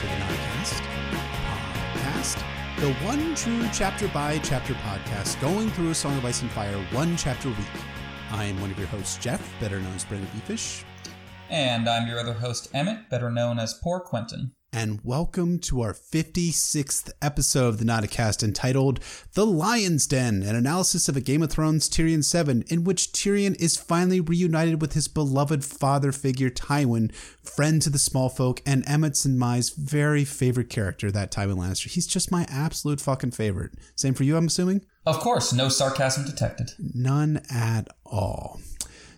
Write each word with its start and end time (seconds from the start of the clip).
To 0.00 0.06
the 0.06 0.12
Nodcast 0.12 0.82
podcast, 1.92 2.42
the 2.80 2.90
one 3.04 3.34
true 3.34 3.68
chapter 3.70 4.08
by 4.08 4.38
chapter 4.38 4.72
podcast 4.72 5.38
going 5.42 5.68
through 5.72 5.90
a 5.90 5.94
Song 5.94 6.16
of 6.16 6.24
Ice 6.24 6.40
and 6.40 6.50
Fire 6.52 6.78
one 6.92 7.18
chapter 7.18 7.48
a 7.48 7.50
week. 7.50 7.66
I 8.30 8.44
am 8.44 8.58
one 8.62 8.70
of 8.70 8.78
your 8.78 8.86
hosts, 8.88 9.18
Jeff, 9.18 9.46
better 9.60 9.78
known 9.78 9.94
as 9.94 10.06
Brandon 10.06 10.30
Beefish, 10.34 10.84
And 11.50 11.86
I'm 11.86 12.08
your 12.08 12.18
other 12.18 12.32
host, 12.32 12.68
Emmett, 12.72 13.10
better 13.10 13.30
known 13.30 13.58
as 13.58 13.74
Poor 13.74 14.00
Quentyn. 14.00 14.52
And 14.72 15.00
welcome 15.02 15.58
to 15.58 15.80
our 15.80 15.92
56th 15.92 17.10
episode 17.20 17.68
of 17.68 17.78
the 17.78 17.84
Nodcast 17.84 18.42
entitled 18.42 19.00
The 19.34 19.44
Lion's 19.44 20.06
Den, 20.06 20.42
an 20.42 20.54
analysis 20.54 21.08
of 21.08 21.16
a 21.16 21.20
Game 21.20 21.42
of 21.42 21.50
Thrones 21.50 21.88
Tyrion 21.88 22.24
7, 22.24 22.64
in 22.68 22.84
which 22.84 23.12
Tyrion 23.12 23.56
is 23.60 23.76
finally 23.76 24.20
reunited 24.20 24.80
with 24.80 24.92
his 24.92 25.08
beloved 25.08 25.64
father 25.64 26.12
figure 26.12 26.50
Tywin, 26.50 27.12
friend 27.42 27.82
to 27.82 27.90
the 27.90 27.98
small 27.98 28.28
folk, 28.28 28.62
and 28.64 28.84
Emmett's 28.86 29.24
and 29.24 29.38
my's 29.38 29.70
very 29.70 30.24
favorite 30.24 30.70
character, 30.70 31.10
that 31.10 31.32
Tywin 31.32 31.56
Lannister. 31.56 31.88
He's 31.88 32.06
just 32.06 32.30
my 32.30 32.46
absolute 32.48 33.00
fucking 33.00 33.32
favorite. 33.32 33.72
Same 33.96 34.14
for 34.14 34.24
you, 34.24 34.36
I'm 34.36 34.46
assuming? 34.46 34.84
Of 35.04 35.18
course, 35.18 35.52
no 35.52 35.68
sarcasm 35.68 36.24
detected. 36.24 36.72
None 36.78 37.42
at 37.50 37.88
all. 38.06 38.60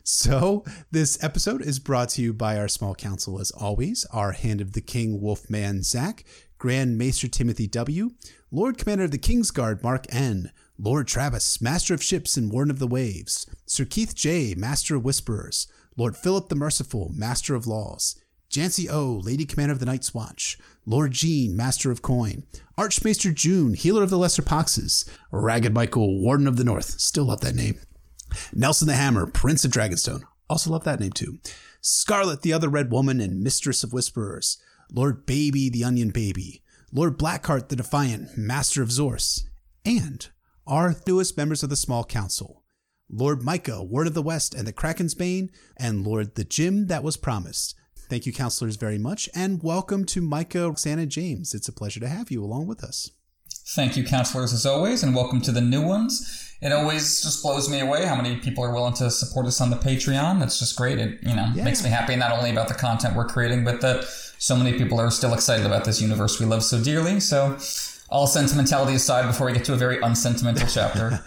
So, 0.04 0.64
this 0.90 1.22
episode 1.22 1.62
is 1.62 1.78
brought 1.78 2.08
to 2.10 2.22
you 2.22 2.32
by 2.32 2.58
our 2.58 2.66
small 2.66 2.92
council, 2.92 3.38
as 3.38 3.52
always 3.52 4.04
our 4.06 4.32
Hand 4.32 4.60
of 4.60 4.72
the 4.72 4.80
King 4.80 5.20
Wolfman 5.20 5.84
Zach, 5.84 6.24
Grand 6.58 6.98
Maester 6.98 7.28
Timothy 7.28 7.68
W., 7.68 8.10
Lord 8.50 8.78
Commander 8.78 9.04
of 9.04 9.12
the 9.12 9.18
Kingsguard 9.18 9.80
Mark 9.84 10.06
N., 10.12 10.50
Lord 10.76 11.06
Travis, 11.06 11.62
Master 11.62 11.94
of 11.94 12.02
Ships 12.02 12.36
and 12.36 12.50
Warden 12.50 12.72
of 12.72 12.80
the 12.80 12.88
Waves, 12.88 13.46
Sir 13.64 13.84
Keith 13.84 14.16
J., 14.16 14.56
Master 14.56 14.96
of 14.96 15.04
Whisperers, 15.04 15.68
Lord 15.96 16.16
Philip 16.16 16.48
the 16.48 16.56
Merciful, 16.56 17.12
Master 17.14 17.54
of 17.54 17.68
Laws, 17.68 18.16
Jancy 18.50 18.90
O., 18.90 19.20
Lady 19.22 19.44
Commander 19.44 19.72
of 19.72 19.78
the 19.78 19.86
Night's 19.86 20.12
Watch, 20.12 20.58
Lord 20.84 21.12
Jean, 21.12 21.54
Master 21.56 21.92
of 21.92 22.02
Coin, 22.02 22.42
Archmaester 22.76 23.30
June, 23.30 23.74
Healer 23.74 24.02
of 24.02 24.10
the 24.10 24.18
Lesser 24.18 24.42
Poxes, 24.42 25.08
Ragged 25.30 25.72
Michael, 25.72 26.20
Warden 26.20 26.48
of 26.48 26.56
the 26.56 26.64
North, 26.64 26.98
still 26.98 27.26
love 27.26 27.40
that 27.42 27.54
name, 27.54 27.78
Nelson 28.52 28.88
the 28.88 28.94
Hammer, 28.94 29.26
Prince 29.26 29.64
of 29.64 29.70
Dragonstone. 29.70 30.22
Also 30.48 30.70
love 30.70 30.84
that 30.84 31.00
name 31.00 31.12
too. 31.12 31.38
Scarlet, 31.80 32.42
the 32.42 32.52
other 32.52 32.68
red 32.68 32.92
woman 32.92 33.20
and 33.20 33.42
mistress 33.42 33.82
of 33.82 33.92
whisperers. 33.92 34.58
Lord 34.92 35.26
Baby, 35.26 35.68
the 35.68 35.84
onion 35.84 36.10
baby. 36.10 36.62
Lord 36.92 37.18
Blackheart, 37.18 37.68
the 37.68 37.76
defiant, 37.76 38.36
master 38.36 38.82
of 38.82 38.90
Zorse. 38.90 39.44
And 39.84 40.28
our 40.66 40.94
newest 41.06 41.36
members 41.36 41.62
of 41.62 41.70
the 41.70 41.76
small 41.76 42.04
council. 42.04 42.62
Lord 43.10 43.42
Micah, 43.42 43.82
Word 43.82 44.06
of 44.06 44.14
the 44.14 44.22
West 44.22 44.54
and 44.54 44.66
the 44.66 44.72
Kraken's 44.72 45.14
Bane, 45.14 45.50
and 45.76 46.06
Lord 46.06 46.34
the 46.34 46.44
Jim 46.44 46.86
that 46.86 47.02
was 47.02 47.16
promised. 47.16 47.74
Thank 47.96 48.26
you, 48.26 48.32
counselors, 48.32 48.76
very 48.76 48.98
much, 48.98 49.28
and 49.34 49.62
welcome 49.62 50.04
to 50.06 50.20
Micah, 50.20 50.68
Roxana, 50.68 51.06
James. 51.06 51.54
It's 51.54 51.68
a 51.68 51.72
pleasure 51.72 52.00
to 52.00 52.08
have 52.08 52.30
you 52.30 52.44
along 52.44 52.66
with 52.66 52.84
us. 52.84 53.10
Thank 53.74 53.96
you, 53.96 54.04
counselors, 54.04 54.52
as 54.52 54.66
always, 54.66 55.02
and 55.02 55.14
welcome 55.14 55.40
to 55.42 55.52
the 55.52 55.60
new 55.60 55.80
ones. 55.80 56.52
It 56.60 56.72
always 56.72 57.22
just 57.22 57.42
blows 57.42 57.70
me 57.70 57.80
away 57.80 58.04
how 58.04 58.14
many 58.14 58.36
people 58.36 58.62
are 58.64 58.72
willing 58.72 58.92
to 58.94 59.10
support 59.10 59.46
us 59.46 59.60
on 59.60 59.70
the 59.70 59.76
Patreon. 59.76 60.38
That's 60.40 60.58
just 60.58 60.76
great. 60.76 60.98
It 60.98 61.18
you 61.22 61.34
know 61.34 61.50
Yeah. 61.54 61.64
makes 61.64 61.82
me 61.82 61.88
happy 61.90 62.14
not 62.16 62.32
only 62.32 62.50
about 62.50 62.68
the 62.68 62.74
content 62.74 63.16
we're 63.16 63.26
creating, 63.26 63.64
but 63.64 63.80
that 63.80 64.04
so 64.38 64.56
many 64.56 64.74
people 64.76 65.00
are 65.00 65.10
still 65.10 65.32
excited 65.32 65.64
about 65.64 65.84
this 65.84 66.00
universe 66.02 66.38
we 66.38 66.44
love 66.46 66.62
so 66.62 66.82
dearly. 66.82 67.18
So, 67.18 67.56
all 68.10 68.26
sentimentality 68.26 68.94
aside, 68.94 69.26
before 69.26 69.46
we 69.46 69.54
get 69.54 69.64
to 69.64 69.72
a 69.72 69.76
very 69.76 69.98
unsentimental 70.02 70.68
chapter, 70.68 71.22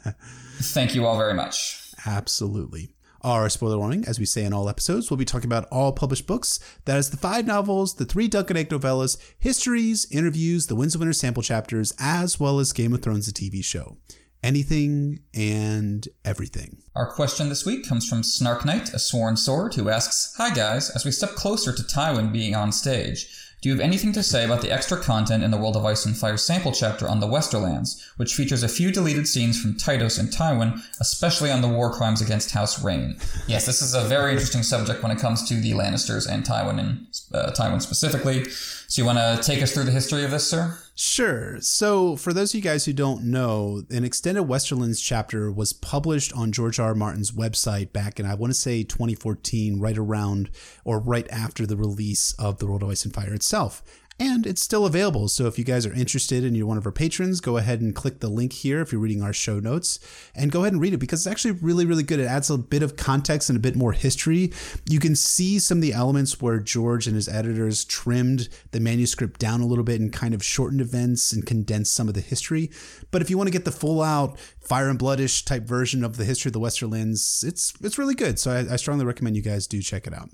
thank 0.62 0.94
you 0.94 1.04
all 1.06 1.18
very 1.18 1.34
much. 1.34 1.82
Absolutely. 2.06 2.88
Our 3.22 3.50
spoiler 3.50 3.76
warning, 3.76 4.06
as 4.06 4.18
we 4.18 4.24
say 4.24 4.44
in 4.44 4.54
all 4.54 4.70
episodes, 4.70 5.10
we'll 5.10 5.18
be 5.18 5.26
talking 5.26 5.48
about 5.48 5.68
all 5.70 5.92
published 5.92 6.26
books. 6.26 6.58
That 6.86 6.96
is 6.96 7.10
the 7.10 7.18
five 7.18 7.46
novels, 7.46 7.96
the 7.96 8.06
three 8.06 8.28
Dunk 8.28 8.48
and 8.48 8.58
Egg 8.58 8.70
novellas, 8.70 9.18
histories, 9.38 10.06
interviews, 10.10 10.68
the 10.68 10.74
Winds 10.74 10.94
of 10.94 11.00
Winter 11.00 11.12
sample 11.12 11.42
chapters, 11.42 11.92
as 11.98 12.40
well 12.40 12.58
as 12.60 12.72
Game 12.72 12.94
of 12.94 13.02
Thrones, 13.02 13.30
the 13.30 13.32
TV 13.32 13.62
show. 13.62 13.98
Anything 14.42 15.20
and 15.34 16.08
everything. 16.24 16.78
Our 16.96 17.12
question 17.12 17.50
this 17.50 17.66
week 17.66 17.86
comes 17.86 18.08
from 18.08 18.22
Snark 18.22 18.64
Knight, 18.64 18.94
a 18.94 18.98
sworn 18.98 19.36
sword, 19.36 19.74
who 19.74 19.90
asks 19.90 20.34
Hi 20.38 20.54
guys, 20.54 20.88
as 20.88 21.04
we 21.04 21.10
step 21.10 21.32
closer 21.32 21.74
to 21.74 21.82
Tywin 21.82 22.32
being 22.32 22.54
on 22.54 22.72
stage, 22.72 23.28
do 23.60 23.68
you 23.68 23.74
have 23.74 23.84
anything 23.84 24.12
to 24.14 24.22
say 24.22 24.44
about 24.44 24.62
the 24.62 24.72
extra 24.72 24.96
content 24.96 25.44
in 25.44 25.50
the 25.50 25.58
World 25.58 25.76
of 25.76 25.84
Ice 25.84 26.06
and 26.06 26.16
Fire 26.16 26.38
sample 26.38 26.72
chapter 26.72 27.06
on 27.06 27.20
the 27.20 27.26
Westerlands, 27.26 28.02
which 28.16 28.34
features 28.34 28.62
a 28.62 28.68
few 28.68 28.90
deleted 28.90 29.28
scenes 29.28 29.60
from 29.60 29.74
Tytos 29.74 30.18
and 30.18 30.30
Tywin, 30.30 30.80
especially 30.98 31.50
on 31.50 31.60
the 31.60 31.68
war 31.68 31.92
crimes 31.92 32.22
against 32.22 32.52
House 32.52 32.82
Reyne? 32.82 33.18
Yes, 33.46 33.66
this 33.66 33.82
is 33.82 33.92
a 33.92 34.04
very 34.04 34.32
interesting 34.32 34.62
subject 34.62 35.02
when 35.02 35.12
it 35.12 35.18
comes 35.18 35.46
to 35.48 35.60
the 35.60 35.72
Lannisters 35.72 36.26
and 36.26 36.42
Tywin, 36.42 36.78
and 36.78 37.06
uh, 37.34 37.52
Tywin 37.52 37.82
specifically. 37.82 38.48
So, 38.48 39.02
you 39.02 39.06
want 39.06 39.18
to 39.18 39.38
take 39.42 39.62
us 39.62 39.72
through 39.72 39.84
the 39.84 39.90
history 39.90 40.24
of 40.24 40.30
this, 40.30 40.48
sir? 40.48 40.78
Sure. 41.02 41.58
So, 41.62 42.14
for 42.14 42.34
those 42.34 42.50
of 42.50 42.56
you 42.56 42.60
guys 42.60 42.84
who 42.84 42.92
don't 42.92 43.24
know, 43.24 43.84
an 43.88 44.04
extended 44.04 44.44
Westerlands 44.44 45.02
chapter 45.02 45.50
was 45.50 45.72
published 45.72 46.30
on 46.34 46.52
George 46.52 46.78
R. 46.78 46.88
R. 46.88 46.94
Martin's 46.94 47.30
website 47.30 47.90
back 47.94 48.20
in, 48.20 48.26
I 48.26 48.34
want 48.34 48.52
to 48.52 48.58
say 48.58 48.82
2014, 48.82 49.80
right 49.80 49.96
around 49.96 50.50
or 50.84 50.98
right 50.98 51.26
after 51.30 51.66
the 51.66 51.78
release 51.78 52.34
of 52.38 52.58
The 52.58 52.66
World 52.66 52.82
of 52.82 52.90
Ice 52.90 53.06
and 53.06 53.14
Fire 53.14 53.32
itself. 53.32 53.82
And 54.20 54.46
it's 54.46 54.60
still 54.60 54.84
available. 54.84 55.28
So, 55.28 55.46
if 55.46 55.58
you 55.58 55.64
guys 55.64 55.86
are 55.86 55.94
interested 55.94 56.44
and 56.44 56.54
you're 56.54 56.66
one 56.66 56.76
of 56.76 56.84
our 56.84 56.92
patrons, 56.92 57.40
go 57.40 57.56
ahead 57.56 57.80
and 57.80 57.94
click 57.94 58.20
the 58.20 58.28
link 58.28 58.52
here 58.52 58.82
if 58.82 58.92
you're 58.92 59.00
reading 59.00 59.22
our 59.22 59.32
show 59.32 59.58
notes 59.60 59.98
and 60.34 60.52
go 60.52 60.60
ahead 60.60 60.74
and 60.74 60.82
read 60.82 60.92
it 60.92 60.98
because 60.98 61.20
it's 61.20 61.32
actually 61.32 61.52
really, 61.52 61.86
really 61.86 62.02
good. 62.02 62.20
It 62.20 62.26
adds 62.26 62.50
a 62.50 62.58
bit 62.58 62.82
of 62.82 62.96
context 62.96 63.48
and 63.48 63.56
a 63.56 63.60
bit 63.60 63.76
more 63.76 63.92
history. 63.92 64.52
You 64.86 65.00
can 65.00 65.16
see 65.16 65.58
some 65.58 65.78
of 65.78 65.82
the 65.82 65.94
elements 65.94 66.38
where 66.38 66.58
George 66.58 67.06
and 67.06 67.16
his 67.16 67.30
editors 67.30 67.82
trimmed 67.82 68.50
the 68.72 68.80
manuscript 68.80 69.40
down 69.40 69.62
a 69.62 69.66
little 69.66 69.84
bit 69.84 70.02
and 70.02 70.12
kind 70.12 70.34
of 70.34 70.44
shortened 70.44 70.82
events 70.82 71.32
and 71.32 71.46
condensed 71.46 71.94
some 71.94 72.06
of 72.06 72.12
the 72.12 72.20
history. 72.20 72.70
But 73.10 73.22
if 73.22 73.30
you 73.30 73.38
want 73.38 73.48
to 73.48 73.52
get 73.52 73.64
the 73.64 73.72
full 73.72 74.02
out 74.02 74.38
fire 74.60 74.90
and 74.90 74.98
bloodish 74.98 75.46
type 75.46 75.62
version 75.62 76.04
of 76.04 76.18
the 76.18 76.26
history 76.26 76.50
of 76.50 76.52
the 76.52 76.60
Westerlands, 76.60 77.42
it's 77.42 77.72
it's 77.82 77.96
really 77.96 78.14
good. 78.14 78.38
So 78.38 78.50
I, 78.50 78.74
I 78.74 78.76
strongly 78.76 79.06
recommend 79.06 79.36
you 79.36 79.42
guys 79.42 79.66
do 79.66 79.80
check 79.80 80.06
it 80.06 80.12
out. 80.12 80.28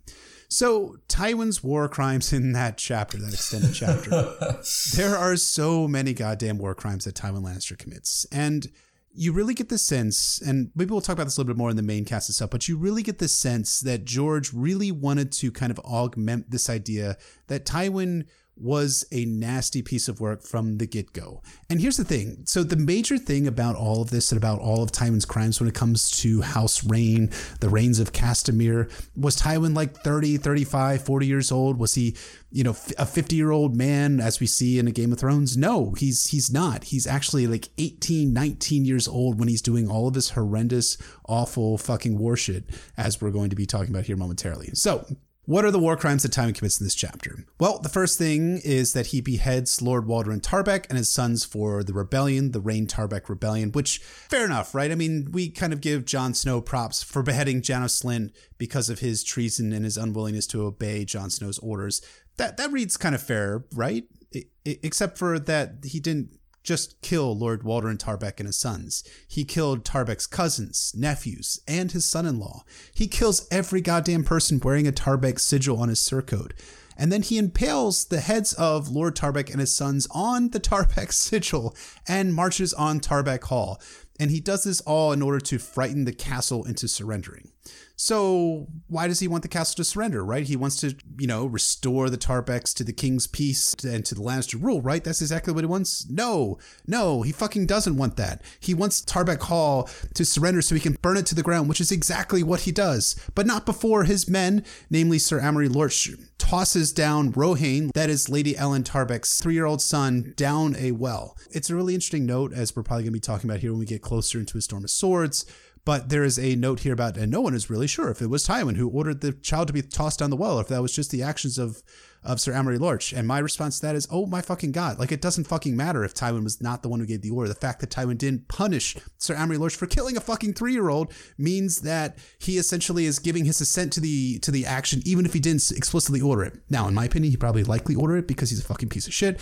So 0.48 0.96
Tywin's 1.08 1.62
war 1.62 1.88
crimes 1.88 2.32
in 2.32 2.52
that 2.52 2.78
chapter, 2.78 3.18
that 3.18 3.32
extended 3.32 3.74
chapter, 3.74 4.10
there 4.96 5.16
are 5.16 5.36
so 5.36 5.88
many 5.88 6.14
goddamn 6.14 6.58
war 6.58 6.74
crimes 6.74 7.04
that 7.04 7.14
Tywin 7.14 7.42
Lannister 7.42 7.76
commits, 7.76 8.26
and 8.30 8.68
you 9.16 9.32
really 9.32 9.54
get 9.54 9.70
the 9.70 9.78
sense, 9.78 10.40
and 10.40 10.70
maybe 10.74 10.90
we'll 10.90 11.00
talk 11.00 11.14
about 11.14 11.24
this 11.24 11.36
a 11.38 11.40
little 11.40 11.54
bit 11.54 11.58
more 11.58 11.70
in 11.70 11.76
the 11.76 11.82
main 11.82 12.04
cast 12.04 12.28
itself, 12.28 12.50
but 12.50 12.68
you 12.68 12.76
really 12.76 13.02
get 13.02 13.18
the 13.18 13.28
sense 13.28 13.80
that 13.80 14.04
George 14.04 14.52
really 14.52 14.92
wanted 14.92 15.32
to 15.32 15.50
kind 15.50 15.70
of 15.70 15.78
augment 15.80 16.50
this 16.50 16.68
idea 16.68 17.16
that 17.46 17.64
Tywin 17.64 18.26
was 18.56 19.04
a 19.12 19.24
nasty 19.26 19.82
piece 19.82 20.08
of 20.08 20.20
work 20.20 20.42
from 20.42 20.78
the 20.78 20.86
get 20.86 21.12
go. 21.12 21.42
And 21.68 21.80
here's 21.80 21.96
the 21.96 22.04
thing. 22.04 22.42
So, 22.46 22.62
the 22.62 22.76
major 22.76 23.18
thing 23.18 23.46
about 23.46 23.76
all 23.76 24.02
of 24.02 24.10
this 24.10 24.32
and 24.32 24.38
about 24.38 24.60
all 24.60 24.82
of 24.82 24.92
Tywin's 24.92 25.24
crimes 25.24 25.60
when 25.60 25.68
it 25.68 25.74
comes 25.74 26.10
to 26.22 26.40
House 26.40 26.84
Reyne, 26.84 27.30
the 27.60 27.68
Reynes 27.68 28.00
of 28.00 28.12
Castamere, 28.12 28.90
was 29.16 29.40
Tywin 29.40 29.74
like 29.74 29.96
30, 29.98 30.38
35, 30.38 31.02
40 31.02 31.26
years 31.26 31.52
old? 31.52 31.78
Was 31.78 31.94
he, 31.94 32.16
you 32.50 32.64
know, 32.64 32.76
a 32.98 33.04
50 33.04 33.36
year 33.36 33.50
old 33.50 33.76
man 33.76 34.20
as 34.20 34.40
we 34.40 34.46
see 34.46 34.78
in 34.78 34.88
a 34.88 34.92
Game 34.92 35.12
of 35.12 35.18
Thrones? 35.18 35.56
No, 35.56 35.92
he's 35.92 36.28
he's 36.28 36.50
not. 36.50 36.84
He's 36.84 37.06
actually 37.06 37.46
like 37.46 37.68
18, 37.78 38.32
19 38.32 38.84
years 38.84 39.06
old 39.06 39.38
when 39.38 39.48
he's 39.48 39.62
doing 39.62 39.88
all 39.88 40.08
of 40.08 40.14
this 40.14 40.30
horrendous, 40.30 40.96
awful 41.28 41.76
fucking 41.78 42.18
war 42.18 42.36
shit, 42.36 42.64
as 42.96 43.20
we're 43.20 43.30
going 43.30 43.50
to 43.50 43.56
be 43.56 43.66
talking 43.66 43.90
about 43.90 44.06
here 44.06 44.16
momentarily. 44.16 44.70
So, 44.72 45.04
what 45.46 45.64
are 45.64 45.70
the 45.70 45.78
war 45.78 45.96
crimes 45.96 46.22
that 46.22 46.32
Tywin 46.32 46.54
commits 46.54 46.78
in 46.80 46.86
this 46.86 46.94
chapter? 46.94 47.44
Well, 47.58 47.78
the 47.78 47.88
first 47.88 48.18
thing 48.18 48.60
is 48.64 48.92
that 48.92 49.06
he 49.08 49.20
beheads 49.20 49.80
Lord 49.80 50.06
Waldron 50.06 50.40
Tarbeck 50.40 50.86
and 50.88 50.98
his 50.98 51.10
sons 51.12 51.44
for 51.44 51.82
the 51.82 51.92
rebellion, 51.92 52.50
the 52.52 52.60
Reyne 52.60 52.86
Tarbeck 52.86 53.28
Rebellion, 53.28 53.72
which, 53.72 53.98
fair 53.98 54.44
enough, 54.44 54.74
right? 54.74 54.90
I 54.90 54.94
mean, 54.96 55.28
we 55.32 55.48
kind 55.48 55.72
of 55.72 55.80
give 55.80 56.04
Jon 56.04 56.34
Snow 56.34 56.60
props 56.60 57.02
for 57.02 57.22
beheading 57.22 57.62
Janos 57.62 58.00
Slynt 58.02 58.30
because 58.58 58.90
of 58.90 58.98
his 58.98 59.24
treason 59.24 59.72
and 59.72 59.84
his 59.84 59.96
unwillingness 59.96 60.46
to 60.48 60.64
obey 60.66 61.04
Jon 61.04 61.30
Snow's 61.30 61.58
orders. 61.60 62.02
That, 62.36 62.56
that 62.58 62.72
reads 62.72 62.96
kind 62.96 63.14
of 63.14 63.22
fair, 63.22 63.64
right? 63.74 64.04
I- 64.34 64.44
I- 64.66 64.78
except 64.82 65.16
for 65.16 65.38
that 65.38 65.76
he 65.84 66.00
didn't 66.00 66.36
just 66.66 67.00
kill 67.00 67.36
Lord 67.36 67.62
Waldron 67.62 67.96
Tarbeck 67.96 68.38
and 68.38 68.46
his 68.46 68.58
sons. 68.58 69.04
He 69.26 69.44
killed 69.44 69.84
Tarbeck's 69.84 70.26
cousins, 70.26 70.92
nephews, 70.96 71.60
and 71.66 71.92
his 71.92 72.04
son 72.04 72.26
in 72.26 72.38
law. 72.38 72.64
He 72.92 73.06
kills 73.06 73.46
every 73.50 73.80
goddamn 73.80 74.24
person 74.24 74.60
wearing 74.62 74.88
a 74.88 74.92
Tarbeck 74.92 75.38
sigil 75.38 75.80
on 75.80 75.88
his 75.88 76.00
surcoat. 76.00 76.52
And 76.98 77.12
then 77.12 77.22
he 77.22 77.38
impales 77.38 78.06
the 78.06 78.20
heads 78.20 78.52
of 78.54 78.88
Lord 78.88 79.14
Tarbeck 79.14 79.50
and 79.50 79.60
his 79.60 79.74
sons 79.74 80.08
on 80.10 80.50
the 80.50 80.60
Tarbeck 80.60 81.12
sigil 81.12 81.74
and 82.08 82.34
marches 82.34 82.74
on 82.74 83.00
Tarbeck 83.00 83.44
Hall. 83.44 83.80
And 84.18 84.30
he 84.30 84.40
does 84.40 84.64
this 84.64 84.80
all 84.80 85.12
in 85.12 85.22
order 85.22 85.40
to 85.40 85.58
frighten 85.58 86.04
the 86.04 86.12
castle 86.12 86.64
into 86.64 86.88
surrendering. 86.88 87.52
So 87.96 88.66
why 88.88 89.08
does 89.08 89.20
he 89.20 89.28
want 89.28 89.42
the 89.42 89.48
castle 89.48 89.76
to 89.76 89.84
surrender, 89.84 90.24
right? 90.24 90.44
He 90.44 90.54
wants 90.54 90.76
to, 90.80 90.94
you 91.18 91.26
know, 91.26 91.46
restore 91.46 92.10
the 92.10 92.18
Tarbecks 92.18 92.74
to 92.74 92.84
the 92.84 92.92
king's 92.92 93.26
peace 93.26 93.74
and 93.84 94.04
to 94.04 94.14
the 94.14 94.20
Lannister 94.20 94.62
rule, 94.62 94.82
right? 94.82 95.02
That's 95.02 95.22
exactly 95.22 95.52
what 95.52 95.64
he 95.64 95.66
wants. 95.66 96.08
No, 96.10 96.58
no, 96.86 97.22
he 97.22 97.32
fucking 97.32 97.66
doesn't 97.66 97.96
want 97.96 98.16
that. 98.16 98.42
He 98.60 98.74
wants 98.74 99.02
Tarbeck 99.02 99.40
Hall 99.42 99.88
to 100.14 100.24
surrender 100.26 100.60
so 100.60 100.74
he 100.74 100.80
can 100.80 100.98
burn 101.00 101.16
it 101.16 101.24
to 101.26 101.34
the 101.34 101.42
ground, 101.42 101.68
which 101.68 101.80
is 101.80 101.90
exactly 101.90 102.42
what 102.42 102.60
he 102.60 102.72
does, 102.72 103.16
but 103.34 103.46
not 103.46 103.64
before 103.64 104.04
his 104.04 104.28
men, 104.28 104.62
namely 104.90 105.18
Sir 105.18 105.40
Amory 105.40 105.68
Lorch, 105.68 106.10
tosses 106.38 106.92
down 106.92 107.32
Rohain, 107.32 107.90
that 107.94 108.10
is 108.10 108.28
Lady 108.28 108.54
Ellyn 108.54 108.84
Tarbeck's 108.84 109.40
three 109.40 109.54
year 109.54 109.64
old 109.64 109.80
son, 109.80 110.34
down 110.36 110.76
a 110.76 110.92
well. 110.92 111.36
It's 111.50 111.70
a 111.70 111.74
really 111.74 111.94
interesting 111.94 112.26
note, 112.26 112.52
as 112.52 112.76
we're 112.76 112.82
probably 112.82 113.04
going 113.04 113.12
to 113.12 113.16
be 113.16 113.20
talking 113.20 113.48
about 113.48 113.60
here 113.60 113.70
when 113.70 113.80
we 113.80 113.86
get 113.86 114.02
closer 114.02 114.38
into 114.38 114.58
a 114.58 114.60
Storm 114.60 114.84
of 114.84 114.90
Swords. 114.90 115.46
But 115.86 116.08
there 116.08 116.24
is 116.24 116.36
a 116.36 116.56
note 116.56 116.80
here 116.80 116.92
about, 116.92 117.16
and 117.16 117.30
no 117.30 117.40
one 117.40 117.54
is 117.54 117.70
really 117.70 117.86
sure 117.86 118.10
if 118.10 118.20
it 118.20 118.26
was 118.26 118.44
Tywin 118.44 118.76
who 118.76 118.88
ordered 118.88 119.20
the 119.20 119.32
child 119.32 119.68
to 119.68 119.72
be 119.72 119.82
tossed 119.82 120.18
down 120.18 120.30
the 120.30 120.36
well, 120.36 120.58
or 120.58 120.62
if 120.62 120.66
that 120.68 120.82
was 120.82 120.92
just 120.92 121.12
the 121.12 121.22
actions 121.22 121.56
of 121.58 121.82
of 122.24 122.40
Sir 122.40 122.52
Amory 122.52 122.76
Lorch. 122.76 123.12
And 123.12 123.28
my 123.28 123.38
response 123.38 123.78
to 123.78 123.86
that 123.86 123.94
is, 123.94 124.08
oh 124.10 124.26
my 124.26 124.42
fucking 124.42 124.72
god! 124.72 124.98
Like 124.98 125.12
it 125.12 125.20
doesn't 125.20 125.46
fucking 125.46 125.76
matter 125.76 126.02
if 126.02 126.12
Tywin 126.12 126.42
was 126.42 126.60
not 126.60 126.82
the 126.82 126.88
one 126.88 126.98
who 126.98 127.06
gave 127.06 127.22
the 127.22 127.30
order. 127.30 127.48
The 127.48 127.54
fact 127.54 127.78
that 127.80 127.90
Tywin 127.90 128.18
didn't 128.18 128.48
punish 128.48 128.96
Sir 129.18 129.36
Amory 129.36 129.58
Lorch 129.58 129.76
for 129.76 129.86
killing 129.86 130.16
a 130.16 130.20
fucking 130.20 130.54
three 130.54 130.72
year 130.72 130.88
old 130.88 131.12
means 131.38 131.82
that 131.82 132.18
he 132.40 132.58
essentially 132.58 133.06
is 133.06 133.20
giving 133.20 133.44
his 133.44 133.60
assent 133.60 133.92
to 133.92 134.00
the 134.00 134.40
to 134.40 134.50
the 134.50 134.66
action, 134.66 135.02
even 135.06 135.24
if 135.24 135.34
he 135.34 135.38
didn't 135.38 135.70
explicitly 135.70 136.20
order 136.20 136.42
it. 136.42 136.58
Now, 136.68 136.88
in 136.88 136.94
my 136.94 137.04
opinion, 137.04 137.30
he 137.30 137.36
probably 137.36 137.62
likely 137.62 137.94
ordered 137.94 138.18
it 138.18 138.26
because 138.26 138.50
he's 138.50 138.60
a 138.60 138.64
fucking 138.64 138.88
piece 138.88 139.06
of 139.06 139.14
shit. 139.14 139.38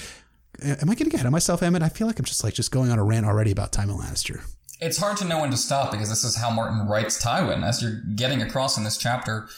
Am 0.62 0.91
I 0.91 0.94
getting 0.94 1.14
ahead 1.14 1.25
of 1.25 1.32
myself, 1.32 1.62
Emmett? 1.62 1.82
I 1.82 1.88
feel 1.88 2.06
like 2.06 2.19
I'm 2.19 2.26
just 2.26 2.44
like 2.44 2.52
just 2.52 2.70
going 2.70 2.91
on 2.91 2.99
a 2.99 3.05
rant 3.05 3.25
already 3.25 3.50
about 3.50 3.73
Tywin 3.73 3.99
Lannister 3.99 4.44
it's 4.84 4.98
hard 4.98 5.16
to 5.16 5.25
know 5.25 5.40
when 5.40 5.50
to 5.50 5.56
stop 5.56 5.90
because 5.90 6.10
this 6.10 6.25
is 6.25 6.36
how 6.36 6.50
Martin 6.50 6.86
writes 6.86 7.22
Tywin. 7.22 7.66
As 7.66 7.82
you're 7.82 8.02
getting 8.14 8.42
across 8.42 8.76
in 8.76 8.84
this 8.84 8.98
chapter, 8.98 9.48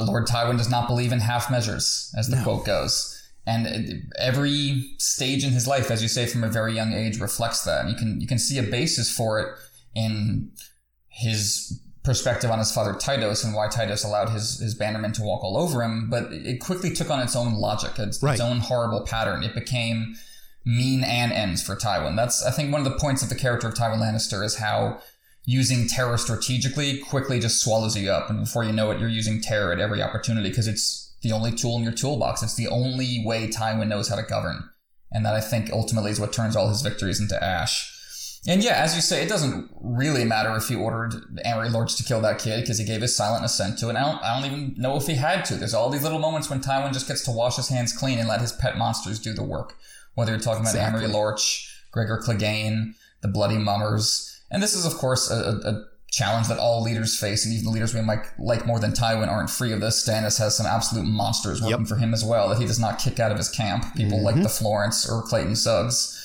Lord 0.00 0.26
Tywin 0.26 0.56
does 0.56 0.70
not 0.70 0.88
believe 0.88 1.12
in 1.12 1.20
half 1.20 1.50
measures, 1.50 2.12
as 2.16 2.28
the 2.28 2.36
no. 2.36 2.42
quote 2.42 2.64
goes. 2.64 3.16
And 3.46 4.10
every 4.18 4.94
stage 4.98 5.44
in 5.44 5.50
his 5.50 5.66
life, 5.66 5.90
as 5.90 6.02
you 6.02 6.08
say, 6.08 6.26
from 6.26 6.44
a 6.44 6.48
very 6.48 6.74
young 6.74 6.92
age, 6.92 7.20
reflects 7.20 7.64
that. 7.64 7.80
And 7.80 7.90
you 7.90 7.96
can 7.96 8.20
you 8.20 8.26
can 8.26 8.38
see 8.38 8.58
a 8.58 8.62
basis 8.62 9.14
for 9.14 9.38
it 9.40 9.48
in 9.94 10.52
his 11.08 11.80
perspective 12.02 12.50
on 12.50 12.58
his 12.58 12.72
father 12.72 12.94
Tytos 12.94 13.44
and 13.44 13.54
why 13.54 13.68
Tytos 13.68 14.04
allowed 14.04 14.30
his 14.30 14.60
his 14.60 14.78
bannermen 14.78 15.12
to 15.14 15.22
walk 15.22 15.44
all 15.44 15.58
over 15.58 15.82
him. 15.82 16.08
But 16.08 16.32
it 16.32 16.60
quickly 16.60 16.90
took 16.90 17.10
on 17.10 17.20
its 17.20 17.36
own 17.36 17.54
logic, 17.54 17.98
its, 17.98 18.22
right. 18.22 18.32
its 18.32 18.40
own 18.40 18.58
horrible 18.60 19.02
pattern. 19.02 19.42
It 19.42 19.54
became 19.54 20.16
mean 20.64 21.02
and 21.04 21.32
ends 21.32 21.62
for 21.62 21.76
Tywin. 21.76 22.16
That's 22.16 22.44
I 22.44 22.50
think 22.50 22.72
one 22.72 22.84
of 22.84 22.92
the 22.92 22.98
points 22.98 23.22
of 23.22 23.28
the 23.28 23.34
character 23.34 23.68
of 23.68 23.74
Tywin 23.74 23.98
Lannister 23.98 24.44
is 24.44 24.56
how 24.56 25.00
using 25.44 25.88
terror 25.88 26.18
strategically 26.18 26.98
quickly 26.98 27.40
just 27.40 27.60
swallows 27.60 27.96
you 27.96 28.10
up, 28.10 28.30
and 28.30 28.40
before 28.40 28.64
you 28.64 28.72
know 28.72 28.90
it, 28.90 29.00
you're 29.00 29.08
using 29.08 29.40
terror 29.40 29.72
at 29.72 29.80
every 29.80 30.02
opportunity 30.02 30.48
because 30.48 30.68
it's 30.68 31.14
the 31.22 31.32
only 31.32 31.52
tool 31.52 31.76
in 31.76 31.82
your 31.82 31.92
toolbox. 31.92 32.42
It's 32.42 32.56
the 32.56 32.68
only 32.68 33.22
way 33.24 33.48
Tywin 33.48 33.88
knows 33.88 34.08
how 34.08 34.16
to 34.16 34.22
govern, 34.22 34.68
and 35.10 35.24
that 35.24 35.34
I 35.34 35.40
think 35.40 35.70
ultimately 35.72 36.10
is 36.10 36.20
what 36.20 36.32
turns 36.32 36.56
all 36.56 36.68
his 36.68 36.82
victories 36.82 37.20
into 37.20 37.42
ash. 37.42 37.96
And 38.48 38.64
yeah, 38.64 38.82
as 38.82 38.96
you 38.96 39.02
say, 39.02 39.22
it 39.22 39.28
doesn't 39.28 39.70
really 39.82 40.24
matter 40.24 40.56
if 40.56 40.68
he 40.68 40.74
ordered 40.74 41.38
Amory 41.44 41.68
Lorch 41.68 41.96
to 41.96 42.04
kill 42.04 42.22
that 42.22 42.38
kid 42.38 42.62
because 42.62 42.78
he 42.78 42.86
gave 42.86 43.02
his 43.02 43.14
silent 43.14 43.44
assent 43.44 43.78
to 43.80 43.90
it. 43.90 43.96
I 43.96 44.00
don't, 44.00 44.22
I 44.22 44.34
don't 44.34 44.50
even 44.50 44.74
know 44.78 44.96
if 44.96 45.06
he 45.06 45.16
had 45.16 45.44
to. 45.46 45.56
There's 45.56 45.74
all 45.74 45.90
these 45.90 46.02
little 46.02 46.18
moments 46.18 46.48
when 46.48 46.62
Tywin 46.62 46.94
just 46.94 47.06
gets 47.06 47.22
to 47.24 47.32
wash 47.32 47.56
his 47.56 47.68
hands 47.68 47.92
clean 47.92 48.18
and 48.18 48.28
let 48.28 48.40
his 48.40 48.52
pet 48.52 48.78
monsters 48.78 49.18
do 49.18 49.34
the 49.34 49.42
work 49.42 49.76
whether 50.14 50.32
you're 50.32 50.40
talking 50.40 50.62
exactly. 50.62 50.80
about 50.80 50.98
Amory 50.98 51.12
Lorch, 51.12 51.84
Gregor 51.92 52.20
Clegane, 52.24 52.94
the 53.20 53.28
Bloody 53.28 53.58
Mummers. 53.58 54.40
And 54.50 54.62
this 54.62 54.74
is, 54.74 54.84
of 54.84 54.94
course, 54.94 55.30
a, 55.30 55.60
a, 55.64 55.84
challenge 56.12 56.48
that 56.48 56.58
all 56.58 56.82
leaders 56.82 57.16
face, 57.16 57.44
and 57.44 57.54
even 57.54 57.66
the 57.66 57.70
leaders 57.70 57.94
we 57.94 58.00
might 58.00 58.26
like 58.36 58.66
more 58.66 58.80
than 58.80 58.90
Tywin 58.90 59.28
aren't 59.28 59.48
free 59.48 59.72
of 59.72 59.80
this. 59.80 60.04
Stannis 60.04 60.40
has 60.40 60.56
some 60.56 60.66
absolute 60.66 61.04
monsters 61.04 61.62
working 61.62 61.82
yep. 61.82 61.88
for 61.88 61.94
him 61.94 62.12
as 62.12 62.24
well 62.24 62.48
that 62.48 62.58
he 62.58 62.66
does 62.66 62.80
not 62.80 62.98
kick 62.98 63.20
out 63.20 63.30
of 63.30 63.38
his 63.38 63.48
camp. 63.48 63.84
People 63.94 64.18
mm-hmm. 64.18 64.24
like 64.24 64.34
the 64.34 64.48
Florents 64.48 65.08
or 65.08 65.22
Clayton 65.22 65.54
Suggs. 65.54 66.16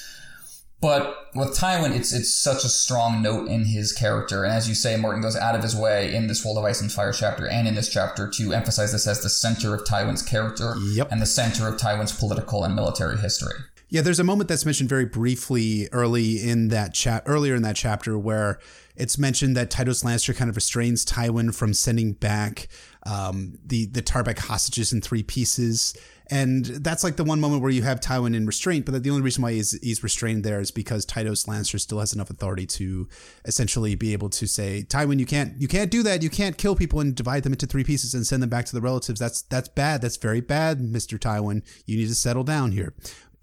But 0.81 1.15
with 1.33 1.57
Tywin, 1.57 1.95
it's 1.95 2.13
it's 2.13 2.33
such 2.33 2.63
a 2.63 2.69
strong 2.69 3.21
note 3.21 3.47
in 3.47 3.65
his 3.65 3.93
character, 3.93 4.43
and 4.43 4.53
as 4.53 4.67
you 4.67 4.75
say, 4.75 4.95
Martin 4.97 5.21
goes 5.21 5.35
out 5.35 5.55
of 5.55 5.63
his 5.63 5.75
way 5.75 6.13
in 6.13 6.27
this 6.27 6.43
World 6.43 6.57
of 6.57 6.63
Ice 6.63 6.81
and 6.81 6.91
Fire 6.91 7.13
chapter 7.13 7.47
and 7.47 7.67
in 7.67 7.75
this 7.75 7.89
chapter 7.89 8.29
to 8.29 8.53
emphasize 8.53 8.91
this 8.91 9.07
as 9.07 9.21
the 9.21 9.29
center 9.29 9.73
of 9.73 9.83
Tywin's 9.83 10.21
character 10.21 10.75
yep. 10.91 11.11
and 11.11 11.21
the 11.21 11.25
center 11.25 11.67
of 11.67 11.79
Tywin's 11.79 12.11
political 12.11 12.63
and 12.63 12.75
military 12.75 13.17
history. 13.17 13.55
Yeah, 13.95 14.01
there's 14.01 14.19
a 14.19 14.25
moment 14.25 14.49
that's 14.49 14.65
mentioned 14.65 14.89
very 14.89 15.05
briefly 15.05 15.87
early 15.93 16.43
in 16.43 16.67
that 16.67 16.93
chat 16.93 17.23
earlier 17.25 17.55
in 17.55 17.61
that 17.61 17.77
chapter 17.77 18.17
where 18.19 18.59
it's 18.97 19.17
mentioned 19.17 19.55
that 19.55 19.69
Tytos 19.69 20.03
Lannister 20.03 20.35
kind 20.35 20.49
of 20.49 20.57
restrains 20.57 21.05
Tywin 21.05 21.55
from 21.55 21.73
sending 21.73 22.11
back 22.11 22.67
um, 23.03 23.57
the 23.65 23.85
the 23.85 24.01
Tarbeck 24.01 24.37
hostages 24.39 24.91
in 24.91 24.99
three 24.99 25.23
pieces. 25.23 25.95
And 26.29 26.65
that's 26.65 27.03
like 27.03 27.17
the 27.17 27.23
one 27.23 27.39
moment 27.39 27.61
where 27.61 27.71
you 27.71 27.83
have 27.83 27.99
Tywin 27.99 28.35
in 28.35 28.47
restraint, 28.47 28.85
but 28.85 29.03
the 29.03 29.09
only 29.11 29.21
reason 29.21 29.43
why 29.43 29.53
he's, 29.53 29.79
he's 29.83 30.01
restrained 30.01 30.43
there 30.43 30.59
is 30.59 30.71
because 30.71 31.05
Tytos 31.05 31.45
Lannister 31.47 31.79
still 31.79 31.99
has 31.99 32.13
enough 32.13 32.31
authority 32.31 32.65
to 32.65 33.07
essentially 33.45 33.93
be 33.93 34.11
able 34.11 34.29
to 34.31 34.47
say, 34.47 34.83
Tywin, 34.89 35.19
you 35.19 35.27
can't 35.27 35.61
you 35.61 35.67
can't 35.67 35.91
do 35.91 36.01
that. 36.03 36.23
You 36.23 36.29
can't 36.29 36.57
kill 36.57 36.75
people 36.75 36.99
and 36.99 37.15
divide 37.15 37.43
them 37.43 37.53
into 37.53 37.67
three 37.67 37.83
pieces 37.83 38.13
and 38.13 38.25
send 38.25 38.41
them 38.41 38.49
back 38.49 38.65
to 38.65 38.73
the 38.73 38.81
relatives. 38.81 39.19
That's 39.19 39.43
that's 39.43 39.69
bad. 39.69 40.01
That's 40.01 40.17
very 40.17 40.41
bad, 40.41 40.79
Mr. 40.79 41.19
Tywin. 41.19 41.61
You 41.85 41.97
need 41.97 42.07
to 42.07 42.15
settle 42.15 42.43
down 42.43 42.71
here. 42.71 42.93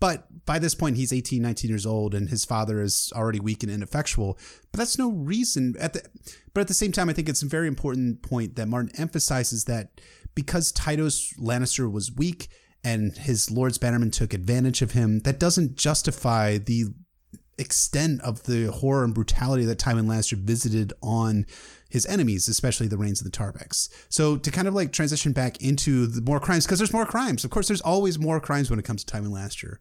But 0.03 0.27
by 0.47 0.59
this 0.59 0.75
point, 0.75 0.97
he's 0.97 1.13
18, 1.13 1.41
19 1.41 1.71
years 1.71 1.87
old, 1.87 2.13
and 2.13 2.29
his 2.29 2.45
father 2.45 2.83
is 2.83 3.13
already 3.15 3.39
weak 3.39 3.63
and 3.63 3.71
ineffectual. 3.71 4.37
But 4.73 4.79
that's 4.79 4.99
no 4.99 5.13
reason. 5.13 5.77
At 5.79 5.93
the, 5.93 6.03
but 6.53 6.63
at 6.63 6.67
the 6.67 6.75
same 6.75 6.91
time, 6.91 7.09
I 7.09 7.13
think 7.13 7.29
it's 7.29 7.45
a 7.45 7.47
very 7.47 7.69
important 7.69 8.21
point 8.21 8.57
that 8.57 8.67
Martin 8.67 8.91
emphasizes 8.99 9.67
that 9.67 10.01
because 10.35 10.73
Tytos 10.73 11.39
Lannister 11.39 11.89
was 11.89 12.11
weak 12.11 12.49
and 12.83 13.17
his 13.17 13.49
Lord's 13.53 13.79
Bannerman 13.79 14.11
took 14.11 14.35
advantage 14.35 14.83
of 14.83 14.91
him, 14.91 15.21
that 15.21 15.39
doesn't 15.39 15.77
justify 15.77 16.59
the 16.59 16.87
extent 17.57 18.23
of 18.23 18.43
the 18.43 18.73
horror 18.73 19.05
and 19.05 19.15
brutality 19.15 19.65
that 19.67 19.79
Tywin 19.79 20.07
Lannister 20.07 20.37
visited 20.37 20.93
on 21.01 21.47
his 21.93 22.07
enemies, 22.07 22.49
especially 22.49 22.89
the 22.89 22.97
Reynes 22.97 23.21
of 23.21 23.31
the 23.31 23.37
Tarbecks. 23.37 23.91
So 24.09 24.39
to 24.39 24.51
kind 24.51 24.67
of 24.67 24.73
like 24.73 24.93
transition 24.93 25.33
back 25.33 25.63
into 25.63 26.07
the 26.07 26.23
more 26.23 26.41
crimes, 26.41 26.65
because 26.65 26.79
there's 26.79 26.93
more 26.93 27.05
crimes. 27.05 27.45
Of 27.45 27.51
course, 27.51 27.69
there's 27.69 27.83
always 27.83 28.19
more 28.19 28.41
crimes 28.41 28.71
when 28.71 28.79
it 28.79 28.85
comes 28.85 29.05
to 29.05 29.13
time 29.13 29.25
Tywin 29.25 29.33
Lannister. 29.33 29.77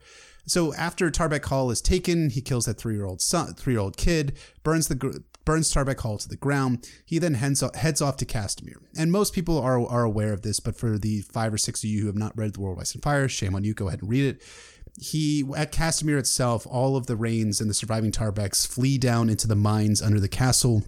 So 0.45 0.73
after 0.73 1.09
Tarbeck 1.09 1.45
Hall 1.45 1.71
is 1.71 1.79
taken, 1.79 2.29
he 2.29 2.41
kills 2.41 2.65
that 2.65 2.77
three-year-old 2.77 3.21
son, 3.21 3.53
three-year-old 3.53 3.95
kid, 3.95 4.33
burns 4.63 4.89
the 4.89 5.23
burns 5.45 5.73
Tarbeck 5.73 6.01
Hall 6.01 6.17
to 6.17 6.27
the 6.27 6.35
ground. 6.35 6.87
He 7.05 7.17
then 7.17 7.35
heads, 7.35 7.63
heads 7.75 8.01
off 8.01 8.17
to 8.17 8.25
Castamere. 8.25 8.81
And 8.97 9.11
most 9.11 9.33
people 9.33 9.57
are, 9.57 9.79
are 9.87 10.03
aware 10.03 10.33
of 10.33 10.41
this, 10.41 10.59
but 10.59 10.75
for 10.75 10.97
the 10.97 11.21
five 11.21 11.53
or 11.53 11.57
six 11.57 11.81
of 11.83 11.89
you 11.89 12.01
who 12.01 12.07
have 12.07 12.17
not 12.17 12.37
read 12.37 12.53
The 12.53 12.59
World 12.59 12.77
of 12.77 12.81
Ice 12.81 12.93
and 12.93 13.01
Fire, 13.01 13.29
shame 13.29 13.55
on 13.55 13.63
you. 13.63 13.73
Go 13.73 13.87
ahead 13.87 14.01
and 14.01 14.09
read 14.09 14.35
it 14.35 14.41
he 14.99 15.45
at 15.55 15.71
Castamere 15.71 16.19
itself, 16.19 16.67
all 16.69 16.95
of 16.97 17.07
the 17.07 17.15
Reynes 17.15 17.61
and 17.61 17.69
the 17.69 17.73
surviving 17.73 18.11
Tarbecks 18.11 18.67
flee 18.67 18.97
down 18.97 19.29
into 19.29 19.47
the 19.47 19.55
mines 19.55 20.01
under 20.01 20.19
the 20.19 20.27
castle. 20.27 20.83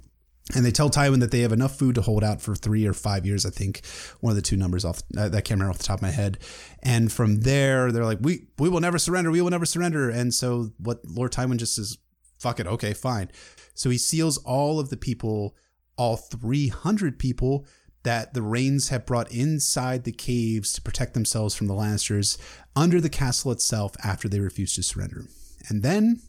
And 0.53 0.65
they 0.65 0.71
tell 0.71 0.89
Tywin 0.89 1.21
that 1.21 1.31
they 1.31 1.39
have 1.39 1.53
enough 1.53 1.77
food 1.77 1.95
to 1.95 2.01
hold 2.01 2.23
out 2.23 2.41
for 2.41 2.53
three 2.53 2.85
or 2.85 2.93
five 2.93 3.25
years, 3.25 3.45
I 3.45 3.49
think. 3.49 3.85
One 4.19 4.31
of 4.31 4.35
the 4.35 4.41
two 4.41 4.57
numbers 4.57 4.83
off 4.83 5.01
uh, 5.17 5.29
that 5.29 5.45
can't 5.45 5.57
remember 5.57 5.71
off 5.71 5.77
the 5.77 5.85
top 5.85 5.99
of 5.99 6.01
my 6.01 6.11
head. 6.11 6.37
And 6.81 7.11
from 7.11 7.41
there, 7.41 7.91
they're 7.91 8.03
like, 8.03 8.19
"We 8.21 8.47
we 8.59 8.67
will 8.67 8.81
never 8.81 8.99
surrender. 8.99 9.31
We 9.31 9.41
will 9.41 9.49
never 9.49 9.65
surrender." 9.65 10.09
And 10.09 10.33
so, 10.33 10.71
what 10.77 10.99
Lord 11.05 11.31
Tywin 11.31 11.57
just 11.57 11.75
says, 11.75 11.97
"Fuck 12.39 12.59
it, 12.59 12.67
okay, 12.67 12.93
fine." 12.93 13.31
So 13.73 13.89
he 13.89 13.97
seals 13.97 14.37
all 14.39 14.79
of 14.81 14.89
the 14.89 14.97
people, 14.97 15.55
all 15.97 16.17
three 16.17 16.67
hundred 16.67 17.19
people 17.19 17.65
that 18.03 18.33
the 18.33 18.41
Reynes 18.41 18.89
have 18.89 19.05
brought 19.05 19.31
inside 19.31 20.03
the 20.03 20.11
caves 20.11 20.73
to 20.73 20.81
protect 20.81 21.13
themselves 21.13 21.55
from 21.55 21.67
the 21.67 21.73
Lannisters 21.73 22.37
under 22.75 22.99
the 22.99 23.09
castle 23.09 23.51
itself 23.53 23.95
after 24.03 24.27
they 24.27 24.41
refused 24.41 24.75
to 24.75 24.83
surrender. 24.83 25.25
And 25.69 25.83
then, 25.83 26.21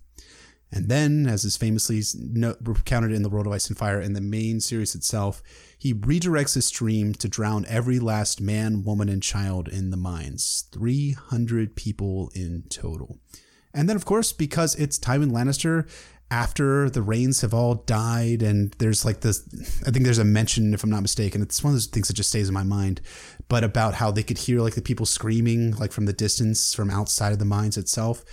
and 0.75 0.89
then, 0.89 1.29
as 1.29 1.45
is 1.45 1.57
famously 1.57 2.03
recounted 2.61 3.13
in 3.13 3.23
The 3.23 3.29
World 3.29 3.47
of 3.47 3.53
Ice 3.53 3.69
and 3.69 3.79
Fire 3.79 4.01
in 4.01 4.15
the 4.15 4.21
main 4.21 4.59
series 4.59 4.97
itself, 4.97 5.41
he 5.79 5.95
redirects 5.95 6.55
his 6.55 6.67
stream 6.67 7.15
to 7.15 7.29
drown 7.29 7.65
every 7.69 8.01
last 8.01 8.41
man, 8.41 8.83
woman, 8.83 9.09
and 9.09 9.23
child 9.23 9.69
in 9.69 9.91
the 9.91 9.97
mines. 9.97 10.65
300 10.73 11.77
people 11.77 12.33
in 12.35 12.65
total. 12.69 13.21
And 13.73 13.89
then, 13.89 13.95
of 13.95 14.05
course, 14.05 14.33
because 14.33 14.75
it's 14.75 14.99
Tywin 14.99 15.31
Lannister, 15.31 15.89
after 16.29 16.91
the 16.91 17.03
Reynes 17.03 17.43
have 17.43 17.55
all 17.55 17.77
died 17.77 18.43
and 18.43 18.75
there's 18.79 19.05
like 19.05 19.21
this 19.21 19.47
i 19.87 19.91
think 19.91 20.05
there's 20.05 20.19
a 20.19 20.25
mention 20.25 20.73
if 20.73 20.83
i'm 20.83 20.91
not 20.91 21.03
mistaken 21.03 21.43
it's 21.43 21.63
one 21.63 21.71
of 21.71 21.75
those 21.75 21.87
things 21.87 22.09
that 22.09 22.15
just 22.15 22.31
stays 22.31 22.49
in 22.49 22.55
my 22.55 22.63
mind 22.65 23.03
but 23.47 23.63
about 23.63 23.95
how 23.95 24.11
they 24.11 24.23
could 24.23 24.39
hear 24.39 24.61
like 24.61 24.75
the 24.75 24.81
people 24.81 25.05
screaming 25.05 25.73
like 25.77 25.93
from 25.93 26.07
the 26.07 26.15
distance 26.15 26.75
from 26.75 26.91
outside 26.91 27.33
of 27.33 27.39
the 27.39 27.45
mines 27.45 27.77
itself 27.77 28.25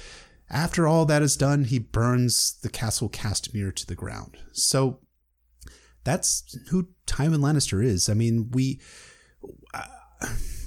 after 0.51 0.87
all 0.87 1.05
that 1.05 1.21
is 1.21 1.35
done 1.35 1.65
he 1.65 1.79
burns 1.79 2.59
the 2.61 2.69
castle 2.69 3.09
castamere 3.09 3.73
to 3.73 3.85
the 3.85 3.95
ground 3.95 4.37
so 4.51 4.99
that's 6.03 6.57
who 6.69 6.89
tywin 7.07 7.37
lannister 7.37 7.83
is 7.83 8.09
i 8.09 8.13
mean 8.13 8.49
we 8.51 8.79
uh, 9.73 9.83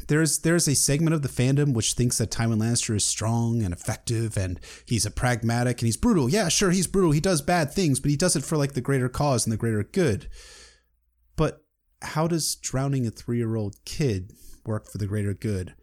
there's 0.09 0.41
there's 0.41 0.69
a 0.69 0.75
segment 0.75 1.15
of 1.15 1.23
the 1.23 1.29
fandom 1.29 1.73
which 1.73 1.93
thinks 1.93 2.19
that 2.19 2.31
Tywin 2.31 2.59
Lannister 2.59 2.95
is 2.95 3.05
strong 3.05 3.63
and 3.63 3.73
effective 3.73 4.37
and 4.37 4.61
he's 4.87 5.07
a 5.07 5.11
pragmatic 5.11 5.81
and 5.81 5.87
he's 5.87 5.97
brutal. 5.97 6.29
Yeah, 6.29 6.49
sure, 6.49 6.71
he's 6.71 6.87
brutal. 6.87 7.13
He 7.13 7.21
does 7.21 7.43
bad 7.43 7.73
things, 7.73 8.01
but 8.01 8.11
he 8.11 8.17
does 8.17 8.37
it 8.37 8.45
for 8.45 8.57
like 8.57 8.75
the 8.75 8.81
greater 8.81 9.09
cause 9.09 9.47
and 9.47 9.53
the 9.53 9.57
greater 9.57 9.83
good. 9.83 10.29
But 11.37 11.65
how 12.03 12.27
does 12.27 12.55
drowning 12.57 13.07
a 13.07 13.11
three 13.11 13.39
year 13.39 13.57
old 13.57 13.77
kid 13.85 14.33
work 14.67 14.91
for 14.91 14.99
the 14.99 15.07
greater 15.07 15.35
good? 15.35 15.75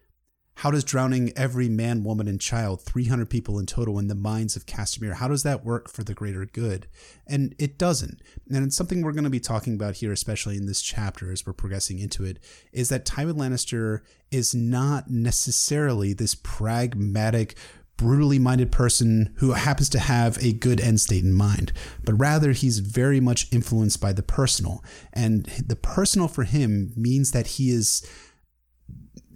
How 0.61 0.69
does 0.69 0.83
drowning 0.83 1.33
every 1.35 1.67
man, 1.69 2.03
woman, 2.03 2.27
and 2.27 2.39
child, 2.39 2.83
300 2.83 3.31
people 3.31 3.57
in 3.57 3.65
total, 3.65 3.97
in 3.97 4.09
the 4.09 4.13
mines 4.13 4.55
of 4.55 4.67
Castamere, 4.67 5.15
how 5.15 5.27
does 5.27 5.41
that 5.41 5.65
work 5.65 5.89
for 5.89 6.03
the 6.03 6.13
greater 6.13 6.45
good? 6.45 6.85
And 7.25 7.55
it 7.57 7.79
doesn't. 7.79 8.21
And 8.47 8.63
it's 8.63 8.75
something 8.75 9.01
we're 9.01 9.11
going 9.13 9.23
to 9.23 9.31
be 9.31 9.39
talking 9.39 9.73
about 9.73 9.95
here, 9.95 10.11
especially 10.11 10.57
in 10.57 10.67
this 10.67 10.83
chapter 10.83 11.31
as 11.31 11.47
we're 11.47 11.53
progressing 11.53 11.97
into 11.97 12.23
it, 12.23 12.37
is 12.71 12.89
that 12.89 13.07
Tywin 13.07 13.37
Lannister 13.37 14.01
is 14.29 14.53
not 14.53 15.09
necessarily 15.09 16.13
this 16.13 16.35
pragmatic, 16.35 17.55
brutally 17.97 18.37
minded 18.37 18.71
person 18.71 19.33
who 19.37 19.53
happens 19.53 19.89
to 19.89 19.99
have 19.99 20.37
a 20.43 20.53
good 20.53 20.79
end 20.79 21.01
state 21.01 21.23
in 21.23 21.33
mind, 21.33 21.73
but 22.03 22.13
rather 22.13 22.51
he's 22.51 22.77
very 22.77 23.19
much 23.19 23.51
influenced 23.51 23.99
by 23.99 24.13
the 24.13 24.21
personal. 24.21 24.83
And 25.11 25.45
the 25.65 25.75
personal 25.75 26.27
for 26.27 26.43
him 26.43 26.93
means 26.95 27.31
that 27.31 27.47
he 27.47 27.71
is 27.71 28.07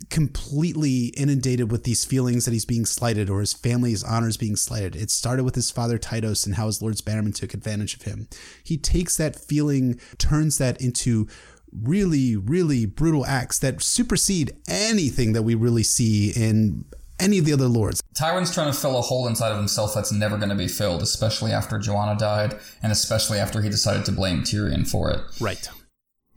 completely 0.09 1.07
inundated 1.17 1.71
with 1.71 1.83
these 1.83 2.05
feelings 2.05 2.45
that 2.45 2.51
he's 2.51 2.65
being 2.65 2.85
slighted 2.85 3.29
or 3.29 3.39
his 3.39 3.53
family's 3.53 4.03
honors 4.03 4.37
being 4.37 4.55
slighted. 4.55 4.95
It 4.95 5.09
started 5.09 5.43
with 5.43 5.55
his 5.55 5.71
father 5.71 5.97
Tytos 5.97 6.45
and 6.45 6.55
how 6.55 6.67
his 6.67 6.81
Lord's 6.81 7.01
Bannerman 7.01 7.33
took 7.33 7.53
advantage 7.53 7.95
of 7.95 8.03
him. 8.03 8.27
He 8.63 8.77
takes 8.77 9.17
that 9.17 9.35
feeling, 9.35 9.99
turns 10.17 10.57
that 10.57 10.79
into 10.81 11.27
really, 11.71 12.35
really 12.35 12.85
brutal 12.85 13.25
acts 13.25 13.59
that 13.59 13.81
supersede 13.81 14.55
anything 14.67 15.33
that 15.33 15.43
we 15.43 15.55
really 15.55 15.83
see 15.83 16.31
in 16.31 16.85
any 17.19 17.37
of 17.37 17.45
the 17.45 17.53
other 17.53 17.67
lords. 17.67 18.01
Tywin's 18.13 18.53
trying 18.53 18.71
to 18.71 18.77
fill 18.77 18.97
a 18.97 19.01
hole 19.01 19.27
inside 19.27 19.51
of 19.51 19.57
himself 19.57 19.93
that's 19.93 20.11
never 20.11 20.37
going 20.37 20.49
to 20.49 20.55
be 20.55 20.67
filled, 20.67 21.01
especially 21.01 21.51
after 21.51 21.79
Joanna 21.79 22.17
died, 22.17 22.57
and 22.83 22.91
especially 22.91 23.39
after 23.39 23.61
he 23.61 23.69
decided 23.69 24.05
to 24.05 24.11
blame 24.11 24.41
Tyrion 24.41 24.89
for 24.89 25.11
it. 25.11 25.21
Right. 25.39 25.67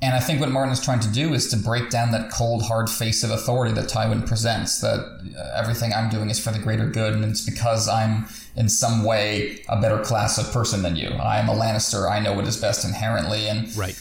And 0.01 0.15
I 0.15 0.21
think 0.21 0.39
what 0.39 0.51
Martin 0.51 0.73
is 0.73 0.81
trying 0.81 1.01
to 1.01 1.09
do 1.09 1.35
is 1.35 1.49
to 1.49 1.57
break 1.57 1.91
down 1.91 2.13
that 2.13 2.31
cold, 2.31 2.63
hard 2.63 2.89
face 2.89 3.25
of 3.25 3.31
authority 3.31 3.73
that 3.75 3.87
Tywin 3.87 4.25
presents, 4.27 4.81
that 4.81 5.01
uh, 5.37 5.59
everything 5.59 5.93
I'm 5.93 6.09
doing 6.09 6.31
is 6.31 6.39
for 6.39 6.53
the 6.53 6.61
greater 6.61 6.87
good, 6.89 7.15
and 7.15 7.25
it's 7.25 7.45
because 7.45 7.89
I'm 7.89 8.27
in 8.55 8.69
some 8.69 9.05
way 9.05 9.65
a 9.69 9.81
better 9.81 9.99
class 9.99 10.39
of 10.39 10.53
person 10.53 10.83
than 10.83 10.95
you. 10.95 11.09
I 11.09 11.39
am 11.39 11.49
a 11.49 11.53
Lannister, 11.53 12.09
I 12.09 12.21
know 12.21 12.33
what 12.33 12.47
is 12.47 12.57
best 12.57 12.85
inherently, 12.85 13.49
and 13.49 13.77
Right. 13.77 13.99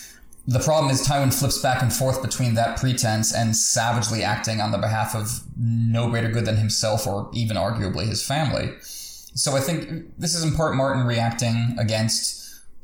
the 0.48 0.60
problem 0.60 0.92
is 0.92 1.02
Tywin 1.02 1.34
flips 1.34 1.58
back 1.58 1.82
and 1.82 1.92
forth 1.92 2.22
between 2.22 2.54
that 2.54 2.78
pretense 2.78 3.34
and 3.34 3.56
savagely 3.56 4.24
acting 4.24 4.62
on 4.62 4.72
the 4.72 4.78
behalf 4.78 5.16
of 5.16 5.42
no 5.58 6.12
greater 6.12 6.30
good 6.30 6.46
than 6.46 6.58
himself 6.58 7.08
or 7.08 7.28
even 7.34 7.58
arguably 7.58 8.06
his 8.06 8.22
family. 8.22 8.72
So 8.82 9.56
I 9.56 9.62
think 9.62 10.12
this 10.18 10.36
is 10.36 10.44
in 10.44 10.54
part 10.54 10.76
Martin 10.76 11.06
reacting 11.08 11.76
against 11.80 12.37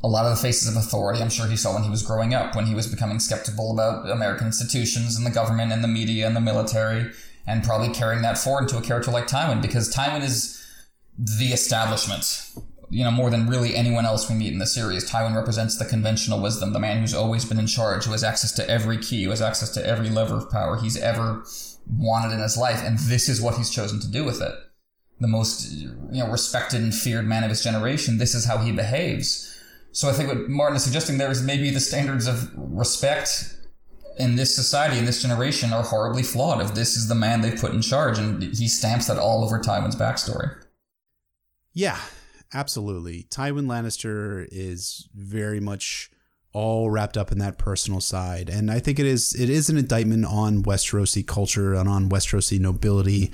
a 0.04 0.08
lot 0.08 0.26
of 0.26 0.32
the 0.36 0.42
faces 0.42 0.68
of 0.68 0.76
authority 0.76 1.22
I'm 1.22 1.30
sure 1.30 1.48
he 1.48 1.56
saw 1.56 1.74
when 1.74 1.84
he 1.84 1.90
was 1.90 2.04
growing 2.04 2.34
up, 2.34 2.56
when 2.56 2.66
he 2.66 2.76
was 2.76 2.88
becoming 2.88 3.20
skeptical 3.20 3.72
about 3.72 4.10
American 4.10 4.48
institutions 4.48 5.16
and 5.16 5.26
the 5.26 5.32
government 5.32 5.72
and 5.72 5.84
the 5.84 5.88
media 5.88 6.28
and 6.28 6.36
the 6.36 6.42
military, 6.42 7.12
and 7.48 7.64
probably 7.64 7.90
carrying 7.90 8.22
that 8.22 8.38
forward 8.38 8.68
to 8.70 8.78
a 8.78 8.82
character 8.82 9.12
like 9.12 9.28
Tywin, 9.28 9.62
because 9.62 9.94
Tywin 9.94 10.22
is 10.22 10.60
the 11.18 11.54
establishment 11.54 12.52
you 12.94 13.04
know, 13.04 13.12
more 13.12 13.32
than 13.32 13.48
really 13.48 13.76
anyone 13.76 14.06
else 14.06 14.30
we 14.30 14.36
meet 14.36 14.54
in 14.54 14.60
the 14.60 14.68
series. 14.68 15.10
Tywin 15.10 15.36
represents 15.36 15.78
the 15.78 15.86
conventional 15.86 16.40
wisdom, 16.40 16.74
the 16.74 16.80
man 16.80 17.00
who's 17.00 17.14
always 17.14 17.44
been 17.44 17.58
in 17.58 17.66
charge, 17.66 18.06
who 18.06 18.12
has 18.12 18.24
access 18.24 18.52
to 18.52 18.70
every 18.70 19.00
key, 19.00 19.24
who 19.24 19.32
has 19.32 19.42
access 19.42 19.74
to 19.74 19.86
every 19.86 20.10
lever 20.10 20.38
of 20.38 20.52
power 20.52 20.78
he's 20.78 20.96
ever 20.98 21.44
wanted 21.90 22.34
in 22.34 22.40
his 22.40 22.56
life, 22.56 22.82
and 22.84 23.00
this 23.00 23.28
is 23.28 23.42
what 23.42 23.56
he's 23.56 23.72
chosen 23.72 24.00
to 24.00 24.08
do 24.08 24.24
with 24.24 24.42
it. 24.42 24.54
The 25.20 25.28
most, 25.28 25.72
you 25.72 25.90
know, 26.12 26.30
respected 26.30 26.82
and 26.82 26.94
feared 26.94 27.26
man 27.26 27.44
of 27.44 27.50
his 27.50 27.64
generation, 27.64 28.20
this 28.20 28.36
is 28.36 28.46
how 28.46 28.60
he 28.60 28.72
behaves. 28.72 29.53
So 29.94 30.10
I 30.10 30.14
think 30.14 30.28
what 30.28 30.50
Martin 30.50 30.76
is 30.76 30.84
suggesting 30.84 31.20
there 31.20 31.30
is 31.30 31.44
maybe 31.44 31.70
the 31.70 31.80
standards 31.80 32.26
of 32.26 32.52
respect 32.56 33.56
in 34.18 34.36
this 34.36 34.54
society, 34.54 34.98
in 34.98 35.06
this 35.06 35.22
generation, 35.22 35.72
are 35.72 35.84
horribly 35.84 36.24
flawed. 36.24 36.62
If 36.62 36.74
this 36.74 36.98
is 36.98 37.08
the 37.08 37.16
man 37.16 37.42
they've 37.42 37.60
put 37.60 37.74
in 37.74 37.82
charge, 37.82 38.18
and 38.18 38.42
he 38.42 38.68
stamps 38.68 39.08
that 39.08 39.20
all 39.20 39.44
over 39.44 39.60
Tywin's 39.60 39.96
backstory. 39.96 40.56
Yeah, 41.74 42.00
absolutely. 42.54 43.28
Tywin 43.30 43.68
Lannister 43.68 44.48
is 44.52 45.08
very 45.14 45.60
much 45.60 46.10
all 46.54 46.90
wrapped 46.90 47.18
up 47.18 47.32
in 47.32 47.38
that 47.40 47.60
personal 47.60 48.02
side, 48.02 48.50
and 48.50 48.72
I 48.72 48.80
think 48.80 49.00
it 49.00 49.06
is 49.06 49.36
it 49.40 49.50
is 49.50 49.70
an 49.70 49.78
indictment 49.78 50.26
on 50.26 50.64
Westerosi 50.64 51.26
culture 51.26 51.76
and 51.76 51.88
on 51.88 52.10
Westerosi 52.10 52.60
nobility 52.60 53.32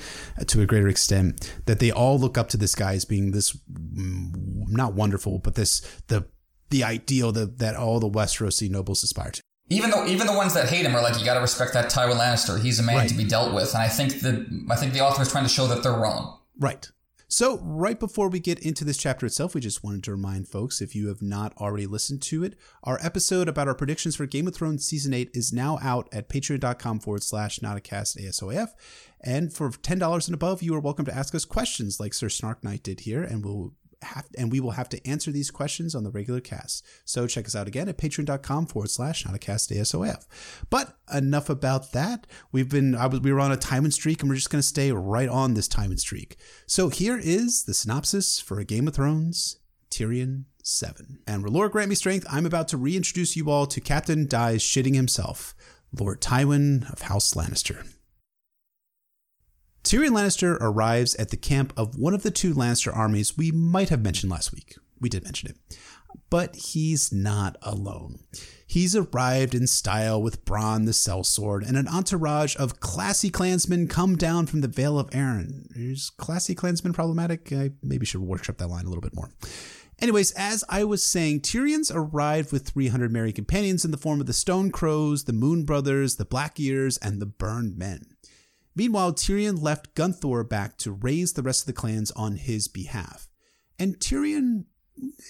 to 0.47 0.61
a 0.61 0.65
greater 0.65 0.89
extent 0.89 1.53
that 1.65 1.79
they 1.79 1.91
all 1.91 2.19
look 2.19 2.37
up 2.37 2.49
to 2.49 2.57
this 2.57 2.75
guy 2.75 2.95
as 2.95 3.05
being 3.05 3.31
this 3.31 3.53
mm, 3.71 4.31
not 4.69 4.93
wonderful, 4.93 5.39
but 5.39 5.55
this 5.55 5.79
the 6.07 6.25
the 6.69 6.83
ideal 6.83 7.31
that 7.33 7.59
that 7.59 7.75
all 7.75 7.99
the 7.99 8.09
Westerosi 8.09 8.69
nobles 8.69 9.03
aspire 9.03 9.31
to. 9.31 9.41
Even 9.71 9.91
though 9.91 10.05
even 10.07 10.25
the 10.25 10.33
ones 10.33 10.53
that 10.55 10.67
hate 10.69 10.85
him 10.85 10.95
are 10.95 11.01
like, 11.03 11.19
you 11.19 11.25
got 11.25 11.35
to 11.35 11.41
respect 11.41 11.73
that 11.73 11.91
Tywin 11.91 12.15
Lannister. 12.17 12.59
He's 12.61 12.79
a 12.79 12.83
man 12.83 12.95
Right. 12.97 13.09
to 13.09 13.15
be 13.15 13.23
dealt 13.23 13.53
with, 13.53 13.73
and 13.73 13.83
I 13.83 13.87
think 13.87 14.21
that 14.21 14.65
I 14.71 14.75
think 14.75 14.93
the 14.93 15.01
author 15.01 15.21
is 15.21 15.31
trying 15.31 15.43
to 15.45 15.49
show 15.49 15.67
that 15.67 15.83
they're 15.83 15.91
wrong. 15.93 16.39
Right. 16.57 16.89
So, 17.31 17.59
right 17.59 17.99
before 17.99 18.27
we 18.27 18.39
get 18.39 18.57
into 18.57 18.83
this 18.83 18.97
chapter 18.97 19.27
itself, 19.27 19.53
we 19.53 19.61
just 19.61 19.83
wanted 19.83 20.03
to 20.05 20.11
remind 20.11 20.47
folks 20.47 20.81
if 20.81 20.95
you 20.95 21.09
have 21.09 21.21
not 21.21 21.55
already 21.57 21.85
listened 21.85 22.23
to 22.23 22.43
it, 22.43 22.55
our 22.83 22.97
episode 23.03 23.47
about 23.47 23.67
our 23.67 23.75
predictions 23.75 24.15
for 24.15 24.25
Game 24.25 24.47
of 24.47 24.55
Thrones 24.55 24.83
Season 24.83 25.13
8 25.13 25.29
is 25.35 25.53
now 25.53 25.77
out 25.83 26.09
at 26.11 26.27
patreon.com 26.27 26.99
forward 27.01 27.21
slash 27.21 27.59
notacast 27.59 28.17
ASOF. 28.19 28.69
And 29.21 29.53
for 29.53 29.69
$10 29.69 30.25
and 30.27 30.33
above, 30.33 30.63
you 30.63 30.73
are 30.73 30.79
welcome 30.79 31.05
to 31.05 31.15
ask 31.15 31.35
us 31.35 31.45
questions 31.45 31.99
like 31.99 32.15
Sir 32.15 32.29
Snark 32.29 32.63
Knight 32.63 32.81
did 32.81 33.01
here, 33.01 33.21
and 33.21 33.45
we'll 33.45 33.73
have, 34.01 34.27
and 34.37 34.51
we 34.51 34.59
will 34.59 34.71
have 34.71 34.89
to 34.89 35.07
answer 35.07 35.31
these 35.31 35.51
questions 35.51 35.95
on 35.95 36.03
the 36.03 36.09
regular 36.09 36.39
cast. 36.39 36.85
So 37.05 37.27
check 37.27 37.45
us 37.45 37.55
out 37.55 37.67
again 37.67 37.89
at 37.89 37.97
patreon.com 37.97 38.67
forward 38.67 38.89
slash 38.89 39.23
notacast 39.23 39.75
ASOF. 39.75 40.25
But 40.69 40.97
enough 41.13 41.49
about 41.49 41.91
that. 41.91 42.27
We've 42.51 42.69
been, 42.69 42.95
I 42.95 43.07
was, 43.07 43.21
we 43.21 43.33
were 43.33 43.39
on 43.39 43.51
a 43.51 43.57
timing 43.57 43.91
streak 43.91 44.21
and 44.21 44.29
we're 44.29 44.35
just 44.35 44.49
going 44.49 44.61
to 44.61 44.67
stay 44.67 44.91
right 44.91 45.29
on 45.29 45.53
this 45.53 45.67
timing 45.67 45.97
streak. 45.97 46.37
So 46.65 46.89
here 46.89 47.19
is 47.21 47.63
the 47.63 47.73
synopsis 47.73 48.39
for 48.39 48.59
A 48.59 48.65
Game 48.65 48.87
of 48.87 48.95
Thrones, 48.95 49.59
Tyrion 49.91 50.45
7. 50.63 51.19
And 51.27 51.41
for 51.41 51.49
Lord 51.49 51.71
grant 51.71 51.89
me 51.89 51.95
strength, 51.95 52.25
I'm 52.29 52.45
about 52.45 52.67
to 52.69 52.77
reintroduce 52.77 53.35
you 53.35 53.49
all 53.49 53.65
to 53.67 53.81
Captain 53.81 54.27
Dies 54.27 54.61
shitting 54.61 54.95
himself, 54.95 55.55
Lord 55.97 56.21
Tywin 56.21 56.91
of 56.91 57.01
House 57.03 57.33
Lannister. 57.33 57.85
Tyrion 59.83 60.11
Lannister 60.11 60.57
arrives 60.59 61.15
at 61.15 61.29
the 61.29 61.37
camp 61.37 61.73
of 61.77 61.97
one 61.97 62.13
of 62.13 62.23
the 62.23 62.31
two 62.31 62.53
Lannister 62.53 62.95
armies 62.95 63.37
we 63.37 63.51
might 63.51 63.89
have 63.89 64.03
mentioned 64.03 64.31
last 64.31 64.53
week. 64.53 64.75
We 64.99 65.09
did 65.09 65.23
mention 65.23 65.49
it. 65.49 65.77
But 66.29 66.55
he's 66.55 67.11
not 67.11 67.55
alone. 67.61 68.19
He's 68.67 68.95
arrived 68.95 69.55
in 69.55 69.67
style 69.67 70.21
with 70.21 70.45
Bronn 70.45 70.85
the 70.85 70.91
Sellsword 70.91 71.67
and 71.67 71.77
an 71.77 71.87
entourage 71.87 72.55
of 72.57 72.79
classy 72.79 73.29
clansmen 73.29 73.87
come 73.87 74.15
down 74.15 74.45
from 74.45 74.61
the 74.61 74.67
Vale 74.67 74.99
of 74.99 75.09
Arryn. 75.11 75.67
Is 75.75 76.11
classy 76.11 76.53
clansmen 76.53 76.93
problematic? 76.93 77.51
I 77.51 77.71
maybe 77.81 78.05
should 78.05 78.21
workshop 78.21 78.57
that 78.57 78.69
line 78.69 78.85
a 78.85 78.89
little 78.89 79.01
bit 79.01 79.15
more. 79.15 79.31
Anyways, 80.01 80.31
as 80.31 80.63
I 80.69 80.83
was 80.83 81.05
saying, 81.05 81.41
Tyrion's 81.41 81.91
arrived 81.91 82.51
with 82.51 82.67
300 82.67 83.11
merry 83.11 83.33
companions 83.33 83.83
in 83.83 83.91
the 83.91 83.97
form 83.97 84.21
of 84.21 84.27
the 84.27 84.33
Stone 84.33 84.71
Crows, 84.71 85.25
the 85.25 85.33
Moon 85.33 85.65
Brothers, 85.65 86.15
the 86.15 86.25
Black 86.25 86.59
Ears, 86.59 86.97
and 86.97 87.21
the 87.21 87.25
Burned 87.25 87.77
Men. 87.77 88.05
Meanwhile, 88.75 89.13
Tyrion 89.13 89.61
left 89.61 89.95
Gunthor 89.95 90.47
back 90.47 90.77
to 90.77 90.91
raise 90.91 91.33
the 91.33 91.41
rest 91.43 91.61
of 91.61 91.67
the 91.67 91.73
clans 91.73 92.11
on 92.11 92.37
his 92.37 92.67
behalf. 92.67 93.27
And 93.77 93.99
Tyrion 93.99 94.65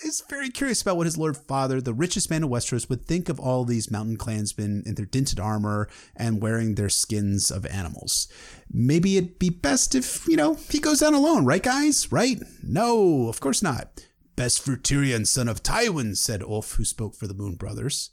is 0.04 0.24
very 0.30 0.50
curious 0.50 0.82
about 0.82 0.98
what 0.98 1.06
his 1.06 1.18
lord 1.18 1.38
father, 1.38 1.80
the 1.80 1.94
richest 1.94 2.30
man 2.30 2.44
in 2.44 2.50
Westeros, 2.50 2.90
would 2.90 3.06
think 3.06 3.30
of 3.30 3.40
all 3.40 3.66
these 3.66 3.92
mountain 3.92 4.18
clansmen 4.18 4.84
in 4.86 4.96
their 4.96 5.06
dinted 5.06 5.40
armor 5.40 5.88
and 6.16 6.42
wearing 6.42 6.76
their 6.76 6.90
skins 6.90 7.52
of 7.52 7.66
animals. 7.68 8.28
Maybe 8.72 9.18
it'd 9.18 9.40
be 9.40 9.50
best 9.50 9.96
if, 9.96 10.28
you 10.28 10.36
know, 10.36 10.56
he 10.70 10.80
goes 10.80 11.00
down 11.00 11.14
alone, 11.14 11.46
right, 11.46 11.62
guys? 11.62 12.12
Right? 12.12 12.42
No, 12.64 13.28
of 13.30 13.40
course 13.40 13.62
not. 13.62 14.06
Best 14.36 14.64
for 14.64 14.76
Tyrion, 14.76 15.28
son 15.28 15.48
of 15.48 15.62
Tywin, 15.62 16.16
said 16.16 16.42
Ulf, 16.42 16.74
who 16.74 16.86
spoke 16.86 17.16
for 17.16 17.28
the 17.28 17.34
Moon 17.34 17.56
Brothers. 17.56 18.12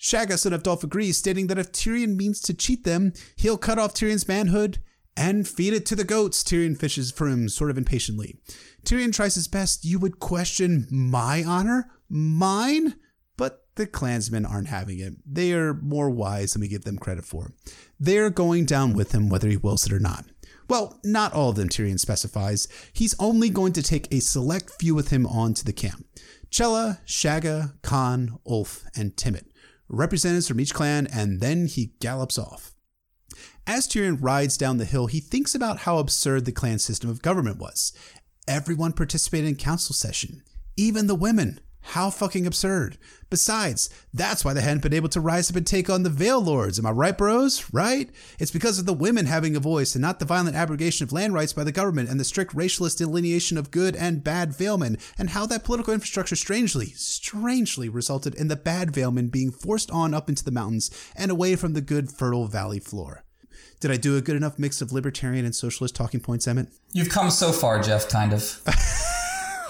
Shagga, 0.00 0.38
son 0.38 0.54
of 0.54 0.62
Dolph, 0.62 0.82
agrees, 0.82 1.18
stating 1.18 1.48
that 1.48 1.58
if 1.58 1.72
Tyrion 1.72 2.16
means 2.16 2.40
to 2.40 2.54
cheat 2.54 2.84
them, 2.84 3.12
he'll 3.36 3.58
cut 3.58 3.78
off 3.78 3.92
Tyrion's 3.92 4.26
manhood 4.26 4.78
and 5.14 5.46
feed 5.46 5.74
it 5.74 5.84
to 5.86 5.94
the 5.94 6.04
goats. 6.04 6.42
Tyrion 6.42 6.78
fishes 6.78 7.10
for 7.10 7.28
him 7.28 7.50
sort 7.50 7.70
of 7.70 7.76
impatiently. 7.76 8.38
Tyrion 8.82 9.12
tries 9.12 9.34
his 9.34 9.46
best. 9.46 9.84
You 9.84 9.98
would 9.98 10.18
question 10.18 10.86
my 10.90 11.44
honor? 11.44 11.90
Mine? 12.08 12.94
But 13.36 13.66
the 13.74 13.86
clansmen 13.86 14.46
aren't 14.46 14.68
having 14.68 15.00
it. 15.00 15.14
They 15.26 15.52
are 15.52 15.74
more 15.74 16.08
wise 16.08 16.54
than 16.54 16.60
we 16.60 16.68
give 16.68 16.84
them 16.84 16.96
credit 16.96 17.26
for. 17.26 17.52
They're 17.98 18.30
going 18.30 18.64
down 18.64 18.94
with 18.94 19.12
him 19.12 19.28
whether 19.28 19.48
he 19.48 19.58
wills 19.58 19.84
it 19.84 19.92
or 19.92 20.00
not. 20.00 20.24
Well, 20.66 20.98
not 21.04 21.34
all 21.34 21.50
of 21.50 21.56
them, 21.56 21.68
Tyrion 21.68 22.00
specifies. 22.00 22.68
He's 22.94 23.14
only 23.18 23.50
going 23.50 23.74
to 23.74 23.82
take 23.82 24.08
a 24.10 24.20
select 24.20 24.70
few 24.80 24.94
with 24.94 25.10
him 25.10 25.26
onto 25.26 25.62
the 25.62 25.72
camp. 25.74 26.06
Chella, 26.48 27.00
Shagga, 27.06 27.74
Conn, 27.82 28.38
Ulf, 28.46 28.84
and 28.96 29.14
Timett 29.14 29.49
representatives 29.90 30.48
from 30.48 30.60
each 30.60 30.72
clan, 30.72 31.06
and 31.12 31.40
then 31.40 31.66
he 31.66 31.92
gallops 32.00 32.38
off. 32.38 32.72
As 33.66 33.86
Tyrion 33.86 34.18
rides 34.20 34.56
down 34.56 34.78
the 34.78 34.84
hill, 34.84 35.06
he 35.06 35.20
thinks 35.20 35.54
about 35.54 35.80
how 35.80 35.98
absurd 35.98 36.44
the 36.44 36.52
clan 36.52 36.78
system 36.78 37.10
of 37.10 37.22
government 37.22 37.58
was. 37.58 37.92
Everyone 38.48 38.92
participated 38.92 39.48
in 39.48 39.56
council 39.56 39.94
session, 39.94 40.42
even 40.76 41.06
the 41.06 41.14
women. 41.14 41.60
How 41.82 42.10
fucking 42.10 42.46
absurd. 42.46 42.98
Besides, 43.30 43.90
that's 44.12 44.44
why 44.44 44.52
they 44.52 44.60
hadn't 44.60 44.82
been 44.82 44.92
able 44.92 45.08
to 45.10 45.20
rise 45.20 45.50
up 45.50 45.56
and 45.56 45.66
take 45.66 45.88
on 45.88 46.02
the 46.02 46.10
Vale 46.10 46.40
Lords. 46.40 46.78
Am 46.78 46.86
I 46.86 46.90
right, 46.90 47.16
bros? 47.16 47.72
Right? 47.72 48.10
It's 48.38 48.50
because 48.50 48.78
of 48.78 48.86
the 48.86 48.92
women 48.92 49.26
having 49.26 49.56
a 49.56 49.60
voice 49.60 49.94
and 49.94 50.02
not 50.02 50.18
the 50.18 50.24
violent 50.24 50.56
abrogation 50.56 51.04
of 51.04 51.12
land 51.12 51.32
rights 51.32 51.52
by 51.52 51.64
the 51.64 51.72
government 51.72 52.08
and 52.08 52.18
the 52.18 52.24
strict 52.24 52.54
racialist 52.54 52.98
delineation 52.98 53.56
of 53.56 53.70
good 53.70 53.96
and 53.96 54.24
bad 54.24 54.52
Valemen, 54.52 54.98
and 55.16 55.30
how 55.30 55.46
that 55.46 55.64
political 55.64 55.94
infrastructure 55.94 56.36
strangely, 56.36 56.86
strangely 56.86 57.88
resulted 57.88 58.34
in 58.34 58.48
the 58.48 58.56
bad 58.56 58.92
Valemen 58.92 59.28
being 59.28 59.50
forced 59.50 59.90
on 59.90 60.12
up 60.12 60.28
into 60.28 60.44
the 60.44 60.50
mountains 60.50 60.90
and 61.16 61.30
away 61.30 61.56
from 61.56 61.72
the 61.72 61.80
good, 61.80 62.10
fertile 62.10 62.46
valley 62.46 62.80
floor. 62.80 63.24
Did 63.80 63.90
I 63.90 63.96
do 63.96 64.16
a 64.16 64.20
good 64.20 64.36
enough 64.36 64.58
mix 64.58 64.82
of 64.82 64.92
libertarian 64.92 65.46
and 65.46 65.54
socialist 65.54 65.94
talking 65.94 66.20
points, 66.20 66.46
Emmett? 66.46 66.68
You've 66.92 67.08
come 67.08 67.30
so 67.30 67.50
far, 67.50 67.80
Jeff, 67.80 68.08
kind 68.08 68.32
of. 68.34 68.60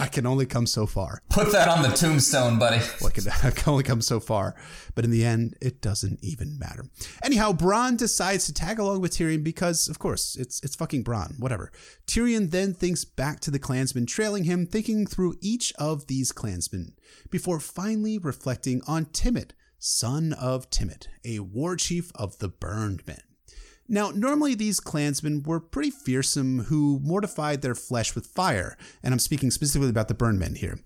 I 0.00 0.07
can 0.07 0.25
only 0.25 0.47
come 0.47 0.66
so 0.66 0.87
far. 0.87 1.21
Put 1.28 1.52
that 1.52 1.69
on 1.69 1.83
the 1.83 1.90
tombstone, 1.90 2.59
buddy. 2.59 2.80
Like 3.02 3.19
I 3.45 3.50
can 3.50 3.71
only 3.71 3.85
come 3.85 4.00
so 4.00 4.19
far, 4.19 4.54
but 4.95 5.04
in 5.04 5.11
the 5.11 5.25
end, 5.25 5.57
it 5.61 5.83
doesn't 5.83 6.21
even 6.23 6.59
matter. 6.59 6.87
Anyhow, 7.23 7.52
Bronn 7.52 7.99
decides 7.99 8.47
to 8.47 8.54
tag 8.54 8.78
along 8.78 9.02
with 9.02 9.12
Tyrion 9.12 9.45
because, 9.45 9.88
of 9.88 9.99
course, 9.99 10.37
it's 10.37 10.61
it's 10.62 10.75
fucking 10.75 11.04
Bronn. 11.04 11.38
Whatever. 11.38 11.71
Tyrion 12.07 12.50
then 12.50 12.73
thinks 12.73 13.04
back 13.04 13.40
to 13.40 13.50
the 13.50 13.59
clansmen 13.59 14.07
trailing 14.07 14.45
him, 14.45 14.66
thinking 14.66 15.07
through 15.07 15.35
each 15.42 15.73
of 15.75 16.07
these 16.07 16.33
clansmen 16.33 16.95
before 17.30 17.61
finally 17.61 18.16
reflecting 18.16 18.80
on 18.87 19.04
Timett, 19.04 19.50
son 19.78 20.33
of 20.33 20.71
Timett, 20.71 21.09
a 21.25 21.40
war 21.40 21.76
chief 21.76 22.11
of 22.14 22.38
the 22.38 22.49
Burned 22.49 23.07
Men. 23.07 23.21
Now, 23.92 24.12
normally 24.12 24.54
these 24.54 24.78
clansmen 24.78 25.42
were 25.42 25.59
pretty 25.59 25.90
fearsome 25.90 26.61
who 26.66 27.00
mortified 27.02 27.61
their 27.61 27.75
flesh 27.75 28.14
with 28.14 28.28
fire, 28.28 28.78
and 29.02 29.12
I'm 29.12 29.18
speaking 29.18 29.50
specifically 29.50 29.90
about 29.90 30.06
the 30.06 30.14
burn 30.14 30.38
men 30.38 30.54
here. 30.54 30.78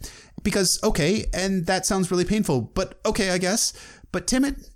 Because, 0.43 0.83
okay, 0.83 1.27
and 1.35 1.67
that 1.67 1.85
sounds 1.85 2.11
really 2.11 2.25
painful, 2.25 2.63
but 2.63 2.99
okay, 3.05 3.29
I 3.29 3.37
guess. 3.37 3.75
But 4.11 4.27
Timett, 4.27 4.71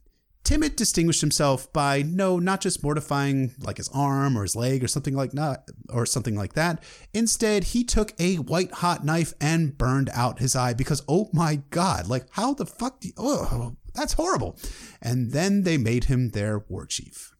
Timett 0.44 0.76
distinguished 0.76 1.22
himself 1.22 1.72
by 1.72 2.02
no, 2.02 2.38
not 2.38 2.60
just 2.60 2.82
mortifying 2.82 3.54
like 3.60 3.78
his 3.78 3.88
arm 3.94 4.36
or 4.36 4.42
his 4.42 4.54
leg 4.54 4.84
or 4.84 4.88
something 4.88 5.14
like 5.14 5.32
not 5.32 5.66
or 5.88 6.04
something 6.04 6.36
like 6.36 6.52
that. 6.52 6.82
Instead, 7.14 7.64
he 7.64 7.82
took 7.82 8.12
a 8.20 8.36
white 8.36 8.72
hot 8.72 9.06
knife 9.06 9.32
and 9.40 9.78
burned 9.78 10.10
out 10.12 10.38
his 10.38 10.54
eye 10.54 10.74
because 10.74 11.02
oh 11.08 11.30
my 11.32 11.62
god, 11.70 12.08
like 12.08 12.26
how 12.32 12.52
the 12.52 12.66
fuck 12.66 13.00
do 13.00 13.08
you, 13.08 13.14
oh, 13.16 13.76
that's 13.94 14.12
horrible. 14.12 14.58
And 15.00 15.32
then 15.32 15.62
they 15.62 15.78
made 15.78 16.04
him 16.04 16.30
their 16.30 16.58
war 16.58 16.84
chief. 16.84 17.32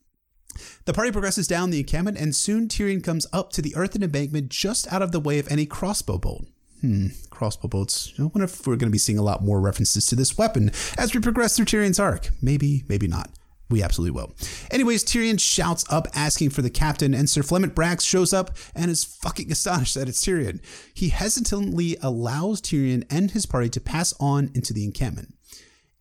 The 0.84 0.92
party 0.92 1.12
progresses 1.12 1.46
down 1.46 1.70
the 1.70 1.80
encampment, 1.80 2.18
and 2.18 2.34
soon 2.34 2.68
Tyrion 2.68 3.02
comes 3.02 3.26
up 3.32 3.52
to 3.52 3.62
the 3.62 3.74
earthen 3.76 4.02
embankment 4.02 4.48
just 4.48 4.90
out 4.92 5.02
of 5.02 5.12
the 5.12 5.20
way 5.20 5.38
of 5.38 5.50
any 5.50 5.66
crossbow 5.66 6.18
bolt. 6.18 6.46
Hmm, 6.80 7.08
crossbow 7.30 7.68
bolts. 7.68 8.12
I 8.18 8.22
wonder 8.22 8.44
if 8.44 8.66
we're 8.66 8.76
going 8.76 8.88
to 8.88 8.92
be 8.92 8.98
seeing 8.98 9.18
a 9.18 9.22
lot 9.22 9.42
more 9.42 9.60
references 9.60 10.06
to 10.06 10.16
this 10.16 10.38
weapon 10.38 10.70
as 10.96 11.12
we 11.12 11.20
progress 11.20 11.56
through 11.56 11.66
Tyrion's 11.66 11.98
arc. 11.98 12.30
Maybe, 12.40 12.84
maybe 12.88 13.08
not. 13.08 13.30
We 13.70 13.82
absolutely 13.82 14.12
will. 14.12 14.32
Anyways, 14.70 15.04
Tyrion 15.04 15.38
shouts 15.38 15.84
up 15.90 16.06
asking 16.14 16.50
for 16.50 16.62
the 16.62 16.70
captain, 16.70 17.12
and 17.14 17.28
Sir 17.28 17.42
Flement 17.42 17.74
Brax 17.74 18.00
shows 18.00 18.32
up 18.32 18.56
and 18.74 18.90
is 18.90 19.04
fucking 19.04 19.52
astonished 19.52 19.94
that 19.94 20.08
it's 20.08 20.24
Tyrion. 20.24 20.60
He 20.94 21.10
hesitantly 21.10 21.96
allows 22.00 22.62
Tyrion 22.62 23.04
and 23.10 23.30
his 23.32 23.44
party 23.44 23.68
to 23.70 23.80
pass 23.80 24.14
on 24.18 24.50
into 24.54 24.72
the 24.72 24.84
encampment. 24.84 25.34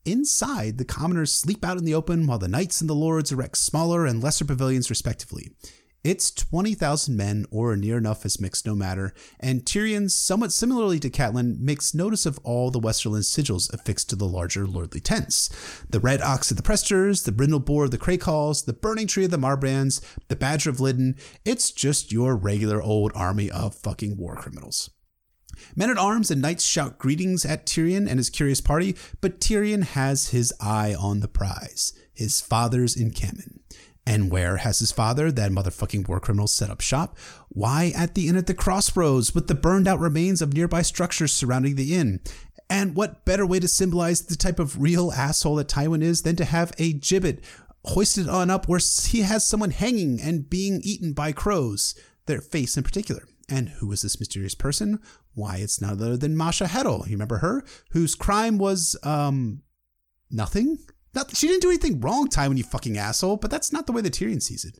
Inside, 0.07 0.77
the 0.77 0.85
commoners 0.85 1.33
sleep 1.33 1.65
out 1.65 1.77
in 1.77 1.83
the 1.83 1.93
open 1.93 2.27
while 2.27 2.39
the 2.39 2.47
knights 2.47 2.79
and 2.79 2.89
the 2.89 2.95
lords 2.95 3.33
erect 3.33 3.57
smaller 3.57 4.05
and 4.05 4.23
lesser 4.23 4.45
pavilions 4.45 4.89
respectively. 4.89 5.49
It's 6.01 6.31
20,000 6.31 7.17
men, 7.17 7.45
or 7.51 7.75
near 7.75 7.97
enough 7.97 8.25
as 8.25 8.39
mixed 8.39 8.65
no 8.65 8.73
matter, 8.73 9.13
and 9.37 9.65
Tyrion, 9.65 10.09
somewhat 10.09 10.53
similarly 10.53 10.97
to 11.01 11.09
Catelyn, 11.09 11.59
makes 11.59 11.93
notice 11.93 12.25
of 12.25 12.39
all 12.45 12.71
the 12.71 12.79
Westerland 12.79 13.25
sigils 13.25 13.73
affixed 13.73 14.09
to 14.11 14.15
the 14.15 14.23
larger 14.23 14.65
lordly 14.65 15.01
tents. 15.01 15.49
The 15.89 15.99
red 15.99 16.21
ox 16.21 16.51
of 16.51 16.55
the 16.55 16.63
Presters, 16.63 17.23
the 17.23 17.33
brindle 17.33 17.59
boar 17.59 17.83
of 17.83 17.91
the 17.91 17.97
Crakehalls, 17.97 18.63
the 18.63 18.71
burning 18.71 19.07
tree 19.07 19.25
of 19.25 19.31
the 19.31 19.37
Marbrands, 19.37 19.99
the 20.29 20.37
badger 20.37 20.69
of 20.69 20.79
Lydden. 20.79 21.17
It's 21.43 21.70
just 21.70 22.13
your 22.13 22.37
regular 22.37 22.81
old 22.81 23.11
army 23.13 23.51
of 23.51 23.75
fucking 23.75 24.15
war 24.15 24.37
criminals. 24.37 24.89
Men 25.75 25.89
at 25.89 25.98
arms 25.98 26.31
and 26.31 26.41
knights 26.41 26.63
shout 26.63 26.98
greetings 26.98 27.46
at 27.46 27.65
Tyrion 27.65 28.07
and 28.07 28.20
his 28.20 28.29
curious 28.29 28.61
party, 28.61 28.96
but 29.22 29.39
Tyrion 29.39 29.83
has 29.83 30.29
his 30.29 30.53
eye 30.59 30.96
on 30.96 31.20
the 31.20 31.27
prize 31.27 31.93
his 32.13 32.41
father's 32.41 32.96
encampment. 32.96 33.61
And 34.03 34.31
where 34.31 34.57
has 34.57 34.79
his 34.79 34.91
father, 34.91 35.31
that 35.31 35.51
motherfucking 35.51 36.07
war 36.07 36.20
criminal, 36.20 36.48
set 36.48 36.70
up 36.70 36.81
shop? 36.81 37.17
Why 37.50 37.91
at 37.96 38.15
the 38.15 38.27
inn 38.27 38.37
at 38.37 38.48
the 38.48 38.53
crossroads 38.53 39.35
with 39.35 39.48
the 39.48 39.53
burned 39.53 39.87
out 39.87 40.00
remains 40.00 40.41
of 40.41 40.53
nearby 40.53 40.81
structures 40.81 41.33
surrounding 41.33 41.75
the 41.75 41.93
inn? 41.93 42.22
And 42.70 42.96
what 42.96 43.25
better 43.25 43.46
way 43.46 43.59
to 43.59 43.67
symbolize 43.67 44.22
the 44.22 44.35
type 44.35 44.59
of 44.59 44.81
real 44.81 45.11
asshole 45.11 45.55
that 45.55 45.67
Tywin 45.67 46.01
is 46.01 46.22
than 46.22 46.35
to 46.37 46.46
have 46.46 46.72
a 46.77 46.93
gibbet 46.93 47.43
hoisted 47.85 48.27
on 48.27 48.50
up 48.50 48.67
where 48.67 48.79
he 48.79 49.22
has 49.22 49.46
someone 49.46 49.72
hanging 49.72 50.22
and 50.22 50.50
being 50.50 50.81
eaten 50.83 51.13
by 51.13 51.31
crows, 51.31 51.93
their 52.25 52.41
face 52.41 52.77
in 52.77 52.83
particular? 52.83 53.27
And 53.50 53.70
who 53.70 53.92
is 53.92 54.01
this 54.01 54.20
mysterious 54.20 54.55
person? 54.55 55.00
Why, 55.33 55.57
it's 55.57 55.79
none 55.79 55.92
other 55.92 56.18
than 56.18 56.36
Masha 56.36 56.66
Heddle. 56.66 57.05
You 57.05 57.14
remember 57.14 57.38
her? 57.38 57.64
Whose 57.92 58.14
crime 58.14 58.57
was, 58.57 58.98
um, 59.03 59.62
nothing? 60.29 60.79
Not, 61.14 61.36
she 61.36 61.48
didn't 61.48 61.62
do 61.62 61.70
anything 61.70 62.01
wrong, 62.01 62.27
Tywin, 62.27 62.57
you 62.57 62.64
fucking 62.64 62.98
asshole, 62.98 63.38
but 63.38 63.50
that's 63.50 63.72
not 63.72 63.88
the 63.88 63.94
way 63.94 64.01
the 64.01 64.10
Tyrion 64.10 64.42
sees 64.42 64.66
it. 64.66 64.79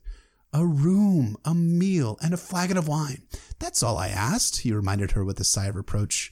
A 0.52 0.66
room, 0.66 1.36
a 1.44 1.54
meal, 1.54 2.18
and 2.22 2.34
a 2.34 2.38
flagon 2.38 2.76
of 2.76 2.88
wine. 2.88 3.22
That's 3.58 3.82
all 3.82 3.98
I 3.98 4.08
asked, 4.08 4.60
he 4.60 4.72
reminded 4.72 5.12
her 5.12 5.24
with 5.24 5.40
a 5.40 5.44
sigh 5.44 5.66
of 5.66 5.76
reproach. 5.76 6.30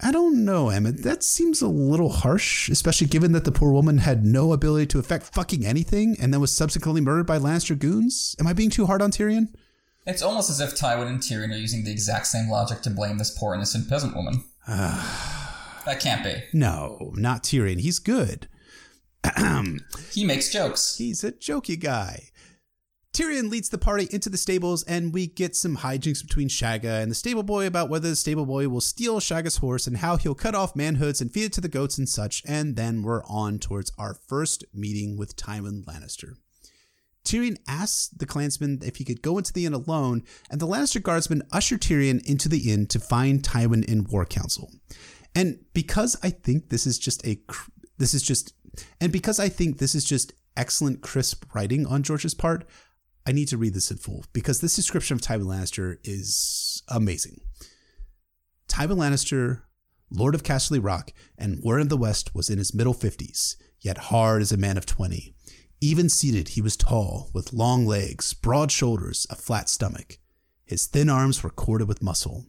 I 0.00 0.12
don't 0.12 0.44
know, 0.44 0.68
Emmett. 0.68 1.02
That 1.04 1.22
seems 1.22 1.62
a 1.62 1.68
little 1.68 2.10
harsh, 2.10 2.68
especially 2.68 3.06
given 3.06 3.32
that 3.32 3.44
the 3.44 3.52
poor 3.52 3.72
woman 3.72 3.98
had 3.98 4.26
no 4.26 4.52
ability 4.52 4.86
to 4.88 4.98
affect 4.98 5.32
fucking 5.34 5.64
anything 5.64 6.16
and 6.20 6.32
then 6.32 6.40
was 6.40 6.52
subsequently 6.52 7.00
murdered 7.00 7.26
by 7.26 7.38
Lannister 7.38 7.78
goons. 7.78 8.36
Am 8.38 8.46
I 8.46 8.52
being 8.52 8.68
too 8.68 8.86
hard 8.86 9.00
on 9.00 9.10
Tyrion? 9.10 9.54
It's 10.06 10.22
almost 10.22 10.50
as 10.50 10.60
if 10.60 10.74
Tywin 10.74 11.08
and 11.08 11.20
Tyrion 11.20 11.52
are 11.52 11.58
using 11.58 11.82
the 11.82 11.90
exact 11.90 12.28
same 12.28 12.48
logic 12.48 12.80
to 12.82 12.90
blame 12.90 13.18
this 13.18 13.36
poor 13.36 13.54
innocent 13.54 13.88
peasant 13.88 14.14
woman. 14.14 14.44
that 14.68 15.98
can't 15.98 16.22
be. 16.22 16.44
No, 16.52 17.12
not 17.16 17.42
Tyrion. 17.42 17.80
He's 17.80 17.98
good. 17.98 18.48
he 20.12 20.24
makes 20.24 20.52
jokes. 20.52 20.96
He's 20.96 21.24
a 21.24 21.32
jokey 21.32 21.78
guy. 21.78 22.30
Tyrion 23.12 23.50
leads 23.50 23.70
the 23.70 23.78
party 23.78 24.06
into 24.10 24.28
the 24.28 24.36
stables, 24.36 24.82
and 24.84 25.12
we 25.12 25.26
get 25.26 25.56
some 25.56 25.78
hijinks 25.78 26.22
between 26.22 26.48
Shagga 26.48 27.00
and 27.02 27.10
the 27.10 27.14
stable 27.14 27.42
boy 27.42 27.66
about 27.66 27.88
whether 27.88 28.10
the 28.10 28.14
stable 28.14 28.44
boy 28.44 28.68
will 28.68 28.82
steal 28.82 29.20
Shagga's 29.20 29.56
horse 29.56 29.86
and 29.86 29.96
how 29.96 30.18
he'll 30.18 30.34
cut 30.34 30.54
off 30.54 30.74
manhoods 30.74 31.22
and 31.22 31.32
feed 31.32 31.46
it 31.46 31.52
to 31.54 31.62
the 31.62 31.68
goats 31.68 31.96
and 31.96 32.08
such. 32.08 32.42
And 32.46 32.76
then 32.76 33.02
we're 33.02 33.24
on 33.24 33.58
towards 33.58 33.90
our 33.98 34.14
first 34.14 34.64
meeting 34.74 35.16
with 35.16 35.34
Tywin 35.34 35.84
Lannister. 35.84 36.34
Tyrion 37.26 37.58
asks 37.66 38.08
the 38.08 38.24
clansman 38.24 38.78
if 38.82 38.96
he 38.96 39.04
could 39.04 39.20
go 39.20 39.36
into 39.36 39.52
the 39.52 39.66
inn 39.66 39.74
alone, 39.74 40.22
and 40.48 40.60
the 40.60 40.66
Lannister 40.66 41.02
guardsmen 41.02 41.42
usher 41.52 41.76
Tyrion 41.76 42.24
into 42.24 42.48
the 42.48 42.72
inn 42.72 42.86
to 42.86 43.00
find 43.00 43.42
Tywin 43.42 43.84
in 43.84 44.04
War 44.04 44.24
Council. 44.24 44.70
And 45.34 45.58
because 45.74 46.16
I 46.22 46.30
think 46.30 46.70
this 46.70 46.86
is 46.86 46.98
just 46.98 47.26
a 47.26 47.38
this 47.98 48.14
is 48.14 48.22
just 48.22 48.54
and 49.00 49.12
because 49.12 49.38
I 49.38 49.48
think 49.48 49.78
this 49.78 49.94
is 49.94 50.04
just 50.04 50.32
excellent 50.56 51.02
crisp 51.02 51.44
writing 51.54 51.84
on 51.86 52.02
George's 52.02 52.34
part, 52.34 52.64
I 53.26 53.32
need 53.32 53.48
to 53.48 53.58
read 53.58 53.74
this 53.74 53.90
in 53.90 53.98
full 53.98 54.24
because 54.32 54.60
this 54.60 54.76
description 54.76 55.16
of 55.16 55.20
Tywin 55.20 55.44
Lannister 55.44 55.98
is 56.04 56.82
amazing. 56.88 57.40
Tywin 58.68 58.96
Lannister, 58.96 59.62
Lord 60.10 60.34
of 60.34 60.42
Casterly 60.42 60.82
Rock 60.82 61.12
and 61.36 61.58
Warden 61.62 61.86
of 61.86 61.88
the 61.88 61.96
West, 61.96 62.34
was 62.34 62.48
in 62.48 62.58
his 62.58 62.74
middle 62.74 62.94
50s, 62.94 63.56
yet 63.80 63.98
hard 63.98 64.42
as 64.42 64.52
a 64.52 64.56
man 64.56 64.78
of 64.78 64.86
20. 64.86 65.35
Even 65.80 66.08
seated, 66.08 66.50
he 66.50 66.62
was 66.62 66.76
tall, 66.76 67.30
with 67.34 67.52
long 67.52 67.86
legs, 67.86 68.32
broad 68.32 68.72
shoulders, 68.72 69.26
a 69.28 69.34
flat 69.34 69.68
stomach. 69.68 70.18
His 70.64 70.86
thin 70.86 71.10
arms 71.10 71.42
were 71.42 71.50
corded 71.50 71.86
with 71.86 72.02
muscle. 72.02 72.46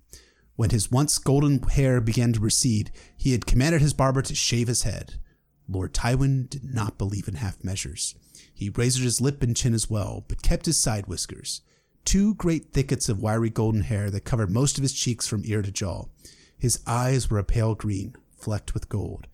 When 0.55 0.69
his 0.71 0.89
once 0.89 1.17
golden 1.17 1.61
hair 1.63 2.01
began 2.01 2.33
to 2.33 2.39
recede, 2.39 2.91
he 3.15 3.33
had 3.33 3.45
commanded 3.45 3.81
his 3.81 3.93
barber 3.93 4.21
to 4.23 4.33
shave 4.33 4.67
his 4.67 4.83
head. 4.83 5.15
Lord 5.69 5.93
Tywin 5.93 6.49
did 6.49 6.63
not 6.63 6.97
believe 6.97 7.27
in 7.27 7.35
half 7.35 7.63
measures. 7.63 8.15
He 8.53 8.69
razored 8.69 9.03
his 9.03 9.21
lip 9.21 9.43
and 9.43 9.55
chin 9.55 9.73
as 9.73 9.89
well, 9.89 10.23
but 10.27 10.41
kept 10.41 10.65
his 10.65 10.79
side 10.79 11.07
whiskers. 11.07 11.61
Two 12.05 12.33
great 12.35 12.71
thickets 12.71 13.09
of 13.09 13.21
wiry 13.21 13.49
golden 13.49 13.81
hair 13.81 14.09
that 14.09 14.23
covered 14.23 14.49
most 14.49 14.77
of 14.77 14.81
his 14.81 14.93
cheeks 14.93 15.27
from 15.27 15.43
ear 15.45 15.61
to 15.61 15.71
jaw. 15.71 16.05
His 16.57 16.79
eyes 16.87 17.29
were 17.29 17.37
a 17.37 17.43
pale 17.43 17.75
green, 17.75 18.15
flecked 18.31 18.73
with 18.73 18.89
gold. 18.89 19.27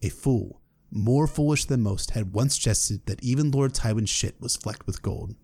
A 0.00 0.08
fool, 0.08 0.59
more 0.90 1.26
foolish 1.26 1.64
than 1.64 1.82
most, 1.82 2.12
had 2.12 2.32
once 2.32 2.58
jested 2.58 3.06
that 3.06 3.22
even 3.22 3.50
Lord 3.50 3.72
Tywin's 3.72 4.10
shit 4.10 4.40
was 4.40 4.56
flecked 4.56 4.86
with 4.86 5.02
gold. 5.02 5.34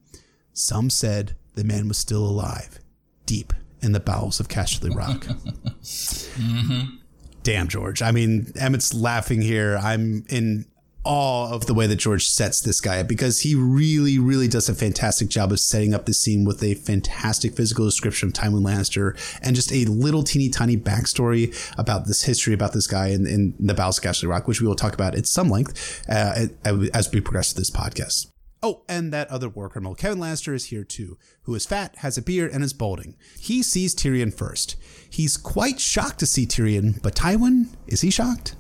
Some 0.53 0.91
said 0.91 1.37
the 1.55 1.65
man 1.65 1.89
was 1.89 1.99
still 1.99 2.25
alive, 2.25 2.79
deep 3.27 3.53
in 3.83 3.93
the 3.93 4.01
bowels 4.01 4.41
of 4.41 4.49
Casterly 4.49 4.95
Rock. 4.95 5.21
mm-hmm. 5.83 6.97
Damn, 7.43 7.69
George. 7.69 8.03
I 8.03 8.11
mean, 8.11 8.53
Emmett's 8.57 8.93
laughing 8.93 9.41
here. 9.41 9.77
I'm 9.77 10.25
in 10.29 10.67
awe 11.07 11.53
of 11.53 11.67
the 11.67 11.75
way 11.75 11.87
that 11.87 11.97
George 11.97 12.29
sets 12.29 12.61
this 12.61 12.81
guy 12.81 13.01
up 13.01 13.09
because 13.09 13.41
he 13.41 13.55
really, 13.55 14.19
really 14.19 14.49
does 14.49 14.69
a 14.69 14.75
fantastic 14.75 15.29
job 15.29 15.53
of 15.53 15.61
setting 15.61 15.95
up 15.95 16.07
the 16.07 16.13
scene 16.13 16.45
with 16.45 16.63
a 16.63 16.75
fantastic 16.75 17.55
physical 17.55 17.85
description 17.85 18.29
of 18.29 18.33
Tywin 18.35 18.63
Lannister 18.63 19.17
and 19.43 19.57
just 19.57 19.73
a 19.73 19.85
little 19.85 20.23
teeny 20.23 20.49
tiny 20.49 20.77
backstory 20.77 21.55
about 21.79 22.07
this 22.07 22.25
history 22.25 22.53
about 22.53 22.73
this 22.73 22.87
guy 22.87 23.09
in, 23.09 23.27
in 23.27 23.55
the 23.59 23.75
Battles 23.75 23.99
of 23.99 24.05
Casterly 24.05 24.29
Rock, 24.29 24.49
which 24.49 24.61
we 24.61 24.67
will 24.67 24.75
talk 24.75 24.95
about 24.95 25.15
at 25.15 25.27
some 25.27 25.49
length 25.49 26.05
uh, 26.09 26.47
as 26.93 27.13
we 27.13 27.21
progress 27.21 27.53
through 27.53 27.61
this 27.61 27.71
podcast. 27.71 28.27
Oh, 28.63 28.83
and 28.89 29.13
that 29.13 29.29
other 29.29 29.49
war 29.49 29.69
criminal, 29.69 29.95
Kevan 29.95 30.19
Lannister, 30.19 30.55
is 30.55 30.67
here 30.67 30.83
too, 30.83 31.19
who 31.43 31.55
is 31.55 31.67
fat, 31.67 31.97
has 31.99 32.19
a 32.19 32.23
beard, 32.23 32.51
and 32.53 32.65
is 32.65 32.73
balding. 32.73 33.15
He 33.39 33.63
sees 33.63 33.95
Tyrion 33.95 34.35
first. 34.35 34.77
He's 35.09 35.37
quite 35.37 35.79
shocked 35.79 36.19
to 36.21 36.27
see 36.27 36.47
Tyrion, 36.47 37.01
but 37.03 37.15
Tywin, 37.15 37.69
is 37.87 38.01
he 38.01 38.11
shocked? 38.11 38.57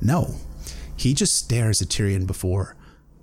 No. 0.00 0.36
He 0.98 1.14
just 1.14 1.36
stares 1.36 1.80
at 1.80 1.88
Tyrion 1.88 2.26
before. 2.26 2.76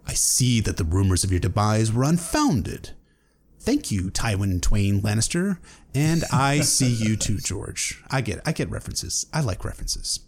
I 0.08 0.14
see 0.14 0.62
that 0.62 0.78
the 0.78 0.86
rumors 0.86 1.24
of 1.24 1.32
your 1.32 1.42
demise 1.42 1.92
were 1.92 2.04
unfounded. 2.04 2.92
Thank 3.60 3.92
you, 3.92 4.12
Tywin 4.12 4.62
Twain 4.62 5.02
Lannister. 5.02 5.58
And 5.94 6.24
I 6.32 6.62
see 6.62 6.88
you 6.88 7.16
too, 7.18 7.38
George. 7.44 8.02
I 8.10 8.22
get 8.22 8.40
I 8.46 8.54
get 8.54 8.70
references. 8.70 9.26
I 9.34 9.42
like 9.42 9.66
references. 9.66 10.22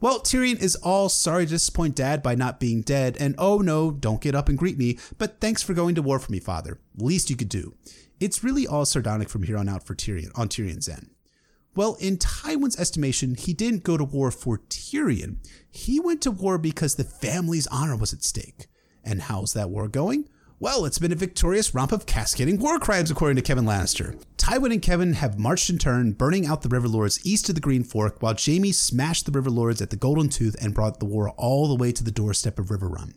Well, 0.00 0.20
Tyrion 0.20 0.60
is 0.60 0.76
all 0.76 1.08
sorry 1.08 1.46
to 1.46 1.52
disappoint 1.52 1.94
Dad 1.94 2.22
by 2.22 2.34
not 2.34 2.60
being 2.60 2.82
dead, 2.82 3.16
and 3.20 3.34
oh 3.38 3.58
no, 3.58 3.90
don't 3.90 4.20
get 4.20 4.34
up 4.34 4.48
and 4.48 4.58
greet 4.58 4.76
me, 4.76 4.98
but 5.18 5.40
thanks 5.40 5.62
for 5.62 5.72
going 5.72 5.94
to 5.94 6.02
war 6.02 6.18
for 6.18 6.32
me, 6.32 6.40
Father. 6.40 6.80
Least 6.96 7.30
you 7.30 7.36
could 7.36 7.48
do. 7.48 7.74
It's 8.18 8.44
really 8.44 8.66
all 8.66 8.84
sardonic 8.84 9.28
from 9.28 9.44
here 9.44 9.56
on 9.56 9.68
out 9.68 9.86
for 9.86 9.94
Tyrion 9.94 10.36
on 10.38 10.48
Tyrion's 10.48 10.88
end. 10.88 11.10
Well, 11.74 11.96
in 12.00 12.18
Tywin's 12.18 12.78
estimation, 12.78 13.36
he 13.36 13.54
didn't 13.54 13.84
go 13.84 13.96
to 13.96 14.04
war 14.04 14.30
for 14.30 14.58
Tyrion. 14.58 15.36
He 15.70 16.00
went 16.00 16.20
to 16.22 16.30
war 16.30 16.58
because 16.58 16.96
the 16.96 17.04
family's 17.04 17.68
honor 17.68 17.96
was 17.96 18.12
at 18.12 18.24
stake. 18.24 18.66
And 19.04 19.22
how's 19.22 19.52
that 19.52 19.70
war 19.70 19.86
going? 19.86 20.28
Well, 20.58 20.84
it's 20.84 20.98
been 20.98 21.12
a 21.12 21.16
victorious 21.16 21.74
romp 21.74 21.90
of 21.90 22.04
cascading 22.04 22.58
war 22.58 22.78
crimes, 22.78 23.10
according 23.10 23.36
to 23.36 23.42
Kevan 23.42 23.64
Lannister. 23.64 24.22
Tywin 24.36 24.72
and 24.72 24.82
Kevan 24.82 25.14
have 25.14 25.38
marched 25.38 25.70
in 25.70 25.78
turn, 25.78 26.12
burning 26.12 26.44
out 26.44 26.60
the 26.60 26.68
River 26.68 26.86
Lords 26.86 27.24
east 27.24 27.48
of 27.48 27.54
the 27.54 27.62
Green 27.62 27.82
Fork, 27.82 28.20
while 28.20 28.36
Jaime 28.38 28.72
smashed 28.72 29.24
the 29.24 29.32
River 29.32 29.48
Lords 29.48 29.80
at 29.80 29.88
the 29.88 29.96
Golden 29.96 30.28
Tooth 30.28 30.56
and 30.60 30.74
brought 30.74 31.00
the 31.00 31.06
war 31.06 31.30
all 31.38 31.66
the 31.66 31.76
way 31.76 31.92
to 31.92 32.04
the 32.04 32.10
doorstep 32.10 32.58
of 32.58 32.66
Riverrun. 32.66 33.14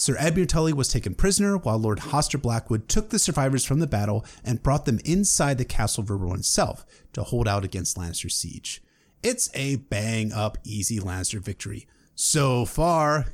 Sir 0.00 0.16
Edmure 0.16 0.48
Tully 0.48 0.72
was 0.72 0.88
taken 0.88 1.14
prisoner, 1.14 1.58
while 1.58 1.76
Lord 1.76 1.98
Hoster 1.98 2.40
Blackwood 2.40 2.88
took 2.88 3.10
the 3.10 3.18
survivors 3.18 3.66
from 3.66 3.80
the 3.80 3.86
battle 3.86 4.24
and 4.42 4.62
brought 4.62 4.86
them 4.86 4.98
inside 5.04 5.58
the 5.58 5.64
castle 5.66 6.02
of 6.02 6.08
Riverrun 6.08 6.38
itself 6.38 6.86
to 7.12 7.22
hold 7.22 7.46
out 7.46 7.66
against 7.66 7.98
Lannister's 7.98 8.34
siege. 8.34 8.82
It's 9.22 9.50
a 9.52 9.76
bang 9.76 10.32
up, 10.32 10.56
easy 10.64 10.98
Lannister 11.00 11.38
victory. 11.38 11.86
So 12.14 12.64
far, 12.64 13.26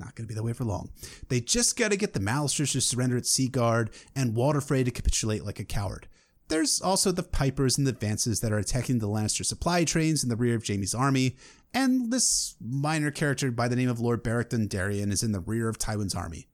not 0.00 0.16
going 0.16 0.26
to 0.26 0.28
be 0.28 0.34
that 0.34 0.42
way 0.42 0.52
for 0.52 0.64
long. 0.64 0.90
They 1.28 1.40
just 1.40 1.78
got 1.78 1.92
to 1.92 1.96
get 1.96 2.14
the 2.14 2.20
Mallisters 2.20 2.72
to 2.72 2.80
surrender 2.80 3.16
at 3.16 3.24
Seaguard 3.24 3.90
and 4.16 4.34
Walder 4.34 4.60
Frey 4.60 4.82
to 4.82 4.90
capitulate 4.90 5.44
like 5.44 5.60
a 5.60 5.64
coward. 5.64 6.08
There's 6.48 6.80
also 6.80 7.12
the 7.12 7.22
Pipers 7.22 7.78
and 7.78 7.86
the 7.86 7.92
Vances 7.92 8.40
that 8.40 8.52
are 8.52 8.58
attacking 8.58 8.98
the 8.98 9.08
Lannister 9.08 9.44
supply 9.44 9.84
trains 9.84 10.22
in 10.22 10.28
the 10.28 10.36
rear 10.36 10.54
of 10.54 10.66
Jaime's 10.66 10.94
army, 10.94 11.36
and 11.72 12.12
this 12.12 12.56
minor 12.60 13.10
character 13.10 13.50
by 13.50 13.68
the 13.68 13.76
name 13.76 13.88
of 13.88 14.00
Lord 14.00 14.22
Beric 14.22 14.50
Dondarrion 14.50 15.10
is 15.10 15.22
in 15.22 15.32
the 15.32 15.40
rear 15.40 15.68
of 15.68 15.78
Tywin's 15.78 16.14
army. 16.14 16.48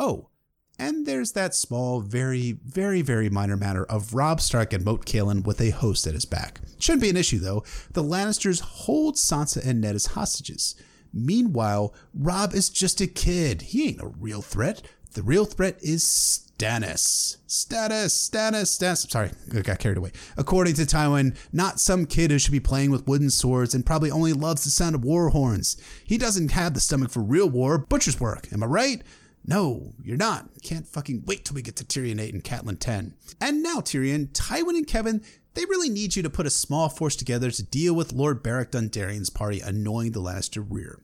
Oh, 0.00 0.30
and 0.78 1.06
there's 1.06 1.32
that 1.32 1.54
small, 1.54 2.00
very, 2.00 2.52
very, 2.64 3.00
very 3.00 3.30
minor 3.30 3.56
matter 3.56 3.84
of 3.84 4.12
Robb 4.12 4.40
Stark 4.40 4.72
and 4.72 4.84
Moat 4.84 5.06
Cailin 5.06 5.44
with 5.44 5.60
a 5.60 5.70
host 5.70 6.06
at 6.06 6.14
his 6.14 6.24
back. 6.24 6.60
Shouldn't 6.80 7.02
be 7.02 7.10
an 7.10 7.16
issue 7.16 7.38
though. 7.38 7.62
The 7.92 8.02
Lannisters 8.02 8.60
hold 8.60 9.14
Sansa 9.14 9.64
and 9.64 9.80
Ned 9.80 9.94
as 9.94 10.06
hostages. 10.06 10.74
Meanwhile, 11.12 11.94
Robb 12.12 12.54
is 12.54 12.70
just 12.70 13.00
a 13.00 13.06
kid. 13.06 13.62
He 13.62 13.88
ain't 13.88 14.02
a 14.02 14.08
real 14.08 14.42
threat. 14.42 14.82
The 15.12 15.22
real 15.22 15.44
threat 15.44 15.78
is 15.80 16.50
Stannis. 16.58 17.38
Status, 17.46 18.30
Stannis, 18.30 18.78
Stannis. 18.78 19.10
Sorry, 19.10 19.30
I 19.54 19.60
got 19.60 19.78
carried 19.78 19.98
away. 19.98 20.12
According 20.36 20.74
to 20.74 20.82
Tywin, 20.82 21.36
not 21.52 21.80
some 21.80 22.06
kid 22.06 22.30
who 22.30 22.38
should 22.38 22.52
be 22.52 22.60
playing 22.60 22.90
with 22.90 23.06
wooden 23.06 23.30
swords 23.30 23.74
and 23.74 23.84
probably 23.84 24.10
only 24.10 24.32
loves 24.32 24.64
the 24.64 24.70
sound 24.70 24.94
of 24.94 25.04
war 25.04 25.30
horns. 25.30 25.76
He 26.04 26.16
doesn't 26.16 26.52
have 26.52 26.74
the 26.74 26.80
stomach 26.80 27.10
for 27.10 27.22
real 27.22 27.48
war, 27.48 27.78
butcher's 27.78 28.20
work. 28.20 28.48
Am 28.52 28.62
I 28.62 28.66
right? 28.66 29.02
No, 29.46 29.92
you're 30.02 30.16
not. 30.16 30.48
Can't 30.62 30.86
fucking 30.86 31.24
wait 31.26 31.44
till 31.44 31.54
we 31.54 31.62
get 31.62 31.76
to 31.76 31.84
Tyrion 31.84 32.20
8 32.20 32.32
and 32.32 32.44
Catelyn 32.44 32.78
10. 32.78 33.14
And 33.40 33.62
now, 33.62 33.80
Tyrion, 33.80 34.28
Tywin 34.28 34.76
and 34.76 34.86
Kevan, 34.86 35.22
they 35.52 35.66
really 35.66 35.90
need 35.90 36.16
you 36.16 36.22
to 36.22 36.30
put 36.30 36.46
a 36.46 36.50
small 36.50 36.88
force 36.88 37.14
together 37.14 37.50
to 37.50 37.62
deal 37.62 37.94
with 37.94 38.12
Lord 38.12 38.42
Beric 38.42 38.70
Dondarrion's 38.70 39.30
party 39.30 39.60
annoying 39.60 40.12
the 40.12 40.20
Lannister 40.20 40.64
rear. 40.66 40.98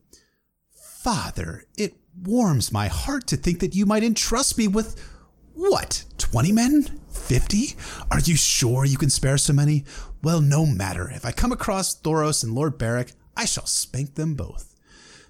Father, 1.03 1.65
it 1.77 1.97
warms 2.17 2.73
my 2.73 2.89
heart 2.89 3.27
to 3.29 3.37
think 3.37 3.61
that 3.61 3.75
you 3.75 3.87
might 3.87 4.03
entrust 4.03 4.57
me 4.59 4.69
with 4.69 5.01
what, 5.69 6.05
20 6.17 6.53
men? 6.53 7.01
50? 7.13 7.77
Are 8.11 8.21
you 8.21 8.35
sure 8.35 8.87
you 8.87 8.97
can 8.97 9.11
spare 9.11 9.37
so 9.37 9.53
many? 9.53 9.85
Well, 10.23 10.41
no 10.41 10.65
matter. 10.65 11.11
If 11.11 11.27
I 11.27 11.33
come 11.33 11.53
across 11.53 11.95
Thoros 11.95 12.43
and 12.43 12.55
Lord 12.55 12.79
Beric, 12.79 13.13
I 13.37 13.45
shall 13.45 13.67
spank 13.67 14.15
them 14.15 14.35
both. 14.35 14.75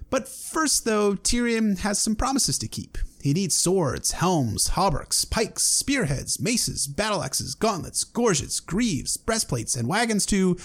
But 0.09 0.29
first, 0.29 0.85
though, 0.85 1.15
Tyrion 1.15 1.79
has 1.79 1.99
some 1.99 2.15
promises 2.15 2.57
to 2.59 2.69
keep. 2.69 2.97
He 3.21 3.33
needs 3.33 3.55
swords, 3.55 4.11
helms, 4.11 4.69
hauberks, 4.69 5.29
pikes, 5.29 5.63
spearheads, 5.63 6.39
maces, 6.39 6.87
battle 6.87 7.23
axes, 7.23 7.53
gauntlets, 7.53 8.05
gorgets, 8.05 8.61
greaves, 8.61 9.17
breastplates, 9.17 9.75
and 9.75 9.87
wagons 9.87 10.25
to 10.27 10.57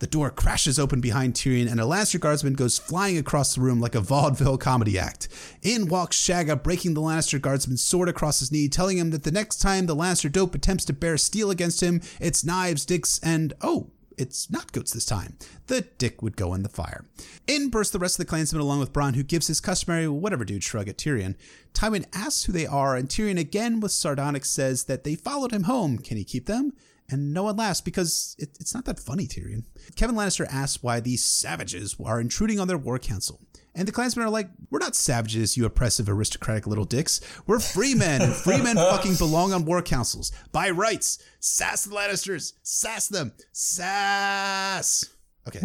the 0.00 0.06
door 0.06 0.30
crashes 0.30 0.78
open 0.78 1.00
behind 1.00 1.34
Tyrion, 1.34 1.70
and 1.70 1.78
a 1.78 1.84
Lannister 1.84 2.18
guardsman 2.18 2.54
goes 2.54 2.78
flying 2.78 3.16
across 3.16 3.54
the 3.54 3.60
room 3.60 3.80
like 3.80 3.94
a 3.94 4.00
vaudeville 4.00 4.58
comedy 4.58 4.98
act. 4.98 5.28
In 5.62 5.88
walks 5.88 6.16
Shagga, 6.16 6.60
breaking 6.60 6.94
the 6.94 7.00
Lannister 7.00 7.40
guardsman's 7.40 7.84
sword 7.84 8.08
across 8.08 8.40
his 8.40 8.50
knee, 8.50 8.68
telling 8.68 8.98
him 8.98 9.10
that 9.10 9.22
the 9.22 9.30
next 9.30 9.58
time 9.58 9.86
the 9.86 9.94
Lannister 9.94 10.32
dope 10.32 10.54
attempts 10.54 10.84
to 10.86 10.92
bear 10.92 11.16
steel 11.16 11.50
against 11.50 11.82
him, 11.82 12.00
it's 12.18 12.44
knives, 12.44 12.84
dicks, 12.84 13.20
and 13.22 13.52
oh, 13.60 13.90
it's 14.16 14.50
not 14.50 14.72
goats 14.72 14.92
this 14.92 15.06
time. 15.06 15.36
The 15.66 15.82
dick 15.98 16.22
would 16.22 16.36
go 16.36 16.52
in 16.54 16.62
the 16.62 16.68
fire. 16.68 17.04
In 17.46 17.68
burst 17.68 17.92
the 17.92 17.98
rest 17.98 18.18
of 18.18 18.24
the 18.24 18.28
clansmen 18.28 18.60
along 18.60 18.80
with 18.80 18.92
Bronn, 18.92 19.14
who 19.14 19.22
gives 19.22 19.46
his 19.46 19.60
customary 19.60 20.08
whatever 20.08 20.44
dude 20.44 20.64
shrug 20.64 20.88
at 20.88 20.98
Tyrion. 20.98 21.36
Tywin 21.72 22.04
asks 22.12 22.44
who 22.44 22.52
they 22.52 22.66
are, 22.66 22.96
and 22.96 23.08
Tyrion 23.08 23.38
again 23.38 23.80
with 23.80 23.92
sardonic 23.92 24.44
says 24.44 24.84
that 24.84 25.04
they 25.04 25.14
followed 25.14 25.52
him 25.52 25.64
home. 25.64 25.98
Can 25.98 26.16
he 26.16 26.24
keep 26.24 26.46
them? 26.46 26.72
And 27.10 27.34
no 27.34 27.42
one 27.42 27.56
laughs 27.56 27.80
because 27.80 28.36
it, 28.38 28.50
it's 28.60 28.74
not 28.74 28.84
that 28.84 29.00
funny, 29.00 29.26
Tyrion. 29.26 29.64
Kevan 29.96 30.14
Lannister 30.14 30.46
asks 30.48 30.82
why 30.82 31.00
these 31.00 31.24
savages 31.24 31.96
are 32.04 32.20
intruding 32.20 32.60
on 32.60 32.68
their 32.68 32.78
war 32.78 32.98
council. 32.98 33.40
And 33.74 33.86
the 33.86 33.92
clansmen 33.92 34.26
are 34.26 34.30
like, 34.30 34.48
we're 34.70 34.78
not 34.78 34.96
savages, 34.96 35.56
you 35.56 35.64
oppressive, 35.64 36.08
aristocratic 36.08 36.66
little 36.66 36.84
dicks. 36.84 37.20
We're 37.46 37.60
free 37.60 37.94
men, 37.94 38.20
and 38.20 38.32
free 38.32 38.60
men 38.60 38.76
fucking 38.76 39.14
belong 39.14 39.52
on 39.52 39.64
war 39.64 39.80
councils. 39.80 40.32
By 40.50 40.70
rights, 40.70 41.18
sass 41.38 41.84
the 41.84 41.94
Lannisters, 41.94 42.54
sass 42.62 43.08
them, 43.08 43.32
sass. 43.52 45.04
Okay. 45.48 45.60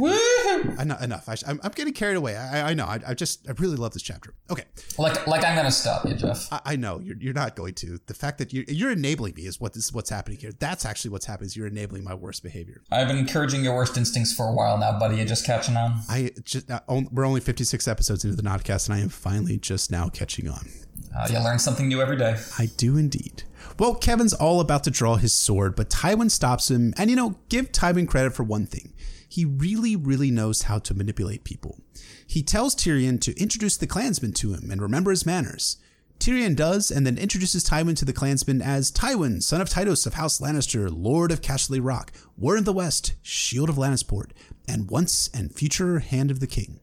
Enough. 0.79 1.03
enough. 1.03 1.29
I, 1.29 1.35
am 1.49 1.59
getting 1.75 1.93
carried 1.93 2.15
away. 2.15 2.37
I, 2.37 2.69
I 2.69 2.73
know. 2.73 2.85
I, 2.85 2.99
I, 3.07 3.13
just, 3.13 3.47
I 3.47 3.53
really 3.59 3.75
love 3.75 3.91
this 3.93 4.01
chapter. 4.01 4.33
Okay. 4.49 4.63
Like, 4.97 5.27
like 5.27 5.43
I'm 5.43 5.53
going 5.53 5.65
to 5.65 5.71
stop 5.71 6.05
you, 6.05 6.13
Jeff. 6.13 6.51
I, 6.51 6.61
I, 6.65 6.75
know 6.77 6.99
you're, 6.99 7.17
you're 7.19 7.33
not 7.33 7.55
going 7.55 7.73
to. 7.75 7.99
The 8.05 8.13
fact 8.13 8.37
that 8.37 8.53
you're, 8.53 8.63
you're 8.67 8.91
enabling 8.91 9.35
me 9.35 9.43
is 9.43 9.59
what 9.59 9.75
is 9.75 9.91
what's 9.91 10.09
happening 10.09 10.37
here. 10.39 10.51
That's 10.59 10.85
actually 10.85 11.11
what's 11.11 11.25
happening. 11.25 11.47
Is 11.47 11.57
you're 11.57 11.67
enabling 11.67 12.03
my 12.03 12.13
worst 12.13 12.41
behavior. 12.41 12.83
I've 12.89 13.07
been 13.07 13.17
encouraging 13.17 13.63
your 13.63 13.75
worst 13.75 13.97
instincts 13.97 14.33
for 14.33 14.47
a 14.47 14.53
while 14.53 14.77
now, 14.77 14.97
buddy. 14.97 15.17
You're 15.17 15.25
just 15.25 15.45
catching 15.45 15.75
on. 15.75 15.99
I 16.09 16.31
just, 16.43 16.71
uh, 16.71 16.79
we're 17.11 17.25
only 17.25 17.41
56 17.41 17.87
episodes 17.87 18.23
into 18.23 18.37
the 18.37 18.43
Nodcast, 18.43 18.87
and 18.87 18.95
I 18.95 19.01
am 19.01 19.09
finally 19.09 19.57
just 19.57 19.91
now 19.91 20.07
catching 20.07 20.47
on. 20.47 20.69
Uh, 21.17 21.27
you 21.29 21.39
learn 21.39 21.59
something 21.59 21.87
new 21.87 22.01
every 22.01 22.17
day. 22.17 22.37
I 22.57 22.67
do 22.77 22.97
indeed. 22.97 23.43
Well, 23.77 23.95
Kevan's 23.95 24.33
all 24.33 24.61
about 24.61 24.83
to 24.85 24.91
draw 24.91 25.15
his 25.15 25.33
sword, 25.33 25.75
but 25.75 25.89
Tywin 25.89 26.31
stops 26.31 26.71
him, 26.71 26.93
and 26.97 27.09
you 27.09 27.15
know, 27.15 27.35
give 27.49 27.71
Tywin 27.71 28.07
credit 28.07 28.33
for 28.33 28.43
one 28.43 28.65
thing 28.65 28.93
he 29.35 29.43
really, 29.43 29.97
really 29.97 30.31
knows 30.31 30.63
how 30.63 30.79
to 30.79 30.93
manipulate 30.93 31.43
people. 31.43 31.77
He 32.25 32.41
tells 32.41 32.73
Tyrion 32.73 33.19
to 33.19 33.37
introduce 33.37 33.75
the 33.75 33.85
clansmen 33.85 34.31
to 34.33 34.53
him 34.53 34.71
and 34.71 34.81
remember 34.81 35.11
his 35.11 35.25
manners. 35.25 35.75
Tyrion 36.19 36.55
does, 36.55 36.89
and 36.89 37.05
then 37.05 37.17
introduces 37.17 37.65
Tywin 37.65 37.97
to 37.97 38.05
the 38.05 38.13
clansmen 38.13 38.61
as 38.61 38.93
Tywin, 38.93 39.43
son 39.43 39.59
of 39.59 39.69
Tytos 39.69 40.07
of 40.07 40.13
House 40.13 40.39
Lannister, 40.39 40.89
Lord 40.89 41.33
of 41.33 41.41
Casterly 41.41 41.81
Rock, 41.83 42.13
War 42.37 42.55
in 42.55 42.63
the 42.63 42.71
West, 42.71 43.15
Shield 43.21 43.67
of 43.67 43.75
Lannisport, 43.75 44.31
and 44.69 44.89
once 44.89 45.29
and 45.33 45.53
future 45.53 45.99
Hand 45.99 46.31
of 46.31 46.39
the 46.39 46.47
King. 46.47 46.79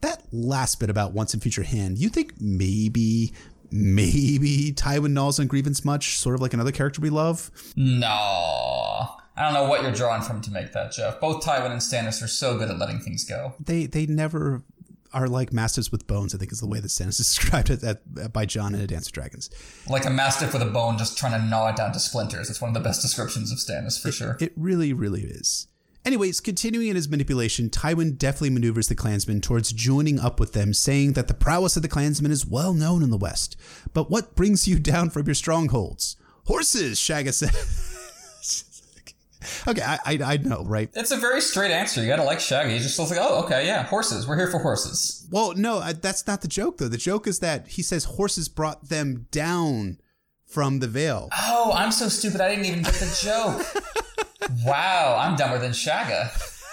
That 0.00 0.22
last 0.30 0.78
bit 0.78 0.90
about 0.90 1.12
once 1.12 1.34
and 1.34 1.42
future 1.42 1.64
hand, 1.64 1.98
you 1.98 2.08
think 2.08 2.40
maybe, 2.40 3.32
maybe 3.72 4.72
Tywin 4.72 5.10
gnaws 5.10 5.40
on 5.40 5.48
grievance 5.48 5.84
much, 5.84 6.16
sort 6.16 6.36
of 6.36 6.40
like 6.40 6.54
another 6.54 6.70
character 6.70 7.00
we 7.00 7.10
love? 7.10 7.50
No. 7.74 9.16
I 9.38 9.44
don't 9.44 9.54
know 9.54 9.68
what 9.68 9.82
you're 9.82 9.92
drawing 9.92 10.22
from 10.22 10.40
to 10.42 10.50
make 10.50 10.72
that, 10.72 10.92
Jeff. 10.92 11.20
Both 11.20 11.44
Tywin 11.44 11.70
and 11.70 11.80
Stannis 11.80 12.22
are 12.22 12.28
so 12.28 12.58
good 12.58 12.70
at 12.70 12.78
letting 12.78 12.98
things 12.98 13.24
go. 13.24 13.54
They 13.60 13.86
they 13.86 14.06
never 14.06 14.64
are 15.12 15.28
like 15.28 15.52
mastiffs 15.52 15.92
with 15.92 16.06
bones. 16.06 16.34
I 16.34 16.38
think 16.38 16.52
is 16.52 16.60
the 16.60 16.66
way 16.66 16.80
that 16.80 16.88
Stannis 16.88 17.20
is 17.20 17.28
described 17.34 17.70
it 17.70 17.82
at, 17.84 18.02
uh, 18.20 18.28
by 18.28 18.46
Jon 18.46 18.74
in 18.74 18.80
A 18.80 18.86
Dance 18.86 19.06
of 19.06 19.12
Dragons. 19.12 19.48
Like 19.88 20.04
a 20.04 20.10
mastiff 20.10 20.52
with 20.52 20.62
a 20.62 20.66
bone, 20.66 20.98
just 20.98 21.16
trying 21.16 21.40
to 21.40 21.46
gnaw 21.46 21.68
it 21.68 21.76
down 21.76 21.92
to 21.92 22.00
splinters. 22.00 22.50
It's 22.50 22.60
one 22.60 22.68
of 22.68 22.74
the 22.74 22.80
best 22.80 23.00
descriptions 23.00 23.52
of 23.52 23.58
Stannis 23.58 24.00
for 24.00 24.08
it, 24.08 24.12
sure. 24.12 24.36
It 24.40 24.52
really, 24.56 24.92
really 24.92 25.22
is. 25.22 25.68
Anyways, 26.04 26.40
continuing 26.40 26.88
in 26.88 26.96
his 26.96 27.08
manipulation, 27.08 27.68
Tywin 27.68 28.16
deftly 28.16 28.50
maneuvers 28.50 28.88
the 28.88 28.94
clansmen 28.94 29.40
towards 29.40 29.72
joining 29.72 30.18
up 30.18 30.40
with 30.40 30.52
them, 30.52 30.72
saying 30.72 31.12
that 31.12 31.28
the 31.28 31.34
prowess 31.34 31.76
of 31.76 31.82
the 31.82 31.88
clansmen 31.88 32.30
is 32.30 32.46
well 32.46 32.72
known 32.72 33.02
in 33.02 33.10
the 33.10 33.16
West. 33.16 33.56
But 33.92 34.10
what 34.10 34.34
brings 34.34 34.66
you 34.66 34.78
down 34.78 35.10
from 35.10 35.26
your 35.26 35.34
strongholds? 35.34 36.16
Horses, 36.46 36.98
Shagga 36.98 37.34
says. 37.34 37.84
okay, 39.68 39.82
I, 39.82 39.98
I, 40.04 40.18
I 40.22 40.36
know, 40.38 40.64
right? 40.64 40.90
It's 40.94 41.10
a 41.10 41.16
very 41.16 41.40
straight 41.40 41.70
answer. 41.70 42.00
You 42.00 42.08
gotta 42.08 42.24
like 42.24 42.38
Shagga. 42.38 42.70
He's 42.70 42.82
just 42.82 42.98
like, 42.98 43.18
oh, 43.20 43.44
okay, 43.44 43.66
yeah, 43.66 43.84
horses. 43.84 44.26
We're 44.26 44.36
here 44.36 44.50
for 44.50 44.58
horses. 44.58 45.26
Well, 45.30 45.54
no, 45.54 45.78
I- 45.78 45.92
that's 45.92 46.26
not 46.26 46.40
the 46.42 46.48
joke, 46.48 46.78
though. 46.78 46.88
The 46.88 46.96
joke 46.96 47.26
is 47.26 47.38
that 47.40 47.68
he 47.68 47.82
says 47.82 48.04
horses 48.04 48.48
brought 48.48 48.88
them 48.88 49.26
down 49.30 49.98
from 50.46 50.80
the 50.80 50.88
Vale. 50.88 51.28
Oh, 51.36 51.72
I'm 51.74 51.92
so 51.92 52.08
stupid. 52.08 52.40
I 52.40 52.48
didn't 52.48 52.64
even 52.64 52.82
get 52.82 52.94
the 52.94 53.18
joke. 53.22 53.66
wow, 54.64 55.16
I'm 55.20 55.36
dumber 55.36 55.58
than 55.58 55.72
Shagga. 55.72 56.30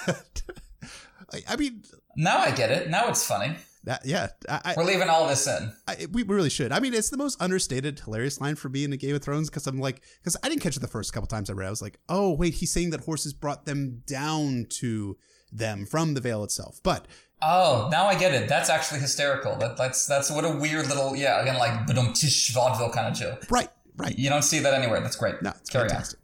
I, 1.34 1.41
I 1.49 1.56
mean, 1.58 1.84
Now 2.15 2.39
I 2.39 2.51
get 2.51 2.71
it. 2.71 2.89
Now 2.89 3.08
it's 3.10 3.25
funny. 3.25 3.56
That, 3.86 4.06
yeah, 4.06 4.30
I, 4.50 4.74
We're 4.76 4.84
leaving 4.84 5.10
all 5.10 5.28
this 5.28 5.48
in. 5.48 5.71
I, 5.88 6.08
we 6.12 6.24
really 6.24 6.50
should. 6.50 6.71
I 6.71 6.80
mean, 6.80 6.93
it's 6.93 7.10
the 7.10 7.17
most 7.17 7.41
understated, 7.41 8.00
hilarious 8.00 8.41
line 8.41 8.56
for 8.56 8.67
me 8.69 8.84
in 8.84 8.91
the 8.91 8.98
Game 8.98 9.15
of 9.15 9.21
Thrones 9.24 9.50
because 9.50 9.67
I'm 9.67 9.80
like, 9.80 10.02
because 10.19 10.36
I 10.43 10.50
didn't 10.50 10.62
catch 10.62 10.76
it 10.76 10.82
the 10.82 10.88
first 10.88 11.13
couple 11.13 11.28
times 11.28 11.50
I 11.50 11.54
read. 11.54 11.67
I 11.67 11.69
was 11.69 11.82
like, 11.82 12.00
oh 12.10 12.32
wait, 12.32 12.56
he's 12.56 12.71
saying 12.71 12.89
that 12.89 13.02
horses 13.02 13.34
brought 13.34 13.65
them 13.65 14.02
down 14.06 14.65
to 14.82 15.17
them 15.52 15.86
from 15.86 16.15
the 16.15 16.21
Vale 16.21 16.43
itself. 16.43 16.80
But 16.84 17.08
Oh, 17.41 17.89
now 17.91 18.06
I 18.06 18.15
get 18.15 18.34
it. 18.34 18.48
That's 18.48 18.69
actually 18.69 19.02
hysterical. 19.02 19.56
That, 19.58 19.78
that's 19.78 20.08
that's 20.08 20.32
what 20.32 20.45
a 20.45 20.58
weird 20.58 20.88
little 20.88 21.15
yeah 21.15 21.41
again 21.41 21.58
like 21.58 21.86
badum 21.88 22.19
tish 22.19 22.52
vaudeville 22.54 22.89
kind 22.91 23.08
of 23.08 23.13
joke. 23.13 23.45
right, 23.52 23.69
right, 23.98 24.17
You 24.17 24.30
don't 24.30 24.43
see 24.43 24.60
that 24.60 24.74
anywhere. 24.74 25.02
That's 25.02 25.15
great. 25.15 25.41
no, 25.41 25.52
it's 25.52 25.69
Carry 25.69 25.89
fantastic. 25.89 26.19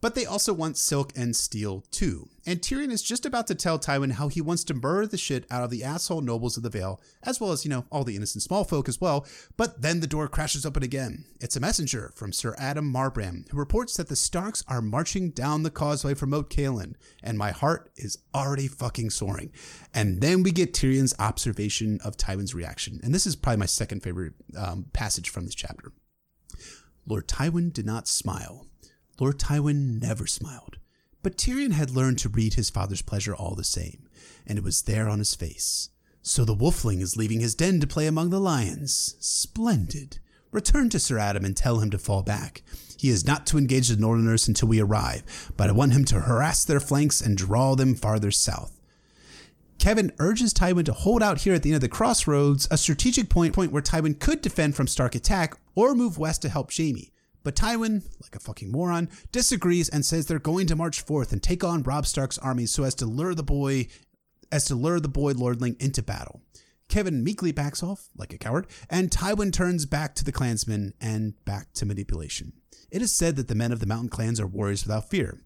But 0.00 0.14
they 0.14 0.26
also 0.26 0.52
want 0.52 0.76
silk 0.76 1.12
and 1.16 1.36
steel 1.36 1.84
too. 1.90 2.28
And 2.46 2.60
Tyrion 2.60 2.92
is 2.92 3.02
just 3.02 3.24
about 3.24 3.46
to 3.46 3.54
tell 3.54 3.78
Tywin 3.78 4.12
how 4.12 4.28
he 4.28 4.42
wants 4.42 4.64
to 4.64 4.74
murder 4.74 5.06
the 5.06 5.16
shit 5.16 5.46
out 5.50 5.64
of 5.64 5.70
the 5.70 5.82
asshole 5.82 6.20
nobles 6.20 6.56
of 6.56 6.62
the 6.62 6.68
Vale, 6.68 7.00
as 7.22 7.40
well 7.40 7.52
as, 7.52 7.64
you 7.64 7.70
know, 7.70 7.86
all 7.90 8.04
the 8.04 8.16
innocent 8.16 8.42
small 8.42 8.64
folk 8.64 8.88
as 8.88 9.00
well. 9.00 9.26
But 9.56 9.80
then 9.80 10.00
the 10.00 10.06
door 10.06 10.28
crashes 10.28 10.66
open 10.66 10.82
again. 10.82 11.24
It's 11.40 11.56
a 11.56 11.60
messenger 11.60 12.12
from 12.14 12.32
Sir 12.32 12.54
Addam 12.56 12.92
Marbrand, 12.92 13.48
who 13.50 13.56
reports 13.56 13.96
that 13.96 14.08
the 14.08 14.16
Starks 14.16 14.62
are 14.68 14.82
marching 14.82 15.30
down 15.30 15.62
the 15.62 15.70
causeway 15.70 16.12
from 16.14 16.30
Moat 16.30 16.50
Cailin, 16.50 16.94
and 17.22 17.38
my 17.38 17.50
heart 17.50 17.90
is 17.96 18.18
already 18.34 18.68
fucking 18.68 19.10
soaring. 19.10 19.50
And 19.94 20.20
then 20.20 20.42
we 20.42 20.52
get 20.52 20.74
Tyrion's 20.74 21.14
observation 21.18 21.98
of 22.04 22.16
Tywin's 22.16 22.54
reaction. 22.54 23.00
And 23.02 23.14
this 23.14 23.26
is 23.26 23.36
probably 23.36 23.60
my 23.60 23.66
second 23.66 24.02
favorite 24.02 24.34
um, 24.58 24.86
passage 24.92 25.30
from 25.30 25.46
this 25.46 25.54
chapter. 25.54 25.92
Lord 27.06 27.26
Tywin 27.26 27.72
did 27.72 27.86
not 27.86 28.08
smile. 28.08 28.66
Lord 29.18 29.38
Tywin 29.38 30.00
never 30.02 30.26
smiled. 30.26 30.78
But 31.24 31.38
Tyrion 31.38 31.72
had 31.72 31.90
learned 31.90 32.18
to 32.18 32.28
read 32.28 32.54
his 32.54 32.68
father's 32.68 33.00
pleasure 33.00 33.34
all 33.34 33.54
the 33.54 33.64
same, 33.64 34.10
and 34.46 34.58
it 34.58 34.62
was 34.62 34.82
there 34.82 35.08
on 35.08 35.20
his 35.20 35.34
face. 35.34 35.88
So 36.20 36.44
the 36.44 36.54
wolfling 36.54 37.00
is 37.00 37.16
leaving 37.16 37.40
his 37.40 37.54
den 37.54 37.80
to 37.80 37.86
play 37.86 38.06
among 38.06 38.28
the 38.28 38.38
lions. 38.38 39.16
Splendid. 39.20 40.18
Return 40.52 40.90
to 40.90 41.00
Sir 41.00 41.16
Addam 41.16 41.46
and 41.46 41.56
tell 41.56 41.78
him 41.78 41.88
to 41.90 41.98
fall 41.98 42.22
back. 42.22 42.62
He 42.98 43.08
is 43.08 43.26
not 43.26 43.46
to 43.46 43.56
engage 43.56 43.88
the 43.88 43.96
Northerners 43.96 44.46
until 44.46 44.68
we 44.68 44.82
arrive, 44.82 45.50
but 45.56 45.70
I 45.70 45.72
want 45.72 45.94
him 45.94 46.04
to 46.06 46.20
harass 46.20 46.62
their 46.62 46.78
flanks 46.78 47.22
and 47.22 47.38
draw 47.38 47.74
them 47.74 47.94
farther 47.94 48.30
south. 48.30 48.78
Kevan 49.78 50.12
urges 50.18 50.52
Tywin 50.52 50.84
to 50.84 50.92
hold 50.92 51.22
out 51.22 51.40
here 51.40 51.54
at 51.54 51.62
the 51.62 51.70
end 51.70 51.76
of 51.76 51.80
the 51.80 51.88
crossroads, 51.88 52.68
a 52.70 52.76
strategic 52.76 53.30
point, 53.30 53.54
point 53.54 53.72
where 53.72 53.82
Tywin 53.82 54.20
could 54.20 54.42
defend 54.42 54.76
from 54.76 54.86
Stark 54.86 55.14
attack 55.14 55.56
or 55.74 55.94
move 55.94 56.18
west 56.18 56.42
to 56.42 56.50
help 56.50 56.70
Jaime. 56.70 57.13
But 57.44 57.54
Tywin, 57.54 58.02
like 58.22 58.34
a 58.34 58.40
fucking 58.40 58.72
moron, 58.72 59.10
disagrees 59.30 59.88
and 59.88 60.04
says 60.04 60.26
they're 60.26 60.38
going 60.38 60.66
to 60.66 60.76
march 60.76 61.02
forth 61.02 61.30
and 61.30 61.42
take 61.42 61.62
on 61.62 61.82
Robb 61.82 62.06
Stark's 62.06 62.38
army 62.38 62.66
so 62.66 62.82
as 62.82 62.94
to 62.96 63.06
lure 63.06 63.34
the 63.34 63.42
boy 63.44 63.86
as 64.50 64.64
to 64.66 64.74
lure 64.74 65.00
the 65.00 65.08
boy 65.08 65.32
lordling 65.32 65.76
into 65.80 66.02
battle. 66.02 66.40
Kevan 66.88 67.24
meekly 67.24 67.50
backs 67.50 67.82
off, 67.82 68.08
like 68.16 68.32
a 68.32 68.38
coward, 68.38 68.66
and 68.88 69.10
Tywin 69.10 69.52
turns 69.52 69.86
back 69.86 70.14
to 70.14 70.24
the 70.24 70.32
clansmen 70.32 70.94
and 71.00 71.34
back 71.44 71.72
to 71.74 71.86
manipulation. 71.86 72.52
It 72.90 73.02
is 73.02 73.12
said 73.14 73.36
that 73.36 73.48
the 73.48 73.54
men 73.54 73.72
of 73.72 73.80
the 73.80 73.86
mountain 73.86 74.10
clans 74.10 74.38
are 74.38 74.46
warriors 74.46 74.86
without 74.86 75.10
fear. 75.10 75.40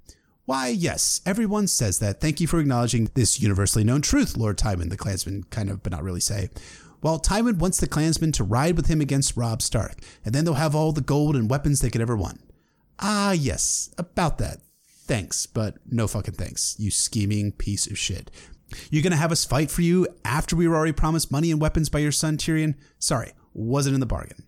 Why, 0.44 0.68
yes, 0.68 1.20
everyone 1.24 1.66
says 1.66 1.98
that. 2.00 2.20
Thank 2.20 2.40
you 2.40 2.46
for 2.46 2.58
acknowledging 2.58 3.10
this 3.14 3.40
universally 3.40 3.84
known 3.84 4.02
truth, 4.02 4.36
Lord 4.36 4.58
Tywin, 4.58 4.90
the 4.90 4.96
clansmen 4.96 5.44
kind 5.44 5.70
of, 5.70 5.82
but 5.82 5.92
not 5.92 6.02
really 6.02 6.20
say. 6.20 6.50
While 7.00 7.20
Tywin 7.20 7.58
wants 7.58 7.78
the 7.78 7.86
clansmen 7.86 8.32
to 8.32 8.44
ride 8.44 8.76
with 8.76 8.86
him 8.86 9.00
against 9.00 9.36
Robb 9.36 9.62
Stark, 9.62 9.98
and 10.24 10.34
then 10.34 10.44
they'll 10.44 10.54
have 10.54 10.74
all 10.74 10.92
the 10.92 11.00
gold 11.00 11.36
and 11.36 11.48
weapons 11.48 11.80
they 11.80 11.90
could 11.90 12.00
ever 12.00 12.16
want. 12.16 12.40
Ah, 12.98 13.32
yes, 13.32 13.90
about 13.96 14.38
that. 14.38 14.58
Thanks, 14.82 15.46
but 15.46 15.76
no 15.86 16.08
fucking 16.08 16.34
thanks, 16.34 16.74
you 16.78 16.90
scheming 16.90 17.52
piece 17.52 17.86
of 17.86 17.98
shit. 17.98 18.30
You're 18.90 19.02
gonna 19.02 19.16
have 19.16 19.32
us 19.32 19.44
fight 19.44 19.70
for 19.70 19.82
you 19.82 20.06
after 20.24 20.56
we 20.56 20.68
were 20.68 20.76
already 20.76 20.92
promised 20.92 21.32
money 21.32 21.50
and 21.50 21.60
weapons 21.60 21.88
by 21.88 22.00
your 22.00 22.12
son 22.12 22.36
Tyrion? 22.36 22.74
Sorry, 22.98 23.32
wasn't 23.54 23.94
in 23.94 24.00
the 24.00 24.06
bargain. 24.06 24.44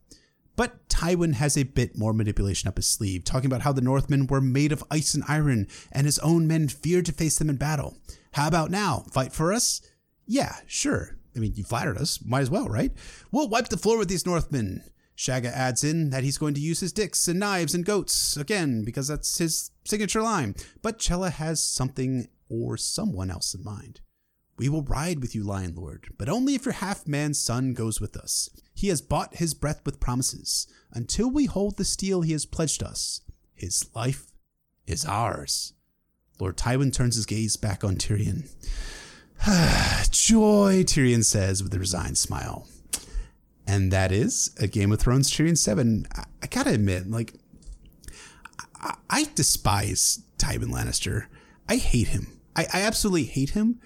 But 0.56 0.88
Tywin 0.88 1.34
has 1.34 1.56
a 1.56 1.62
bit 1.62 1.96
more 1.96 2.12
manipulation 2.12 2.68
up 2.68 2.76
his 2.76 2.86
sleeve, 2.86 3.24
talking 3.24 3.46
about 3.46 3.62
how 3.62 3.72
the 3.72 3.80
Northmen 3.80 4.26
were 4.26 4.42
made 4.42 4.72
of 4.72 4.84
ice 4.90 5.14
and 5.14 5.24
iron, 5.26 5.68
and 5.90 6.04
his 6.04 6.18
own 6.18 6.46
men 6.46 6.68
feared 6.68 7.06
to 7.06 7.12
face 7.12 7.38
them 7.38 7.48
in 7.48 7.56
battle. 7.56 7.96
How 8.32 8.48
about 8.48 8.70
now? 8.70 9.04
Fight 9.10 9.32
for 9.32 9.54
us? 9.54 9.80
Yeah, 10.26 10.56
sure. 10.66 11.16
I 11.34 11.38
mean, 11.38 11.54
you 11.54 11.64
flattered 11.64 11.98
us. 11.98 12.24
Might 12.24 12.40
as 12.40 12.50
well, 12.50 12.68
right? 12.68 12.92
We'll 13.30 13.48
wipe 13.48 13.68
the 13.68 13.76
floor 13.76 13.98
with 13.98 14.08
these 14.08 14.26
Northmen. 14.26 14.82
Shagga 15.16 15.52
adds 15.52 15.84
in 15.84 16.10
that 16.10 16.24
he's 16.24 16.38
going 16.38 16.54
to 16.54 16.60
use 16.60 16.80
his 16.80 16.94
dicks 16.94 17.28
and 17.28 17.38
knives 17.38 17.74
and 17.74 17.84
goats 17.84 18.36
again 18.36 18.84
because 18.84 19.08
that's 19.08 19.36
his 19.36 19.70
signature 19.84 20.22
line. 20.22 20.54
But 20.80 20.98
Chella 20.98 21.30
has 21.30 21.62
something 21.62 22.28
or 22.48 22.76
someone 22.76 23.30
else 23.30 23.54
in 23.54 23.62
mind. 23.62 24.00
We 24.56 24.68
will 24.68 24.82
ride 24.82 25.20
with 25.20 25.34
you, 25.34 25.42
Lion 25.42 25.74
Lord, 25.74 26.08
but 26.18 26.28
only 26.28 26.54
if 26.54 26.64
your 26.64 26.74
half 26.74 27.06
man 27.06 27.32
son 27.34 27.72
goes 27.72 28.00
with 28.00 28.16
us. 28.16 28.50
He 28.74 28.88
has 28.88 29.00
bought 29.00 29.36
his 29.36 29.54
breath 29.54 29.80
with 29.86 30.00
promises. 30.00 30.66
Until 30.92 31.30
we 31.30 31.46
hold 31.46 31.76
the 31.76 31.84
steel 31.84 32.22
he 32.22 32.32
has 32.32 32.46
pledged 32.46 32.82
us, 32.82 33.22
his 33.54 33.88
life 33.94 34.32
is 34.86 35.04
ours. 35.04 35.74
Lord 36.38 36.56
Tywin 36.56 36.92
turns 36.92 37.16
his 37.16 37.26
gaze 37.26 37.56
back 37.56 37.84
on 37.84 37.96
Tyrion. 37.96 38.50
Joy, 40.11 40.85
Tyrion 40.85 41.24
says 41.24 41.62
with 41.62 41.72
a 41.72 41.79
resigned 41.79 42.18
smile. 42.18 42.68
And 43.66 43.90
that 43.90 44.12
is 44.12 44.55
a 44.61 44.66
Game 44.66 44.92
of 44.92 45.00
Thrones 45.00 45.31
Tyrion 45.31 45.57
7. 45.57 46.07
I, 46.14 46.24
I 46.42 46.46
gotta 46.46 46.70
admit, 46.70 47.11
like, 47.11 47.35
I, 48.74 48.94
I 49.09 49.26
despise 49.35 50.22
Tywin 50.37 50.70
Lannister. 50.70 51.26
I 51.68 51.76
hate 51.76 52.09
him. 52.09 52.38
I, 52.55 52.66
I 52.74 52.83
absolutely 52.83 53.24
hate 53.24 53.50
him. 53.50 53.81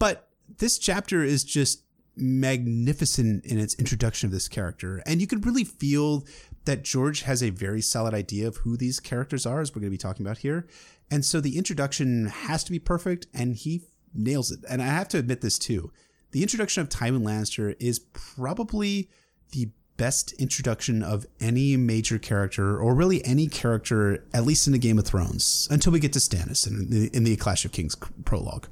But 0.00 0.28
this 0.58 0.76
chapter 0.76 1.22
is 1.22 1.44
just 1.44 1.84
magnificent 2.16 3.44
in 3.44 3.60
its 3.60 3.74
introduction 3.74 4.26
of 4.26 4.32
this 4.32 4.48
character. 4.48 5.02
And 5.06 5.20
you 5.20 5.28
can 5.28 5.40
really 5.40 5.64
feel 5.64 6.24
that 6.64 6.82
George 6.82 7.22
has 7.22 7.44
a 7.44 7.50
very 7.50 7.80
solid 7.80 8.14
idea 8.14 8.48
of 8.48 8.56
who 8.58 8.76
these 8.76 8.98
characters 8.98 9.46
are, 9.46 9.60
as 9.60 9.70
we're 9.70 9.80
going 9.80 9.90
to 9.90 9.94
be 9.94 9.98
talking 9.98 10.26
about 10.26 10.38
here. 10.38 10.66
And 11.10 11.24
so 11.24 11.40
the 11.40 11.58
introduction 11.58 12.26
has 12.26 12.64
to 12.64 12.72
be 12.72 12.80
perfect, 12.80 13.26
and 13.32 13.54
he 13.54 13.82
nails 14.14 14.50
it. 14.50 14.60
And 14.68 14.82
I 14.82 14.86
have 14.86 15.08
to 15.08 15.18
admit 15.18 15.40
this 15.40 15.58
too. 15.58 15.92
The 16.32 16.42
introduction 16.42 16.80
of 16.80 16.88
Tywin 16.88 17.22
Lannister 17.22 17.76
is 17.78 17.98
probably 17.98 19.08
the 19.52 19.70
best 19.96 20.32
introduction 20.32 21.02
of 21.02 21.24
any 21.40 21.76
major 21.76 22.18
character, 22.18 22.76
or 22.76 22.94
really 22.94 23.24
any 23.24 23.46
character, 23.46 24.24
at 24.34 24.44
least 24.44 24.66
in 24.66 24.72
the 24.72 24.78
Game 24.78 24.98
of 24.98 25.06
Thrones, 25.06 25.68
until 25.70 25.92
we 25.92 26.00
get 26.00 26.12
to 26.14 26.18
Stannis 26.18 26.66
in 26.66 26.90
the, 26.90 27.16
in 27.16 27.22
the 27.22 27.36
Clash 27.36 27.64
of 27.64 27.70
Kings 27.70 27.94
prologue. 28.24 28.66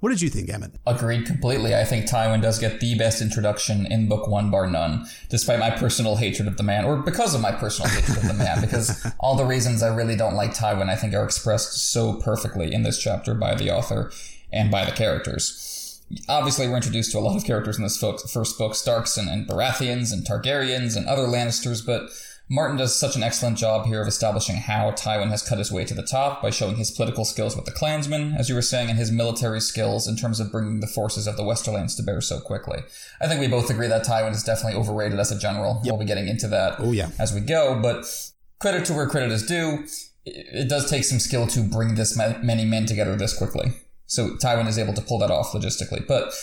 What 0.00 0.08
did 0.08 0.20
you 0.20 0.30
think, 0.30 0.48
Emmett? 0.48 0.72
Agreed 0.86 1.26
completely. 1.26 1.76
I 1.76 1.84
think 1.84 2.08
Tywin 2.08 2.42
does 2.42 2.58
get 2.58 2.80
the 2.80 2.96
best 2.96 3.22
introduction 3.22 3.86
in 3.86 4.08
book 4.08 4.26
one, 4.26 4.50
bar 4.50 4.66
none, 4.66 5.06
despite 5.28 5.60
my 5.60 5.70
personal 5.70 6.16
hatred 6.16 6.48
of 6.48 6.56
the 6.56 6.62
man, 6.62 6.84
or 6.84 6.96
because 6.96 7.34
of 7.34 7.40
my 7.40 7.52
personal 7.52 7.90
hatred 7.90 8.16
of 8.16 8.26
the 8.26 8.34
man, 8.34 8.60
because 8.60 9.06
all 9.20 9.36
the 9.36 9.44
reasons 9.44 9.82
I 9.82 9.94
really 9.94 10.16
don't 10.16 10.34
like 10.34 10.54
Tywin, 10.54 10.88
I 10.88 10.96
think, 10.96 11.14
are 11.14 11.24
expressed 11.24 11.92
so 11.92 12.14
perfectly 12.14 12.72
in 12.72 12.82
this 12.82 12.98
chapter 12.98 13.34
by 13.34 13.54
the 13.54 13.70
author 13.70 14.10
and 14.52 14.70
by 14.70 14.84
the 14.84 14.92
characters. 14.92 16.00
Obviously, 16.28 16.68
we're 16.68 16.76
introduced 16.76 17.12
to 17.12 17.18
a 17.18 17.20
lot 17.20 17.36
of 17.36 17.44
characters 17.44 17.78
in 17.78 17.84
this 17.84 17.98
first 17.98 18.58
book 18.58 18.74
Starks 18.74 19.16
and, 19.16 19.30
and 19.30 19.48
Baratheons 19.48 20.12
and 20.12 20.26
Targaryens 20.26 20.96
and 20.96 21.06
other 21.06 21.22
Lannisters, 21.22 21.84
but 21.84 22.10
Martin 22.50 22.76
does 22.76 22.94
such 22.94 23.16
an 23.16 23.22
excellent 23.22 23.56
job 23.56 23.86
here 23.86 24.02
of 24.02 24.08
establishing 24.08 24.56
how 24.56 24.90
Tywin 24.90 25.30
has 25.30 25.42
cut 25.42 25.56
his 25.56 25.72
way 25.72 25.86
to 25.86 25.94
the 25.94 26.02
top 26.02 26.42
by 26.42 26.50
showing 26.50 26.76
his 26.76 26.90
political 26.90 27.24
skills 27.24 27.56
with 27.56 27.64
the 27.64 27.72
clansmen, 27.72 28.34
as 28.34 28.50
you 28.50 28.54
were 28.54 28.60
saying, 28.60 28.90
and 28.90 28.98
his 28.98 29.10
military 29.10 29.60
skills 29.60 30.06
in 30.06 30.16
terms 30.16 30.38
of 30.38 30.52
bringing 30.52 30.80
the 30.80 30.86
forces 30.86 31.26
of 31.26 31.38
the 31.38 31.44
Westerlands 31.44 31.96
to 31.96 32.02
bear 32.02 32.20
so 32.20 32.40
quickly. 32.40 32.80
I 33.22 33.26
think 33.26 33.40
we 33.40 33.48
both 33.48 33.70
agree 33.70 33.88
that 33.88 34.04
Tywin 34.04 34.32
is 34.32 34.42
definitely 34.42 34.78
overrated 34.78 35.18
as 35.18 35.32
a 35.32 35.38
general. 35.38 35.80
Yep. 35.82 35.92
We'll 35.92 36.00
be 36.00 36.04
getting 36.04 36.28
into 36.28 36.46
that 36.48 36.76
oh, 36.78 36.92
yeah. 36.92 37.08
as 37.18 37.32
we 37.32 37.40
go, 37.40 37.80
but 37.80 38.04
credit 38.60 38.84
to 38.86 38.92
where 38.92 39.06
credit 39.06 39.32
is 39.32 39.46
due. 39.46 39.86
It 40.26 40.68
does 40.68 40.90
take 40.90 41.04
some 41.04 41.20
skill 41.20 41.46
to 41.48 41.62
bring 41.62 41.94
this 41.94 42.16
many 42.16 42.66
men 42.66 42.84
together 42.84 43.16
this 43.16 43.36
quickly. 43.36 43.72
So 44.12 44.36
Tywin 44.36 44.68
is 44.68 44.78
able 44.78 44.92
to 44.92 45.00
pull 45.00 45.18
that 45.20 45.30
off 45.30 45.52
logistically. 45.52 46.06
But 46.06 46.34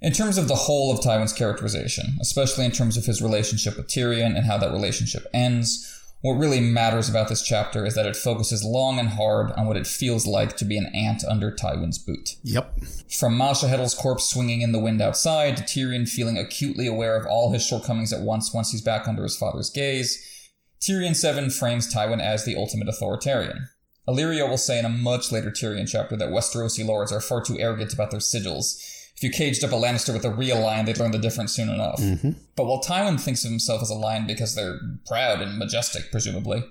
in 0.00 0.12
terms 0.12 0.38
of 0.38 0.46
the 0.46 0.54
whole 0.54 0.92
of 0.92 1.00
Tywin's 1.00 1.32
characterization, 1.32 2.16
especially 2.20 2.64
in 2.64 2.70
terms 2.70 2.96
of 2.96 3.06
his 3.06 3.20
relationship 3.20 3.76
with 3.76 3.88
Tyrion 3.88 4.36
and 4.36 4.46
how 4.46 4.56
that 4.58 4.70
relationship 4.70 5.26
ends, 5.34 5.98
What 6.20 6.32
really 6.32 6.60
matters 6.60 7.08
about 7.08 7.28
this 7.28 7.42
chapter 7.42 7.86
is 7.86 7.94
that 7.94 8.06
it 8.06 8.16
focuses 8.16 8.64
long 8.64 8.98
and 8.98 9.10
hard 9.10 9.52
on 9.52 9.66
what 9.66 9.76
it 9.76 9.86
feels 9.86 10.26
like 10.26 10.56
to 10.56 10.64
be 10.64 10.76
an 10.76 10.90
ant 10.92 11.22
under 11.24 11.52
Tywin's 11.52 11.98
boot. 11.98 12.30
Yep. 12.42 12.80
From 13.20 13.38
Masha 13.38 13.68
Heddle's 13.68 13.94
corpse 13.94 14.28
swinging 14.28 14.60
in 14.60 14.72
the 14.72 14.80
wind 14.80 15.00
outside 15.00 15.56
to 15.56 15.62
Tyrion 15.62 16.08
feeling 16.08 16.36
acutely 16.36 16.88
aware 16.88 17.16
of 17.16 17.26
all 17.26 17.52
his 17.52 17.64
shortcomings 17.64 18.12
at 18.12 18.22
once 18.22 18.52
once 18.52 18.72
he's 18.72 18.82
back 18.82 19.06
under 19.06 19.22
his 19.22 19.36
father's 19.36 19.70
gaze, 19.70 20.50
Tyrion 20.80 21.14
7 21.14 21.50
frames 21.50 21.92
Tywin 21.92 22.20
as 22.20 22.44
the 22.44 22.56
ultimate 22.56 22.88
authoritarian. 22.88 23.68
Illyrio 24.08 24.48
will 24.48 24.56
say 24.56 24.78
in 24.78 24.84
a 24.84 24.88
much 24.88 25.30
later 25.30 25.50
Tyrion 25.50 25.86
chapter 25.88 26.16
that 26.16 26.30
Westerosi 26.30 26.84
lords 26.84 27.12
are 27.12 27.20
far 27.20 27.42
too 27.42 27.58
arrogant 27.58 27.92
about 27.92 28.10
their 28.10 28.20
sigils. 28.20 28.82
If 29.14 29.22
you 29.22 29.30
caged 29.30 29.64
up 29.64 29.72
a 29.72 29.74
Lannister 29.74 30.14
with 30.14 30.24
a 30.24 30.30
real 30.30 30.60
lion, 30.60 30.86
they'd 30.86 30.98
learn 30.98 31.10
the 31.10 31.18
difference 31.18 31.52
soon 31.52 31.68
enough. 31.68 32.00
Mm-hmm. 32.00 32.30
But 32.56 32.66
while 32.66 32.80
Tywin 32.80 33.20
thinks 33.20 33.44
of 33.44 33.50
himself 33.50 33.82
as 33.82 33.90
a 33.90 33.94
lion 33.94 34.26
because 34.26 34.54
they're 34.54 34.78
proud 35.06 35.42
and 35.42 35.58
majestic, 35.58 36.10
presumably, 36.10 36.64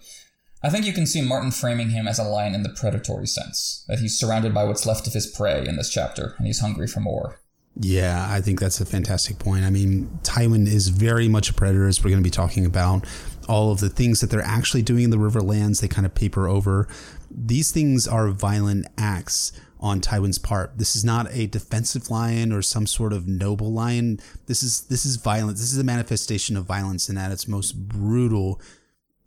I 0.64 0.70
think 0.70 0.86
you 0.86 0.94
can 0.94 1.06
see 1.06 1.22
Martin 1.22 1.52
framing 1.52 1.90
him 1.90 2.08
as 2.08 2.18
a 2.18 2.24
lion 2.24 2.56
in 2.56 2.64
the 2.64 2.70
predatory 2.70 3.28
sense, 3.28 3.86
that 3.88 4.00
he's 4.00 4.18
surrounded 4.18 4.54
by 4.54 4.64
what's 4.64 4.86
left 4.86 5.06
of 5.08 5.14
his 5.14 5.28
prey 5.28 5.68
in 5.68 5.76
this 5.76 5.90
chapter, 5.90 6.34
and 6.38 6.48
he's 6.48 6.62
hungry 6.62 6.88
for 6.88 7.02
more. 7.02 7.40
Yeah, 7.80 8.26
I 8.28 8.42
think 8.42 8.60
that's 8.60 8.82
a 8.82 8.86
fantastic 8.86 9.38
point. 9.38 9.64
I 9.64 9.70
mean, 9.70 10.20
Tywin 10.24 10.68
is 10.68 10.88
very 10.88 11.28
much 11.28 11.50
a 11.50 11.54
predator, 11.54 11.86
as 11.86 12.04
we're 12.04 12.10
going 12.10 12.24
to 12.24 12.28
be 12.28 12.32
talking 12.32 12.66
about. 12.66 13.06
All 13.48 13.72
of 13.72 13.80
the 13.80 13.90
things 13.90 14.20
that 14.22 14.32
they're 14.32 14.42
actually 14.42 14.82
doing 14.82 15.04
in 15.04 15.10
the 15.12 15.18
Riverlands, 15.18 15.82
they 15.82 15.88
kind 15.88 16.06
of 16.06 16.16
paper 16.16 16.48
over. 16.48 16.88
These 17.30 17.72
things 17.72 18.08
are 18.08 18.30
violent 18.30 18.88
acts 18.98 19.52
on 19.80 20.02
Tywin's 20.02 20.40
part. 20.40 20.78
This 20.78 20.96
is 20.96 21.04
not 21.04 21.28
a 21.32 21.48
defensive 21.48 22.10
lion 22.10 22.52
or 22.52 22.62
some 22.62 22.88
sort 22.88 23.14
of 23.14 23.28
noble 23.28 23.72
lion. 23.72 24.20
This 24.48 24.64
is 24.64 24.82
this 24.82 25.06
is 25.06 25.18
violence. 25.18 25.60
This 25.60 25.72
is 25.72 25.78
a 25.78 25.84
manifestation 25.84 26.58
of 26.58 26.66
violence 26.66 27.10
and 27.10 27.20
at 27.20 27.32
its 27.32 27.48
most 27.48 27.74
brutal 27.88 28.62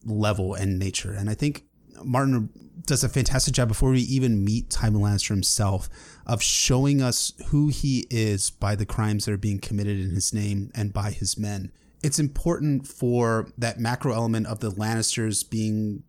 level 0.04 0.54
and 0.54 0.78
nature. 0.78 1.12
And 1.12 1.30
I 1.30 1.34
think 1.34 1.64
Martin 2.02 2.50
does 2.86 3.04
a 3.04 3.08
fantastic 3.08 3.54
job 3.54 3.68
before 3.68 3.90
we 3.90 4.00
even 4.00 4.44
meet 4.44 4.70
Tywin 4.70 4.96
Lannister 4.96 5.28
himself 5.28 5.88
of 6.26 6.42
showing 6.42 7.02
us 7.02 7.32
who 7.48 7.68
he 7.68 8.06
is 8.10 8.50
by 8.50 8.74
the 8.74 8.86
crimes 8.86 9.26
that 9.26 9.32
are 9.32 9.38
being 9.38 9.58
committed 9.58 10.00
in 10.00 10.10
his 10.10 10.32
name 10.32 10.70
and 10.74 10.92
by 10.92 11.10
his 11.10 11.38
men. 11.38 11.70
It's 12.02 12.18
important 12.18 12.86
for 12.86 13.48
that 13.58 13.78
macro 13.78 14.14
element 14.14 14.46
of 14.46 14.60
the 14.60 14.70
Lannisters 14.70 15.48
being 15.48 16.04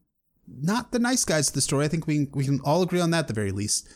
not 0.59 0.91
the 0.91 0.99
nice 0.99 1.25
guys 1.25 1.49
of 1.49 1.53
the 1.53 1.61
story. 1.61 1.85
I 1.85 1.87
think 1.87 2.07
we 2.07 2.27
we 2.33 2.45
can 2.45 2.59
all 2.63 2.81
agree 2.81 3.01
on 3.01 3.11
that 3.11 3.19
at 3.19 3.27
the 3.27 3.33
very 3.33 3.51
least. 3.51 3.87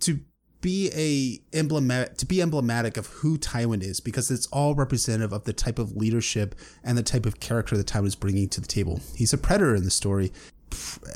To 0.00 0.20
be 0.60 0.90
a 0.94 1.56
emblematic 1.56 2.16
to 2.16 2.26
be 2.26 2.40
emblematic 2.40 2.96
of 2.96 3.06
who 3.08 3.36
Tywin 3.36 3.82
is 3.82 4.00
because 4.00 4.30
it's 4.30 4.46
all 4.46 4.74
representative 4.74 5.32
of 5.32 5.44
the 5.44 5.52
type 5.52 5.78
of 5.78 5.96
leadership 5.96 6.54
and 6.82 6.96
the 6.96 7.02
type 7.02 7.26
of 7.26 7.40
character 7.40 7.76
that 7.76 7.86
Tywin 7.86 8.06
is 8.06 8.14
bringing 8.14 8.48
to 8.50 8.60
the 8.60 8.66
table. 8.66 9.00
He's 9.14 9.32
a 9.32 9.38
predator 9.38 9.74
in 9.74 9.84
the 9.84 9.90
story, 9.90 10.32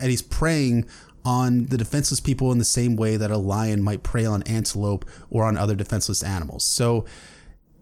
and 0.01 0.11
he's 0.11 0.23
preying 0.23 0.87
on 1.25 1.67
the 1.67 1.79
defenseless 1.79 2.21
people 2.21 2.53
in 2.53 2.59
the 2.59 2.65
same 2.65 2.95
way 2.95 3.17
that 3.17 3.31
a 3.31 3.39
lion 3.39 3.83
might 3.83 4.03
prey 4.03 4.25
on 4.25 4.43
antelope 4.45 5.05
or 5.29 5.45
on 5.45 5.57
other 5.57 5.75
defenseless 5.75 6.23
animals. 6.23 6.65
So 6.65 7.05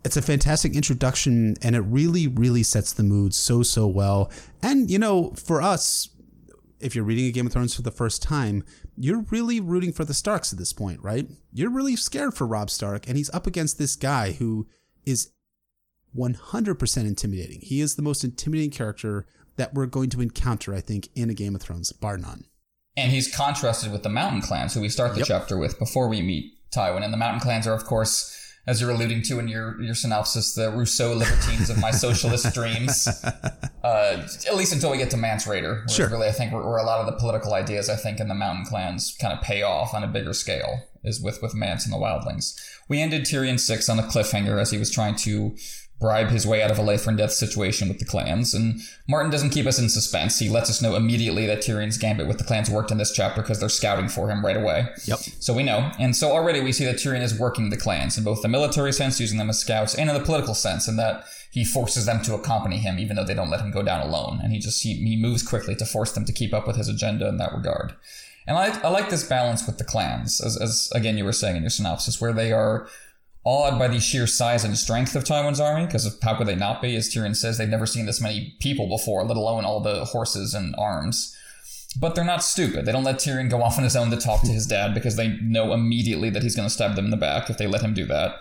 it's 0.05 0.17
a 0.17 0.23
fantastic 0.23 0.75
introduction 0.75 1.57
and 1.63 1.75
it 1.75 1.81
really 1.81 2.27
really 2.27 2.63
sets 2.63 2.93
the 2.93 3.03
mood 3.03 3.35
so 3.35 3.63
so 3.63 3.87
well. 3.87 4.31
And 4.63 4.91
you 4.91 4.99
know, 4.99 5.31
for 5.31 5.61
us 5.63 6.09
if 6.81 6.95
you're 6.95 7.05
reading 7.05 7.27
a 7.27 7.31
Game 7.31 7.47
of 7.47 7.53
Thrones 7.53 7.75
for 7.75 7.83
the 7.83 7.91
first 7.91 8.23
time, 8.23 8.65
you're 8.97 9.25
really 9.31 9.61
rooting 9.61 9.93
for 9.93 10.05
the 10.05 10.15
Starks 10.15 10.53
at 10.53 10.59
this 10.59 10.73
point, 10.73 11.01
right? 11.03 11.27
You're 11.53 11.71
really 11.71 11.97
scared 11.97 12.35
for 12.35 12.47
Robb 12.47 12.71
Stark, 12.71 13.07
and 13.09 13.17
he's 13.17 13.31
up 13.31 13.47
against 13.47 13.79
this 13.79 13.97
guy 13.97 14.33
who 14.33 14.67
is 15.05 15.31
100% 16.17 16.97
intimidating. 16.99 17.61
He 17.61 17.81
is 17.81 17.97
the 17.97 18.03
most 18.03 18.25
intimidating 18.25 18.71
character 18.71 19.27
that 19.57 19.75
we're 19.75 19.87
going 19.87 20.11
to 20.11 20.21
encounter, 20.21 20.75
I 20.75 20.81
think, 20.81 21.09
in 21.15 21.31
a 21.31 21.35
Game 21.35 21.55
of 21.55 21.63
Thrones, 21.63 21.93
bar 21.93 22.19
none. 22.19 22.45
And 22.97 23.11
he's 23.11 23.35
contrasted 23.35 23.91
with 23.91 24.03
the 24.03 24.09
Mountain 24.09 24.43
Clans, 24.43 24.75
who 24.75 24.81
we 24.81 24.89
start 24.89 25.13
the 25.13 25.19
yep. 25.19 25.27
chapter 25.27 25.59
with 25.59 25.79
before 25.79 26.09
we 26.09 26.23
meet 26.23 26.53
Tywin. 26.71 27.03
And 27.03 27.13
the 27.13 27.19
Mountain 27.19 27.41
Clans 27.41 27.67
are, 27.67 27.75
of 27.75 27.85
course, 27.85 28.44
as 28.67 28.81
you're 28.81 28.91
alluding 28.91 29.23
to 29.23 29.39
in 29.39 29.49
your, 29.49 29.81
your 29.81 29.95
synopsis, 29.95 30.55
the 30.55 30.71
Rousseau 30.71 31.15
libertines 31.15 31.69
of 31.69 31.79
my 31.79 31.91
socialist 31.91 32.53
dreams. 32.55 33.07
Uh, 33.83 34.27
at 34.47 34.57
least 34.57 34.73
until 34.73 34.91
we 34.91 34.97
get 34.97 35.11
to 35.11 35.17
Mance 35.17 35.47
Rayder. 35.47 35.89
Sure. 35.91 36.09
Really, 36.09 36.29
I 36.29 36.33
think 36.33 36.53
where, 36.53 36.63
where, 36.63 36.79
a 36.79 36.85
lot 36.85 37.01
of 37.01 37.07
the 37.07 37.19
political 37.19 37.55
ideas, 37.55 37.91
I 37.91 37.97
think, 37.97 38.21
in 38.21 38.29
the 38.29 38.35
Mountain 38.35 38.65
Clans 38.65 39.17
kind 39.21 39.37
of 39.37 39.43
pay 39.43 39.63
off 39.63 39.93
on 39.93 40.03
a 40.03 40.09
bigger 40.09 40.33
scale 40.33 40.81
is 41.03 41.21
with, 41.21 41.43
with 41.43 41.55
Mance 41.55 41.85
and 41.85 41.93
the 41.93 41.99
Wildlings. 41.99 42.59
We 42.89 43.01
ended 43.01 43.25
Tyrion 43.25 43.61
6 43.61 43.89
on 43.89 43.99
a 43.99 44.03
cliffhanger 44.03 44.61
as 44.61 44.71
he 44.71 44.79
was 44.79 44.91
trying 44.91 45.17
to 45.17 45.55
bribe 46.01 46.29
his 46.29 46.47
way 46.47 46.63
out 46.63 46.71
of 46.71 46.79
a 46.79 46.83
life 46.83 47.07
and 47.07 47.17
death 47.17 47.33
situation 47.33 47.89
with 47.89 47.99
the 47.99 48.05
clans. 48.05 48.53
And 48.53 48.81
Martin 49.09 49.31
doesn't 49.31 49.51
keep 49.51 49.67
us 49.67 49.79
in 49.79 49.89
suspense. 49.89 50.39
He 50.39 50.49
lets 50.49 50.69
us 50.69 50.83
know 50.83 50.97
immediately 50.97 51.47
that 51.47 51.61
Tyrion's 51.61 51.99
gambit 51.99 52.27
with 52.27 52.39
the 52.39 52.45
clans 52.45 52.69
worked 52.69 52.91
in 52.91 52.99
this 52.99 53.13
chapter 53.13 53.41
because 53.41 53.61
they're 53.61 53.69
scouting 53.69 54.09
for 54.09 54.29
him 54.29 54.45
right 54.45 54.57
away. 54.57 54.89
Yep. 55.05 55.19
So 55.19 55.55
we 55.55 55.63
know. 55.63 55.93
And 55.99 56.15
so 56.15 56.33
already 56.33 56.61
we 56.61 56.73
see 56.73 56.85
that 56.85 56.97
Tyrion 56.97 57.23
is 57.23 57.39
working 57.39 57.71
the 57.71 57.77
clans 57.77 58.19
in 58.19 58.25
both 58.25 58.43
the 58.43 58.49
military 58.49 58.93
sense, 58.93 59.21
using 59.21 59.39
them 59.39 59.49
as 59.49 59.61
scouts, 59.61 59.95
and 59.95 60.11
in 60.11 60.17
the 60.17 60.23
political 60.23 60.55
sense, 60.55 60.89
in 60.89 60.97
that 60.97 61.25
he 61.51 61.65
forces 61.65 62.05
them 62.05 62.21
to 62.23 62.35
accompany 62.35 62.79
him 62.79 62.99
even 62.99 63.15
though 63.15 63.25
they 63.25 63.35
don't 63.35 63.51
let 63.51 63.61
him 63.61 63.71
go 63.71 63.83
down 63.83 64.07
alone. 64.07 64.41
And 64.43 64.53
he 64.53 64.59
just 64.59 64.83
he, 64.83 64.95
he 64.95 65.17
moves 65.17 65.43
quickly 65.43 65.77
to 65.77 65.87
force 65.87 66.13
them 66.13 66.25
to 66.25 66.33
keep 66.33 66.53
up 66.53 66.67
with 66.67 66.77
his 66.77 66.89
agenda 66.89 67.29
in 67.29 67.39
that 67.39 67.55
regard. 67.55 67.95
And 68.47 68.59
I, 68.59 68.79
I 68.83 68.89
like 68.89 69.09
this 69.09 69.27
balance 69.27 69.67
with 69.67 69.79
the 69.79 69.85
clans, 69.85 70.41
as, 70.41 70.61
as 70.61 70.91
again 70.95 71.17
you 71.17 71.25
were 71.25 71.33
saying 71.33 71.57
in 71.57 71.63
your 71.63 71.71
synopsis, 71.71 72.21
where 72.21 72.33
they 72.33 72.53
are 72.53 72.89
awed 73.45 73.79
by 73.79 73.89
the 73.89 74.01
sheer 74.01 74.27
size 74.27 74.65
and 74.65 74.77
strength 74.77 75.15
of 75.15 75.25
Tywin's 75.25 75.61
army, 75.61 75.87
because 75.87 76.19
how 76.23 76.35
could 76.35 76.47
they 76.47 76.55
not 76.55 76.81
be? 76.81 76.97
As 76.97 77.09
Tyrion 77.09 77.37
says, 77.37 77.59
they've 77.59 77.69
never 77.69 77.87
seen 77.87 78.07
this 78.07 78.21
many 78.21 78.57
people 78.59 78.89
before, 78.89 79.25
let 79.25 79.37
alone 79.37 79.65
all 79.65 79.81
the 79.81 80.05
horses 80.07 80.55
and 80.55 80.75
arms. 80.77 81.37
But 81.97 82.15
they're 82.15 82.25
not 82.25 82.43
stupid. 82.43 82.87
They 82.87 82.93
don't 82.93 83.05
let 83.05 83.17
Tyrion 83.17 83.51
go 83.51 83.63
off 83.63 83.79
on 83.79 83.85
his 83.85 83.95
own 83.95 84.11
to 84.11 84.17
talk 84.17 84.41
to 84.43 84.51
his 84.51 84.67
dad 84.67 84.95
because 84.95 85.17
they 85.17 85.37
know 85.43 85.73
immediately 85.73 86.31
that 86.31 86.43
he's 86.43 86.57
going 86.57 86.69
to 86.69 86.75
stab 86.75 86.97
them 86.97 87.05
in 87.05 87.11
the 87.11 87.17
back 87.17 87.51
if 87.51 87.59
they 87.59 87.67
let 87.67 87.83
him 87.83 87.95
do 87.95 88.05
that. 88.07 88.41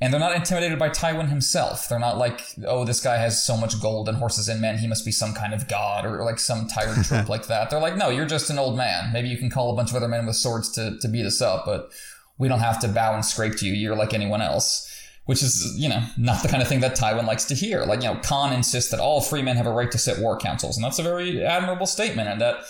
And 0.00 0.12
they're 0.12 0.20
not 0.20 0.34
intimidated 0.34 0.78
by 0.78 0.88
Tywin 0.88 1.28
himself. 1.28 1.88
They're 1.88 1.98
not 1.98 2.18
like, 2.18 2.40
oh, 2.66 2.84
this 2.84 3.00
guy 3.00 3.16
has 3.16 3.42
so 3.42 3.56
much 3.56 3.80
gold 3.80 4.08
and 4.08 4.18
horses 4.18 4.48
and 4.48 4.60
men, 4.60 4.78
he 4.78 4.86
must 4.86 5.04
be 5.04 5.12
some 5.12 5.34
kind 5.34 5.54
of 5.54 5.68
god 5.68 6.04
or 6.04 6.24
like 6.24 6.38
some 6.38 6.66
tired 6.66 7.04
trope 7.04 7.28
like 7.28 7.46
that. 7.46 7.70
They're 7.70 7.80
like, 7.80 7.96
no, 7.96 8.08
you're 8.08 8.26
just 8.26 8.50
an 8.50 8.58
old 8.58 8.76
man. 8.76 9.12
Maybe 9.12 9.28
you 9.28 9.38
can 9.38 9.50
call 9.50 9.72
a 9.72 9.76
bunch 9.76 9.90
of 9.90 9.96
other 9.96 10.08
men 10.08 10.26
with 10.26 10.36
swords 10.36 10.70
to, 10.72 10.98
to 11.00 11.08
beat 11.08 11.26
us 11.26 11.40
up, 11.40 11.64
but 11.64 11.90
we 12.38 12.48
don't 12.48 12.60
have 12.60 12.80
to 12.80 12.88
bow 12.88 13.14
and 13.14 13.24
scrape 13.24 13.56
to 13.56 13.66
you. 13.66 13.72
You're 13.74 13.96
like 13.96 14.14
anyone 14.14 14.42
else. 14.42 14.90
Which 15.26 15.42
is, 15.42 15.74
you 15.78 15.88
know, 15.88 16.02
not 16.18 16.42
the 16.42 16.48
kind 16.48 16.62
of 16.62 16.68
thing 16.68 16.80
that 16.80 16.98
Tywin 16.98 17.26
likes 17.26 17.46
to 17.46 17.54
hear. 17.54 17.86
Like, 17.86 18.02
you 18.02 18.12
know, 18.12 18.20
Conn 18.22 18.52
insists 18.52 18.90
that 18.90 19.00
all 19.00 19.22
free 19.22 19.40
men 19.40 19.56
have 19.56 19.66
a 19.66 19.72
right 19.72 19.90
to 19.90 19.96
sit 19.96 20.18
war 20.18 20.36
councils, 20.36 20.76
and 20.76 20.84
that's 20.84 20.98
a 20.98 21.02
very 21.02 21.42
admirable 21.42 21.86
statement, 21.86 22.28
and 22.28 22.38
that 22.42 22.62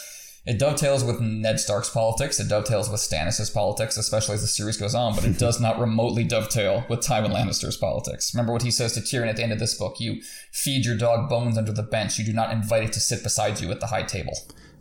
it 0.47 0.59
dovetails 0.59 1.03
with 1.03 1.21
Ned 1.21 1.59
Stark's 1.59 1.89
politics, 1.89 2.39
it 2.39 2.49
dovetails 2.49 2.91
with 2.91 3.01
Stannis' 3.01 3.53
politics, 3.53 3.97
especially 3.97 4.35
as 4.35 4.43
the 4.43 4.47
series 4.47 4.77
goes 4.77 4.95
on, 4.95 5.15
but 5.15 5.25
it 5.25 5.39
does 5.39 5.59
not 5.59 5.81
remotely 5.81 6.23
dovetail 6.23 6.85
with 6.89 7.01
Tywin 7.01 7.33
Lannister's 7.33 7.79
politics. 7.79 8.35
Remember 8.35 8.53
what 8.53 8.63
he 8.63 8.71
says 8.71 8.93
to 8.93 9.01
Tyrion 9.01 9.29
at 9.29 9.37
the 9.37 9.43
end 9.43 9.53
of 9.53 9.59
this 9.59 9.75
book 9.75 9.99
you 9.99 10.21
feed 10.53 10.85
your 10.85 10.99
dog 10.99 11.31
bones 11.31 11.57
under 11.57 11.73
the 11.73 11.83
bench, 11.83 12.19
you 12.19 12.25
do 12.27 12.33
not 12.35 12.53
invite 12.53 12.85
it 12.85 12.93
to 12.93 13.01
sit 13.01 13.23
beside 13.23 13.61
you 13.61 13.71
at 13.71 13.81
the 13.81 13.87
high 13.87 14.03
table. 14.03 14.35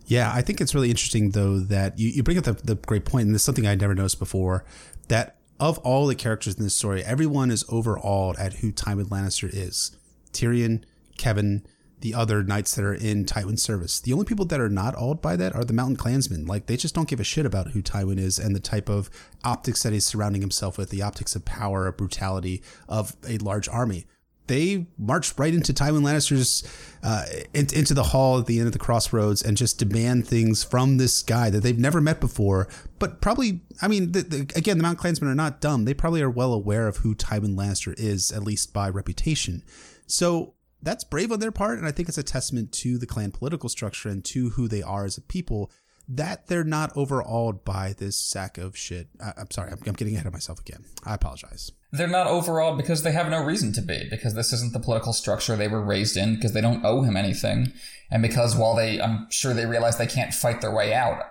Yeah, 0.06 0.30
I 0.32 0.42
think 0.42 0.60
it's 0.60 0.74
really 0.74 0.90
interesting 0.90 1.30
though 1.30 1.58
that 1.58 1.98
you, 1.98 2.10
you 2.10 2.22
bring 2.22 2.38
up 2.38 2.44
the, 2.44 2.52
the 2.52 2.74
great 2.74 3.04
point, 3.04 3.26
and 3.26 3.34
this 3.34 3.42
is 3.42 3.46
something 3.46 3.66
I 3.66 3.74
never 3.74 3.94
noticed 3.94 4.18
before, 4.18 4.64
that 5.08 5.36
of 5.60 5.78
all 5.78 6.06
the 6.06 6.14
characters 6.14 6.56
in 6.56 6.64
this 6.64 6.74
story, 6.74 7.02
everyone 7.04 7.50
is 7.50 7.64
overawed 7.68 8.36
at 8.38 8.54
who 8.54 8.72
Tywin 8.72 9.08
Lannister 9.08 9.48
is. 9.52 9.96
Tyrion, 10.32 10.84
Kevan, 11.16 11.66
the 12.00 12.12
other 12.12 12.42
knights 12.42 12.74
that 12.74 12.84
are 12.84 12.92
in 12.92 13.24
Tywin's 13.24 13.62
service. 13.62 13.98
The 13.98 14.12
only 14.12 14.26
people 14.26 14.44
that 14.46 14.60
are 14.60 14.68
not 14.68 14.94
awed 14.96 15.22
by 15.22 15.36
that 15.36 15.54
are 15.54 15.64
the 15.64 15.72
Mountain 15.72 15.96
Clansmen. 15.96 16.44
Like 16.44 16.66
they 16.66 16.76
just 16.76 16.94
don't 16.94 17.08
give 17.08 17.20
a 17.20 17.24
shit 17.24 17.46
about 17.46 17.70
who 17.70 17.80
Tywin 17.80 18.18
is 18.18 18.38
and 18.38 18.54
the 18.54 18.60
type 18.60 18.90
of 18.90 19.08
optics 19.42 19.82
that 19.84 19.94
he's 19.94 20.06
surrounding 20.06 20.42
himself 20.42 20.76
with, 20.76 20.90
the 20.90 21.00
optics 21.00 21.34
of 21.34 21.46
power, 21.46 21.86
of 21.86 21.96
brutality, 21.96 22.62
of 22.88 23.16
a 23.26 23.38
large 23.38 23.68
army 23.68 24.06
they 24.46 24.86
marched 24.98 25.38
right 25.38 25.54
into 25.54 25.72
Tywin 25.72 26.02
Lannister's 26.02 26.62
uh, 27.02 27.24
in, 27.52 27.66
into 27.74 27.94
the 27.94 28.02
hall 28.02 28.38
at 28.38 28.46
the 28.46 28.58
end 28.58 28.66
of 28.66 28.72
the 28.72 28.78
crossroads 28.78 29.42
and 29.42 29.56
just 29.56 29.78
demand 29.78 30.26
things 30.26 30.62
from 30.62 30.98
this 30.98 31.22
guy 31.22 31.50
that 31.50 31.62
they've 31.62 31.78
never 31.78 32.00
met 32.00 32.20
before. 32.20 32.68
But 32.98 33.20
probably, 33.20 33.60
I 33.80 33.88
mean, 33.88 34.12
the, 34.12 34.22
the, 34.22 34.40
again, 34.56 34.78
the 34.78 34.82
Mount 34.82 34.98
Clansmen 34.98 35.30
are 35.30 35.34
not 35.34 35.60
dumb. 35.60 35.84
They 35.84 35.94
probably 35.94 36.22
are 36.22 36.30
well 36.30 36.52
aware 36.52 36.86
of 36.88 36.98
who 36.98 37.14
Tywin 37.14 37.54
Lannister 37.54 37.94
is, 37.98 38.30
at 38.30 38.42
least 38.42 38.72
by 38.72 38.88
reputation. 38.88 39.62
So 40.06 40.54
that's 40.82 41.04
brave 41.04 41.32
on 41.32 41.40
their 41.40 41.52
part, 41.52 41.78
and 41.78 41.86
I 41.86 41.90
think 41.90 42.08
it's 42.08 42.18
a 42.18 42.22
testament 42.22 42.72
to 42.72 42.98
the 42.98 43.06
clan 43.06 43.32
political 43.32 43.68
structure 43.68 44.08
and 44.08 44.24
to 44.26 44.50
who 44.50 44.68
they 44.68 44.82
are 44.82 45.06
as 45.06 45.16
a 45.16 45.22
people 45.22 45.70
that 46.06 46.48
they're 46.48 46.64
not 46.64 46.94
overawed 46.94 47.64
by 47.64 47.94
this 47.96 48.16
sack 48.16 48.58
of 48.58 48.76
shit. 48.76 49.08
I, 49.22 49.40
am 49.40 49.50
sorry, 49.50 49.70
I'm, 49.70 49.78
I'm, 49.86 49.94
getting 49.94 50.14
ahead 50.14 50.26
of 50.26 50.34
myself 50.34 50.60
again. 50.60 50.84
I 51.04 51.14
apologize. 51.14 51.72
They're 51.94 52.08
not 52.08 52.26
overawed 52.26 52.76
because 52.76 53.02
they 53.02 53.12
have 53.12 53.30
no 53.30 53.42
reason 53.42 53.72
to 53.72 53.82
be, 53.82 54.06
because 54.10 54.34
this 54.34 54.52
isn't 54.52 54.72
the 54.72 54.80
political 54.80 55.12
structure 55.12 55.54
they 55.54 55.68
were 55.68 55.80
raised 55.80 56.16
in, 56.16 56.34
because 56.34 56.52
they 56.52 56.60
don't 56.60 56.84
owe 56.84 57.02
him 57.02 57.16
anything. 57.16 57.72
And 58.10 58.22
because 58.22 58.54
while 58.54 58.74
they, 58.74 59.00
I'm 59.00 59.30
sure 59.30 59.54
they 59.54 59.66
realize 59.66 59.96
they 59.96 60.06
can't 60.06 60.34
fight 60.34 60.60
their 60.60 60.74
way 60.74 60.92
out, 60.92 61.24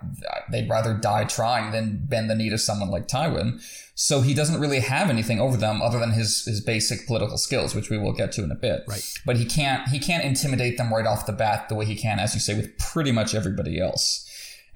they'd 0.50 0.68
rather 0.68 0.94
die 0.94 1.24
trying 1.24 1.70
than 1.72 2.04
bend 2.06 2.28
the 2.28 2.34
knee 2.34 2.50
to 2.50 2.58
someone 2.58 2.90
like 2.90 3.08
Tywin. 3.08 3.62
So 3.94 4.22
he 4.22 4.34
doesn't 4.34 4.60
really 4.60 4.80
have 4.80 5.08
anything 5.08 5.38
over 5.38 5.56
them 5.56 5.80
other 5.80 5.98
than 5.98 6.12
his, 6.12 6.44
his 6.44 6.60
basic 6.60 7.06
political 7.06 7.38
skills, 7.38 7.74
which 7.74 7.90
we 7.90 7.98
will 7.98 8.12
get 8.12 8.32
to 8.32 8.44
in 8.44 8.50
a 8.50 8.56
bit. 8.56 8.84
Right. 8.88 9.04
But 9.24 9.36
he 9.36 9.44
can't, 9.44 9.88
he 9.88 9.98
can't 9.98 10.24
intimidate 10.24 10.78
them 10.78 10.92
right 10.92 11.06
off 11.06 11.26
the 11.26 11.32
bat 11.32 11.68
the 11.68 11.74
way 11.74 11.84
he 11.84 11.94
can, 11.94 12.18
as 12.18 12.34
you 12.34 12.40
say, 12.40 12.54
with 12.54 12.76
pretty 12.78 13.12
much 13.12 13.34
everybody 13.34 13.80
else. 13.80 14.23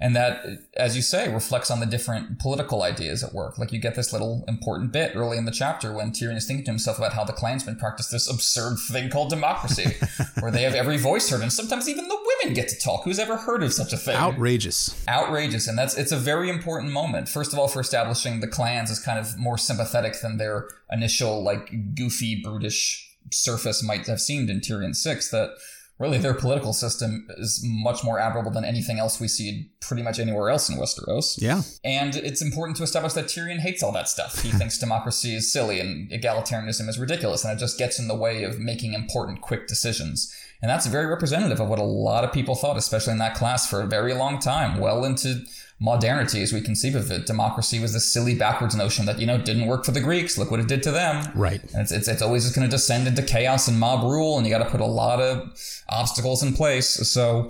And 0.01 0.15
that, 0.15 0.45
as 0.77 0.95
you 0.95 1.01
say, 1.01 1.31
reflects 1.31 1.69
on 1.69 1.81
the 1.81 1.85
different 1.85 2.39
political 2.39 2.83
ideas 2.83 3.21
at 3.21 3.33
work. 3.33 3.57
Like 3.57 3.73
you 3.73 3.79
get 3.79 3.95
this 3.95 4.13
little 4.13 4.45
important 4.47 4.93
bit 4.93 5.13
early 5.13 5.37
in 5.37 5.43
the 5.43 5.51
chapter 5.51 5.93
when 5.93 6.11
Tyrion 6.11 6.37
is 6.37 6.47
thinking 6.47 6.65
to 6.65 6.71
himself 6.71 6.97
about 6.97 7.13
how 7.13 7.25
the 7.25 7.33
clansmen 7.33 7.75
practice 7.75 8.07
this 8.07 8.29
absurd 8.29 8.77
thing 8.79 9.09
called 9.09 9.29
democracy, 9.29 9.97
where 10.39 10.51
they 10.51 10.61
have 10.61 10.73
every 10.73 10.97
voice 10.97 11.29
heard, 11.29 11.41
and 11.41 11.51
sometimes 11.51 11.89
even 11.89 12.07
the 12.07 12.17
women 12.41 12.53
get 12.53 12.69
to 12.69 12.79
talk. 12.79 13.03
Who's 13.03 13.19
ever 13.19 13.35
heard 13.35 13.61
of 13.61 13.73
such 13.73 13.91
a 13.91 13.97
thing? 13.97 14.15
Outrageous. 14.15 15.03
Outrageous. 15.09 15.67
And 15.67 15.77
that's 15.77 15.97
it's 15.97 16.13
a 16.13 16.17
very 16.17 16.49
important 16.49 16.93
moment. 16.93 17.27
First 17.27 17.51
of 17.51 17.59
all, 17.59 17.67
for 17.67 17.81
establishing 17.81 18.39
the 18.39 18.47
clans 18.47 18.89
as 18.89 18.99
kind 18.99 19.19
of 19.19 19.37
more 19.37 19.57
sympathetic 19.57 20.21
than 20.21 20.37
their 20.37 20.69
initial, 20.89 21.43
like, 21.43 21.95
goofy, 21.95 22.41
brutish 22.41 23.05
surface 23.31 23.83
might 23.83 24.07
have 24.07 24.21
seemed 24.21 24.49
in 24.49 24.61
Tyrion 24.61 24.95
6, 24.95 25.29
that 25.31 25.51
really 25.99 26.17
their 26.17 26.33
political 26.33 26.71
system 26.71 27.27
is 27.37 27.61
much 27.63 28.03
more 28.03 28.19
admirable 28.19 28.51
than 28.51 28.63
anything 28.63 28.99
else 28.99 29.19
we 29.19 29.27
see 29.27 29.69
pretty 29.81 30.01
much 30.01 30.17
anywhere 30.17 30.49
else 30.49 30.69
in 30.69 30.77
Westeros. 30.77 31.39
Yeah. 31.41 31.61
And 31.83 32.15
it's 32.15 32.41
important 32.41 32.77
to 32.77 32.83
establish 32.83 33.13
that 33.13 33.25
Tyrion 33.25 33.59
hates 33.59 33.83
all 33.83 33.91
that 33.91 34.07
stuff. 34.07 34.41
He 34.41 34.51
thinks 34.59 34.77
democracy 34.77 35.35
is 35.35 35.51
silly 35.51 35.79
and 35.79 36.09
egalitarianism 36.09 36.87
is 36.87 36.97
ridiculous, 36.97 37.43
and 37.43 37.55
it 37.55 37.59
just 37.59 37.77
gets 37.77 37.99
in 37.99 38.07
the 38.07 38.15
way 38.15 38.43
of 38.43 38.59
making 38.59 38.93
important, 38.93 39.41
quick 39.41 39.67
decisions. 39.67 40.33
And 40.61 40.69
that's 40.69 40.85
very 40.87 41.05
representative 41.05 41.59
of 41.59 41.69
what 41.69 41.79
a 41.79 41.83
lot 41.83 42.23
of 42.23 42.31
people 42.31 42.55
thought, 42.55 42.77
especially 42.77 43.13
in 43.13 43.19
that 43.19 43.35
class 43.35 43.69
for 43.69 43.81
a 43.81 43.87
very 43.87 44.13
long 44.13 44.39
time, 44.39 44.79
well 44.79 45.05
into 45.05 45.43
modernity 45.79 46.41
as 46.41 46.51
we 46.51 46.59
conceive 46.61 46.95
of 46.95 47.09
it. 47.09 47.25
Democracy 47.25 47.79
was 47.79 47.93
this 47.93 48.11
silly 48.11 48.35
backwards 48.35 48.75
notion 48.75 49.05
that, 49.05 49.19
you 49.19 49.25
know, 49.25 49.37
didn't 49.37 49.65
work 49.65 49.85
for 49.85 49.91
the 49.91 50.01
Greeks. 50.01 50.37
Look 50.37 50.51
what 50.51 50.59
it 50.59 50.67
did 50.67 50.83
to 50.83 50.91
them. 50.91 51.31
Right. 51.33 51.61
And 51.73 51.81
it's, 51.81 51.91
it's, 51.91 52.07
it's 52.07 52.21
always 52.21 52.43
just 52.43 52.55
going 52.55 52.67
to 52.67 52.71
descend 52.71 53.07
into 53.07 53.23
chaos 53.23 53.67
and 53.67 53.79
mob 53.79 54.03
rule, 54.03 54.37
and 54.37 54.45
you 54.45 54.51
got 54.51 54.63
to 54.63 54.69
put 54.69 54.81
a 54.81 54.85
lot 54.85 55.21
of 55.21 55.57
obstacles 55.87 56.43
in 56.43 56.53
place. 56.53 56.89
So 57.09 57.45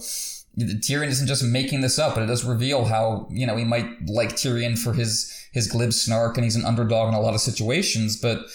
Tyrion 0.58 1.08
isn't 1.08 1.28
just 1.28 1.44
making 1.44 1.82
this 1.82 1.98
up, 1.98 2.16
but 2.16 2.24
it 2.24 2.28
does 2.28 2.44
reveal 2.46 2.86
how, 2.86 3.28
you 3.32 3.48
know, 3.48 3.56
we 3.56 3.64
might 3.64 3.88
like 4.06 4.36
Tyrion 4.36 4.78
for 4.78 4.94
his, 4.94 5.48
his 5.52 5.68
glib 5.68 5.94
snark 5.94 6.38
and 6.38 6.44
he's 6.44 6.56
an 6.56 6.66
underdog 6.66 7.10
in 7.10 7.16
a 7.16 7.22
lot 7.22 7.34
of 7.34 7.42
situations, 7.42 8.16
but 8.16 8.46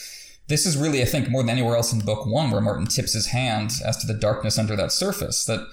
this 0.47 0.66
is 0.66 0.77
really, 0.77 1.01
I 1.01 1.07
think, 1.07 1.31
more 1.31 1.43
than 1.43 1.51
anywhere 1.51 1.75
else 1.75 1.93
in 1.93 2.01
book 2.01 2.27
one 2.27 2.51
where 2.51 2.61
Martin 2.61 2.87
tips 2.87 3.14
his 3.14 3.29
hand 3.29 3.72
as 3.85 3.97
to 3.99 4.07
the 4.07 4.12
darkness 4.12 4.59
under 4.59 4.77
that 4.77 4.93
surface. 4.93 5.47
That 5.47 5.66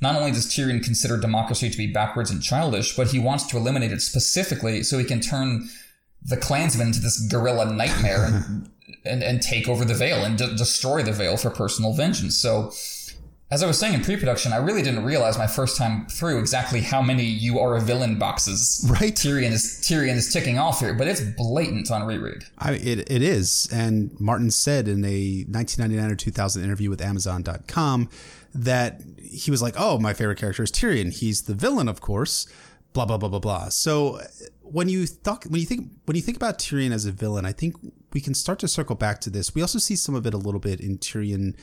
not 0.00 0.14
only 0.16 0.30
does 0.30 0.46
Tyrion 0.46 0.82
consider 0.82 1.16
democracy 1.16 1.70
to 1.70 1.76
be 1.76 1.86
backwards 1.86 2.30
and 2.30 2.42
childish, 2.42 2.96
but 2.96 3.08
he 3.08 3.18
wants 3.18 3.46
to 3.46 3.56
eliminate 3.56 3.92
it 3.92 4.00
specifically 4.00 4.82
so 4.82 4.98
he 4.98 5.04
can 5.04 5.20
turn 5.20 5.68
the 6.22 6.36
clansmen 6.36 6.88
into 6.88 7.00
this 7.00 7.20
guerrilla 7.20 7.72
nightmare 7.72 8.24
and, 8.24 8.70
and, 9.04 9.22
and, 9.22 9.42
take 9.42 9.68
over 9.68 9.84
the 9.84 9.94
Vale 9.94 10.24
and 10.24 10.36
de- 10.38 10.54
destroy 10.56 11.02
the 11.02 11.12
Vale 11.12 11.36
for 11.36 11.50
personal 11.50 11.92
vengeance. 11.92 12.36
So, 12.36 12.72
as 13.50 13.62
I 13.62 13.66
was 13.66 13.78
saying 13.78 13.94
in 13.94 14.02
pre-production, 14.02 14.52
I 14.52 14.56
really 14.56 14.82
didn't 14.82 15.04
realize 15.04 15.38
my 15.38 15.46
first 15.46 15.78
time 15.78 16.06
through 16.08 16.38
exactly 16.38 16.82
how 16.82 17.00
many 17.00 17.22
"you 17.22 17.58
are 17.58 17.76
a 17.76 17.80
villain" 17.80 18.18
boxes 18.18 18.86
right. 18.90 19.14
Tyrion 19.14 19.52
is 19.52 19.80
Tyrion 19.82 20.16
is 20.16 20.30
ticking 20.30 20.58
off 20.58 20.80
here, 20.80 20.92
but 20.92 21.08
it's 21.08 21.20
blatant 21.20 21.90
on 21.90 22.04
reread. 22.04 22.44
I, 22.58 22.72
it 22.72 23.10
it 23.10 23.22
is, 23.22 23.68
and 23.72 24.14
Martin 24.20 24.50
said 24.50 24.86
in 24.86 25.02
a 25.04 25.44
1999 25.48 26.10
or 26.10 26.16
2000 26.16 26.62
interview 26.62 26.90
with 26.90 27.00
Amazon.com 27.00 28.10
that 28.54 29.02
he 29.20 29.50
was 29.50 29.62
like, 29.62 29.74
"Oh, 29.76 29.98
my 29.98 30.12
favorite 30.12 30.38
character 30.38 30.62
is 30.62 30.72
Tyrion. 30.72 31.12
He's 31.12 31.42
the 31.42 31.54
villain, 31.54 31.88
of 31.88 32.00
course." 32.00 32.46
Blah 32.94 33.04
blah 33.04 33.18
blah 33.18 33.28
blah 33.28 33.38
blah. 33.38 33.68
So 33.68 34.16
uh, 34.16 34.24
when 34.62 34.88
you 34.88 35.06
thought 35.06 35.44
when 35.46 35.60
you 35.60 35.66
think 35.66 35.90
when 36.06 36.16
you 36.16 36.22
think 36.22 36.36
about 36.36 36.58
Tyrion 36.58 36.90
as 36.90 37.04
a 37.04 37.12
villain, 37.12 37.44
I 37.44 37.52
think 37.52 37.76
we 38.12 38.20
can 38.20 38.34
start 38.34 38.58
to 38.60 38.68
circle 38.68 38.96
back 38.96 39.20
to 39.20 39.30
this. 39.30 39.54
We 39.54 39.60
also 39.60 39.78
see 39.78 39.94
some 39.94 40.14
of 40.14 40.26
it 40.26 40.32
a 40.32 40.38
little 40.38 40.60
bit 40.60 40.80
in 40.80 40.98
Tyrion 40.98 41.54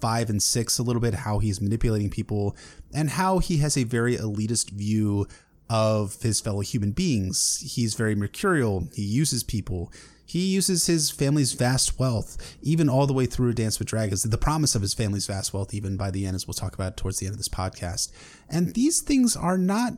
five 0.00 0.30
and 0.30 0.42
six, 0.42 0.78
a 0.78 0.82
little 0.82 1.02
bit 1.02 1.14
how 1.14 1.40
he's 1.40 1.60
manipulating 1.60 2.10
people 2.10 2.56
and 2.94 3.10
how 3.10 3.38
he 3.38 3.58
has 3.58 3.76
a 3.76 3.84
very 3.84 4.16
elitist 4.16 4.70
view 4.70 5.26
of 5.68 6.20
his 6.22 6.40
fellow 6.40 6.60
human 6.60 6.92
beings. 6.92 7.62
He's 7.74 7.94
very 7.94 8.14
mercurial. 8.14 8.88
He 8.94 9.02
uses 9.02 9.42
people. 9.42 9.92
He 10.30 10.46
uses 10.46 10.86
his 10.86 11.10
family's 11.10 11.54
vast 11.54 11.98
wealth, 11.98 12.56
even 12.62 12.88
all 12.88 13.08
the 13.08 13.12
way 13.12 13.26
through 13.26 13.52
Dance 13.54 13.80
with 13.80 13.88
Dragons, 13.88 14.22
the 14.22 14.38
promise 14.38 14.76
of 14.76 14.82
his 14.82 14.94
family's 14.94 15.26
vast 15.26 15.52
wealth, 15.52 15.74
even 15.74 15.96
by 15.96 16.12
the 16.12 16.24
end, 16.24 16.36
as 16.36 16.46
we'll 16.46 16.54
talk 16.54 16.72
about 16.72 16.96
towards 16.96 17.18
the 17.18 17.26
end 17.26 17.32
of 17.32 17.38
this 17.38 17.48
podcast. 17.48 18.12
And 18.48 18.74
these 18.74 19.00
things 19.00 19.34
are 19.34 19.58
not 19.58 19.94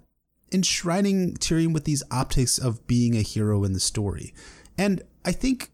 enshrining 0.50 1.34
Tyrion 1.34 1.74
with 1.74 1.84
these 1.84 2.02
optics 2.10 2.56
of 2.56 2.86
being 2.86 3.14
a 3.14 3.20
hero 3.20 3.62
in 3.62 3.74
the 3.74 3.78
story. 3.78 4.32
And 4.78 5.02
I 5.22 5.32
think 5.32 5.70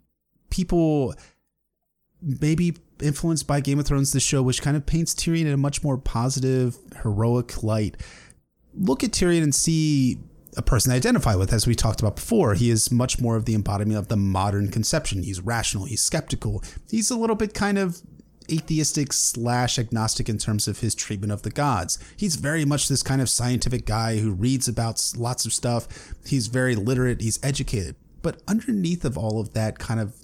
people 0.51 1.15
maybe 2.21 2.79
influenced 3.01 3.47
by 3.47 3.61
Game 3.61 3.79
of 3.79 3.87
Thrones, 3.87 4.11
the 4.11 4.19
show, 4.19 4.43
which 4.43 4.61
kind 4.61 4.77
of 4.77 4.85
paints 4.85 5.15
Tyrion 5.15 5.43
in 5.43 5.53
a 5.53 5.57
much 5.57 5.85
more 5.85 5.99
positive, 5.99 6.77
heroic 7.05 7.63
light. 7.63 7.97
Look 8.75 9.05
at 9.05 9.13
Tyrion 9.13 9.45
and 9.45 9.55
see 9.55 10.19
a 10.59 10.63
person 10.63 10.93
I 10.93 10.97
identify 10.97 11.37
with, 11.37 11.53
as 11.53 11.67
we 11.67 11.75
talked 11.75 12.01
about 12.01 12.17
before. 12.17 12.55
He 12.55 12.69
is 12.69 12.91
much 12.91 13.21
more 13.21 13.37
of 13.37 13.45
the 13.45 13.55
embodiment 13.55 13.99
of 13.99 14.09
the 14.09 14.17
modern 14.17 14.71
conception. 14.71 15.23
He's 15.23 15.41
rational, 15.41 15.87
he's 15.87 16.03
skeptical, 16.03 16.63
he's 16.91 17.11
a 17.11 17.17
little 17.17 17.37
bit 17.37 17.55
kind 17.55 17.79
of 17.79 18.03
atheistic 18.51 19.13
slash 19.13 19.79
agnostic 19.79 20.29
in 20.29 20.39
terms 20.39 20.67
of 20.67 20.81
his 20.81 20.95
treatment 20.95 21.33
of 21.33 21.43
the 21.43 21.51
gods. 21.51 21.99
He's 22.17 22.37
very 22.37 22.65
much 22.65 22.89
this 22.89 23.03
kind 23.03 23.21
of 23.21 23.29
scientific 23.29 23.87
guy 23.87 24.19
who 24.19 24.33
reads 24.33 24.67
about 24.69 25.13
lots 25.17 25.47
of 25.47 25.53
stuff. 25.53 25.87
He's 26.27 26.49
very 26.49 26.75
literate, 26.75 27.21
he's 27.21 27.39
educated. 27.43 27.95
But 28.23 28.43
underneath 28.49 29.05
of 29.05 29.17
all 29.17 29.41
of 29.41 29.53
that 29.53 29.79
kind 29.79 30.01
of 30.01 30.15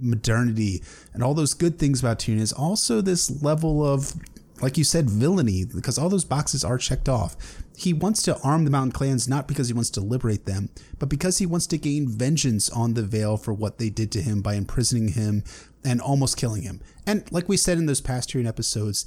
modernity 0.00 0.82
and 1.12 1.22
all 1.22 1.34
those 1.34 1.54
good 1.54 1.78
things 1.78 2.00
about 2.00 2.18
Tyrion 2.18 2.40
is 2.40 2.52
also 2.52 3.00
this 3.00 3.42
level 3.42 3.86
of, 3.86 4.14
like 4.60 4.76
you 4.76 4.84
said, 4.84 5.08
villainy, 5.08 5.64
because 5.64 5.98
all 5.98 6.08
those 6.08 6.24
boxes 6.24 6.64
are 6.64 6.78
checked 6.78 7.08
off. 7.08 7.36
He 7.76 7.92
wants 7.92 8.22
to 8.22 8.38
arm 8.40 8.64
the 8.64 8.70
mountain 8.70 8.92
clans 8.92 9.28
not 9.28 9.48
because 9.48 9.68
he 9.68 9.74
wants 9.74 9.90
to 9.90 10.00
liberate 10.00 10.44
them, 10.44 10.68
but 10.98 11.08
because 11.08 11.38
he 11.38 11.46
wants 11.46 11.66
to 11.68 11.78
gain 11.78 12.08
vengeance 12.08 12.68
on 12.68 12.94
the 12.94 13.02
Vale 13.02 13.36
for 13.36 13.54
what 13.54 13.78
they 13.78 13.88
did 13.88 14.12
to 14.12 14.22
him 14.22 14.42
by 14.42 14.54
imprisoning 14.54 15.08
him 15.08 15.44
and 15.84 16.00
almost 16.00 16.36
killing 16.36 16.62
him. 16.62 16.80
And 17.06 17.30
like 17.32 17.48
we 17.48 17.56
said 17.56 17.78
in 17.78 17.86
those 17.86 18.00
past 18.00 18.30
Tyrion 18.30 18.46
episodes, 18.46 19.06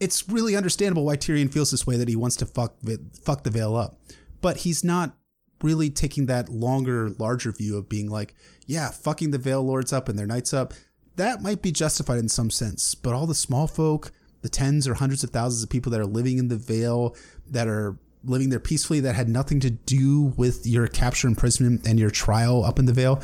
it's 0.00 0.28
really 0.28 0.56
understandable 0.56 1.04
why 1.04 1.16
Tyrion 1.16 1.52
feels 1.52 1.70
this 1.70 1.86
way 1.86 1.96
that 1.96 2.08
he 2.08 2.16
wants 2.16 2.36
to 2.36 2.46
fuck 2.46 2.74
fuck 3.22 3.44
the 3.44 3.50
Vale 3.50 3.76
up. 3.76 4.00
But 4.40 4.58
he's 4.58 4.82
not 4.82 5.16
really 5.62 5.90
taking 5.90 6.26
that 6.26 6.48
longer, 6.48 7.10
larger 7.10 7.52
view 7.52 7.76
of 7.76 7.88
being 7.88 8.10
like, 8.10 8.34
yeah, 8.66 8.90
fucking 8.90 9.30
the 9.30 9.38
Vale 9.38 9.62
Lords 9.62 9.92
up 9.92 10.08
and 10.08 10.18
their 10.18 10.26
knights 10.26 10.52
up. 10.52 10.74
That 11.16 11.42
might 11.42 11.62
be 11.62 11.70
justified 11.70 12.18
in 12.18 12.28
some 12.28 12.50
sense, 12.50 12.94
but 12.96 13.14
all 13.14 13.26
the 13.26 13.34
small 13.34 13.68
folk, 13.68 14.10
the 14.42 14.48
tens 14.48 14.86
or 14.86 14.94
hundreds 14.94 15.24
of 15.24 15.30
thousands 15.30 15.62
of 15.62 15.70
people 15.70 15.90
that 15.92 16.00
are 16.00 16.06
living 16.06 16.38
in 16.38 16.48
the 16.48 16.56
Vale, 16.56 17.16
that 17.48 17.66
are 17.66 17.96
living 18.24 18.50
there 18.50 18.60
peacefully, 18.60 19.00
that 19.00 19.14
had 19.14 19.28
nothing 19.28 19.60
to 19.60 19.70
do 19.70 20.34
with 20.36 20.66
your 20.66 20.86
capture, 20.88 21.26
imprisonment, 21.26 21.86
and 21.86 21.98
your 21.98 22.10
trial 22.10 22.64
up 22.64 22.78
in 22.78 22.86
the 22.86 22.92
Vale. 22.92 23.22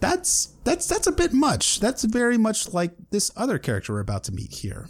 That's 0.00 0.54
that's 0.64 0.86
that's 0.86 1.06
a 1.06 1.12
bit 1.12 1.32
much. 1.32 1.80
That's 1.80 2.04
very 2.04 2.36
much 2.36 2.72
like 2.72 2.92
this 3.10 3.30
other 3.36 3.58
character 3.58 3.92
we're 3.92 4.00
about 4.00 4.24
to 4.24 4.32
meet 4.32 4.52
here. 4.52 4.88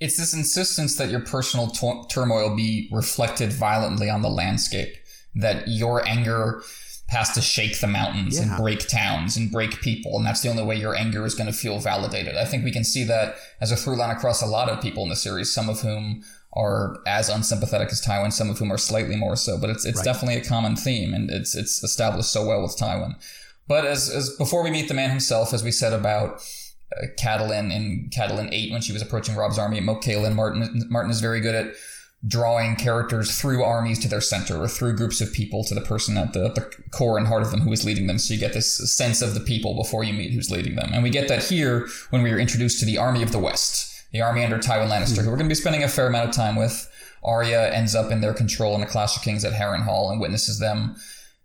It's 0.00 0.16
this 0.16 0.34
insistence 0.34 0.96
that 0.96 1.10
your 1.10 1.20
personal 1.20 1.68
t- 1.68 2.02
turmoil 2.10 2.56
be 2.56 2.88
reflected 2.92 3.52
violently 3.52 4.10
on 4.10 4.22
the 4.22 4.28
landscape. 4.28 4.94
That 5.36 5.68
your 5.68 6.06
anger 6.06 6.62
has 7.08 7.32
to 7.32 7.40
shake 7.40 7.80
the 7.80 7.86
mountains 7.86 8.36
yeah. 8.36 8.44
and 8.44 8.56
break 8.56 8.88
towns 8.88 9.36
and 9.36 9.52
break 9.52 9.80
people. 9.82 10.16
And 10.16 10.26
that's 10.26 10.40
the 10.40 10.48
only 10.48 10.64
way 10.64 10.76
your 10.76 10.94
anger 10.94 11.24
is 11.26 11.34
going 11.34 11.46
to 11.46 11.52
feel 11.52 11.78
validated. 11.78 12.36
I 12.36 12.44
think 12.44 12.64
we 12.64 12.72
can 12.72 12.84
see 12.84 13.04
that 13.04 13.36
as 13.60 13.70
a 13.70 13.76
through 13.76 13.96
line 13.96 14.10
across 14.10 14.42
a 14.42 14.46
lot 14.46 14.70
of 14.70 14.80
people 14.80 15.02
in 15.02 15.10
the 15.10 15.16
series, 15.16 15.52
some 15.52 15.68
of 15.68 15.80
whom 15.80 16.24
are 16.54 16.96
as 17.06 17.28
unsympathetic 17.28 17.90
as 17.90 18.00
Tywin, 18.00 18.32
some 18.32 18.48
of 18.48 18.58
whom 18.58 18.72
are 18.72 18.78
slightly 18.78 19.16
more 19.16 19.36
so. 19.36 19.58
But 19.58 19.70
it's 19.70 19.84
it's 19.84 19.98
right. 19.98 20.04
definitely 20.04 20.36
a 20.36 20.44
common 20.44 20.76
theme, 20.76 21.12
and 21.12 21.30
it's 21.30 21.54
it's 21.54 21.82
established 21.82 22.32
so 22.32 22.46
well 22.46 22.62
with 22.62 22.76
Tywin. 22.76 23.16
But 23.66 23.84
as 23.84 24.08
as 24.08 24.30
before 24.36 24.62
we 24.62 24.70
meet 24.70 24.88
the 24.88 24.94
man 24.94 25.10
himself, 25.10 25.52
as 25.52 25.64
we 25.64 25.72
said 25.72 25.92
about 25.92 26.42
uh, 26.96 27.06
Catelyn 27.18 27.72
in 27.72 28.08
Catelyn 28.10 28.50
eight 28.52 28.72
when 28.72 28.82
she 28.82 28.92
was 28.92 29.02
approaching 29.02 29.34
Robb's 29.34 29.58
army 29.58 29.78
at 29.78 29.84
Martin 29.84 30.86
Martin 30.88 31.10
is 31.10 31.20
very 31.20 31.40
good 31.40 31.54
at 31.54 31.74
drawing 32.26 32.76
characters 32.76 33.38
through 33.38 33.62
armies 33.62 33.98
to 33.98 34.08
their 34.08 34.20
center 34.20 34.56
or 34.56 34.68
through 34.68 34.96
groups 34.96 35.20
of 35.20 35.32
people 35.32 35.62
to 35.64 35.74
the 35.74 35.80
person 35.80 36.16
at 36.16 36.32
the, 36.32 36.48
the 36.50 36.70
core 36.90 37.18
and 37.18 37.26
heart 37.26 37.42
of 37.42 37.50
them 37.50 37.60
who 37.60 37.72
is 37.72 37.84
leading 37.84 38.06
them. 38.06 38.18
So 38.18 38.32
you 38.32 38.40
get 38.40 38.54
this 38.54 38.76
sense 38.94 39.20
of 39.20 39.34
the 39.34 39.40
people 39.40 39.74
before 39.74 40.04
you 40.04 40.14
meet 40.14 40.32
who's 40.32 40.50
leading 40.50 40.76
them. 40.76 40.90
And 40.92 41.02
we 41.02 41.10
get 41.10 41.28
that 41.28 41.44
here 41.44 41.86
when 42.10 42.22
we 42.22 42.30
are 42.30 42.38
introduced 42.38 42.80
to 42.80 42.86
the 42.86 42.98
army 42.98 43.22
of 43.22 43.32
the 43.32 43.38
West 43.38 43.94
the 44.14 44.22
army 44.22 44.44
under 44.44 44.58
Tywin 44.58 44.88
Lannister, 44.88 45.22
who 45.22 45.30
we're 45.30 45.36
going 45.36 45.48
to 45.48 45.54
be 45.54 45.56
spending 45.56 45.82
a 45.82 45.88
fair 45.88 46.06
amount 46.06 46.28
of 46.28 46.34
time 46.34 46.54
with. 46.54 46.88
Arya 47.24 47.72
ends 47.72 47.96
up 47.96 48.12
in 48.12 48.20
their 48.20 48.32
control 48.32 48.76
in 48.76 48.82
a 48.82 48.86
Clash 48.86 49.16
of 49.16 49.22
Kings 49.22 49.44
at 49.44 49.52
Harrenhal 49.52 50.12
and 50.12 50.20
witnesses 50.20 50.60
them 50.60 50.94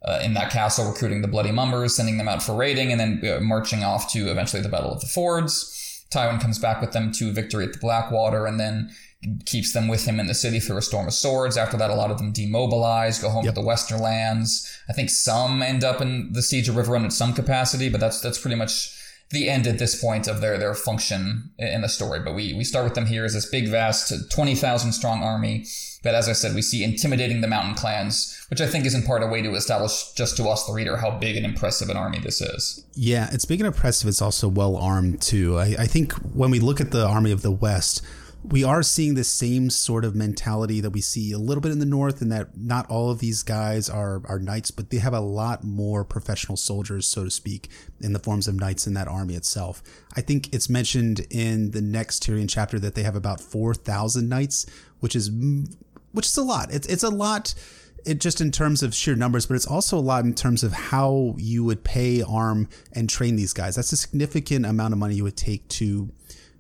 uh, 0.04 0.20
in 0.24 0.36
that 0.36 0.52
castle, 0.52 0.88
recruiting 0.88 1.24
the 1.24 1.28
Bloody 1.28 1.52
Mummers, 1.52 1.96
sending 1.96 2.18
them 2.18 2.28
out 2.28 2.44
for 2.44 2.54
raiding, 2.54 2.92
and 2.92 3.02
then 3.02 3.22
uh, 3.28 3.40
marching 3.40 3.84
off 3.84 4.12
to 4.14 4.30
eventually 4.30 4.62
the 4.62 4.70
Battle 4.70 4.94
of 4.94 5.02
the 5.02 5.08
Fords. 5.08 6.06
Tywin 6.12 6.40
comes 6.40 6.60
back 6.60 6.80
with 6.80 6.92
them 6.92 7.12
to 7.14 7.32
victory 7.32 7.66
at 7.66 7.74
the 7.74 7.80
Blackwater, 7.80 8.46
and 8.46 8.60
then 8.60 8.92
keeps 9.46 9.74
them 9.74 9.88
with 9.88 10.06
him 10.06 10.20
in 10.20 10.28
the 10.28 10.34
city 10.34 10.60
through 10.60 10.78
a 10.78 10.82
storm 10.82 11.08
of 11.08 11.14
swords. 11.14 11.58
After 11.58 11.76
that, 11.78 11.90
a 11.90 11.96
lot 11.96 12.12
of 12.12 12.18
them 12.18 12.32
demobilize, 12.32 13.20
go 13.20 13.30
home 13.30 13.44
yep. 13.44 13.54
to 13.54 13.62
the 13.62 13.68
Western 13.68 14.00
lands. 14.00 14.70
I 14.90 14.94
think 14.94 15.10
some 15.10 15.62
end 15.62 15.84
up 15.84 16.00
in 16.00 16.32
the 16.32 16.42
siege 16.42 16.70
of 16.70 16.76
Riverrun 16.76 17.04
in 17.04 17.12
some 17.12 17.34
capacity, 17.34 17.90
but 17.90 18.00
that's 18.00 18.22
that's 18.22 18.40
pretty 18.40 18.56
much 18.56 18.96
the 19.32 19.50
end 19.50 19.68
at 19.68 19.78
this 19.78 20.02
point 20.02 20.28
of 20.28 20.42
their 20.42 20.58
their 20.58 20.74
function 20.74 21.52
in 21.58 21.82
the 21.82 21.90
story. 21.90 22.20
But 22.20 22.34
we 22.34 22.54
we 22.54 22.64
start 22.64 22.86
with 22.86 22.96
them 22.96 23.08
here 23.08 23.26
as 23.26 23.34
this 23.34 23.46
big, 23.46 23.68
vast, 23.68 24.32
twenty 24.32 24.56
thousand 24.56 24.94
strong 24.94 25.22
army 25.22 25.66
But 26.02 26.16
as 26.16 26.30
I 26.30 26.34
said, 26.34 26.56
we 26.56 26.62
see 26.62 26.84
intimidating 26.84 27.42
the 27.42 27.48
mountain 27.48 27.76
clans, 27.76 28.46
which 28.50 28.62
I 28.62 28.68
think 28.68 28.86
is 28.86 28.96
in 28.96 29.04
part 29.04 29.22
a 29.22 29.28
way 29.28 29.42
to 29.42 29.54
establish 29.54 30.14
just 30.14 30.38
to 30.38 30.48
us, 30.48 30.66
the 30.66 30.74
reader, 30.74 30.96
how 30.98 31.12
big 31.12 31.36
and 31.36 31.46
impressive 31.46 31.90
an 31.90 31.98
army 31.98 32.20
this 32.20 32.42
is. 32.42 32.86
Yeah, 32.94 33.30
it's 33.34 33.46
big 33.46 33.60
and 33.60 33.68
impressive. 33.68 34.08
It's 34.08 34.22
also 34.22 34.48
well 34.48 34.78
armed 34.78 35.22
too. 35.22 35.58
I, 35.58 35.76
I 35.80 35.88
think 35.88 36.14
when 36.14 36.52
we 36.52 36.60
look 36.60 36.80
at 36.80 36.92
the 36.92 37.06
army 37.06 37.32
of 37.32 37.42
the 37.42 37.52
West 37.52 38.02
we 38.44 38.64
are 38.64 38.82
seeing 38.82 39.16
the 39.16 39.24
same 39.24 39.70
sort 39.70 40.06
of 40.06 40.16
mentality 40.16 40.80
that 40.80 40.92
we 40.92 41.02
see 41.02 41.32
a 41.32 41.38
little 41.38 41.62
bit 41.62 41.72
in 41.72 41.80
the 41.80 41.86
north 41.86 42.22
in 42.22 42.30
that 42.30 42.58
not 42.58 42.90
all 42.90 43.12
of 43.12 43.20
these 43.20 43.44
guys 43.44 43.90
are 43.90 44.22
are 44.26 44.40
knights 44.40 44.72
but 44.72 44.90
they 44.90 44.98
have 44.98 45.14
a 45.14 45.20
lot 45.20 45.64
more 45.64 46.04
professional 46.06 46.56
soldiers 46.56 47.06
so 47.06 47.26
to 47.26 47.32
speak 47.32 47.70
in 48.00 48.14
the 48.14 48.20
forms 48.20 48.48
of 48.48 48.56
knights 48.56 48.88
in 48.88 48.94
that 48.94 49.08
army 49.08 49.36
itself 49.36 49.84
i 50.16 50.22
think 50.22 50.54
it's 50.54 50.70
mentioned 50.70 51.26
in 51.30 51.72
the 51.72 51.82
next 51.82 52.24
tyrion 52.24 52.50
chapter 52.50 52.80
that 52.80 52.96
they 52.96 53.04
have 53.04 53.16
about 53.16 53.42
4000 53.42 54.30
knights 54.30 54.66
which 55.00 55.16
is 55.16 55.30
which 56.12 56.26
is 56.26 56.38
a 56.38 56.44
lot 56.44 56.74
it's 56.74 56.88
it's 56.88 57.04
a 57.04 57.10
lot 57.10 57.54
it 58.06 58.22
just 58.22 58.40
in 58.40 58.50
terms 58.50 58.82
of 58.82 58.96
sheer 58.96 59.14
numbers, 59.16 59.46
but 59.46 59.56
it's 59.56 59.68
also 59.68 59.98
a 59.98 60.00
lot 60.00 60.24
in 60.24 60.34
terms 60.34 60.64
of 60.64 60.72
how 60.72 61.36
you 61.38 61.66
would 61.66 61.84
pay, 61.84 62.22
arm, 62.22 62.70
and 62.94 63.10
train 63.10 63.36
these 63.36 63.52
guys. 63.52 63.76
That's 63.76 63.92
a 63.92 63.98
significant 63.98 64.66
amount 64.66 64.94
of 64.94 65.00
money 65.00 65.16
you 65.16 65.26
would 65.26 65.36
take 65.36 65.68
to 65.68 66.10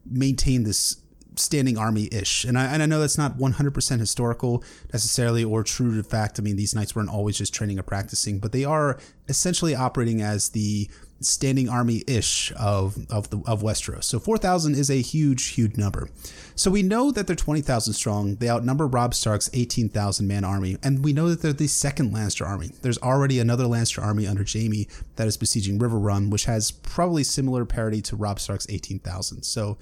maintain 0.05 0.63
this 0.63 0.97
standing 1.39 1.77
army 1.77 2.09
ish. 2.11 2.43
And 2.43 2.57
I, 2.57 2.65
and 2.65 2.83
I 2.83 2.85
know 2.85 2.99
that's 2.99 3.17
not 3.17 3.37
100% 3.37 3.99
historical 3.99 4.63
necessarily 4.93 5.43
or 5.43 5.63
true 5.63 5.95
to 5.95 6.03
fact. 6.03 6.39
I 6.39 6.43
mean, 6.43 6.55
these 6.55 6.75
knights 6.75 6.95
weren't 6.95 7.09
always 7.09 7.37
just 7.37 7.53
training 7.53 7.79
or 7.79 7.83
practicing, 7.83 8.39
but 8.39 8.51
they 8.51 8.65
are 8.65 8.99
essentially 9.27 9.75
operating 9.75 10.21
as 10.21 10.49
the 10.49 10.89
standing 11.21 11.67
army 11.67 12.03
ish 12.07 12.51
of, 12.57 12.97
of, 13.09 13.27
of 13.45 13.61
Westeros. 13.61 14.05
So 14.05 14.19
4,000 14.19 14.75
is 14.75 14.89
a 14.89 15.01
huge, 15.01 15.47
huge 15.47 15.77
number. 15.77 16.09
So 16.55 16.71
we 16.71 16.83
know 16.83 17.11
that 17.11 17.27
they're 17.27 17.35
20,000 17.35 17.93
strong. 17.93 18.35
They 18.35 18.49
outnumber 18.49 18.87
Robb 18.87 19.13
Stark's 19.13 19.49
18,000 19.53 20.27
man 20.27 20.43
army. 20.43 20.77
And 20.83 21.03
we 21.03 21.13
know 21.13 21.29
that 21.29 21.41
they're 21.41 21.53
the 21.53 21.67
second 21.67 22.13
Lannister 22.13 22.45
army. 22.45 22.71
There's 22.81 22.97
already 22.99 23.39
another 23.39 23.65
Lannister 23.65 24.01
army 24.01 24.27
under 24.27 24.45
Jaime 24.49 24.87
that 25.15 25.27
is 25.27 25.37
besieging 25.37 25.79
Riverrun, 25.79 26.29
which 26.29 26.45
has 26.45 26.71
probably 26.71 27.23
similar 27.23 27.65
parity 27.65 28.01
to 28.03 28.15
Robb 28.15 28.39
Stark's 28.39 28.67
18,000. 28.69 29.43
So 29.43 29.77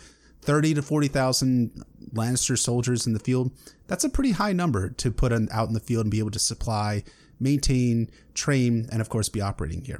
30 0.47 0.75
to 0.75 0.81
40,000 0.81 1.83
Lannister 2.13 2.57
soldiers 2.57 3.05
in 3.05 3.11
the 3.11 3.19
field, 3.19 3.51
that's 3.87 4.05
a 4.05 4.09
pretty 4.09 4.31
high 4.31 4.53
number 4.53 4.89
to 4.91 5.11
put 5.11 5.33
out 5.33 5.67
in 5.67 5.73
the 5.73 5.81
field 5.81 6.05
and 6.05 6.11
be 6.11 6.19
able 6.19 6.31
to 6.31 6.39
supply, 6.39 7.03
maintain, 7.37 8.09
train, 8.33 8.87
and 8.89 9.01
of 9.01 9.09
course 9.09 9.27
be 9.27 9.41
operating 9.41 9.83
here. 9.83 9.99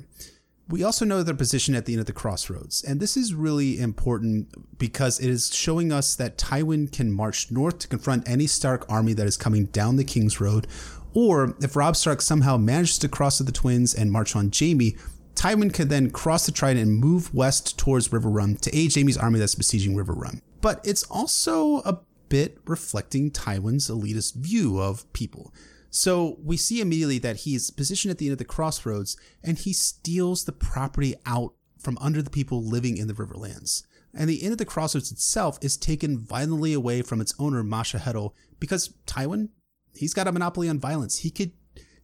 We 0.70 0.84
also 0.84 1.04
know 1.04 1.22
their 1.22 1.36
position 1.36 1.76
at 1.76 1.86
the 1.86 1.94
end 1.94 2.00
of 2.00 2.06
the 2.06 2.14
crossroads, 2.14 2.82
and 2.82 3.02
this 3.02 3.18
is 3.18 3.34
really 3.34 3.78
important 3.78 4.80
because 4.80 5.20
it 5.20 5.30
is 5.30 5.54
showing 5.54 5.92
us 5.92 6.16
that 6.16 6.38
Tywin 6.38 6.92
can 6.92 7.12
march 7.12 7.52
north 7.52 7.80
to 7.80 7.88
confront 7.90 8.28
any 8.28 8.48
Stark 8.48 8.86
army 8.90 9.12
that 9.14 9.28
is 9.28 9.36
coming 9.36 9.66
down 9.66 9.98
the 9.98 10.06
King's 10.06 10.40
Road, 10.40 10.66
or 11.14 11.56
if 11.62 11.76
Robb 11.76 11.98
Stark 11.98 12.22
somehow 12.22 12.56
manages 12.56 12.98
to 13.00 13.10
cross 13.10 13.38
to 13.38 13.44
the 13.44 13.52
Twins 13.52 13.94
and 13.94 14.14
march 14.14 14.34
on 14.34 14.50
Jaime, 14.58 14.96
Tywin 15.38 15.72
could 15.72 15.90
then 15.90 16.10
cross 16.10 16.48
the 16.48 16.52
Trident 16.52 16.88
and 16.88 17.00
move 17.00 17.32
west 17.32 17.78
towards 17.78 18.08
Riverrun 18.10 18.60
to 18.62 18.76
aid 18.76 18.96
Jaime's 18.96 19.18
army 19.18 19.38
that's 19.38 19.54
besieging 19.54 19.96
Riverrun. 19.96 20.42
But 20.62 20.82
it's 20.84 21.04
also 21.04 21.78
a 21.82 22.00
bit 22.28 22.58
reflecting 22.66 23.30
Tywin's 23.30 23.88
elitist 23.88 24.34
view 24.34 24.82
of 24.82 25.12
people. 25.14 25.54
So 25.92 26.40
we 26.44 26.58
see 26.58 26.82
immediately 26.82 27.20
that 27.20 27.38
he 27.38 27.54
is 27.54 27.70
positioned 27.70 28.12
at 28.12 28.18
the 28.18 28.26
end 28.26 28.32
of 28.32 28.40
the 28.40 28.46
crossroads 28.46 29.16
and 29.44 29.60
he 29.60 29.74
steals 29.74 30.46
the 30.46 30.52
property 30.52 31.14
out 31.28 31.54
from 31.78 32.00
under 32.02 32.24
the 32.24 32.32
people 32.32 32.64
living 32.64 32.98
in 32.98 33.08
the 33.08 33.14
Riverlands. 33.14 33.84
And 34.16 34.28
the 34.28 34.42
end 34.42 34.54
of 34.54 34.58
the 34.58 34.66
crossroads 34.66 35.12
itself 35.12 35.60
is 35.62 35.78
taken 35.78 36.18
violently 36.18 36.74
away 36.74 37.04
from 37.04 37.22
its 37.22 37.36
owner, 37.38 37.64
Masha 37.64 38.00
Heddle, 38.00 38.34
because 38.60 38.96
Tywin, 39.06 39.50
he's 39.94 40.16
got 40.16 40.28
a 40.28 40.32
monopoly 40.32 40.68
on 40.68 40.80
violence. 40.80 41.20
He 41.20 41.30
could 41.30 41.52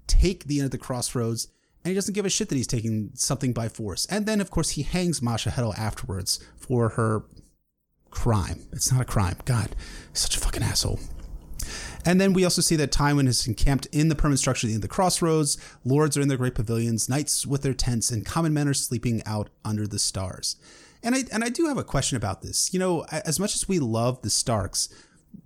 take 0.06 0.44
the 0.44 0.60
end 0.60 0.66
of 0.66 0.72
the 0.72 0.78
crossroads 0.78 1.48
and 1.84 1.92
he 1.92 1.96
doesn't 1.96 2.14
give 2.14 2.26
a 2.26 2.30
shit 2.30 2.50
that 2.50 2.56
he's 2.56 2.68
taking 2.68 3.12
something 3.14 3.52
by 3.52 3.68
force. 3.68 4.06
And 4.06 4.26
then, 4.26 4.40
of 4.40 4.50
course, 4.50 4.72
he 4.72 4.84
hangs 4.84 5.22
Masha 5.22 5.50
Heddle 5.50 5.78
afterwards 5.78 6.40
for 6.56 6.90
her 6.90 7.26
crime. 8.10 8.62
It's 8.72 8.92
not 8.92 9.02
a 9.02 9.06
crime. 9.06 9.38
God, 9.46 9.76
such 10.14 10.38
a 10.38 10.40
fucking 10.40 10.64
asshole. 10.64 11.00
And 12.06 12.20
then 12.20 12.34
we 12.34 12.44
also 12.44 12.62
see 12.62 12.76
that 12.78 12.92
Tywin 12.92 13.28
is 13.28 13.48
encamped 13.48 13.88
in 13.88 14.10
the 14.10 14.16
permanent 14.16 14.40
structure 14.40 14.68
in 14.68 14.82
the 14.82 14.88
crossroads. 14.88 15.58
Lords 15.86 16.18
are 16.18 16.22
in 16.22 16.28
their 16.28 16.38
great 16.38 16.56
pavilions, 16.56 17.10
knights 17.10 17.46
with 17.46 17.62
their 17.62 17.74
tents, 17.74 18.12
and 18.12 18.26
common 18.26 18.54
men 18.54 18.68
are 18.68 18.74
sleeping 18.74 19.22
out 19.26 19.50
under 19.64 19.88
the 19.88 20.00
stars. 20.00 20.58
And 21.02 21.16
I 21.16 21.24
and 21.32 21.44
I 21.44 21.50
do 21.50 21.68
have 21.68 21.78
a 21.78 21.84
question 21.84 22.16
about 22.18 22.42
this. 22.42 22.74
You 22.74 22.80
know, 22.80 23.06
as 23.12 23.40
much 23.40 23.56
as 23.56 23.68
we 23.68 23.80
love 23.80 24.22
the 24.22 24.30
Starks, 24.30 24.90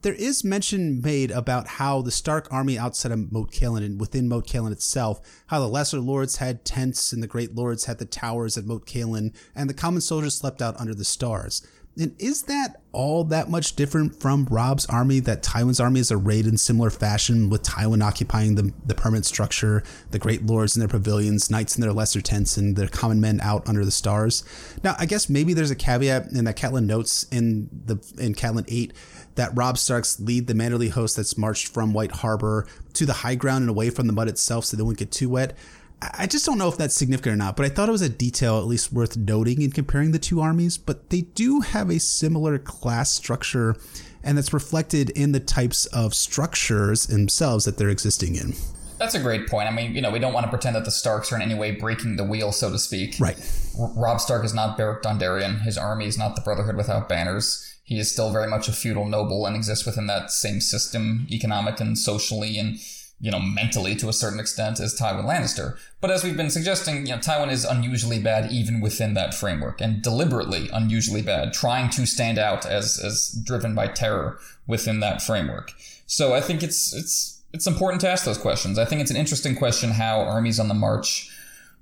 there 0.02 0.14
is 0.14 0.44
mention 0.44 1.02
made 1.02 1.32
about 1.32 1.68
how 1.68 2.02
the 2.02 2.12
Stark 2.12 2.48
army 2.52 2.78
outside 2.78 3.12
of 3.12 3.32
Moat 3.32 3.62
and 3.62 4.00
within 4.00 4.28
Moat 4.28 4.54
itself, 4.54 5.20
how 5.48 5.60
the 5.60 5.68
lesser 5.68 6.00
lords 6.00 6.38
had 6.38 6.66
tents 6.66 7.12
and 7.12 7.24
the 7.24 7.28
great 7.28 7.56
lords 7.56 7.86
had 7.86 7.98
the 7.98 8.06
towers 8.06 8.58
at 8.58 8.66
Moat 8.66 8.94
and 8.96 9.70
the 9.70 9.74
common 9.74 10.02
soldiers 10.02 10.36
slept 10.36 10.62
out 10.62 10.80
under 10.80 10.94
the 10.94 11.06
stars. 11.06 11.66
And 12.00 12.16
is 12.20 12.44
that 12.44 12.82
all 12.92 13.24
that 13.26 13.50
much 13.50 13.76
different 13.76 14.20
from 14.20 14.46
Robb's 14.46 14.86
army? 14.86 15.20
That 15.20 15.42
Tywin's 15.42 15.80
army 15.80 16.00
is 16.00 16.12
arrayed 16.12 16.46
in 16.46 16.58
similar 16.58 16.92
fashion, 16.92 17.50
with 17.50 17.64
Tywin 17.64 18.04
occupying 18.04 18.54
the, 18.54 18.72
the 18.86 18.94
permanent 18.94 19.26
structure, 19.26 19.84
the 20.12 20.20
great 20.20 20.46
lords 20.46 20.76
in 20.76 20.80
their 20.80 20.88
pavilions, 20.88 21.50
knights 21.50 21.76
in 21.76 21.82
their 21.82 21.94
lesser 21.94 22.22
tents, 22.22 22.56
and 22.56 22.76
the 22.76 22.88
common 22.88 23.20
men 23.20 23.40
out 23.42 23.68
under 23.68 23.84
the 23.84 23.92
stars. 23.92 24.44
Now, 24.84 24.96
I 25.00 25.08
guess 25.08 25.28
maybe 25.28 25.54
there's 25.54 25.72
a 25.72 25.76
caveat 25.76 26.28
in 26.32 26.46
that 26.46 26.56
Catelyn 26.56 26.86
notes 26.86 27.24
in 27.32 27.68
the 27.86 27.96
in 28.20 28.36
Catelyn 28.36 28.66
eight 28.68 28.94
that 29.38 29.56
Robb 29.56 29.78
Starks 29.78 30.20
lead 30.20 30.48
the 30.48 30.54
Manderly 30.54 30.90
host 30.90 31.16
that's 31.16 31.38
marched 31.38 31.68
from 31.68 31.94
White 31.94 32.12
Harbor 32.12 32.68
to 32.94 33.06
the 33.06 33.14
high 33.14 33.36
ground 33.36 33.62
and 33.62 33.70
away 33.70 33.90
from 33.90 34.08
the 34.08 34.14
mud 34.14 34.28
itself 34.28 34.66
so 34.66 34.76
they 34.76 34.84
won't 34.84 34.98
get 34.98 35.12
too 35.12 35.30
wet. 35.30 35.56
I 36.02 36.28
just 36.28 36.46
don't 36.46 36.60
know 36.60 36.68
if 36.68 36.78
that's 36.78 36.94
significant 36.94 37.34
or 37.34 37.38
not, 37.38 37.56
but 37.56 37.66
I 37.66 37.70
thought 37.70 37.90
it 37.90 37.92
was 37.92 38.04
a 38.04 38.10
detail 38.10 38.60
at 38.60 38.66
least 38.66 38.94
worth 38.94 39.18
noting 39.18 39.62
in 39.62 39.72
comparing 39.72 40.12
the 40.12 40.20
two 40.20 40.42
armies. 40.42 40.78
But 40.78 41.10
they 41.10 41.22
do 41.22 41.62
have 41.62 41.90
a 41.90 42.00
similar 42.00 42.60
class 42.60 43.12
structure, 43.12 43.76
and 44.24 44.38
that's 44.38 44.54
reflected 44.54 45.10
in 45.12 45.32
the 45.32 45.40
types 45.40 45.88
of 45.88 46.14
structures 46.14 47.08
themselves 47.08 47.66
that 47.66 47.78
they're 47.78 47.90
existing 47.90 48.36
in. 48.36 48.54
That's 49.00 49.16
a 49.16 49.20
great 49.20 49.48
point. 49.48 49.68
I 49.68 49.72
mean, 49.72 49.96
you 49.96 50.02
know, 50.02 50.12
we 50.12 50.20
don't 50.20 50.34
want 50.34 50.46
to 50.46 50.50
pretend 50.50 50.76
that 50.76 50.86
the 50.86 50.92
Starks 50.92 51.32
are 51.32 51.36
in 51.36 51.42
any 51.42 51.56
way 51.56 51.72
breaking 51.72 52.16
the 52.16 52.24
wheel, 52.24 52.52
so 52.52 52.72
to 52.72 52.80
speak. 52.80 53.16
Right. 53.20 53.38
R- 53.80 53.92
Robb 53.96 54.20
Stark 54.20 54.44
is 54.44 54.54
not 54.56 54.78
Beric 54.78 55.04
Dondarrion. 55.04 55.62
His 55.62 55.78
army 55.78 56.06
is 56.08 56.18
not 56.18 56.36
the 56.36 56.42
Brotherhood 56.42 56.76
without 56.76 57.08
banners 57.08 57.67
he 57.88 58.00
is 58.00 58.12
still 58.12 58.34
very 58.34 58.50
much 58.50 58.68
a 58.68 58.74
feudal 58.74 59.06
noble 59.06 59.46
and 59.46 59.56
exists 59.56 59.86
within 59.86 60.08
that 60.08 60.30
same 60.30 60.60
system, 60.60 61.26
economic 61.32 61.80
and 61.80 61.98
socially 61.98 62.58
and 62.58 62.80
you 63.20 63.32
know 63.32 63.40
mentally 63.40 63.96
to 63.96 64.10
a 64.10 64.14
certain 64.14 64.42
extent 64.42 64.82
as 64.82 64.94
Tywin 64.94 65.24
Lannister. 65.24 65.78
But 66.02 66.12
as 66.12 66.22
we've 66.22 66.36
been 66.36 66.50
suggesting, 66.50 67.08
you 67.08 67.14
know 67.14 67.20
Tywin 67.20 67.50
is 67.50 67.64
unusually 67.64 68.20
bad 68.20 68.52
even 68.52 68.82
within 68.82 69.14
that 69.14 69.34
framework, 69.34 69.80
and 69.80 70.02
deliberately 70.02 70.70
unusually 70.74 71.22
bad, 71.22 71.54
trying 71.54 71.90
to 71.92 72.06
stand 72.06 72.38
out 72.38 72.66
as 72.66 73.00
as 73.00 73.32
driven 73.42 73.74
by 73.74 73.88
terror 73.88 74.38
within 74.68 75.00
that 75.00 75.22
framework. 75.22 75.72
So 76.08 76.34
I 76.34 76.42
think 76.42 76.62
it's 76.64 76.94
it's 76.94 77.42
it's 77.54 77.68
important 77.68 78.02
to 78.02 78.10
ask 78.10 78.26
those 78.26 78.38
questions. 78.38 78.78
I 78.78 78.84
think 78.84 79.00
it's 79.00 79.12
an 79.12 79.18
interesting 79.18 79.56
question 79.56 79.92
how 79.92 80.20
armies 80.20 80.60
on 80.60 80.68
the 80.68 80.74
march 80.74 81.32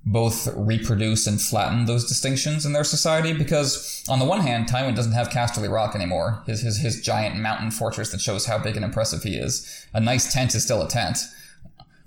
both 0.06 0.46
reproduce 0.54 1.26
and 1.26 1.42
flatten 1.42 1.84
those 1.84 2.06
distinctions 2.06 2.64
in 2.64 2.72
their 2.72 2.84
society 2.84 3.32
because 3.32 4.04
on 4.08 4.20
the 4.20 4.24
one 4.24 4.40
hand 4.40 4.68
tywin 4.68 4.94
doesn't 4.94 5.12
have 5.12 5.28
casterly 5.28 5.70
rock 5.70 5.96
anymore 5.96 6.44
his, 6.46 6.62
his, 6.62 6.78
his 6.78 7.02
giant 7.02 7.36
mountain 7.36 7.72
fortress 7.72 8.12
that 8.12 8.20
shows 8.20 8.46
how 8.46 8.56
big 8.56 8.76
and 8.76 8.84
impressive 8.84 9.24
he 9.24 9.34
is. 9.34 9.84
A 9.92 10.00
nice 10.00 10.32
tent 10.32 10.54
is 10.54 10.62
still 10.62 10.80
a 10.80 10.88
tent. 10.88 11.18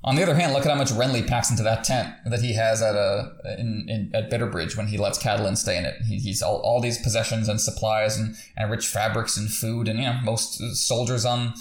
On 0.01 0.15
the 0.15 0.23
other 0.23 0.35
hand 0.35 0.53
look 0.53 0.65
at 0.65 0.71
how 0.71 0.77
much 0.77 0.91
renly 0.91 1.27
packs 1.27 1.51
into 1.51 1.63
that 1.63 1.83
tent 1.83 2.15
that 2.25 2.39
he 2.39 2.53
has 2.53 2.81
at 2.81 2.95
a 2.95 3.33
in, 3.59 3.85
in 3.89 4.11
at 4.15 4.31
bitterbridge 4.31 4.77
when 4.77 4.87
he 4.87 4.97
lets 4.97 5.21
Catelyn 5.21 5.57
stay 5.57 5.77
in 5.77 5.83
it. 5.83 6.01
He, 6.03 6.19
he's 6.19 6.41
all, 6.41 6.61
all 6.61 6.79
these 6.79 6.97
possessions 6.97 7.49
and 7.49 7.59
supplies 7.59 8.17
and, 8.17 8.37
and 8.55 8.71
rich 8.71 8.87
fabrics 8.87 9.35
and 9.35 9.51
food 9.51 9.89
and 9.89 9.99
you 9.99 10.05
know 10.05 10.19
most 10.23 10.57
soldiers 10.77 11.25
on 11.25 11.53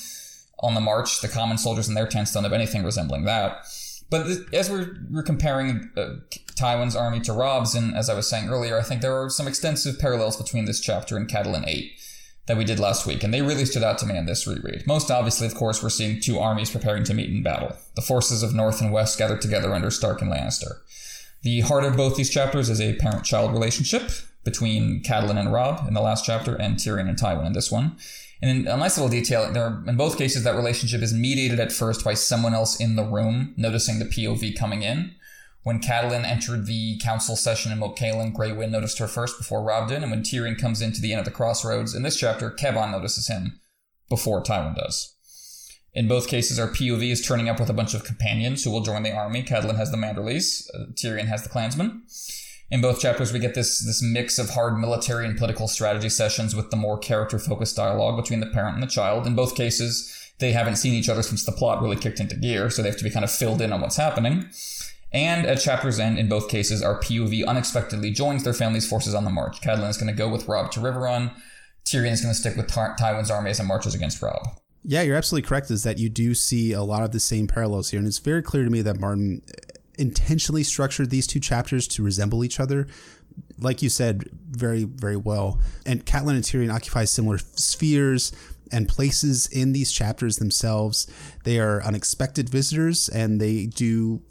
on 0.61 0.74
the 0.74 0.80
march 0.80 1.20
the 1.20 1.26
common 1.26 1.59
soldiers 1.59 1.89
in 1.89 1.95
their 1.95 2.07
tents 2.07 2.32
don't 2.32 2.45
have 2.45 2.53
anything 2.53 2.84
resembling 2.84 3.24
that 3.24 3.66
but 4.11 4.26
as 4.54 4.70
we're, 4.70 4.96
we're 5.11 5.22
comparing 5.22 5.90
uh, 5.96 6.14
Tywin's 6.54 6.96
army 6.96 7.20
to 7.20 7.32
Robb's, 7.32 7.74
and 7.74 7.94
as 7.96 8.09
I 8.09 8.14
was 8.14 8.28
saying 8.28 8.48
earlier, 8.48 8.78
I 8.78 8.82
think 8.82 9.02
there 9.02 9.20
are 9.20 9.28
some 9.28 9.46
extensive 9.46 9.98
parallels 9.98 10.36
between 10.36 10.64
this 10.64 10.80
chapter 10.80 11.16
and 11.16 11.28
Catelyn 11.28 11.66
8. 11.66 11.92
that 12.46 12.56
we 12.56 12.64
did 12.64 12.80
last 12.80 13.06
week, 13.06 13.22
and 13.22 13.34
they 13.34 13.42
really 13.42 13.66
stood 13.66 13.82
out 13.82 13.98
to 13.98 14.06
me 14.06 14.16
in 14.16 14.26
this 14.26 14.46
reread. 14.46 14.86
Most 14.86 15.11
obviously, 15.11 15.46
of 15.46 15.54
course, 15.54 15.82
we're 15.82 15.90
seeing 15.90 16.20
two 16.20 16.38
armies 16.38 16.70
preparing 16.70 17.04
to 17.04 17.14
meet 17.14 17.28
in 17.28 17.42
battle. 17.42 17.76
The 17.96 18.02
forces 18.02 18.42
of 18.42 18.54
North 18.54 18.80
and 18.80 18.92
West 18.92 19.18
gathered 19.18 19.42
together 19.42 19.74
under 19.74 19.90
Stark 19.90 20.22
and 20.22 20.32
Lannister. 20.32 20.78
The 21.42 21.61
heart 21.61 21.84
of 21.84 21.96
both 21.96 22.16
these 22.16 22.30
chapters 22.30 22.70
is 22.70 22.80
a 22.80 22.96
parent-child 22.96 23.52
relationship 23.52 24.11
between 24.42 25.02
Catelyn 25.02 25.38
and 25.38 25.52
Robb 25.52 25.86
in 25.86 25.92
the 25.92 26.00
last 26.00 26.24
chapter, 26.24 26.54
and 26.54 26.76
Tyrion 26.76 27.09
and 27.09 27.18
Tywin 27.18 27.46
in 27.46 27.52
this 27.52 27.70
one. 27.70 27.96
And 28.41 28.51
in 28.51 28.68
a 28.68 28.76
nice 28.76 28.97
little 28.97 29.11
detail, 29.11 29.53
there 29.53 29.64
are, 29.64 29.84
in 29.86 29.97
both 29.97 30.16
cases, 30.16 30.45
that 30.45 30.55
relationship 30.55 31.03
is 31.03 31.12
mediated 31.12 31.59
at 31.59 31.72
first 31.72 32.05
by 32.05 32.14
someone 32.14 32.55
else 32.55 32.80
in 32.80 32.97
the 32.97 33.05
room 33.05 33.55
noticing 33.57 33.99
the 33.99 34.05
POV 34.05 34.57
coming 34.57 34.82
in. 34.82 35.14
When 35.64 35.80
Catelyn 35.80 36.24
entered 36.24 36.66
the 36.66 36.99
council 36.99 37.36
session 37.36 37.72
in 37.72 37.78
Moat 37.78 37.97
Cailin, 37.97 38.32
Grey 38.32 38.53
Wind 38.53 38.72
noticed 38.72 38.99
her 38.99 39.09
first 39.09 39.36
before 39.36 39.62
Robb 39.62 39.89
did, 39.89 40.03
and 40.03 40.11
when 40.11 40.22
Tyrion 40.22 40.59
comes 40.59 40.80
into 40.80 41.01
the 41.01 41.12
inn 41.12 41.18
at 41.18 41.24
the 41.24 41.30
crossroads 41.30 41.95
in 41.95 42.03
this 42.03 42.16
chapter, 42.16 42.51
Kevan 42.51 42.93
notices 42.93 43.26
him 43.26 43.61
before 44.09 44.43
Tywin 44.43 44.76
does. 44.76 45.14
In 45.93 46.07
both 46.07 46.28
cases, 46.28 46.59
our 46.59 46.68
POV 46.68 47.11
is 47.11 47.26
turning 47.26 47.49
up 47.49 47.59
with 47.59 47.68
a 47.68 47.74
bunch 47.74 47.93
of 47.93 48.05
companions 48.05 48.62
who 48.62 48.70
will 48.70 48.82
join 48.82 49.03
the 49.03 49.12
army. 49.12 49.43
Catelyn 49.43 49.76
has 49.76 49.91
the 49.91 49.97
Manderleys, 49.97 50.68
uh, 50.74 50.86
Tyrion 50.93 51.26
has 51.26 51.43
the 51.43 51.49
Clansmen. 51.49 52.03
In 52.71 52.83
both 52.83 53.01
chapters, 53.01 53.33
we 53.33 53.39
get 53.39 53.55
this 53.55 53.79
this 53.81 54.03
mix 54.03 54.39
of 54.39 54.51
hard 54.51 54.79
military 54.79 55.25
and 55.27 55.39
political 55.39 55.69
strategy 55.69 56.11
sessions 56.11 56.55
with 56.55 56.71
the 56.71 56.77
more 56.77 56.99
character 56.99 57.39
focused 57.39 57.77
dialogue 57.77 58.23
between 58.23 58.41
the 58.41 58.47
parent 58.47 58.75
and 58.75 58.83
the 58.83 58.89
child. 58.89 59.27
In 59.27 59.35
both 59.35 59.55
cases, 59.55 60.14
they 60.39 60.53
haven't 60.53 60.77
seen 60.77 60.93
each 60.93 61.09
other 61.09 61.23
since 61.23 61.45
the 61.45 61.53
plot 61.53 61.83
really 61.83 61.97
kicked 61.97 62.21
into 62.21 62.37
gear, 62.37 62.69
so 62.69 62.83
they 62.83 62.89
have 62.89 62.99
to 62.99 63.05
be 63.05 63.11
kind 63.11 63.25
of 63.25 63.31
filled 63.31 63.62
in 63.62 63.73
on 63.73 63.81
what's 63.81 63.97
happening. 63.97 64.51
And 65.12 65.47
at 65.47 65.61
chapter's 65.61 65.99
end, 65.99 66.19
in 66.19 66.29
both 66.29 66.51
cases, 66.51 66.83
our 66.83 67.01
POV 67.01 67.47
unexpectedly 67.47 68.11
joins 68.11 68.45
their 68.45 68.53
family's 68.53 68.87
forces 68.87 69.14
on 69.14 69.25
the 69.25 69.31
march. 69.31 69.62
Catelyn 69.62 69.89
is 69.89 69.97
going 69.97 70.12
to 70.14 70.16
go 70.16 70.29
with 70.29 70.47
Robb 70.47 70.71
to 70.73 70.81
Riverrun. 70.81 71.35
Tyrion 71.87 72.12
is 72.12 72.21
going 72.21 72.35
to 72.35 72.39
stick 72.39 72.57
with 72.57 72.66
Ty- 72.66 72.97
Tywin's 73.01 73.31
as 73.31 73.61
it 73.61 73.64
marches 73.64 73.95
against 73.95 74.21
Robb. 74.21 74.47
Yeah, 74.85 75.03
you're 75.03 75.16
absolutely 75.16 75.49
correct. 75.49 75.71
Is 75.71 75.83
that 75.85 75.99
you 75.99 76.11
do 76.11 76.35
see 76.35 76.73
a 76.73 76.83
lot 76.83 77.03
of 77.03 77.12
the 77.12 77.21
same 77.21 77.47
parallels 77.47 77.91
here, 77.91 77.99
and 77.99 78.07
it's 78.07 78.19
very 78.19 78.43
clear 78.43 78.64
to 78.64 78.71
me 78.71 78.83
that 78.83 79.01
Martin 79.01 79.41
intentionally 79.99 80.62
structured 80.62 81.11
these 81.11 81.26
two 81.26 81.40
chapters 81.40 81.86
to 81.88 82.03
resemble 82.03 82.44
each 82.44 82.61
other. 82.61 82.86
Like 83.59 83.82
you 83.82 83.88
said, 83.88 84.24
very, 84.51 84.84
very 84.84 85.16
well. 85.16 85.61
And 85.86 86.05
Catelyn 86.05 86.34
and 86.34 86.44
Tyrion 86.44 86.72
occupy 86.72 87.05
similar 87.05 87.38
spheres 87.38 88.32
and 88.70 88.88
places 88.88 89.46
in 89.46 89.72
these 89.72 89.92
chapters 89.92 90.36
themselves. 90.36 91.07
They 91.44 91.59
are 91.59 91.82
unexpected 91.82 92.49
visitors 92.49 93.09
and 93.09 93.40
they 93.40 93.66
do 93.66 94.22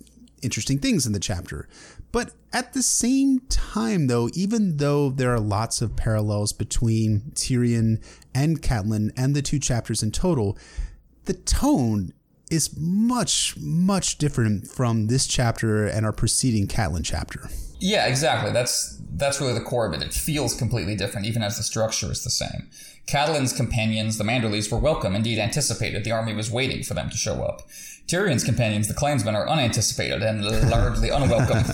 interesting 0.41 0.79
things 0.79 1.05
in 1.05 1.13
the 1.13 1.19
chapter. 1.19 1.67
But 2.11 2.31
at 2.53 2.73
the 2.73 2.83
same 2.83 3.41
time, 3.49 4.07
though, 4.07 4.29
even 4.33 4.77
though 4.77 5.09
there 5.09 5.33
are 5.33 5.39
lots 5.39 5.81
of 5.81 5.95
parallels 5.95 6.53
between 6.53 7.31
Tyrion 7.33 8.01
and 8.33 8.61
Catelyn 8.61 9.11
and 9.17 9.35
the 9.35 9.41
two 9.41 9.59
chapters 9.59 10.01
in 10.01 10.11
total, 10.11 10.57
the 11.25 11.33
tone 11.33 12.13
is 12.49 12.75
much, 12.77 13.55
much 13.57 14.17
different 14.17 14.67
from 14.67 15.07
this 15.07 15.27
chapter 15.27 15.85
and 15.85 16.05
our 16.05 16.13
preceding 16.13 16.67
Catelyn 16.67 17.03
chapter. 17.03 17.49
Yeah, 17.79 18.07
exactly. 18.07 18.51
That's 18.51 18.99
that's 19.11 19.39
really 19.41 19.53
the 19.53 19.61
core 19.61 19.85
of 19.85 19.93
it. 19.93 20.01
It 20.01 20.13
feels 20.13 20.55
completely 20.55 20.95
different, 20.95 21.27
even 21.27 21.43
as 21.43 21.57
the 21.57 21.63
structure 21.63 22.11
is 22.11 22.23
the 22.23 22.29
same. 22.29 22.69
Catelyn's 23.07 23.53
companions, 23.53 24.17
the 24.17 24.23
Manderleys, 24.23 24.71
were 24.71 24.77
welcome, 24.77 25.15
indeed 25.15 25.39
anticipated. 25.39 26.03
The 26.03 26.11
army 26.11 26.33
was 26.33 26.51
waiting 26.51 26.83
for 26.83 26.93
them 26.93 27.09
to 27.09 27.17
show 27.17 27.43
up. 27.43 27.67
Tyrion's 28.07 28.43
companions, 28.43 28.87
the 28.87 28.93
Clansmen, 28.93 29.35
are 29.35 29.47
unanticipated 29.47 30.21
and 30.23 30.43
largely 30.69 31.09
unwelcome 31.09 31.65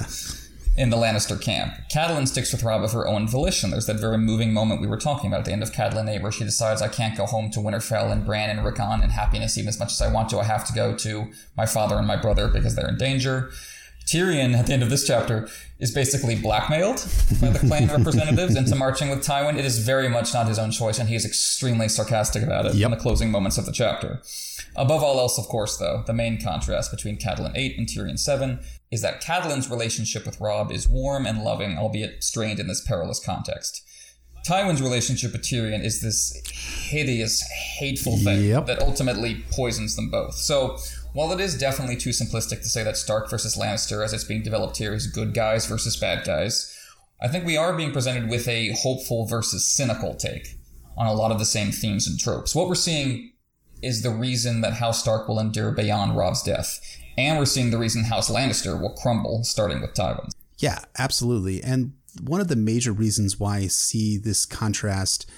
in 0.75 0.89
the 0.89 0.97
Lannister 0.97 1.39
camp. 1.39 1.75
Catelyn 1.91 2.27
sticks 2.27 2.51
with 2.51 2.63
Robb 2.63 2.83
of 2.83 2.93
her 2.93 3.07
own 3.07 3.27
volition. 3.27 3.69
There's 3.69 3.85
that 3.85 3.99
very 3.99 4.17
moving 4.17 4.53
moment 4.53 4.81
we 4.81 4.87
were 4.87 4.97
talking 4.97 5.27
about 5.27 5.41
at 5.41 5.45
the 5.45 5.51
end 5.51 5.61
of 5.61 5.71
Catelyn 5.71 6.09
8 6.09 6.23
where 6.23 6.31
she 6.31 6.43
decides 6.43 6.81
I 6.81 6.87
can't 6.87 7.15
go 7.15 7.25
home 7.25 7.51
to 7.51 7.59
Winterfell 7.59 8.11
and 8.11 8.25
Bran 8.25 8.49
and 8.49 8.65
Rickon 8.65 9.01
and 9.01 9.11
happiness 9.11 9.57
even 9.57 9.69
as 9.69 9.79
much 9.79 9.91
as 9.91 10.01
I 10.01 10.11
want 10.11 10.29
to. 10.29 10.39
I 10.39 10.45
have 10.45 10.65
to 10.67 10.73
go 10.73 10.95
to 10.95 11.31
my 11.55 11.65
father 11.65 11.95
and 11.95 12.07
my 12.07 12.15
brother 12.15 12.47
because 12.47 12.75
they're 12.75 12.89
in 12.89 12.97
danger. 12.97 13.51
Tyrion, 14.05 14.53
at 14.53 14.67
the 14.67 14.73
end 14.73 14.83
of 14.83 14.89
this 14.89 15.07
chapter, 15.07 15.47
is 15.79 15.93
basically 15.93 16.35
blackmailed 16.35 16.97
by 17.39 17.49
the 17.49 17.59
clan 17.59 17.87
representatives 17.97 18.55
into 18.55 18.75
marching 18.75 19.09
with 19.09 19.19
Tywin. 19.19 19.57
It 19.57 19.65
is 19.65 19.79
very 19.79 20.09
much 20.09 20.33
not 20.33 20.47
his 20.47 20.59
own 20.59 20.71
choice, 20.71 20.99
and 20.99 21.07
he 21.07 21.15
is 21.15 21.25
extremely 21.25 21.87
sarcastic 21.87 22.43
about 22.43 22.65
it 22.65 22.75
yep. 22.75 22.87
in 22.87 22.91
the 22.91 22.97
closing 22.97 23.31
moments 23.31 23.57
of 23.57 23.65
the 23.65 23.71
chapter. 23.71 24.21
Above 24.75 25.03
all 25.03 25.19
else, 25.19 25.37
of 25.37 25.45
course, 25.45 25.77
though, 25.77 26.03
the 26.05 26.13
main 26.13 26.41
contrast 26.41 26.91
between 26.91 27.17
Catelyn 27.17 27.53
8 27.55 27.77
and 27.77 27.87
Tyrion 27.87 28.19
7 28.19 28.59
is 28.93 29.01
that 29.01 29.23
Catelyn's 29.23 29.71
relationship 29.71 30.23
with 30.23 30.39
Robb 30.39 30.71
is 30.71 30.87
warm 30.87 31.25
and 31.25 31.43
loving, 31.43 31.79
albeit 31.79 32.23
strained 32.23 32.59
in 32.59 32.67
this 32.67 32.85
perilous 32.85 33.19
context. 33.19 33.81
Tywin's 34.47 34.83
relationship 34.83 35.31
with 35.31 35.41
Tyrion 35.41 35.83
is 35.83 36.01
this 36.01 36.39
hideous, 36.89 37.41
hateful 37.79 38.17
thing 38.17 38.43
yep. 38.43 38.67
that 38.67 38.81
ultimately 38.81 39.43
poisons 39.51 39.95
them 39.95 40.11
both. 40.11 40.35
So, 40.35 40.77
while 41.13 41.31
it 41.31 41.39
is 41.39 41.57
definitely 41.57 41.95
too 41.95 42.11
simplistic 42.11 42.61
to 42.61 42.69
say 42.69 42.83
that 42.83 42.97
Stark 42.97 43.29
versus 43.29 43.57
Lannister, 43.57 44.03
as 44.03 44.13
it's 44.13 44.23
being 44.23 44.43
developed 44.43 44.77
here, 44.77 44.93
is 44.93 45.07
good 45.07 45.33
guys 45.33 45.65
versus 45.65 45.95
bad 45.95 46.23
guys, 46.23 46.77
I 47.21 47.29
think 47.29 47.45
we 47.45 47.57
are 47.57 47.75
being 47.75 47.93
presented 47.93 48.29
with 48.29 48.47
a 48.47 48.75
hopeful 48.81 49.25
versus 49.25 49.65
cynical 49.65 50.13
take 50.13 50.59
on 50.97 51.07
a 51.07 51.13
lot 51.13 51.31
of 51.31 51.39
the 51.39 51.45
same 51.45 51.71
themes 51.71 52.05
and 52.07 52.19
tropes. 52.19 52.53
What 52.53 52.67
we're 52.67 52.75
seeing 52.75 53.31
is 53.81 54.03
the 54.03 54.11
reason 54.11 54.61
that 54.61 54.73
House 54.73 54.99
Stark 54.99 55.27
will 55.27 55.39
endure 55.39 55.71
beyond 55.71 56.15
Robb's 56.15 56.43
death. 56.43 56.79
And 57.17 57.37
we're 57.37 57.45
seeing 57.45 57.71
the 57.71 57.77
reason 57.77 58.03
House 58.03 58.29
Lannister 58.29 58.79
will 58.79 58.93
crumble, 58.93 59.43
starting 59.43 59.81
with 59.81 59.93
Tywin. 59.93 60.31
Yeah, 60.57 60.79
absolutely. 60.97 61.61
And 61.63 61.93
one 62.21 62.41
of 62.41 62.47
the 62.47 62.55
major 62.55 62.91
reasons 62.91 63.39
why 63.39 63.57
I 63.57 63.67
see 63.67 64.17
this 64.17 64.45
contrast 64.45 65.29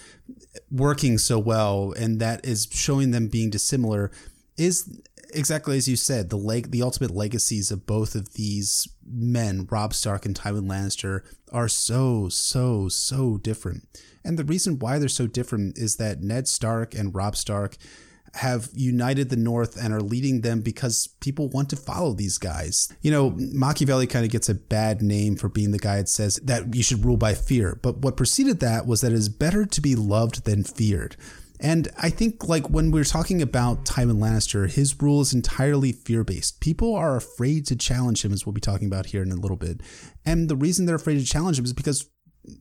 working 0.72 1.18
so 1.18 1.40
well 1.40 1.94
and 1.98 2.20
that 2.20 2.44
is 2.46 2.68
showing 2.72 3.12
them 3.12 3.28
being 3.28 3.50
dissimilar 3.50 4.12
is 4.58 5.00
exactly 5.34 5.78
as 5.78 5.88
you 5.88 5.96
said 5.96 6.30
the 6.30 6.38
leg 6.38 6.72
the 6.72 6.82
ultimate 6.82 7.12
legacies 7.12 7.72
of 7.72 7.86
both 7.86 8.16
of 8.16 8.34
these 8.34 8.88
men 9.06 9.68
Robb 9.70 9.94
Stark 9.94 10.26
and 10.26 10.36
Tywin 10.36 10.68
Lannister 10.68 11.22
are 11.52 11.68
so 11.68 12.30
so 12.30 12.90
so 12.90 13.38
different 13.38 13.88
and 14.24 14.40
the 14.40 14.44
reason 14.44 14.80
why 14.80 14.98
they're 14.98 15.08
so 15.08 15.28
different 15.28 15.78
is 15.78 15.98
that 15.98 16.22
Ned 16.22 16.48
Stark 16.48 16.96
and 16.96 17.14
Robb 17.14 17.36
Stark 17.36 17.78
have 18.36 18.70
united 18.74 19.30
the 19.30 19.36
North 19.36 19.82
and 19.82 19.94
are 19.94 20.02
leading 20.02 20.42
them 20.42 20.62
because 20.62 21.08
people 21.22 21.50
want 21.50 21.70
to 21.70 21.76
follow 21.76 22.14
these 22.14 22.38
guys. 22.38 22.92
You 23.02 23.12
know, 23.12 23.34
Machiavelli 23.38 24.08
kind 24.08 24.26
of 24.26 24.32
gets 24.32 24.50
a 24.50 24.56
bad 24.56 25.02
name 25.02 25.36
for 25.36 25.50
being 25.50 25.72
the 25.72 25.80
guy 25.80 25.98
that 25.98 26.10
says 26.10 26.36
that 26.44 26.76
you 26.76 26.84
should 26.84 27.06
rule 27.06 27.18
by 27.18 27.34
fear. 27.34 27.80
But 27.82 28.00
what 28.00 28.18
preceded 28.18 28.60
that 28.60 28.86
was 28.86 29.02
that 29.02 29.12
it 29.12 29.16
is 29.16 29.30
better 29.30 29.66
to 29.66 29.82
be 29.82 29.96
loved 29.96 30.46
than 30.46 30.64
feared. 30.64 31.16
And 31.60 31.88
I 31.98 32.10
think, 32.10 32.50
like, 32.50 32.70
when 32.70 32.92
we're 32.92 33.06
talking 33.06 33.42
about 33.42 33.86
Tywin 33.86 34.20
Lannister, 34.20 34.70
his 34.70 35.02
rule 35.02 35.22
is 35.22 35.34
entirely 35.34 35.94
fear 35.94 36.26
based. 36.26 36.60
People 36.60 36.94
are 36.94 37.16
afraid 37.16 37.66
to 37.68 37.78
challenge 37.78 38.26
him, 38.26 38.34
as 38.34 38.46
we'll 38.46 38.54
be 38.54 38.60
talking 38.60 38.88
about 38.88 39.08
here 39.08 39.24
in 39.24 39.32
a 39.32 39.36
little 39.36 39.56
bit. 39.56 39.80
And 40.26 40.50
the 40.50 40.58
reason 40.58 40.86
they're 40.86 40.96
afraid 40.96 41.18
to 41.18 41.26
challenge 41.26 41.58
him 41.58 41.64
is 41.64 41.72
because 41.72 42.10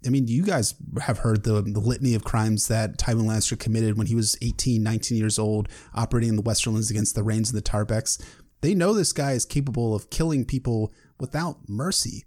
I 0.07 0.11
mean, 0.11 0.29
you 0.29 0.43
guys 0.43 0.75
have 1.01 1.19
heard 1.19 1.45
the, 1.45 1.63
the 1.63 1.81
litany 1.81 2.15
of 2.15 2.25
crimes 2.25 2.69
that 2.69 2.99
Tywin 2.99 3.27
Lannister 3.27 3.59
committed 3.59 3.99
when 3.99 4.07
he 4.07 4.15
was 4.15 4.37
18, 4.41 4.83
19 4.83 5.19
years 5.19 5.39
old, 5.39 5.69
operating 5.95 6.31
in 6.31 6.37
the 6.37 6.43
Westerlands 6.43 6.91
against 6.91 7.15
the 7.15 7.23
Reynes 7.23 7.51
and 7.51 7.59
the 7.59 7.63
Tarbecks. 7.63 8.23
They 8.61 8.75
know 8.75 8.95
this 8.95 9.13
guy 9.13 9.33
is 9.33 9.45
capable 9.45 9.95
of 9.95 10.11
killing 10.11 10.45
people 10.45 10.93
without 11.21 11.69
mercy. 11.69 12.25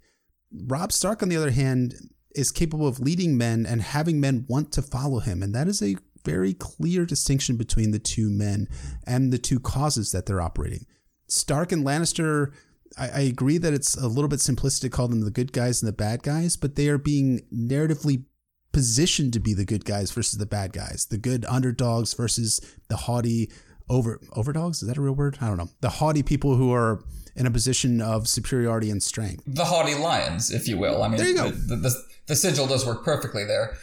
Robb 0.52 0.92
Stark, 0.92 1.22
on 1.22 1.28
the 1.28 1.36
other 1.36 1.50
hand, 1.50 1.94
is 2.34 2.50
capable 2.50 2.86
of 2.86 3.00
leading 3.00 3.36
men 3.36 3.66
and 3.66 3.82
having 3.82 4.20
men 4.20 4.46
want 4.48 4.72
to 4.72 4.82
follow 4.82 5.18
him. 5.18 5.42
And 5.42 5.54
that 5.54 5.68
is 5.68 5.82
a 5.82 5.96
very 6.24 6.54
clear 6.54 7.04
distinction 7.06 7.56
between 7.56 7.90
the 7.90 7.98
two 7.98 8.30
men 8.30 8.68
and 9.06 9.32
the 9.32 9.38
two 9.38 9.58
causes 9.58 10.12
that 10.12 10.26
they're 10.26 10.40
operating. 10.40 10.86
Stark 11.26 11.72
and 11.72 11.84
Lannister 11.84 12.52
I, 12.96 13.08
I 13.08 13.20
agree 13.20 13.58
that 13.58 13.72
it's 13.72 13.96
a 13.96 14.08
little 14.08 14.28
bit 14.28 14.40
simplistic 14.40 14.82
to 14.82 14.88
call 14.88 15.08
them 15.08 15.20
the 15.22 15.30
good 15.30 15.52
guys 15.52 15.82
and 15.82 15.88
the 15.88 15.96
bad 15.96 16.22
guys, 16.22 16.56
but 16.56 16.76
they 16.76 16.88
are 16.88 16.98
being 16.98 17.42
narratively 17.52 18.24
positioned 18.72 19.32
to 19.32 19.40
be 19.40 19.54
the 19.54 19.64
good 19.64 19.84
guys 19.84 20.10
versus 20.10 20.38
the 20.38 20.46
bad 20.46 20.72
guys, 20.72 21.06
the 21.10 21.18
good 21.18 21.44
underdogs 21.46 22.14
versus 22.14 22.60
the 22.88 22.96
haughty 22.96 23.50
over 23.88 24.20
overdogs. 24.32 24.82
Is 24.82 24.88
that 24.88 24.98
a 24.98 25.00
real 25.00 25.14
word? 25.14 25.38
I 25.40 25.48
don't 25.48 25.56
know. 25.56 25.70
The 25.80 25.88
haughty 25.88 26.22
people 26.22 26.56
who 26.56 26.72
are 26.72 27.02
in 27.34 27.46
a 27.46 27.50
position 27.50 28.00
of 28.00 28.28
superiority 28.28 28.90
and 28.90 29.02
strength. 29.02 29.44
The 29.46 29.64
haughty 29.64 29.94
lions, 29.94 30.50
if 30.50 30.68
you 30.68 30.76
will. 30.76 31.02
I 31.02 31.08
mean, 31.08 31.18
there 31.18 31.28
you 31.28 31.34
go. 31.34 31.50
The, 31.50 31.76
the, 31.76 32.02
the 32.26 32.36
sigil 32.36 32.66
does 32.66 32.86
work 32.86 33.04
perfectly 33.04 33.44
there. 33.44 33.76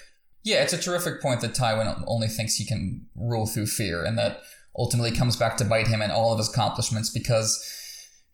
Yeah, 0.43 0.61
it's 0.61 0.73
a 0.73 0.77
terrific 0.77 1.21
point 1.21 1.41
that 1.41 1.55
Tywin 1.55 2.03
only 2.05 2.27
thinks 2.27 2.55
he 2.55 2.65
can 2.65 3.07
rule 3.15 3.47
through 3.47 3.65
fear, 3.65 4.03
and 4.03 4.17
that 4.17 4.41
ultimately 4.77 5.11
comes 5.11 5.35
back 5.35 5.57
to 5.57 5.65
bite 5.65 5.87
him 5.87 6.01
in 6.01 6.11
all 6.11 6.31
of 6.31 6.37
his 6.37 6.49
accomplishments 6.49 7.09
because 7.09 7.74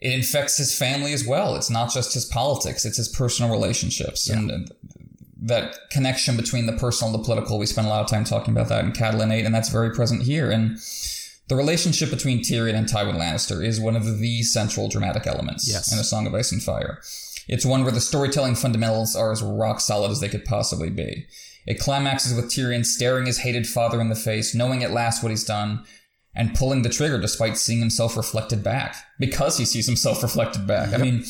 it 0.01 0.13
infects 0.13 0.57
his 0.57 0.77
family 0.77 1.13
as 1.13 1.25
well. 1.25 1.55
It's 1.55 1.69
not 1.69 1.93
just 1.93 2.13
his 2.13 2.25
politics, 2.25 2.85
it's 2.85 2.97
his 2.97 3.07
personal 3.07 3.51
relationships. 3.51 4.27
Yeah. 4.27 4.39
And 4.39 4.71
that 5.43 5.75
connection 5.91 6.35
between 6.35 6.65
the 6.65 6.73
personal 6.73 7.13
and 7.13 7.21
the 7.21 7.25
political, 7.25 7.57
we 7.57 7.65
spent 7.65 7.87
a 7.87 7.89
lot 7.89 8.01
of 8.01 8.09
time 8.09 8.23
talking 8.23 8.53
about 8.53 8.67
that 8.69 8.83
in 8.83 8.91
Catelyn 8.91 9.31
8, 9.31 9.45
and 9.45 9.53
that's 9.53 9.69
very 9.69 9.91
present 9.91 10.23
here. 10.23 10.51
And 10.51 10.77
the 11.47 11.55
relationship 11.55 12.09
between 12.09 12.39
Tyrion 12.39 12.75
and 12.75 12.87
Tywin 12.87 13.17
Lannister 13.17 13.65
is 13.65 13.79
one 13.79 13.95
of 13.95 14.19
the 14.19 14.43
central 14.43 14.87
dramatic 14.87 15.27
elements 15.27 15.67
yes. 15.67 15.91
in 15.91 15.99
A 15.99 16.03
Song 16.03 16.27
of 16.27 16.33
Ice 16.33 16.51
and 16.51 16.61
Fire. 16.61 16.99
It's 17.47 17.65
one 17.65 17.83
where 17.83 17.91
the 17.91 18.01
storytelling 18.01 18.55
fundamentals 18.55 19.15
are 19.15 19.31
as 19.31 19.41
rock 19.43 19.81
solid 19.81 20.11
as 20.11 20.19
they 20.19 20.29
could 20.29 20.45
possibly 20.45 20.89
be. 20.89 21.27
It 21.67 21.79
climaxes 21.79 22.33
with 22.33 22.45
Tyrion 22.45 22.85
staring 22.85 23.25
his 23.25 23.39
hated 23.39 23.67
father 23.67 24.01
in 24.01 24.09
the 24.09 24.15
face, 24.15 24.55
knowing 24.55 24.83
at 24.83 24.91
last 24.91 25.21
what 25.21 25.29
he's 25.29 25.43
done, 25.43 25.83
and 26.35 26.55
pulling 26.55 26.81
the 26.81 26.89
trigger 26.89 27.19
despite 27.19 27.57
seeing 27.57 27.79
himself 27.79 28.15
reflected 28.15 28.63
back. 28.63 28.95
Because 29.19 29.57
he 29.57 29.65
sees 29.65 29.85
himself 29.85 30.23
reflected 30.23 30.67
back. 30.67 30.91
Yep. 30.91 30.99
I 30.99 31.03
mean, 31.03 31.23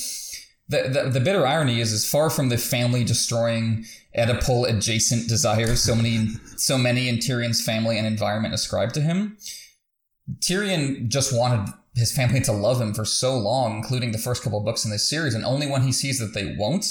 the, 0.69 0.89
the, 0.89 1.09
the 1.09 1.19
bitter 1.19 1.45
irony 1.45 1.79
is, 1.81 1.91
is 1.91 2.09
far 2.09 2.29
from 2.29 2.49
the 2.49 2.57
family 2.57 3.03
destroying 3.03 3.85
Oedipal 4.17 4.69
adjacent 4.69 5.27
desires 5.27 5.81
so 5.81 5.95
many 5.95 6.29
so 6.57 6.77
many 6.77 7.07
in 7.07 7.17
Tyrion's 7.17 7.63
family 7.63 7.97
and 7.97 8.05
environment 8.05 8.53
ascribed 8.53 8.93
to 8.95 9.01
him. 9.01 9.37
Tyrion 10.39 11.07
just 11.07 11.35
wanted 11.35 11.73
his 11.95 12.15
family 12.15 12.39
to 12.41 12.51
love 12.51 12.79
him 12.79 12.93
for 12.93 13.05
so 13.05 13.37
long, 13.37 13.75
including 13.77 14.11
the 14.11 14.17
first 14.17 14.43
couple 14.43 14.59
books 14.61 14.85
in 14.85 14.91
this 14.91 15.09
series, 15.09 15.33
and 15.33 15.43
only 15.43 15.67
when 15.67 15.81
he 15.81 15.91
sees 15.91 16.19
that 16.19 16.33
they 16.33 16.55
won't, 16.57 16.85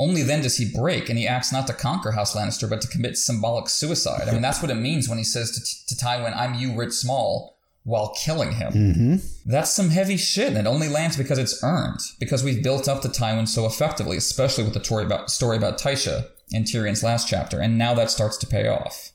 only 0.00 0.22
then 0.22 0.42
does 0.42 0.56
he 0.56 0.72
break 0.74 1.10
and 1.10 1.18
he 1.18 1.28
acts 1.28 1.52
not 1.52 1.66
to 1.66 1.74
conquer 1.74 2.12
House 2.12 2.34
Lannister, 2.34 2.68
but 2.68 2.80
to 2.80 2.88
commit 2.88 3.18
symbolic 3.18 3.68
suicide. 3.68 4.28
I 4.28 4.32
mean, 4.32 4.40
that's 4.40 4.62
what 4.62 4.70
it 4.70 4.76
means 4.76 5.08
when 5.08 5.18
he 5.18 5.24
says 5.24 5.50
to, 5.52 5.94
to 5.94 6.04
Tywin, 6.04 6.34
I'm 6.34 6.54
you, 6.54 6.74
Writ 6.74 6.94
Small, 6.94 7.58
while 7.84 8.14
killing 8.14 8.52
him. 8.52 8.72
Mm-hmm. 8.72 9.16
That's 9.44 9.70
some 9.70 9.90
heavy 9.90 10.16
shit, 10.16 10.48
and 10.48 10.58
it 10.58 10.66
only 10.66 10.88
lands 10.88 11.18
because 11.18 11.38
it's 11.38 11.62
earned, 11.62 12.00
because 12.18 12.42
we've 12.42 12.62
built 12.62 12.88
up 12.88 13.02
to 13.02 13.08
Tywin 13.08 13.46
so 13.46 13.66
effectively, 13.66 14.16
especially 14.16 14.64
with 14.64 14.72
the 14.72 14.82
story 14.82 15.04
about, 15.04 15.30
story 15.30 15.58
about 15.58 15.78
Tysha 15.78 16.28
in 16.50 16.64
Tyrion's 16.64 17.04
last 17.04 17.28
chapter, 17.28 17.60
and 17.60 17.76
now 17.76 17.92
that 17.94 18.10
starts 18.10 18.38
to 18.38 18.46
pay 18.46 18.68
off. 18.68 19.12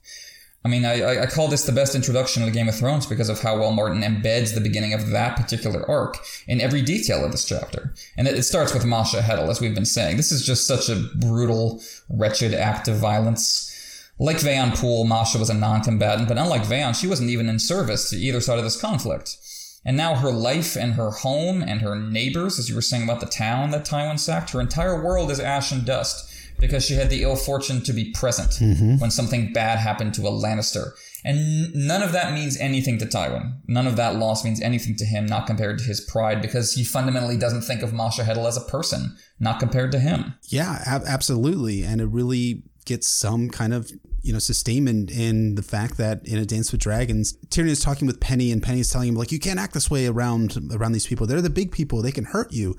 I 0.65 0.67
mean, 0.67 0.83
I, 0.83 1.21
I 1.21 1.25
call 1.27 1.47
this 1.47 1.63
the 1.63 1.71
best 1.71 1.93
introduction 1.93 2.43
the 2.43 2.49
Game 2.49 2.67
of 2.67 2.75
Thrones 2.75 3.05
because 3.05 3.29
of 3.29 3.39
how 3.39 3.59
well 3.59 3.71
Martin 3.71 4.01
embeds 4.01 4.55
the 4.55 4.61
beginning 4.61 4.95
of 4.95 5.11
that 5.11 5.37
particular 5.37 5.87
arc 5.87 6.17
in 6.47 6.59
every 6.59 6.81
detail 6.81 7.23
of 7.23 7.31
this 7.31 7.45
chapter. 7.45 7.93
And 8.17 8.27
it, 8.27 8.33
it 8.33 8.43
starts 8.43 8.73
with 8.73 8.83
Masha 8.83 9.21
Heddle, 9.21 9.47
as 9.49 9.61
we've 9.61 9.75
been 9.75 9.85
saying. 9.85 10.17
This 10.17 10.31
is 10.31 10.43
just 10.43 10.65
such 10.65 10.89
a 10.89 10.95
brutal, 11.17 11.83
wretched 12.09 12.55
act 12.55 12.87
of 12.87 12.95
violence. 12.97 13.71
Like 14.17 14.37
Vayon 14.37 14.75
Poole, 14.75 15.05
Masha 15.05 15.37
was 15.37 15.51
a 15.51 15.53
non-combatant, 15.53 16.27
but 16.27 16.39
unlike 16.39 16.63
Vayon, 16.63 16.99
she 16.99 17.05
wasn't 17.05 17.29
even 17.29 17.47
in 17.47 17.59
service 17.59 18.09
to 18.09 18.17
either 18.17 18.41
side 18.41 18.57
of 18.57 18.63
this 18.63 18.81
conflict. 18.81 19.37
And 19.85 19.95
now 19.95 20.15
her 20.15 20.31
life 20.31 20.75
and 20.75 20.93
her 20.93 21.11
home 21.11 21.61
and 21.61 21.81
her 21.81 21.95
neighbors, 21.95 22.57
as 22.57 22.69
you 22.69 22.75
were 22.75 22.81
saying 22.81 23.03
about 23.03 23.19
the 23.19 23.27
town 23.27 23.69
that 23.69 23.85
Tywin 23.85 24.19
sacked, 24.19 24.49
her 24.49 24.61
entire 24.61 24.99
world 24.99 25.29
is 25.29 25.39
ash 25.39 25.71
and 25.71 25.85
dust 25.85 26.31
because 26.65 26.85
she 26.85 26.95
had 26.95 27.09
the 27.09 27.23
ill 27.23 27.35
fortune 27.35 27.81
to 27.83 27.93
be 27.93 28.11
present 28.11 28.51
mm-hmm. 28.51 28.97
when 28.97 29.11
something 29.11 29.53
bad 29.53 29.79
happened 29.79 30.13
to 30.15 30.21
a 30.23 30.31
Lannister. 30.31 30.91
And 31.23 31.73
none 31.73 32.03
of 32.03 32.11
that 32.11 32.33
means 32.33 32.57
anything 32.59 32.99
to 32.99 33.05
Tywin. 33.05 33.59
None 33.67 33.87
of 33.87 33.95
that 33.95 34.15
loss 34.15 34.43
means 34.43 34.61
anything 34.61 34.95
to 34.97 35.05
him, 35.05 35.25
not 35.25 35.47
compared 35.47 35.79
to 35.79 35.85
his 35.85 35.99
pride, 35.99 36.41
because 36.41 36.73
he 36.73 36.83
fundamentally 36.83 37.37
doesn't 37.37 37.61
think 37.61 37.81
of 37.81 37.93
Masha 37.93 38.23
Heddle 38.23 38.47
as 38.47 38.57
a 38.57 38.61
person, 38.61 39.17
not 39.39 39.59
compared 39.59 39.91
to 39.93 39.99
him. 39.99 40.35
Yeah, 40.43 40.83
ab- 40.85 41.03
absolutely. 41.07 41.83
And 41.83 41.99
it 41.99 42.07
really 42.07 42.63
gets 42.85 43.07
some 43.07 43.49
kind 43.49 43.73
of 43.73 43.91
you 44.21 44.33
know 44.33 44.39
sustainment 44.39 45.11
in 45.11 45.55
the 45.55 45.61
fact 45.61 45.97
that 45.97 46.25
in 46.27 46.37
a 46.37 46.45
dance 46.45 46.71
with 46.71 46.81
dragons 46.81 47.37
tyrion 47.49 47.69
is 47.69 47.79
talking 47.79 48.07
with 48.07 48.19
penny 48.19 48.51
and 48.51 48.63
penny 48.63 48.79
is 48.79 48.89
telling 48.89 49.09
him 49.09 49.15
like 49.15 49.31
you 49.31 49.39
can't 49.39 49.59
act 49.59 49.73
this 49.73 49.89
way 49.89 50.07
around 50.07 50.57
around 50.71 50.93
these 50.93 51.05
people 51.05 51.27
they're 51.27 51.41
the 51.41 51.49
big 51.49 51.71
people 51.71 52.01
they 52.01 52.11
can 52.11 52.25
hurt 52.25 52.51
you 52.51 52.75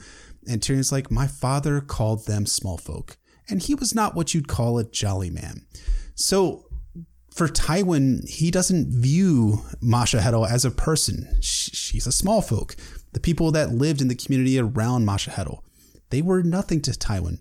and 0.49 0.61
tyrion's 0.61 0.91
like 0.91 1.09
my 1.11 1.27
father 1.27 1.81
called 1.81 2.27
them 2.27 2.47
small 2.47 2.77
folk 2.77 3.17
and 3.49 3.63
he 3.63 3.75
was 3.75 3.95
not 3.95 4.15
what 4.15 4.35
you'd 4.35 4.49
call 4.49 4.79
a 4.79 4.85
jolly 4.85 5.31
man. 5.31 5.67
So 6.15 6.67
for 7.37 7.49
Tywin, 7.49 8.27
he 8.29 8.51
doesn't 8.51 8.89
view 8.89 9.61
Masha 9.81 10.19
Heddle 10.19 10.49
as 10.49 10.65
a 10.65 10.71
person. 10.71 11.29
She's 11.43 12.07
a 12.07 12.13
small 12.13 12.41
folk. 12.41 12.75
The 13.13 13.21
people 13.21 13.53
that 13.53 13.73
lived 13.73 14.01
in 14.01 14.09
the 14.09 14.15
community 14.15 14.59
around 14.59 15.05
Masha 15.05 15.31
Heddle, 15.31 15.61
they 16.09 16.23
were 16.23 16.43
nothing 16.43 16.81
to 16.83 16.93
Tywin. 16.93 17.41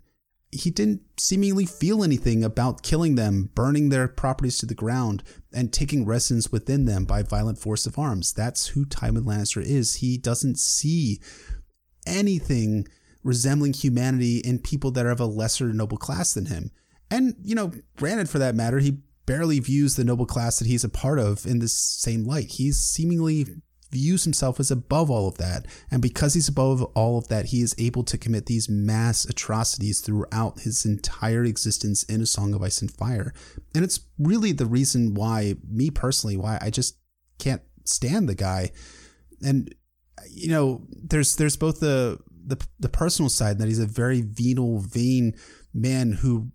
He 0.51 0.69
didn't 0.69 1.01
seemingly 1.17 1.65
feel 1.65 2.03
anything 2.03 2.43
about 2.43 2.83
killing 2.83 3.15
them, 3.15 3.51
burning 3.55 3.89
their 3.89 4.07
properties 4.07 4.57
to 4.59 4.65
the 4.65 4.75
ground, 4.75 5.23
and 5.53 5.71
taking 5.71 6.05
residence 6.05 6.51
within 6.51 6.85
them 6.85 7.05
by 7.05 7.23
violent 7.23 7.57
force 7.57 7.85
of 7.85 7.97
arms. 7.97 8.33
That's 8.33 8.67
who 8.67 8.85
Tywin 8.85 9.23
Lannister 9.23 9.61
is. 9.61 9.95
He 9.95 10.17
doesn't 10.17 10.59
see 10.59 11.21
anything 12.05 12.87
resembling 13.25 13.73
humanity 13.73 14.37
in 14.37 14.59
people 14.59 14.91
that 14.91 15.05
are 15.05 15.11
of 15.11 15.19
a 15.19 15.25
lesser 15.25 15.73
noble 15.73 15.97
class 15.97 16.33
than 16.33 16.45
him. 16.45 16.71
And, 17.11 17.35
you 17.41 17.55
know, 17.55 17.71
granted 17.97 18.29
for 18.29 18.39
that 18.39 18.55
matter, 18.55 18.79
he 18.79 18.99
barely 19.25 19.59
views 19.59 19.95
the 19.95 20.03
noble 20.03 20.27
class 20.27 20.59
that 20.59 20.67
he's 20.67 20.83
a 20.83 20.89
part 20.89 21.19
of 21.19 21.45
in 21.45 21.59
this 21.59 21.77
same 21.77 22.23
light. 22.23 22.51
He 22.51 22.71
seemingly 22.71 23.47
views 23.91 24.25
himself 24.25 24.59
as 24.59 24.69
above 24.69 25.09
all 25.09 25.27
of 25.27 25.37
that. 25.37 25.65
And 25.89 26.01
because 26.01 26.35
he's 26.35 26.47
above 26.47 26.83
all 26.93 27.17
of 27.17 27.27
that, 27.29 27.47
he 27.47 27.61
is 27.61 27.75
able 27.79 28.03
to 28.03 28.17
commit 28.17 28.45
these 28.45 28.69
mass 28.69 29.25
atrocities 29.25 30.01
throughout 30.01 30.59
his 30.59 30.85
entire 30.85 31.43
existence 31.43 32.03
in 32.03 32.21
A 32.21 32.25
Song 32.27 32.53
of 32.53 32.61
Ice 32.61 32.81
and 32.81 32.91
Fire. 32.91 33.33
And 33.73 33.83
it's 33.83 34.01
really 34.19 34.51
the 34.51 34.67
reason 34.67 35.15
why, 35.15 35.55
me 35.67 35.89
personally, 35.89 36.37
why 36.37 36.59
I 36.61 36.69
just 36.69 36.97
can't 37.39 37.63
stand 37.85 38.29
the 38.29 38.35
guy. 38.35 38.71
And 39.41 39.73
you 40.29 40.49
know, 40.49 40.85
there's 40.89 41.35
there's 41.35 41.57
both 41.57 41.79
the 41.79 42.19
the 42.45 42.65
the 42.79 42.89
personal 42.89 43.29
side 43.29 43.57
that 43.59 43.67
he's 43.67 43.79
a 43.79 43.85
very 43.85 44.21
venal, 44.21 44.79
vain 44.79 45.35
man 45.73 46.13
who 46.13 46.51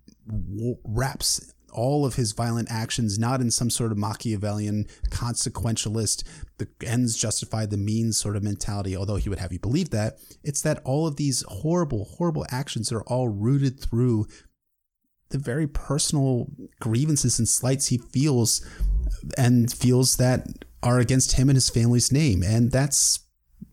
wraps 0.84 1.52
all 1.72 2.04
of 2.04 2.16
his 2.16 2.32
violent 2.32 2.70
actions 2.70 3.18
not 3.18 3.40
in 3.40 3.50
some 3.50 3.70
sort 3.70 3.92
of 3.92 3.98
Machiavellian 3.98 4.86
consequentialist, 5.10 6.24
the 6.58 6.68
ends 6.84 7.16
justify 7.16 7.66
the 7.66 7.76
means 7.76 8.16
sort 8.16 8.36
of 8.36 8.42
mentality, 8.42 8.96
although 8.96 9.16
he 9.16 9.28
would 9.28 9.38
have 9.38 9.52
you 9.52 9.58
believe 9.58 9.90
that. 9.90 10.18
It's 10.42 10.62
that 10.62 10.80
all 10.84 11.06
of 11.06 11.16
these 11.16 11.44
horrible, 11.48 12.04
horrible 12.16 12.46
actions 12.50 12.92
are 12.92 13.02
all 13.02 13.28
rooted 13.28 13.80
through 13.80 14.26
the 15.30 15.38
very 15.38 15.68
personal 15.68 16.48
grievances 16.80 17.38
and 17.38 17.48
slights 17.48 17.86
he 17.86 17.98
feels 17.98 18.66
and 19.38 19.72
feels 19.72 20.16
that 20.16 20.46
are 20.82 20.98
against 20.98 21.32
him 21.32 21.48
and 21.48 21.56
his 21.56 21.70
family's 21.70 22.10
name. 22.10 22.42
And 22.42 22.72
that's 22.72 23.20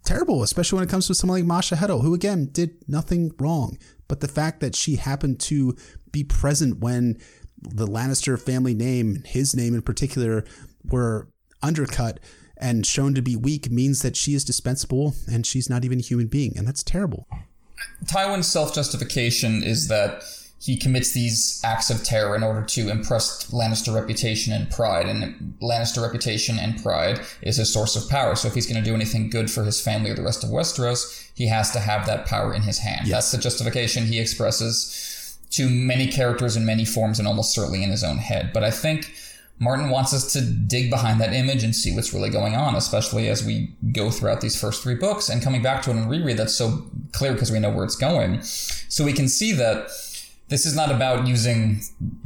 terrible, 0.07 0.41
especially 0.41 0.77
when 0.77 0.87
it 0.87 0.91
comes 0.91 1.05
to 1.07 1.13
someone 1.13 1.39
like 1.39 1.45
Masha 1.45 1.75
Heddle, 1.75 2.01
who 2.01 2.13
again 2.13 2.49
did 2.51 2.83
nothing 2.87 3.31
wrong. 3.37 3.77
But 4.07 4.21
the 4.21 4.27
fact 4.27 4.61
that 4.61 4.75
she 4.75 4.95
happened 4.95 5.39
to 5.41 5.75
be 6.11 6.23
present 6.23 6.79
when 6.79 7.17
the 7.61 7.85
Lannister 7.85 8.39
family 8.39 8.73
name, 8.73 9.23
his 9.25 9.55
name 9.55 9.75
in 9.75 9.81
particular, 9.81 10.45
were 10.85 11.27
undercut 11.61 12.19
and 12.55 12.85
shown 12.85 13.13
to 13.15 13.21
be 13.21 13.35
weak 13.35 13.69
means 13.69 14.01
that 14.01 14.15
she 14.15 14.33
is 14.33 14.43
dispensable 14.43 15.13
and 15.31 15.45
she's 15.45 15.69
not 15.69 15.83
even 15.83 15.99
a 15.99 16.03
human 16.03 16.27
being. 16.27 16.57
And 16.57 16.67
that's 16.67 16.83
terrible. 16.83 17.27
Tywin's 18.05 18.47
self 18.47 18.73
justification 18.73 19.61
is 19.61 19.89
that 19.89 20.23
he 20.59 20.75
commits 20.75 21.11
these 21.11 21.61
acts 21.63 21.89
of 21.89 22.03
terror 22.03 22.35
in 22.35 22.43
order 22.43 22.63
to 22.63 22.89
impress 22.89 23.51
Lannister 23.51 23.93
reputation 23.93 24.51
and 24.51 24.69
pride. 24.71 25.05
And 25.05 25.53
Lannister 25.61 26.01
reputation 26.01 26.57
and 26.57 26.81
pride 26.81 27.21
is 27.41 27.57
his 27.57 27.71
source 27.71 27.95
of 27.95 28.09
power. 28.09 28.35
So 28.35 28.47
if 28.47 28.55
he's 28.55 28.65
going 28.65 28.83
to 28.83 28.89
do 28.89 28.95
anything 28.95 29.29
good 29.29 29.51
for 29.51 29.63
his 29.63 29.79
family 29.79 30.09
or 30.09 30.15
the 30.15 30.23
rest 30.23 30.43
of 30.43 30.49
Westeros, 30.49 31.29
he 31.35 31.47
has 31.47 31.71
to 31.71 31.79
have 31.79 32.07
that 32.07 32.25
power 32.25 32.53
in 32.53 32.63
his 32.63 32.79
hand. 32.79 33.07
Yes. 33.07 33.11
That's 33.11 33.31
the 33.31 33.37
justification 33.37 34.05
he 34.05 34.19
expresses 34.19 35.37
to 35.51 35.69
many 35.69 36.07
characters 36.07 36.57
in 36.57 36.65
many 36.65 36.85
forms 36.85 37.19
and 37.19 37.27
almost 37.27 37.53
certainly 37.53 37.83
in 37.83 37.91
his 37.91 38.03
own 38.03 38.17
head. 38.17 38.51
But 38.51 38.63
I 38.63 38.71
think 38.71 39.13
Martin 39.59 39.89
wants 39.89 40.13
us 40.13 40.33
to 40.33 40.41
dig 40.41 40.89
behind 40.89 41.21
that 41.21 41.33
image 41.33 41.63
and 41.63 41.75
see 41.75 41.95
what's 41.95 42.13
really 42.13 42.29
going 42.29 42.55
on, 42.55 42.75
especially 42.75 43.27
as 43.29 43.43
we 43.43 43.75
go 43.91 44.09
throughout 44.11 44.41
these 44.41 44.59
first 44.59 44.83
three 44.83 44.95
books 44.95 45.29
and 45.29 45.41
coming 45.41 45.61
back 45.61 45.81
to 45.83 45.91
it 45.91 45.95
and 45.95 46.09
reread 46.09 46.37
that's 46.37 46.53
so 46.53 46.85
clear 47.11 47.33
because 47.33 47.51
we 47.51 47.59
know 47.59 47.69
where 47.69 47.85
it's 47.85 47.95
going. 47.95 48.41
So 48.41 49.05
we 49.05 49.13
can 49.13 49.27
see 49.27 49.53
that 49.53 49.89
this 50.49 50.65
is 50.65 50.75
not 50.75 50.91
about 50.91 51.27
using, 51.27 51.81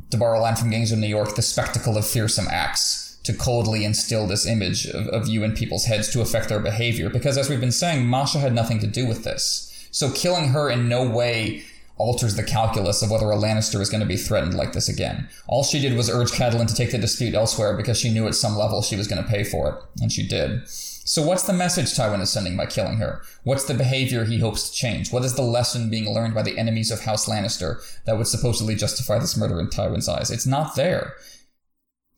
to 0.09 0.17
borrow 0.17 0.39
a 0.39 0.41
line 0.41 0.55
from 0.55 0.69
Gangs 0.69 0.91
of 0.91 0.99
New 0.99 1.07
York, 1.07 1.36
the 1.36 1.41
spectacle 1.41 1.97
of 1.97 2.07
fearsome 2.07 2.47
acts 2.49 3.19
to 3.24 3.34
coldly 3.34 3.86
instill 3.86 4.26
this 4.28 4.47
image 4.47 4.88
of, 4.88 5.07
of 5.07 5.28
you 5.28 5.43
in 5.43 5.53
people's 5.53 5.86
heads 5.86 6.11
to 6.11 6.22
affect 6.22 6.49
their 6.49 6.59
behavior. 6.59 7.09
Because 7.09 7.38
as 7.38 7.49
we've 7.49 7.59
been 7.59 7.72
saying, 7.72 8.07
Masha 8.07 8.39
had 8.39 8.53
nothing 8.53 8.80
to 8.80 8.88
do 8.88 9.05
with 9.05 9.24
this. 9.24 9.88
So 9.91 10.11
killing 10.11 10.49
her 10.49 10.69
in 10.69 10.89
no 10.89 11.07
way 11.07 11.63
alters 11.97 12.36
the 12.36 12.43
calculus 12.43 13.03
of 13.03 13.11
whether 13.11 13.30
a 13.30 13.36
Lannister 13.36 13.80
is 13.80 13.89
going 13.89 14.01
to 14.01 14.07
be 14.07 14.17
threatened 14.17 14.55
like 14.55 14.74
this 14.74 14.89
again. 14.89 15.30
All 15.47 15.63
she 15.63 15.80
did 15.80 15.95
was 15.95 16.09
urge 16.09 16.32
Catelyn 16.32 16.67
to 16.67 16.74
take 16.74 16.91
the 16.91 16.97
dispute 16.97 17.36
elsewhere 17.36 17.78
because 17.78 17.99
she 17.99 18.11
knew 18.11 18.28
at 18.28 18.34
some 18.34 18.57
level 18.57 18.82
she 18.82 18.95
was 18.95 19.07
going 19.07 19.22
to 19.22 19.30
pay 19.30 19.43
for 19.43 19.69
it, 19.69 20.01
and 20.01 20.11
she 20.11 20.28
did. 20.28 20.67
So 21.04 21.24
what's 21.24 21.43
the 21.43 21.54
message 21.54 21.95
Tywin 21.95 22.22
is 22.22 22.30
sending 22.30 22.56
by 22.56 22.68
killing 22.68 22.97
her? 22.97 23.22
What's 23.43 23.66
the 23.66 23.74
behavior 23.74 24.24
he 24.24 24.39
hopes 24.39 24.70
to 24.70 24.76
change? 24.76 25.12
What 25.12 25.26
is 25.26 25.36
the 25.36 25.41
lesson 25.41 25.89
being 25.89 26.14
learned 26.14 26.36
by 26.36 26.43
the 26.43 26.58
enemies 26.60 26.91
of 26.91 27.02
House 27.02 27.28
Lannister 27.28 27.82
that 28.06 28.18
would 28.18 28.28
supposedly 28.28 28.76
justify 28.76 29.18
this 29.18 29.36
murder 29.36 29.60
in 29.60 29.68
Tywin's 29.68 30.08
eyes? 30.08 30.30
It's 30.30 30.45
not 30.45 30.76
there. 30.76 31.16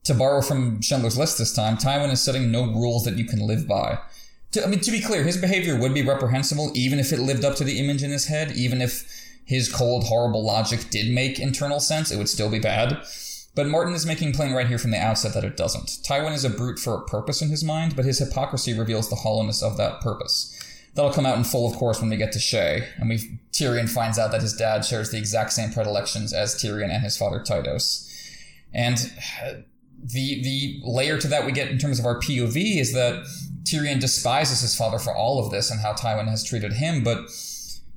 To 0.03 0.13
borrow 0.13 0.41
from 0.41 0.81
Schindler's 0.81 1.17
List 1.17 1.37
this 1.37 1.53
time, 1.53 1.77
Tywin 1.77 2.11
is 2.11 2.21
setting 2.21 2.51
no 2.51 2.65
rules 2.65 3.05
that 3.05 3.17
you 3.17 3.23
can 3.23 3.39
live 3.39 3.67
by. 3.67 3.99
To, 4.51 4.63
I 4.63 4.67
mean, 4.67 4.81
to 4.81 4.91
be 4.91 5.01
clear, 5.01 5.23
his 5.23 5.37
behavior 5.37 5.79
would 5.79 5.93
be 5.93 6.03
reprehensible 6.03 6.71
even 6.75 6.99
if 6.99 7.13
it 7.13 7.19
lived 7.19 7.45
up 7.45 7.55
to 7.55 7.63
the 7.63 7.79
image 7.79 8.03
in 8.03 8.11
his 8.11 8.25
head, 8.25 8.51
even 8.51 8.81
if 8.81 9.09
his 9.45 9.71
cold, 9.71 10.03
horrible 10.05 10.43
logic 10.43 10.89
did 10.89 11.13
make 11.13 11.39
internal 11.39 11.79
sense, 11.79 12.11
it 12.11 12.17
would 12.17 12.29
still 12.29 12.49
be 12.49 12.59
bad. 12.59 13.01
But 13.55 13.67
Martin 13.67 13.93
is 13.93 14.05
making 14.05 14.33
plain 14.33 14.53
right 14.53 14.67
here 14.67 14.79
from 14.79 14.91
the 14.91 14.97
outset 14.97 15.33
that 15.35 15.43
it 15.43 15.55
doesn't. 15.55 15.99
Tywin 16.03 16.33
is 16.33 16.43
a 16.43 16.49
brute 16.49 16.79
for 16.79 16.95
a 16.95 17.05
purpose 17.05 17.41
in 17.41 17.49
his 17.49 17.63
mind, 17.63 17.95
but 17.95 18.05
his 18.05 18.17
hypocrisy 18.17 18.73
reveals 18.77 19.09
the 19.09 19.17
hollowness 19.17 19.61
of 19.61 19.77
that 19.77 20.01
purpose. 20.01 20.59
That'll 20.95 21.13
come 21.13 21.25
out 21.25 21.37
in 21.37 21.43
full, 21.43 21.69
of 21.69 21.77
course, 21.77 21.99
when 21.99 22.09
we 22.09 22.17
get 22.17 22.31
to 22.33 22.39
Shae, 22.39 22.87
and 22.97 23.09
we 23.09 23.39
Tyrion 23.51 23.89
finds 23.89 24.19
out 24.19 24.31
that 24.31 24.41
his 24.41 24.53
dad 24.53 24.85
shares 24.85 25.11
the 25.11 25.17
exact 25.17 25.53
same 25.53 25.71
predilections 25.71 26.33
as 26.33 26.55
Tyrion 26.55 26.91
and 26.91 27.03
his 27.03 27.17
father 27.17 27.39
Tytos. 27.39 28.09
And 28.73 29.11
uh, 29.43 29.53
the 30.03 30.43
the 30.43 30.81
layer 30.83 31.17
to 31.17 31.27
that 31.27 31.45
we 31.45 31.51
get 31.51 31.69
in 31.69 31.77
terms 31.77 31.99
of 31.99 32.05
our 32.05 32.19
POV 32.19 32.79
is 32.79 32.93
that 32.93 33.23
Tyrion 33.63 33.99
despises 33.99 34.61
his 34.61 34.75
father 34.75 34.99
for 34.99 35.15
all 35.15 35.43
of 35.43 35.51
this 35.51 35.71
and 35.71 35.79
how 35.79 35.93
Tywin 35.93 36.27
has 36.27 36.43
treated 36.43 36.73
him, 36.73 37.03
but 37.03 37.25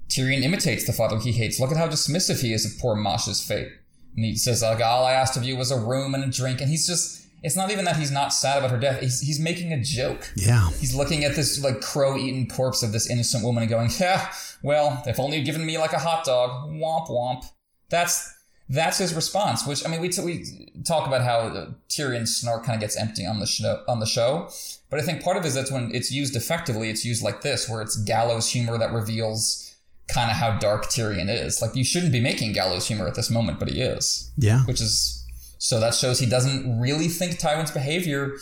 Tyrion 0.09 0.43
imitates 0.43 0.87
the 0.87 0.93
father 0.93 1.19
he 1.19 1.33
hates. 1.33 1.61
Look 1.61 1.73
at 1.73 1.77
how 1.77 1.89
dismissive 1.89 2.41
he 2.41 2.53
is 2.53 2.65
of 2.65 2.79
poor 2.81 2.95
Masha's 2.95 3.43
fate. 3.43 3.73
And 4.17 4.25
he 4.25 4.35
says, 4.37 4.63
like, 4.63 4.81
all 4.81 5.05
I 5.05 5.13
asked 5.13 5.37
of 5.37 5.45
you 5.45 5.57
was 5.57 5.71
a 5.71 5.79
room 5.79 6.15
and 6.15 6.25
a 6.25 6.29
drink. 6.29 6.63
And 6.63 6.71
he's 6.71 6.87
just, 6.87 7.27
it's 7.43 7.55
not 7.55 7.71
even 7.71 7.85
that 7.85 7.97
he's 7.97 8.11
not 8.11 8.33
sad 8.33 8.59
about 8.59 8.71
her 8.71 8.79
death. 8.79 9.01
He's, 9.01 9.21
he's 9.21 9.39
making 9.39 9.73
a 9.73 9.83
joke. 9.83 10.33
Yeah. 10.37 10.71
He's 10.81 10.95
looking 10.95 11.23
at 11.25 11.37
this, 11.37 11.63
like, 11.63 11.83
crow 11.83 12.17
eaten 12.17 12.49
corpse 12.49 12.83
of 12.83 12.93
this 12.93 13.11
innocent 13.11 13.45
woman 13.45 13.63
and 13.63 13.71
going, 13.71 13.91
yeah, 14.01 14.33
well, 14.63 15.03
if 15.07 15.21
only 15.21 15.37
you'd 15.37 15.45
given 15.45 15.67
me, 15.67 15.77
like, 15.77 15.93
a 15.93 15.99
hot 15.99 16.25
dog. 16.25 16.71
Womp 16.71 17.09
womp. 17.09 17.45
That's, 17.91 18.33
that's 18.69 18.99
his 18.99 19.15
response, 19.15 19.67
which, 19.67 19.87
I 19.87 19.91
mean, 19.91 20.01
we, 20.01 20.09
t- 20.09 20.23
we 20.23 20.45
talk 20.85 21.07
about 21.07 21.23
how 21.23 21.39
uh, 21.41 21.71
Tyrion's 21.89 22.37
snark 22.37 22.65
kind 22.65 22.75
of 22.75 22.81
gets 22.81 22.97
empty 22.97 23.27
on 23.27 23.39
the, 23.39 23.47
show, 23.47 23.85
on 23.87 24.01
the 24.01 24.07
show. 24.07 24.49
But 24.89 24.99
I 24.99 25.03
think 25.03 25.23
part 25.23 25.37
of 25.37 25.45
it 25.45 25.49
is 25.49 25.55
that 25.55 25.71
when 25.71 25.95
it's 25.95 26.11
used 26.11 26.35
effectively, 26.37 26.89
it's 26.89 27.05
used 27.05 27.23
like 27.23 27.43
this, 27.43 27.69
where 27.69 27.83
it's 27.83 27.97
gallows 27.97 28.49
humor 28.49 28.79
that 28.79 28.93
reveals 28.93 29.66
kind 30.09 30.31
of 30.31 30.37
how 30.37 30.59
dark 30.59 30.87
Tyrion 30.87 31.29
is. 31.29 31.61
Like 31.61 31.75
you 31.75 31.85
shouldn't 31.85 32.13
be 32.13 32.21
making 32.21 32.53
gallows 32.53 32.87
humor 32.87 33.07
at 33.07 33.15
this 33.15 33.31
moment, 33.31 33.59
but 33.59 33.69
he 33.69 33.81
is. 33.81 34.31
Yeah. 34.37 34.61
Which 34.65 34.81
is 34.81 35.25
so 35.59 35.81
that 35.81 35.95
shows 35.95 36.19
he 36.19 36.27
doesn't 36.27 36.81
really 36.81 37.09
think 37.09 37.39
Tywin's 37.39 37.71
behavior 37.71 38.35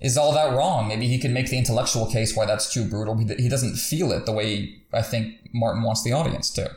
is 0.00 0.16
all 0.16 0.32
that 0.32 0.52
wrong. 0.52 0.88
Maybe 0.88 1.08
he 1.08 1.18
can 1.18 1.32
make 1.32 1.50
the 1.50 1.58
intellectual 1.58 2.06
case 2.10 2.36
why 2.36 2.46
that's 2.46 2.72
too 2.72 2.88
brutal. 2.88 3.16
He 3.16 3.48
doesn't 3.48 3.76
feel 3.76 4.12
it 4.12 4.26
the 4.26 4.32
way 4.32 4.82
I 4.92 5.02
think 5.02 5.34
Martin 5.52 5.82
wants 5.82 6.02
the 6.02 6.12
audience 6.12 6.50
to. 6.52 6.76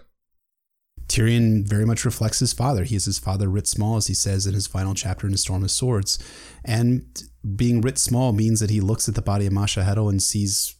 Tyrion 1.07 1.65
very 1.65 1.85
much 1.85 2.03
reflects 2.03 2.39
his 2.39 2.53
father. 2.53 2.83
He 2.83 2.95
is 2.95 3.05
his 3.05 3.17
father 3.17 3.49
writ 3.49 3.67
small, 3.67 3.95
as 3.95 4.07
he 4.07 4.13
says 4.13 4.45
in 4.45 4.53
his 4.53 4.67
final 4.67 4.93
chapter 4.93 5.25
in 5.25 5.33
A 5.33 5.37
Storm 5.37 5.63
of 5.63 5.71
Swords. 5.71 6.19
And 6.65 7.23
being 7.55 7.81
writ 7.81 7.97
small 7.97 8.33
means 8.33 8.59
that 8.59 8.69
he 8.69 8.81
looks 8.81 9.07
at 9.07 9.15
the 9.15 9.21
body 9.21 9.47
of 9.47 9.53
Masha 9.53 9.81
Heddle 9.83 10.09
and 10.09 10.21
sees 10.21 10.75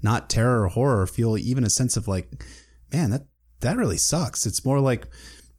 not 0.00 0.30
terror 0.30 0.62
or 0.62 0.68
horror, 0.68 1.02
or 1.02 1.06
feel 1.06 1.36
even 1.36 1.64
a 1.64 1.70
sense 1.70 1.96
of 1.96 2.06
like, 2.06 2.44
man, 2.94 3.10
that 3.10 3.26
that 3.60 3.76
really 3.76 3.96
sucks. 3.96 4.46
It's 4.46 4.64
more 4.64 4.80
like 4.80 5.06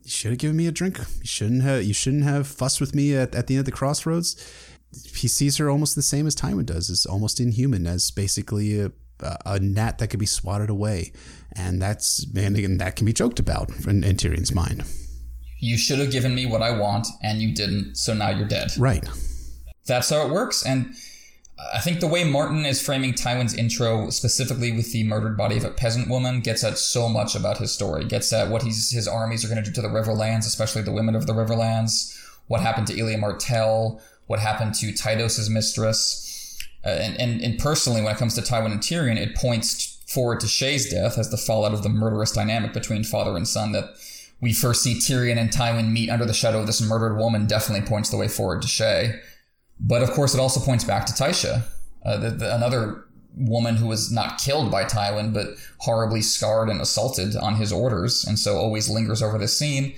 you 0.03 0.09
should 0.09 0.31
have 0.31 0.39
given 0.39 0.57
me 0.57 0.67
a 0.67 0.71
drink. 0.71 0.99
You 0.99 1.25
shouldn't 1.25 1.63
have. 1.63 1.83
You 1.83 1.93
shouldn't 1.93 2.23
have 2.23 2.47
fussed 2.47 2.79
with 2.79 2.95
me 2.95 3.15
at, 3.15 3.35
at 3.35 3.47
the 3.47 3.55
end 3.55 3.59
of 3.59 3.65
the 3.65 3.71
crossroads. 3.71 4.35
He 5.13 5.27
sees 5.27 5.57
her 5.57 5.69
almost 5.69 5.95
the 5.95 6.01
same 6.01 6.25
as 6.27 6.35
Tywin 6.35 6.65
does, 6.65 6.89
as 6.89 7.05
almost 7.05 7.39
inhuman, 7.39 7.85
as 7.85 8.11
basically 8.11 8.79
a, 8.79 8.91
a 9.45 9.59
gnat 9.59 9.97
that 9.97 10.07
could 10.07 10.19
be 10.19 10.25
swatted 10.25 10.69
away, 10.69 11.11
and 11.53 11.81
that's 11.81 12.31
man, 12.33 12.55
and 12.55 12.79
that 12.79 12.95
can 12.95 13.05
be 13.05 13.13
joked 13.13 13.39
about 13.39 13.69
in, 13.85 14.03
in 14.03 14.15
Tyrion's 14.15 14.53
mind. 14.53 14.83
You 15.59 15.77
should 15.77 15.99
have 15.99 16.11
given 16.11 16.35
me 16.35 16.45
what 16.45 16.61
I 16.61 16.77
want, 16.77 17.07
and 17.23 17.41
you 17.41 17.53
didn't. 17.53 17.95
So 17.95 18.13
now 18.13 18.29
you're 18.29 18.47
dead. 18.47 18.71
Right. 18.77 19.05
That's 19.85 20.09
how 20.09 20.25
it 20.25 20.31
works, 20.31 20.65
and 20.65 20.95
I 21.73 21.79
think 21.79 21.99
the 21.99 22.07
way 22.07 22.23
Martin 22.25 22.65
is 22.65 22.81
framing 22.81 23.13
Tywin's 23.13 23.53
intro, 23.53 24.09
specifically 24.09 24.73
with 24.73 24.91
the 24.91 25.05
murdered 25.05 25.37
body 25.37 25.55
of 25.57 25.63
a 25.63 25.69
peasant 25.69 26.09
woman, 26.09 26.41
gets 26.41 26.63
at 26.63 26.77
so 26.77 27.07
much 27.07 27.33
about 27.33 27.59
his 27.59 27.71
story. 27.71 28.03
Gets 28.03 28.33
at 28.33 28.49
what 28.49 28.63
he's, 28.63 28.91
his 28.91 29.07
armies 29.07 29.45
are 29.45 29.47
going 29.47 29.63
to 29.63 29.69
do 29.69 29.73
to 29.73 29.81
the 29.81 29.87
Riverlands, 29.87 30.45
especially 30.45 30.81
the 30.81 30.91
women 30.91 31.15
of 31.15 31.27
the 31.27 31.33
Riverlands. 31.33 32.13
What 32.47 32.61
happened 32.61 32.87
to 32.87 32.99
Elia 32.99 33.17
Martell? 33.17 34.01
What 34.27 34.39
happened 34.39 34.75
to 34.75 34.91
Tytos's 34.91 35.49
mistress? 35.49 36.59
Uh, 36.85 36.89
and, 36.89 37.19
and, 37.19 37.41
and 37.41 37.57
personally, 37.57 38.01
when 38.01 38.13
it 38.13 38.17
comes 38.17 38.35
to 38.35 38.41
Tywin 38.41 38.71
and 38.71 38.81
Tyrion, 38.81 39.17
it 39.17 39.35
points 39.35 39.97
forward 40.07 40.39
to 40.41 40.47
Shae's 40.47 40.89
death 40.89 41.17
as 41.17 41.31
the 41.31 41.37
fallout 41.37 41.73
of 41.73 41.83
the 41.83 41.89
murderous 41.89 42.31
dynamic 42.31 42.73
between 42.73 43.03
father 43.03 43.35
and 43.35 43.47
son 43.47 43.71
that 43.71 43.95
we 44.41 44.53
first 44.53 44.83
see 44.83 44.95
Tyrion 44.95 45.37
and 45.37 45.49
Tywin 45.49 45.91
meet 45.91 46.09
under 46.09 46.25
the 46.25 46.33
shadow 46.33 46.59
of 46.59 46.67
this 46.67 46.81
murdered 46.81 47.17
woman 47.17 47.47
definitely 47.47 47.87
points 47.87 48.09
the 48.09 48.17
way 48.17 48.27
forward 48.27 48.61
to 48.61 48.67
Shae. 48.67 49.19
But 49.79 50.01
of 50.01 50.11
course, 50.11 50.33
it 50.33 50.39
also 50.39 50.59
points 50.59 50.83
back 50.83 51.05
to 51.07 51.13
Tysha, 51.13 51.63
uh, 52.05 52.17
the, 52.17 52.29
the, 52.31 52.55
another 52.55 53.05
woman 53.35 53.75
who 53.75 53.87
was 53.87 54.11
not 54.11 54.39
killed 54.39 54.71
by 54.71 54.85
Tywin, 54.85 55.33
but 55.33 55.47
horribly 55.79 56.21
scarred 56.21 56.69
and 56.69 56.79
assaulted 56.79 57.35
on 57.35 57.55
his 57.55 57.71
orders, 57.71 58.23
and 58.23 58.39
so 58.39 58.55
always 58.55 58.89
lingers 58.89 59.21
over 59.21 59.37
this 59.37 59.57
scene. 59.57 59.93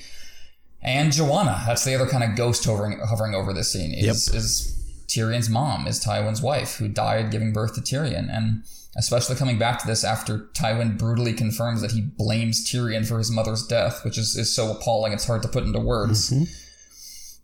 And 0.82 1.12
Joanna, 1.12 1.64
that's 1.66 1.84
the 1.84 1.96
other 1.96 2.08
kind 2.08 2.24
of 2.24 2.36
ghost 2.36 2.66
hovering 2.66 3.00
hovering 3.00 3.36
over 3.36 3.54
this 3.54 3.72
scene, 3.72 3.94
is, 3.94 4.28
yep. 4.28 4.36
is 4.36 4.74
Tyrion's 5.08 5.50
mom, 5.50 5.88
is 5.88 6.04
Tywin's 6.04 6.42
wife, 6.42 6.78
who 6.78 6.88
died 6.88 7.32
giving 7.32 7.54
birth 7.54 7.76
to 7.76 7.82
Tyrion. 7.82 8.36
And 8.36 8.64
especially 8.96 9.36
coming 9.36 9.58
back 9.58 9.80
to 9.80 9.88
this 9.88 10.04
after 10.04 10.50
Tywin 10.54 10.98
brutally 10.98 11.34
confirms 11.34 11.82
that 11.82 11.92
he 11.92 12.02
blames 12.02 12.66
Tyrion 12.66 13.08
for 13.08 13.18
his 13.18 13.32
mother's 13.32 13.66
death, 13.66 14.04
which 14.04 14.18
is, 14.18 14.36
is 14.36 14.54
so 14.54 14.72
appalling 14.72 15.14
it's 15.14 15.26
hard 15.26 15.44
to 15.44 15.48
put 15.48 15.64
into 15.64 15.80
words. 15.80 16.32
Mm-hmm. 16.32 16.44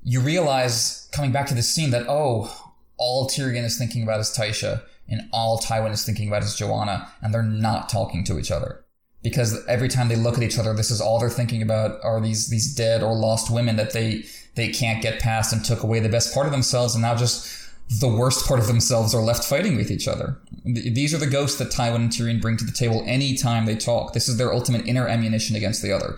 You 0.03 0.19
realize 0.19 1.07
coming 1.11 1.31
back 1.31 1.47
to 1.47 1.53
this 1.53 1.69
scene 1.69 1.91
that, 1.91 2.05
oh, 2.07 2.73
all 2.97 3.27
Tyrion 3.27 3.63
is 3.63 3.77
thinking 3.77 4.03
about 4.03 4.19
is 4.19 4.35
Tysha, 4.37 4.83
and 5.07 5.29
all 5.31 5.59
Tywin 5.59 5.91
is 5.91 6.05
thinking 6.05 6.27
about 6.27 6.43
is 6.43 6.55
Joanna, 6.55 7.09
and 7.21 7.33
they're 7.33 7.43
not 7.43 7.89
talking 7.89 8.23
to 8.25 8.39
each 8.39 8.51
other. 8.51 8.83
Because 9.21 9.65
every 9.67 9.87
time 9.87 10.09
they 10.09 10.15
look 10.15 10.35
at 10.35 10.43
each 10.43 10.59
other, 10.59 10.73
this 10.73 10.91
is 10.91 10.99
all 10.99 11.19
they're 11.19 11.29
thinking 11.29 11.61
about 11.61 11.99
are 12.03 12.19
these 12.19 12.49
these 12.49 12.75
dead 12.75 13.01
or 13.01 13.15
lost 13.15 13.49
women 13.49 13.77
that 13.77 13.93
they 13.93 14.25
they 14.55 14.69
can't 14.69 15.01
get 15.01 15.21
past 15.21 15.53
and 15.53 15.63
took 15.63 15.83
away 15.83 15.99
the 15.99 16.09
best 16.09 16.33
part 16.33 16.45
of 16.45 16.51
themselves, 16.51 16.93
and 16.93 17.01
now 17.01 17.15
just 17.15 17.63
the 17.99 18.07
worst 18.07 18.45
part 18.45 18.59
of 18.59 18.67
themselves 18.67 19.13
are 19.13 19.21
left 19.21 19.43
fighting 19.43 19.75
with 19.75 19.91
each 19.91 20.07
other. 20.07 20.37
These 20.65 21.13
are 21.13 21.17
the 21.17 21.27
ghosts 21.27 21.57
that 21.59 21.71
Tywin 21.71 21.95
and 21.95 22.09
Tyrion 22.09 22.41
bring 22.41 22.57
to 22.57 22.65
the 22.65 22.71
table 22.71 23.03
anytime 23.05 23.65
they 23.65 23.75
talk. 23.75 24.13
This 24.13 24.27
is 24.27 24.37
their 24.37 24.53
ultimate 24.53 24.85
inner 24.87 25.07
ammunition 25.07 25.55
against 25.55 25.81
the 25.81 25.91
other. 25.91 26.17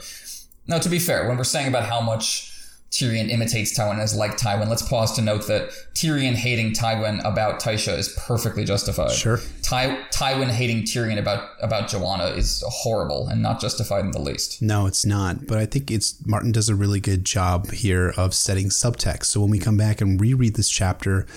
Now, 0.67 0.79
to 0.79 0.89
be 0.89 0.99
fair, 0.99 1.27
when 1.27 1.37
we're 1.37 1.43
saying 1.43 1.67
about 1.67 1.85
how 1.85 2.01
much 2.01 2.54
Tyrion 2.95 3.29
imitates 3.29 3.77
Tywin 3.77 3.99
as 3.99 4.15
like 4.15 4.37
Tywin. 4.37 4.69
Let's 4.69 4.87
pause 4.87 5.11
to 5.17 5.21
note 5.21 5.47
that 5.47 5.69
Tyrion 5.95 6.33
hating 6.33 6.71
Tywin 6.71 7.19
about 7.25 7.59
Tysha 7.59 7.97
is 7.97 8.17
perfectly 8.25 8.63
justified. 8.63 9.11
Sure. 9.11 9.41
Ty- 9.61 9.97
Tywin 10.13 10.47
hating 10.47 10.83
Tyrion 10.83 11.19
about 11.19 11.49
about 11.61 11.89
Joanna 11.89 12.27
is 12.27 12.63
horrible 12.65 13.27
and 13.27 13.41
not 13.41 13.59
justified 13.59 14.05
in 14.05 14.11
the 14.11 14.21
least. 14.21 14.61
No, 14.61 14.85
it's 14.87 15.05
not. 15.05 15.45
But 15.45 15.57
I 15.57 15.65
think 15.65 15.91
it's 15.91 16.25
Martin 16.25 16.53
does 16.53 16.69
a 16.69 16.75
really 16.75 17.01
good 17.01 17.25
job 17.25 17.69
here 17.71 18.13
of 18.15 18.33
setting 18.33 18.67
subtext. 18.69 19.25
So 19.25 19.41
when 19.41 19.49
we 19.49 19.59
come 19.59 19.75
back 19.75 19.99
and 19.99 20.19
reread 20.19 20.55
this 20.55 20.69
chapter, 20.69 21.27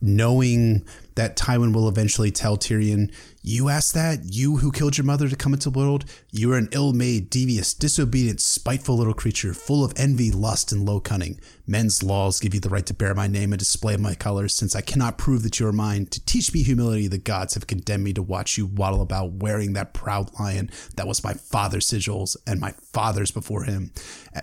knowing 0.00 0.84
that 1.14 1.36
Tywin 1.36 1.72
will 1.72 1.88
eventually 1.88 2.32
tell 2.32 2.56
Tyrion, 2.56 3.12
You 3.44 3.70
asked 3.70 3.92
that? 3.94 4.20
You 4.22 4.58
who 4.58 4.70
killed 4.70 4.96
your 4.96 5.04
mother 5.04 5.28
to 5.28 5.34
come 5.34 5.52
into 5.52 5.68
the 5.68 5.76
world? 5.76 6.04
You 6.30 6.52
are 6.52 6.56
an 6.56 6.68
ill 6.70 6.92
made, 6.92 7.28
devious, 7.28 7.74
disobedient, 7.74 8.40
spiteful 8.40 8.96
little 8.96 9.14
creature, 9.14 9.52
full 9.52 9.84
of 9.84 9.92
envy, 9.96 10.30
lust, 10.30 10.70
and 10.70 10.86
low 10.86 11.00
cunning. 11.00 11.40
Men's 11.66 12.04
laws 12.04 12.38
give 12.38 12.54
you 12.54 12.60
the 12.60 12.68
right 12.68 12.86
to 12.86 12.94
bear 12.94 13.16
my 13.16 13.26
name 13.26 13.52
and 13.52 13.58
display 13.58 13.96
my 13.96 14.14
colors, 14.14 14.54
since 14.54 14.76
I 14.76 14.80
cannot 14.80 15.18
prove 15.18 15.42
that 15.42 15.58
you 15.58 15.66
are 15.66 15.72
mine. 15.72 16.06
To 16.06 16.24
teach 16.24 16.54
me 16.54 16.62
humility, 16.62 17.08
the 17.08 17.18
gods 17.18 17.54
have 17.54 17.66
condemned 17.66 18.04
me 18.04 18.12
to 18.12 18.22
watch 18.22 18.56
you 18.56 18.66
waddle 18.66 19.02
about 19.02 19.32
wearing 19.32 19.72
that 19.72 19.92
proud 19.92 20.30
lion 20.38 20.70
that 20.94 21.08
was 21.08 21.24
my 21.24 21.34
father's 21.34 21.88
sigils 21.88 22.36
and 22.46 22.60
my 22.60 22.70
father's 22.92 23.32
before 23.32 23.64
him. 23.64 23.90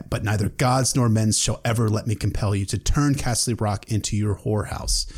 But 0.09 0.25
neither 0.25 0.49
gods 0.49 0.93
nor 0.93 1.07
men 1.07 1.31
shall 1.31 1.61
ever 1.63 1.87
let 1.87 2.05
me 2.05 2.15
compel 2.15 2.53
you 2.53 2.65
to 2.65 2.77
turn 2.77 3.15
Casterly 3.15 3.61
Rock 3.61 3.89
into 3.89 4.17
your 4.17 4.35
whorehouse 4.35 5.09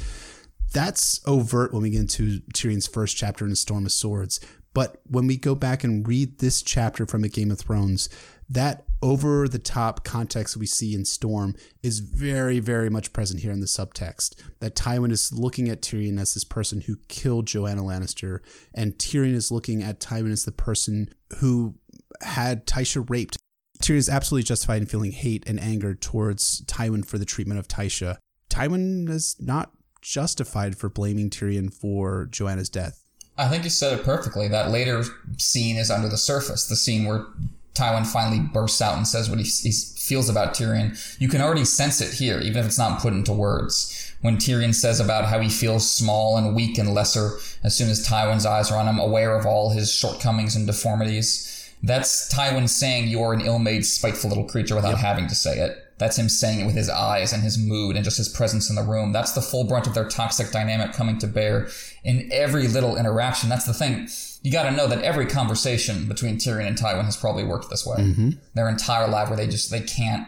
that's 0.71 1.19
overt 1.25 1.73
when 1.73 1.83
we 1.83 1.89
get 1.91 2.01
into 2.01 2.39
Tyrion's 2.53 2.87
first 2.87 3.17
chapter 3.17 3.45
in 3.45 3.55
Storm 3.55 3.85
of 3.85 3.91
Swords. 3.91 4.39
But 4.73 5.01
when 5.05 5.27
we 5.27 5.35
go 5.37 5.53
back 5.53 5.83
and 5.83 6.07
read 6.07 6.39
this 6.39 6.61
chapter 6.61 7.05
from 7.05 7.23
A 7.23 7.29
Game 7.29 7.51
of 7.51 7.59
Thrones, 7.59 8.07
that 8.49 8.85
over 9.01 9.47
the 9.47 9.59
top 9.59 10.03
context 10.03 10.55
we 10.55 10.65
see 10.65 10.93
in 10.93 11.03
Storm 11.03 11.55
is 11.83 11.99
very, 11.99 12.59
very 12.59 12.89
much 12.89 13.11
present 13.11 13.41
here 13.41 13.51
in 13.51 13.59
the 13.59 13.65
subtext. 13.65 14.35
That 14.59 14.75
Tywin 14.75 15.11
is 15.11 15.33
looking 15.33 15.67
at 15.69 15.81
Tyrion 15.81 16.19
as 16.19 16.33
this 16.33 16.43
person 16.43 16.81
who 16.81 16.97
killed 17.07 17.47
Joanna 17.47 17.81
Lannister, 17.81 18.39
and 18.73 18.93
Tyrion 18.93 19.33
is 19.33 19.51
looking 19.51 19.83
at 19.83 19.99
Tywin 19.99 20.31
as 20.31 20.45
the 20.45 20.51
person 20.51 21.09
who 21.39 21.75
had 22.21 22.65
Tysha 22.65 23.09
raped. 23.09 23.37
Tyrion 23.81 23.97
is 23.97 24.09
absolutely 24.09 24.43
justified 24.43 24.81
in 24.81 24.87
feeling 24.87 25.11
hate 25.11 25.43
and 25.47 25.59
anger 25.59 25.95
towards 25.95 26.61
Tywin 26.65 27.05
for 27.05 27.17
the 27.17 27.25
treatment 27.25 27.59
of 27.59 27.67
Tysha. 27.67 28.17
Tywin 28.49 29.09
is 29.09 29.35
not 29.39 29.71
justified 30.01 30.77
for 30.77 30.89
blaming 30.89 31.29
Tyrion 31.29 31.73
for 31.73 32.27
Joanna's 32.31 32.69
death. 32.69 33.03
I 33.37 33.47
think 33.47 33.63
you 33.63 33.69
said 33.69 33.97
it 33.97 34.03
perfectly. 34.03 34.47
That 34.47 34.71
later 34.71 35.03
scene 35.37 35.77
is 35.77 35.89
under 35.89 36.09
the 36.09 36.17
surface. 36.17 36.67
The 36.67 36.75
scene 36.75 37.05
where 37.05 37.25
Tywin 37.73 38.05
finally 38.05 38.39
bursts 38.39 38.81
out 38.81 38.97
and 38.97 39.07
says 39.07 39.29
what 39.29 39.39
he, 39.39 39.45
he 39.45 39.71
feels 39.71 40.29
about 40.29 40.53
Tyrion. 40.53 41.19
You 41.19 41.29
can 41.29 41.41
already 41.41 41.65
sense 41.65 42.01
it 42.01 42.13
here, 42.13 42.39
even 42.39 42.57
if 42.57 42.65
it's 42.65 42.77
not 42.77 43.01
put 43.01 43.13
into 43.13 43.31
words. 43.31 44.13
When 44.21 44.37
Tyrion 44.37 44.75
says 44.75 44.99
about 44.99 45.25
how 45.25 45.39
he 45.39 45.49
feels 45.49 45.89
small 45.89 46.37
and 46.37 46.55
weak 46.55 46.77
and 46.77 46.93
lesser 46.93 47.37
as 47.63 47.75
soon 47.75 47.89
as 47.89 48.05
Tywin's 48.05 48.45
eyes 48.45 48.69
are 48.71 48.77
on 48.77 48.87
him, 48.87 48.99
aware 48.99 49.35
of 49.35 49.45
all 49.45 49.71
his 49.71 49.91
shortcomings 49.93 50.55
and 50.55 50.67
deformities. 50.67 51.47
That's 51.81 52.31
Tywin 52.31 52.69
saying 52.69 53.07
you're 53.07 53.33
an 53.33 53.41
ill-made, 53.41 53.85
spiteful 53.85 54.29
little 54.29 54.45
creature 54.45 54.75
without 54.75 54.91
yep. 54.91 54.99
having 54.99 55.27
to 55.27 55.35
say 55.35 55.57
it. 55.57 55.90
That's 56.01 56.17
him 56.17 56.29
saying 56.29 56.61
it 56.61 56.65
with 56.65 56.73
his 56.73 56.89
eyes 56.89 57.31
and 57.31 57.43
his 57.43 57.59
mood 57.59 57.95
and 57.95 58.03
just 58.03 58.17
his 58.17 58.27
presence 58.27 58.71
in 58.71 58.75
the 58.75 58.81
room. 58.81 59.11
That's 59.11 59.33
the 59.33 59.41
full 59.41 59.65
brunt 59.65 59.85
of 59.85 59.93
their 59.93 60.07
toxic 60.07 60.49
dynamic 60.49 60.93
coming 60.93 61.19
to 61.19 61.27
bear 61.27 61.67
in 62.03 62.27
every 62.31 62.67
little 62.67 62.97
interaction. 62.97 63.49
That's 63.49 63.67
the 63.67 63.73
thing. 63.75 64.07
You 64.41 64.51
got 64.51 64.63
to 64.63 64.71
know 64.71 64.87
that 64.87 65.03
every 65.03 65.27
conversation 65.27 66.07
between 66.07 66.37
Tyrion 66.37 66.65
and 66.65 66.75
Tywin 66.75 67.05
has 67.05 67.15
probably 67.15 67.43
worked 67.43 67.69
this 67.69 67.85
way. 67.85 67.97
Mm-hmm. 67.97 68.29
Their 68.55 68.67
entire 68.67 69.07
life, 69.07 69.29
where 69.29 69.37
they 69.37 69.45
just 69.45 69.69
they 69.69 69.81
can't 69.81 70.27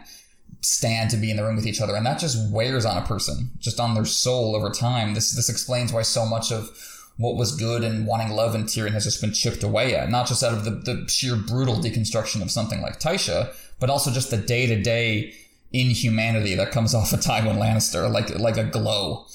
stand 0.60 1.10
to 1.10 1.16
be 1.16 1.32
in 1.32 1.38
the 1.38 1.42
room 1.42 1.56
with 1.56 1.66
each 1.66 1.80
other, 1.80 1.96
and 1.96 2.06
that 2.06 2.20
just 2.20 2.52
wears 2.52 2.84
on 2.84 2.96
a 2.96 3.04
person, 3.04 3.50
just 3.58 3.80
on 3.80 3.94
their 3.94 4.04
soul 4.04 4.54
over 4.54 4.70
time. 4.70 5.14
This 5.14 5.32
this 5.32 5.48
explains 5.48 5.92
why 5.92 6.02
so 6.02 6.24
much 6.24 6.52
of 6.52 6.70
what 7.16 7.34
was 7.34 7.56
good 7.56 7.82
and 7.82 8.06
wanting 8.06 8.30
love 8.30 8.54
in 8.54 8.62
Tyrion 8.62 8.92
has 8.92 9.02
just 9.02 9.20
been 9.20 9.32
chipped 9.32 9.64
away 9.64 9.96
at, 9.96 10.08
not 10.08 10.28
just 10.28 10.44
out 10.44 10.54
of 10.54 10.64
the, 10.64 10.70
the 10.70 11.04
sheer 11.08 11.34
brutal 11.34 11.74
deconstruction 11.74 12.42
of 12.42 12.50
something 12.52 12.80
like 12.80 13.00
Tysha, 13.00 13.52
but 13.80 13.90
also 13.90 14.12
just 14.12 14.30
the 14.30 14.36
day 14.36 14.66
to 14.68 14.80
day 14.80 15.34
inhumanity 15.74 16.54
that 16.54 16.70
comes 16.70 16.94
off 16.94 17.12
of 17.12 17.20
Tywin 17.20 17.58
Lannister, 17.58 18.10
like 18.10 18.38
like 18.38 18.56
a 18.56 18.64
glow. 18.64 19.26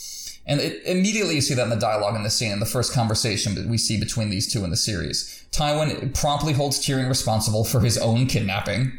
And 0.45 0.61
it, 0.61 0.81
immediately 0.85 1.35
you 1.35 1.41
see 1.41 1.53
that 1.53 1.63
in 1.63 1.69
the 1.69 1.75
dialogue 1.75 2.15
in 2.15 2.23
the 2.23 2.29
scene, 2.31 2.51
in 2.51 2.59
the 2.59 2.65
first 2.65 2.93
conversation 2.93 3.53
that 3.53 3.67
we 3.67 3.77
see 3.77 3.99
between 3.99 4.31
these 4.31 4.51
two 4.51 4.63
in 4.63 4.71
the 4.71 4.77
series. 4.77 5.45
Tywin 5.51 6.17
promptly 6.19 6.53
holds 6.53 6.79
Tyrion 6.79 7.07
responsible 7.07 7.63
for 7.63 7.81
his 7.81 7.99
own 7.99 8.25
kidnapping, 8.25 8.97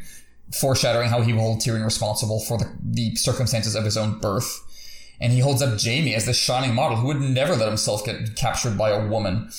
foreshadowing 0.53 1.09
how 1.09 1.21
he 1.21 1.33
will 1.33 1.41
hold 1.41 1.59
Tyrion 1.59 1.83
responsible 1.83 2.39
for 2.39 2.57
the, 2.57 2.71
the 2.81 3.15
circumstances 3.15 3.75
of 3.75 3.83
his 3.83 3.97
own 3.97 4.19
birth. 4.19 4.61
And 5.19 5.33
he 5.33 5.39
holds 5.39 5.61
up 5.61 5.79
Jaime 5.81 6.15
as 6.15 6.25
the 6.25 6.33
shining 6.33 6.73
model 6.73 6.97
who 6.97 7.07
would 7.07 7.21
never 7.21 7.55
let 7.55 7.67
himself 7.67 8.05
get 8.05 8.35
captured 8.35 8.77
by 8.77 8.91
a 8.91 9.07
woman 9.07 9.49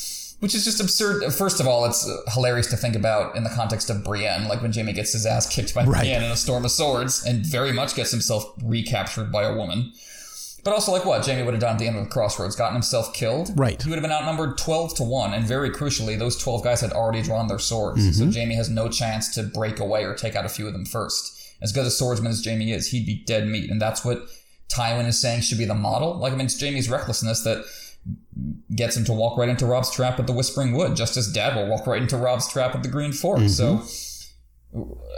which 0.42 0.56
is 0.56 0.64
just 0.64 0.80
absurd. 0.80 1.32
First 1.32 1.60
of 1.60 1.68
all, 1.68 1.84
it's 1.84 2.04
hilarious 2.34 2.66
to 2.70 2.76
think 2.76 2.96
about 2.96 3.36
in 3.36 3.44
the 3.44 3.50
context 3.50 3.88
of 3.90 4.02
Brienne, 4.02 4.48
like 4.48 4.60
when 4.60 4.72
Jaime 4.72 4.92
gets 4.92 5.12
his 5.12 5.24
ass 5.24 5.48
kicked 5.48 5.72
by 5.72 5.84
right. 5.84 6.00
Brienne 6.00 6.24
in 6.24 6.32
a 6.32 6.36
storm 6.36 6.64
of 6.64 6.72
swords, 6.72 7.24
and 7.24 7.46
very 7.46 7.72
much 7.72 7.94
gets 7.94 8.10
himself 8.10 8.52
recaptured 8.60 9.30
by 9.30 9.44
a 9.44 9.54
woman. 9.54 9.92
But 10.64 10.74
also, 10.74 10.90
like 10.90 11.04
what 11.04 11.24
Jaime 11.24 11.44
would 11.44 11.54
have 11.54 11.60
done 11.60 11.74
at 11.74 11.78
the 11.78 11.86
end 11.86 11.96
of 11.96 12.02
the 12.02 12.10
crossroads, 12.10 12.56
gotten 12.56 12.74
himself 12.74 13.14
killed. 13.14 13.52
Right. 13.56 13.80
He 13.80 13.88
would 13.88 13.94
have 13.94 14.02
been 14.02 14.10
outnumbered 14.10 14.58
12 14.58 14.96
to 14.96 15.04
1. 15.04 15.32
And 15.32 15.44
very 15.44 15.70
crucially, 15.70 16.18
those 16.18 16.36
12 16.36 16.64
guys 16.64 16.80
had 16.80 16.90
already 16.90 17.22
drawn 17.22 17.46
their 17.46 17.60
swords. 17.60 18.00
Mm-hmm. 18.00 18.32
So 18.32 18.36
Jaime 18.36 18.56
has 18.56 18.68
no 18.68 18.88
chance 18.88 19.32
to 19.36 19.44
break 19.44 19.78
away 19.78 20.04
or 20.04 20.14
take 20.14 20.34
out 20.34 20.44
a 20.44 20.48
few 20.48 20.66
of 20.66 20.72
them 20.72 20.86
first. 20.86 21.56
As 21.62 21.70
good 21.70 21.86
a 21.86 21.90
swordsman 21.90 22.32
as 22.32 22.44
Jaime 22.44 22.72
is, 22.72 22.88
he'd 22.88 23.06
be 23.06 23.22
dead 23.26 23.46
meat. 23.46 23.70
And 23.70 23.80
that's 23.80 24.04
what 24.04 24.26
Tywin 24.68 25.06
is 25.06 25.20
saying 25.20 25.42
should 25.42 25.58
be 25.58 25.64
the 25.64 25.74
model. 25.74 26.16
Like, 26.16 26.32
I 26.32 26.36
mean, 26.36 26.46
it's 26.46 26.60
Jaime's 26.60 26.88
recklessness 26.88 27.42
that 27.42 27.64
gets 28.74 28.96
him 28.96 29.04
to 29.04 29.12
walk 29.12 29.38
right 29.38 29.48
into 29.48 29.66
Robb's 29.66 29.90
trap 29.90 30.18
at 30.18 30.26
the 30.26 30.32
Whispering 30.32 30.72
Wood, 30.72 30.96
just 30.96 31.16
as 31.16 31.30
Dad 31.32 31.56
will 31.56 31.68
walk 31.68 31.86
right 31.86 32.02
into 32.02 32.16
Robb's 32.16 32.50
trap 32.50 32.74
at 32.74 32.82
the 32.82 32.88
Green 32.88 33.12
Fork. 33.12 33.40
Mm-hmm. 33.40 33.48
So 33.48 33.82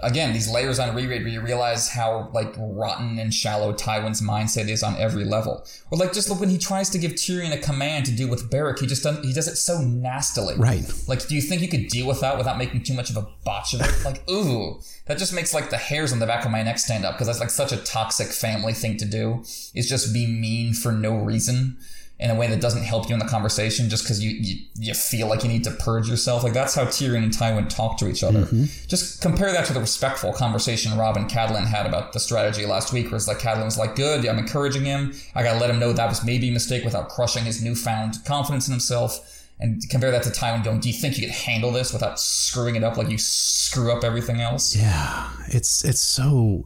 again, 0.03 0.33
these 0.33 0.51
layers 0.51 0.81
on 0.81 0.95
reread 0.97 1.23
where 1.23 1.33
you 1.33 1.41
realize 1.41 1.89
how 1.89 2.29
like 2.35 2.53
rotten 2.59 3.19
and 3.21 3.33
shallow 3.33 3.73
Tywin's 3.73 4.21
mindset 4.21 4.69
is 4.69 4.83
on 4.83 4.97
every 4.97 5.25
level. 5.25 5.65
Or 5.91 5.99
like 5.99 6.13
just 6.13 6.29
look 6.29 6.41
when 6.41 6.49
he 6.49 6.59
tries 6.59 6.91
to 6.91 6.99
give 6.99 7.13
Tyrion 7.13 7.53
a 7.53 7.59
command 7.59 8.07
to 8.07 8.13
deal 8.13 8.29
with 8.29 8.51
Beric, 8.51 8.81
he 8.81 8.87
just 8.87 9.05
does, 9.05 9.25
he 9.25 9.33
does 9.33 9.47
it 9.47 9.57
so 9.57 9.79
nastily. 9.81 10.57
Right. 10.57 10.85
Like, 11.07 11.27
do 11.29 11.37
you 11.37 11.43
think 11.43 11.63
you 11.63 11.69
could 11.69 11.87
deal 11.87 12.07
with 12.07 12.21
that 12.21 12.37
without 12.37 12.59
making 12.59 12.83
too 12.83 12.95
much 12.95 13.11
of 13.11 13.17
a 13.17 13.29
botch 13.45 13.75
of 13.75 13.81
it? 13.81 13.93
like, 14.05 14.29
ooh, 14.29 14.81
that 15.07 15.19
just 15.19 15.33
makes 15.33 15.55
like 15.55 15.71
the 15.71 15.79
hairs 15.79 16.13
on 16.13 16.19
the 16.19 16.27
back 16.27 16.45
of 16.45 16.51
my 16.51 16.63
neck 16.63 16.79
stand 16.79 17.05
up 17.05 17.15
because 17.15 17.29
that's 17.29 17.41
like 17.41 17.51
such 17.51 17.73
a 17.73 17.77
toxic 17.77 18.29
family 18.29 18.73
thing 18.73 18.97
to 18.97 19.05
do. 19.05 19.43
Is 19.75 19.89
just 19.89 20.13
be 20.13 20.27
mean 20.27 20.75
for 20.75 20.91
no 20.91 21.17
reason 21.17 21.79
in 22.25 22.31
a 22.31 22.35
way 22.35 22.47
that 22.47 22.59
doesn't 22.59 22.85
help 22.85 23.07
you 23.07 23.13
in 23.13 23.19
the 23.19 23.27
conversation 23.27 23.91
just 23.91 24.03
because 24.03 24.25
you, 24.25 24.31
you, 24.31 24.65
you 24.79 24.95
feel 24.95 25.29
like 25.29 25.43
you 25.43 25.49
need 25.51 25.63
to 25.63 25.71
purge 25.73 26.09
yourself. 26.09 26.43
Like 26.43 26.55
that's 26.55 26.75
how 26.75 26.87
Tyrion 26.87 27.23
and 27.23 27.31
Tywin 27.31 27.69
talk 27.69 27.99
to 27.99 28.09
each 28.09 28.25
other. 28.25 28.47
Mm-hmm. 28.47 28.65
Just 28.89 29.21
compare 29.21 29.53
that 29.53 29.67
to 29.67 29.75
the 29.75 29.81
respectful 29.81 30.33
conversation 30.33 30.97
Robb 30.97 31.19
and 31.19 31.29
Catelyn 31.29 31.67
had 31.67 31.85
about 31.85 32.15
the 32.15 32.19
strategy 32.19 32.65
last 32.65 32.95
week, 32.95 33.11
where 33.11 33.17
it's 33.17 33.29
like 33.29 33.41
Catelyn 33.41 33.67
was 33.67 33.77
like, 33.77 33.95
"Good, 33.95 34.25
I'm 34.27 34.39
encouraging 34.39 34.87
him. 34.87 35.13
I 35.35 35.43
gotta 35.43 35.59
let 35.59 35.69
him 35.69 35.79
know 35.79 35.93
that 35.93 36.09
was 36.09 36.25
maybe 36.25 36.49
a 36.49 36.53
mistake 36.53 36.83
without 36.83 37.11
crushing 37.11 37.45
his 37.45 37.63
newfound 37.63 38.17
confidence 38.25 38.69
in 38.69 38.73
himself." 38.73 39.31
And 39.61 39.83
compare 39.91 40.11
that 40.11 40.23
to 40.23 40.31
Tywin 40.31 40.65
going, 40.65 40.81
"Do 40.81 40.89
you 40.89 40.95
think 40.95 41.19
you 41.19 41.27
could 41.27 41.35
handle 41.35 41.73
this 41.73 41.93
without 41.93 42.19
screwing 42.19 42.75
it 42.77 42.83
up 42.83 42.97
like 42.97 43.11
you 43.11 43.19
screw 43.19 43.93
up 43.93 44.03
everything 44.03 44.41
else?" 44.41 44.75
Yeah, 44.75 45.31
it's 45.49 45.85
it's 45.85 46.01
so 46.01 46.65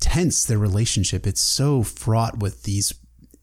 tense 0.00 0.44
their 0.44 0.58
relationship. 0.58 1.24
It's 1.24 1.40
so 1.40 1.84
fraught 1.84 2.40
with 2.40 2.64
these 2.64 2.92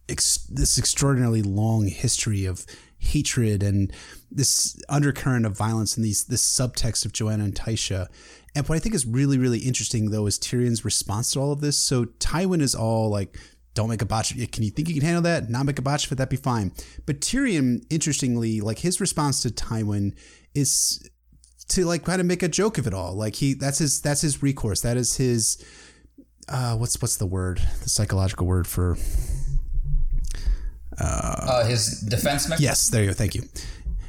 ex- 0.09 0.45
this 0.49 0.77
extraordinarily 0.77 1.41
long 1.41 1.87
history 1.87 2.45
of 2.45 2.65
hatred 2.99 3.63
and 3.63 3.93
this 4.29 4.79
undercurrent 4.89 5.45
of 5.45 5.57
violence 5.57 5.95
and 5.95 6.05
these 6.05 6.25
this 6.25 6.43
subtext 6.43 7.05
of 7.05 7.13
Joanna 7.13 7.45
and 7.45 7.55
Tysha. 7.55 8.07
And 8.55 8.67
what 8.67 8.75
I 8.75 8.79
think 8.79 8.95
is 8.95 9.05
really, 9.05 9.37
really 9.37 9.59
interesting 9.59 10.11
though 10.11 10.27
is 10.27 10.37
Tyrion's 10.37 10.83
response 10.83 11.31
to 11.31 11.39
all 11.39 11.51
of 11.51 11.61
this. 11.61 11.77
So 11.77 12.05
Tywin 12.05 12.61
is 12.61 12.75
all 12.75 13.09
like, 13.09 13.37
don't 13.73 13.89
make 13.89 14.01
a 14.01 14.05
botch. 14.05 14.35
Can 14.51 14.63
you 14.63 14.71
think 14.71 14.89
you 14.89 14.95
can 14.95 15.03
handle 15.03 15.21
that? 15.21 15.49
Not 15.49 15.65
make 15.65 15.79
a 15.79 15.81
botch 15.81 16.11
it. 16.11 16.15
That'd 16.15 16.29
be 16.29 16.35
fine. 16.35 16.73
But 17.05 17.21
Tyrion, 17.21 17.85
interestingly, 17.89 18.59
like 18.61 18.79
his 18.79 18.99
response 18.99 19.41
to 19.43 19.49
Tywin 19.49 20.17
is 20.53 21.07
to 21.69 21.85
like 21.85 22.03
kind 22.03 22.19
of 22.19 22.27
make 22.27 22.43
a 22.43 22.47
joke 22.47 22.77
of 22.77 22.87
it 22.87 22.93
all. 22.93 23.13
Like 23.13 23.35
he, 23.35 23.53
that's 23.53 23.77
his, 23.77 24.01
that's 24.01 24.21
his 24.21 24.43
recourse. 24.43 24.81
That 24.81 24.97
is 24.97 25.15
his, 25.15 25.63
uh, 26.49 26.75
what's, 26.75 26.99
what's 27.01 27.17
the 27.17 27.27
word? 27.27 27.61
The 27.83 27.89
psychological 27.89 28.47
word 28.47 28.67
for 28.67 28.97
uh, 30.99 31.65
his 31.65 32.01
defense 32.01 32.49
mechanism. 32.49 32.63
Yes, 32.63 32.89
there 32.89 33.03
you 33.03 33.07
go. 33.09 33.13
Thank 33.13 33.35
you. 33.35 33.43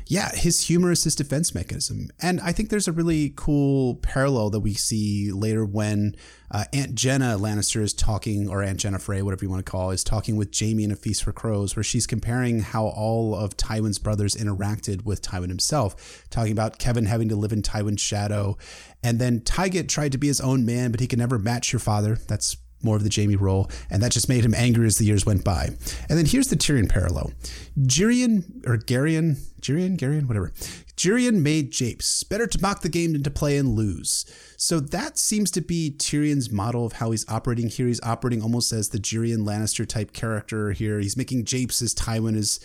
Yeah, 0.06 0.34
his 0.34 0.62
humor 0.62 0.90
is 0.90 1.04
his 1.04 1.14
defense 1.14 1.54
mechanism. 1.54 2.10
And 2.20 2.40
I 2.40 2.50
think 2.50 2.68
there's 2.68 2.88
a 2.88 2.92
really 2.92 3.32
cool 3.36 3.94
parallel 3.94 4.50
that 4.50 4.58
we 4.58 4.74
see 4.74 5.30
later 5.30 5.64
when 5.64 6.16
uh, 6.50 6.64
Aunt 6.72 6.96
Genna 6.96 7.38
Lannister 7.38 7.80
is 7.80 7.94
talking, 7.94 8.48
or 8.48 8.60
Aunt 8.60 8.80
Genna 8.80 9.00
Frey, 9.00 9.22
whatever 9.22 9.44
you 9.44 9.50
want 9.50 9.64
to 9.64 9.70
call, 9.70 9.92
is 9.92 10.02
talking 10.02 10.34
with 10.34 10.52
Jaime 10.52 10.82
in 10.82 10.90
A 10.90 10.96
Feast 10.96 11.22
for 11.22 11.30
Crows, 11.30 11.76
where 11.76 11.84
she's 11.84 12.08
comparing 12.08 12.58
how 12.58 12.86
all 12.86 13.36
of 13.36 13.56
Tywin's 13.56 14.00
brothers 14.00 14.34
interacted 14.34 15.04
with 15.04 15.22
Tywin 15.22 15.46
himself, 15.46 16.26
talking 16.28 16.50
about 16.50 16.80
Kevan 16.80 17.06
having 17.06 17.28
to 17.28 17.36
live 17.36 17.52
in 17.52 17.62
Tywin's 17.62 18.00
shadow. 18.00 18.58
And 19.04 19.20
then 19.20 19.42
Tygett 19.42 19.86
tried 19.86 20.10
to 20.10 20.18
be 20.18 20.26
his 20.26 20.40
own 20.40 20.66
man, 20.66 20.90
but 20.90 20.98
he 20.98 21.06
could 21.06 21.20
never 21.20 21.38
match 21.38 21.72
your 21.72 21.78
father. 21.78 22.18
That's 22.26 22.56
more 22.82 22.96
of 22.96 23.04
the 23.04 23.10
Jaime 23.14 23.36
role, 23.36 23.70
and 23.90 24.02
that 24.02 24.12
just 24.12 24.28
made 24.28 24.44
him 24.44 24.54
angry 24.54 24.86
as 24.86 24.98
the 24.98 25.04
years 25.04 25.26
went 25.26 25.44
by. 25.44 25.70
And 26.08 26.18
then 26.18 26.26
here's 26.26 26.48
the 26.48 26.56
Tyrion 26.56 26.88
parallel. 26.88 27.32
Gerion, 27.80 28.66
or 28.66 28.76
Garion, 28.76 29.36
Gerion, 29.60 29.96
Garion, 29.96 30.26
whatever. 30.26 30.52
Gerion 30.96 31.42
made 31.42 31.70
Japes. 31.70 32.22
Better 32.24 32.46
to 32.46 32.60
mock 32.60 32.82
the 32.82 32.88
game 32.88 33.12
than 33.12 33.22
to 33.22 33.30
play 33.30 33.56
and 33.56 33.70
lose. 33.70 34.26
So 34.56 34.80
that 34.80 35.18
seems 35.18 35.50
to 35.52 35.60
be 35.60 35.94
Tyrion's 35.96 36.50
model 36.50 36.84
of 36.84 36.94
how 36.94 37.10
he's 37.10 37.28
operating 37.28 37.68
here. 37.68 37.86
He's 37.86 38.02
operating 38.02 38.42
almost 38.42 38.72
as 38.72 38.90
the 38.90 38.98
Gerion 38.98 39.46
Lannister 39.46 39.86
type 39.86 40.12
character 40.12 40.72
here. 40.72 41.00
He's 41.00 41.16
making 41.16 41.44
Japes 41.46 41.80
as 41.80 41.94
Tywin 41.94 42.36
is 42.36 42.60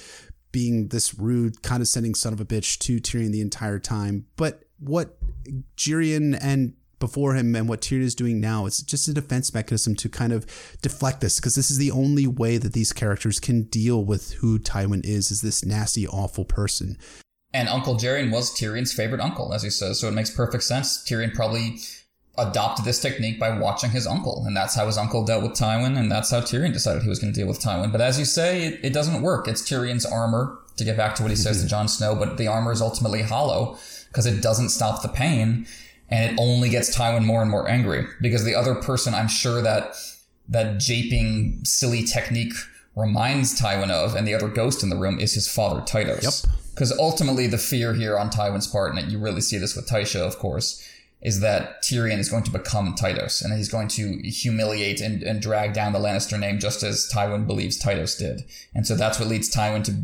being 0.51 0.87
this 0.87 1.17
rude, 1.17 1.61
condescending 1.63 2.15
son 2.15 2.33
of 2.33 2.39
a 2.39 2.45
bitch 2.45 2.77
to 2.79 2.99
Tyrion 2.99 3.31
the 3.31 3.41
entire 3.41 3.79
time. 3.79 4.25
But 4.35 4.63
what 4.79 5.17
Gerion 5.77 6.37
and 6.41 6.73
before 6.99 7.35
him 7.35 7.55
and 7.55 7.67
what 7.67 7.81
Tyrion 7.81 8.01
is 8.01 8.15
doing 8.15 8.39
now. 8.39 8.65
It's 8.65 8.81
just 8.81 9.07
a 9.07 9.13
defense 9.13 9.53
mechanism 9.53 9.95
to 9.95 10.09
kind 10.09 10.33
of 10.33 10.45
deflect 10.81 11.21
this 11.21 11.39
because 11.39 11.55
this 11.55 11.71
is 11.71 11.77
the 11.77 11.91
only 11.91 12.27
way 12.27 12.57
that 12.57 12.73
these 12.73 12.93
characters 12.93 13.39
can 13.39 13.63
deal 13.63 14.03
with 14.03 14.33
who 14.33 14.59
Tywin 14.59 15.05
is, 15.05 15.31
is 15.31 15.41
this 15.41 15.65
nasty, 15.65 16.07
awful 16.07 16.45
person. 16.45 16.97
And 17.53 17.69
Uncle 17.69 17.95
Gerion 17.95 18.31
was 18.31 18.51
Tyrion's 18.51 18.93
favorite 18.93 19.21
uncle, 19.21 19.53
as 19.53 19.63
he 19.63 19.69
says, 19.69 19.99
so 19.99 20.07
it 20.07 20.13
makes 20.13 20.29
perfect 20.29 20.63
sense. 20.63 21.03
Tyrion 21.09 21.33
probably 21.33 21.77
adopted 22.37 22.83
this 22.83 22.99
technique 22.99 23.39
by 23.39 23.57
watching 23.57 23.91
his 23.91 24.05
uncle, 24.05 24.43
and 24.45 24.57
that's 24.57 24.75
how 24.75 24.85
his 24.87 24.97
uncle 24.97 25.23
dealt 25.23 25.43
with 25.43 25.53
Tywin, 25.53 25.97
and 25.97 26.11
that's 26.11 26.31
how 26.31 26.41
Tyrion 26.41 26.73
decided 26.73 27.03
he 27.03 27.07
was 27.07 27.19
going 27.19 27.31
to 27.31 27.39
deal 27.39 27.47
with 27.47 27.61
Tywin. 27.61 27.93
But 27.93 28.01
as 28.01 28.19
you 28.19 28.25
say, 28.25 28.65
it, 28.65 28.79
it 28.83 28.93
doesn't 28.93 29.21
work. 29.21 29.47
It's 29.47 29.61
Tyrion's 29.61 30.05
armor, 30.05 30.59
to 30.77 30.83
get 30.83 30.97
back 30.97 31.15
to 31.15 31.21
what 31.23 31.31
he 31.31 31.37
says 31.37 31.57
to 31.57 31.61
mm-hmm. 31.63 31.69
Jon 31.69 31.87
Snow, 31.87 32.15
but 32.15 32.37
the 32.37 32.47
armor 32.47 32.71
is 32.71 32.81
ultimately 32.81 33.21
hollow 33.21 33.77
because 34.07 34.25
it 34.25 34.41
doesn't 34.41 34.69
stop 34.69 35.01
the 35.01 35.07
pain 35.07 35.67
and 36.09 36.31
it 36.31 36.39
only 36.39 36.69
gets 36.69 36.95
Tywin 36.95 37.25
more 37.25 37.41
and 37.41 37.49
more 37.49 37.67
angry 37.67 38.05
because 38.21 38.43
the 38.43 38.55
other 38.55 38.75
person 38.75 39.13
I'm 39.13 39.27
sure 39.27 39.61
that 39.61 39.95
that 40.47 40.75
japing 40.75 41.65
silly 41.65 42.03
technique 42.03 42.53
reminds 42.95 43.59
Tywin 43.59 43.89
of 43.89 44.15
and 44.15 44.27
the 44.27 44.33
other 44.33 44.47
ghost 44.47 44.83
in 44.83 44.89
the 44.89 44.95
room 44.95 45.19
is 45.19 45.33
his 45.33 45.47
father 45.47 45.81
Tytos. 45.81 46.23
Yep. 46.23 46.53
Because 46.73 46.91
ultimately 46.97 47.47
the 47.47 47.57
fear 47.57 47.93
here 47.93 48.17
on 48.17 48.29
Tywin's 48.29 48.67
part, 48.67 48.95
and 48.95 49.11
you 49.11 49.17
really 49.17 49.41
see 49.41 49.57
this 49.57 49.75
with 49.75 49.87
Tysha, 49.89 50.19
of 50.19 50.37
course, 50.37 50.85
is 51.21 51.39
that 51.39 51.81
Tyrion 51.81 52.19
is 52.19 52.29
going 52.29 52.43
to 52.43 52.51
become 52.51 52.93
Tytos 52.95 53.43
and 53.43 53.53
he's 53.53 53.69
going 53.69 53.87
to 53.87 54.21
humiliate 54.23 55.01
and, 55.01 55.23
and 55.23 55.41
drag 55.41 55.73
down 55.73 55.93
the 55.93 55.99
Lannister 55.99 56.39
name 56.39 56.59
just 56.59 56.83
as 56.83 57.09
Tywin 57.11 57.47
believes 57.47 57.81
Tytos 57.81 58.17
did. 58.17 58.43
And 58.75 58.85
so 58.85 58.95
that's 58.95 59.19
what 59.19 59.29
leads 59.29 59.53
Tywin 59.53 59.83
to 59.85 59.95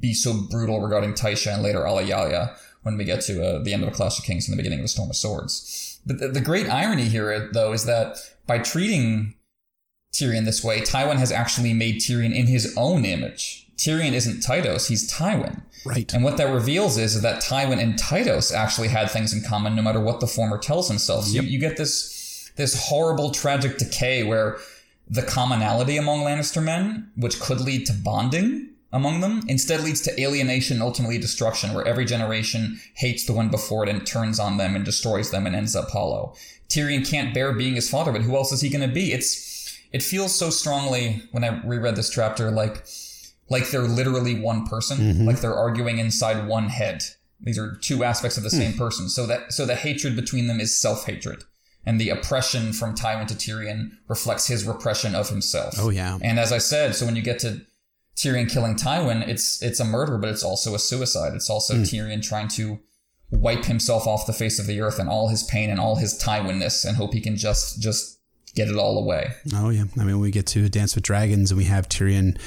be 0.00 0.14
so 0.14 0.32
brutal 0.50 0.80
regarding 0.80 1.12
Tysha 1.12 1.52
and 1.52 1.62
later 1.62 1.80
Alayaya 1.80 2.56
when 2.82 2.96
we 2.96 3.04
get 3.04 3.20
to 3.22 3.44
uh, 3.44 3.62
the 3.62 3.72
end 3.72 3.82
of 3.82 3.88
a 3.88 3.92
Clash 3.92 4.18
of 4.18 4.24
Kings 4.24 4.48
and 4.48 4.52
the 4.52 4.62
beginning 4.62 4.80
of 4.80 4.84
a 4.84 4.88
Storm 4.88 5.10
of 5.10 5.16
Swords. 5.16 6.00
But 6.04 6.18
the, 6.18 6.28
the 6.28 6.40
great 6.40 6.68
irony 6.68 7.04
here, 7.04 7.50
though, 7.52 7.72
is 7.72 7.84
that 7.86 8.18
by 8.46 8.58
treating 8.58 9.34
Tyrion 10.12 10.44
this 10.44 10.64
way, 10.64 10.80
Tywin 10.80 11.16
has 11.16 11.32
actually 11.32 11.72
made 11.72 11.96
Tyrion 11.96 12.34
in 12.34 12.46
his 12.46 12.74
own 12.76 13.04
image. 13.04 13.68
Tyrion 13.76 14.12
isn't 14.12 14.42
Tytos, 14.42 14.88
he's 14.88 15.10
Tywin. 15.10 15.62
Right. 15.84 16.12
And 16.12 16.22
what 16.22 16.36
that 16.36 16.52
reveals 16.52 16.96
is, 16.98 17.16
is 17.16 17.22
that 17.22 17.42
Tywin 17.42 17.78
and 17.82 17.94
Tytos 17.94 18.54
actually 18.54 18.88
had 18.88 19.10
things 19.10 19.32
in 19.32 19.42
common 19.42 19.74
no 19.74 19.82
matter 19.82 20.00
what 20.00 20.20
the 20.20 20.26
former 20.26 20.58
tells 20.58 20.88
himself. 20.88 21.24
So 21.24 21.34
yep. 21.34 21.44
you, 21.44 21.50
you 21.50 21.58
get 21.58 21.76
this 21.76 22.50
this 22.56 22.88
horrible 22.88 23.30
tragic 23.30 23.78
decay 23.78 24.22
where 24.24 24.58
the 25.08 25.22
commonality 25.22 25.96
among 25.96 26.20
Lannister 26.20 26.62
men, 26.62 27.10
which 27.16 27.40
could 27.40 27.60
lead 27.60 27.86
to 27.86 27.92
bonding, 27.92 28.68
among 28.92 29.20
them 29.20 29.42
instead 29.48 29.80
leads 29.80 30.00
to 30.02 30.20
alienation 30.20 30.76
and 30.76 30.82
ultimately 30.82 31.18
destruction, 31.18 31.72
where 31.72 31.86
every 31.86 32.04
generation 32.04 32.80
hates 32.94 33.24
the 33.24 33.32
one 33.32 33.48
before 33.48 33.84
it 33.84 33.88
and 33.88 34.06
turns 34.06 34.38
on 34.38 34.58
them 34.58 34.76
and 34.76 34.84
destroys 34.84 35.30
them 35.30 35.46
and 35.46 35.56
ends 35.56 35.74
up 35.74 35.90
hollow. 35.90 36.34
Tyrion 36.68 37.08
can't 37.08 37.34
bear 37.34 37.52
being 37.52 37.74
his 37.74 37.90
father, 37.90 38.12
but 38.12 38.22
who 38.22 38.36
else 38.36 38.52
is 38.52 38.60
he 38.60 38.70
going 38.70 38.86
to 38.86 38.94
be? 38.94 39.12
It's 39.12 39.78
it 39.92 40.02
feels 40.02 40.34
so 40.34 40.50
strongly 40.50 41.22
when 41.32 41.44
I 41.44 41.60
reread 41.64 41.96
this 41.96 42.10
chapter 42.10 42.50
like 42.50 42.86
like 43.48 43.70
they're 43.70 43.82
literally 43.82 44.40
one 44.40 44.66
person, 44.66 44.98
mm-hmm. 44.98 45.26
like 45.26 45.40
they're 45.40 45.54
arguing 45.54 45.98
inside 45.98 46.46
one 46.46 46.68
head. 46.68 47.02
These 47.40 47.58
are 47.58 47.76
two 47.76 48.04
aspects 48.04 48.36
of 48.36 48.44
the 48.44 48.50
same 48.50 48.72
mm. 48.72 48.78
person. 48.78 49.08
So 49.08 49.26
that 49.26 49.52
so 49.52 49.66
the 49.66 49.74
hatred 49.74 50.16
between 50.16 50.46
them 50.46 50.60
is 50.60 50.78
self-hatred. 50.78 51.44
And 51.84 52.00
the 52.00 52.10
oppression 52.10 52.72
from 52.72 52.94
Tywin 52.94 53.26
to 53.26 53.34
Tyrion 53.34 53.90
reflects 54.06 54.46
his 54.46 54.64
repression 54.64 55.16
of 55.16 55.28
himself. 55.28 55.74
Oh 55.78 55.90
yeah. 55.90 56.18
And 56.22 56.38
as 56.38 56.52
I 56.52 56.58
said, 56.58 56.94
so 56.94 57.04
when 57.04 57.16
you 57.16 57.22
get 57.22 57.40
to 57.40 57.66
Tyrion 58.22 58.48
killing 58.48 58.76
Tywin, 58.76 59.26
it's 59.26 59.62
it's 59.62 59.80
a 59.80 59.84
murder, 59.84 60.16
but 60.18 60.30
it's 60.30 60.44
also 60.44 60.74
a 60.74 60.78
suicide. 60.78 61.34
It's 61.34 61.50
also 61.50 61.74
mm. 61.74 61.82
Tyrion 61.82 62.22
trying 62.22 62.48
to 62.48 62.78
wipe 63.30 63.64
himself 63.64 64.06
off 64.06 64.26
the 64.26 64.32
face 64.32 64.58
of 64.58 64.66
the 64.66 64.80
earth 64.80 64.98
and 64.98 65.08
all 65.08 65.28
his 65.28 65.42
pain 65.42 65.70
and 65.70 65.80
all 65.80 65.96
his 65.96 66.18
Tywinness 66.22 66.84
and 66.84 66.96
hope 66.96 67.14
he 67.14 67.20
can 67.20 67.36
just 67.36 67.80
just 67.80 68.20
get 68.54 68.68
it 68.68 68.76
all 68.76 68.98
away. 68.98 69.32
Oh 69.54 69.70
yeah, 69.70 69.84
I 69.98 70.04
mean, 70.04 70.20
we 70.20 70.30
get 70.30 70.46
to 70.48 70.68
Dance 70.68 70.94
with 70.94 71.04
Dragons 71.04 71.50
and 71.50 71.58
we 71.58 71.64
have 71.64 71.88
Tyrion. 71.88 72.38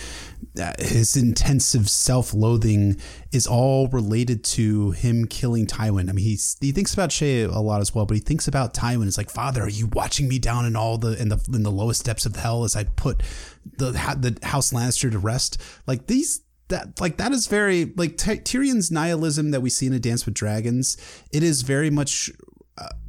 Uh, 0.59 0.71
his 0.79 1.17
intensive 1.17 1.89
self-loathing 1.89 2.99
is 3.31 3.45
all 3.45 3.87
related 3.89 4.43
to 4.43 4.91
him 4.91 5.25
killing 5.25 5.65
Tywin. 5.65 6.09
I 6.09 6.13
mean, 6.13 6.23
he's 6.23 6.55
he 6.61 6.71
thinks 6.71 6.93
about 6.93 7.09
Shae 7.09 7.53
a 7.53 7.59
lot 7.59 7.81
as 7.81 7.93
well, 7.93 8.05
but 8.05 8.15
he 8.15 8.21
thinks 8.21 8.47
about 8.47 8.73
Tywin. 8.73 9.07
It's 9.07 9.17
like, 9.17 9.29
Father, 9.29 9.63
are 9.63 9.69
you 9.69 9.87
watching 9.87 10.27
me 10.27 10.39
down 10.39 10.65
in 10.65 10.75
all 10.75 10.97
the 10.97 11.19
in 11.19 11.29
the 11.29 11.43
in 11.53 11.63
the 11.63 11.71
lowest 11.71 12.05
depths 12.05 12.25
of 12.25 12.35
hell 12.35 12.63
as 12.63 12.75
I 12.75 12.83
put 12.83 13.21
the 13.77 13.91
the 13.91 14.37
House 14.43 14.71
Lannister 14.71 15.11
to 15.11 15.19
rest? 15.19 15.61
Like 15.87 16.07
these 16.07 16.41
that 16.69 16.99
like 16.99 17.17
that 17.17 17.31
is 17.31 17.47
very 17.47 17.93
like 17.95 18.17
Tyrion's 18.17 18.91
nihilism 18.91 19.51
that 19.51 19.61
we 19.61 19.69
see 19.69 19.87
in 19.87 19.93
A 19.93 19.99
Dance 19.99 20.25
with 20.25 20.33
Dragons. 20.33 20.97
It 21.31 21.43
is 21.43 21.61
very 21.61 21.89
much 21.89 22.31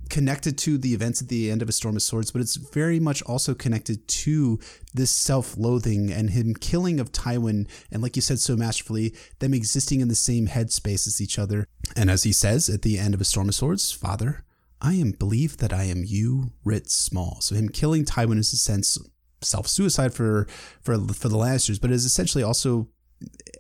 connected 0.09 0.57
to 0.59 0.79
the 0.79 0.95
events 0.95 1.21
at 1.21 1.29
the 1.29 1.51
end 1.51 1.63
of 1.63 1.69
A 1.69 1.73
Storm 1.73 1.97
of 1.97 2.03
Swords, 2.03 2.31
but 2.31 2.41
it's 2.41 2.57
very 2.57 3.01
much 3.01 3.23
also 3.23 3.55
connected 3.55 4.07
to 4.09 4.59
this 4.95 5.11
self-loathing 5.11 6.13
and 6.13 6.31
him 6.31 6.55
killing 6.55 7.01
of 7.01 7.13
Tywin, 7.13 7.69
and 7.91 8.03
like 8.03 8.17
you 8.17 8.23
said 8.23 8.39
so 8.39 8.57
masterfully, 8.57 9.15
them 9.39 9.55
existing 9.55 10.01
in 10.01 10.09
the 10.09 10.15
same 10.15 10.49
headspace 10.49 11.07
as 11.07 11.21
each 11.21 11.39
other. 11.39 11.67
And 11.97 12.11
as 12.11 12.23
he 12.23 12.33
says 12.33 12.69
at 12.69 12.83
the 12.83 12.99
end 12.99 13.15
of 13.15 13.21
A 13.21 13.25
Storm 13.25 13.49
of 13.49 13.55
Swords, 13.55 13.93
Father, 13.93 14.45
I 14.81 14.95
am 14.95 15.13
believe 15.13 15.57
that 15.59 15.73
I 15.73 15.85
am 15.85 16.05
you 16.05 16.53
writ 16.65 16.91
small. 16.91 17.41
So 17.41 17.55
him 17.55 17.69
killing 17.69 18.05
Tywin 18.05 18.39
is 18.39 18.53
a 18.53 18.57
sense 18.57 18.99
self-suicide 19.43 20.15
for 20.15 20.47
for 20.81 20.99
for 20.99 21.29
the 21.29 21.37
Lannisters, 21.37 21.81
but 21.81 21.91
is 21.91 22.05
essentially 22.05 22.43
also 22.43 22.89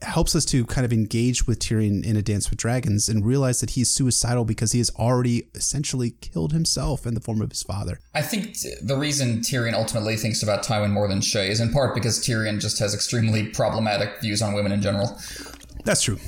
helps 0.02 0.36
us 0.36 0.44
to 0.46 0.64
kind 0.66 0.84
of 0.84 0.92
engage 0.92 1.46
with 1.46 1.58
Tyrion 1.58 2.04
in 2.04 2.16
A 2.16 2.22
Dance 2.22 2.50
with 2.50 2.58
Dragons 2.58 3.08
and 3.08 3.24
realize 3.24 3.60
that 3.60 3.70
he's 3.70 3.88
suicidal 3.88 4.44
because 4.44 4.72
he 4.72 4.78
has 4.78 4.90
already 4.96 5.48
essentially 5.54 6.10
killed 6.20 6.52
himself 6.52 7.06
in 7.06 7.14
the 7.14 7.20
form 7.20 7.40
of 7.40 7.50
his 7.50 7.62
father. 7.62 7.98
I 8.14 8.22
think 8.22 8.56
the 8.82 8.96
reason 8.96 9.40
Tyrion 9.40 9.74
ultimately 9.74 10.16
thinks 10.16 10.42
about 10.42 10.62
Tywin 10.62 10.90
more 10.90 11.08
than 11.08 11.20
Shae 11.20 11.48
is 11.48 11.60
in 11.60 11.72
part 11.72 11.94
because 11.94 12.18
Tyrion 12.18 12.60
just 12.60 12.78
has 12.78 12.94
extremely 12.94 13.48
problematic 13.48 14.20
views 14.20 14.42
on 14.42 14.54
women 14.54 14.72
in 14.72 14.82
general. 14.82 15.18
That's 15.84 16.02
true. 16.02 16.18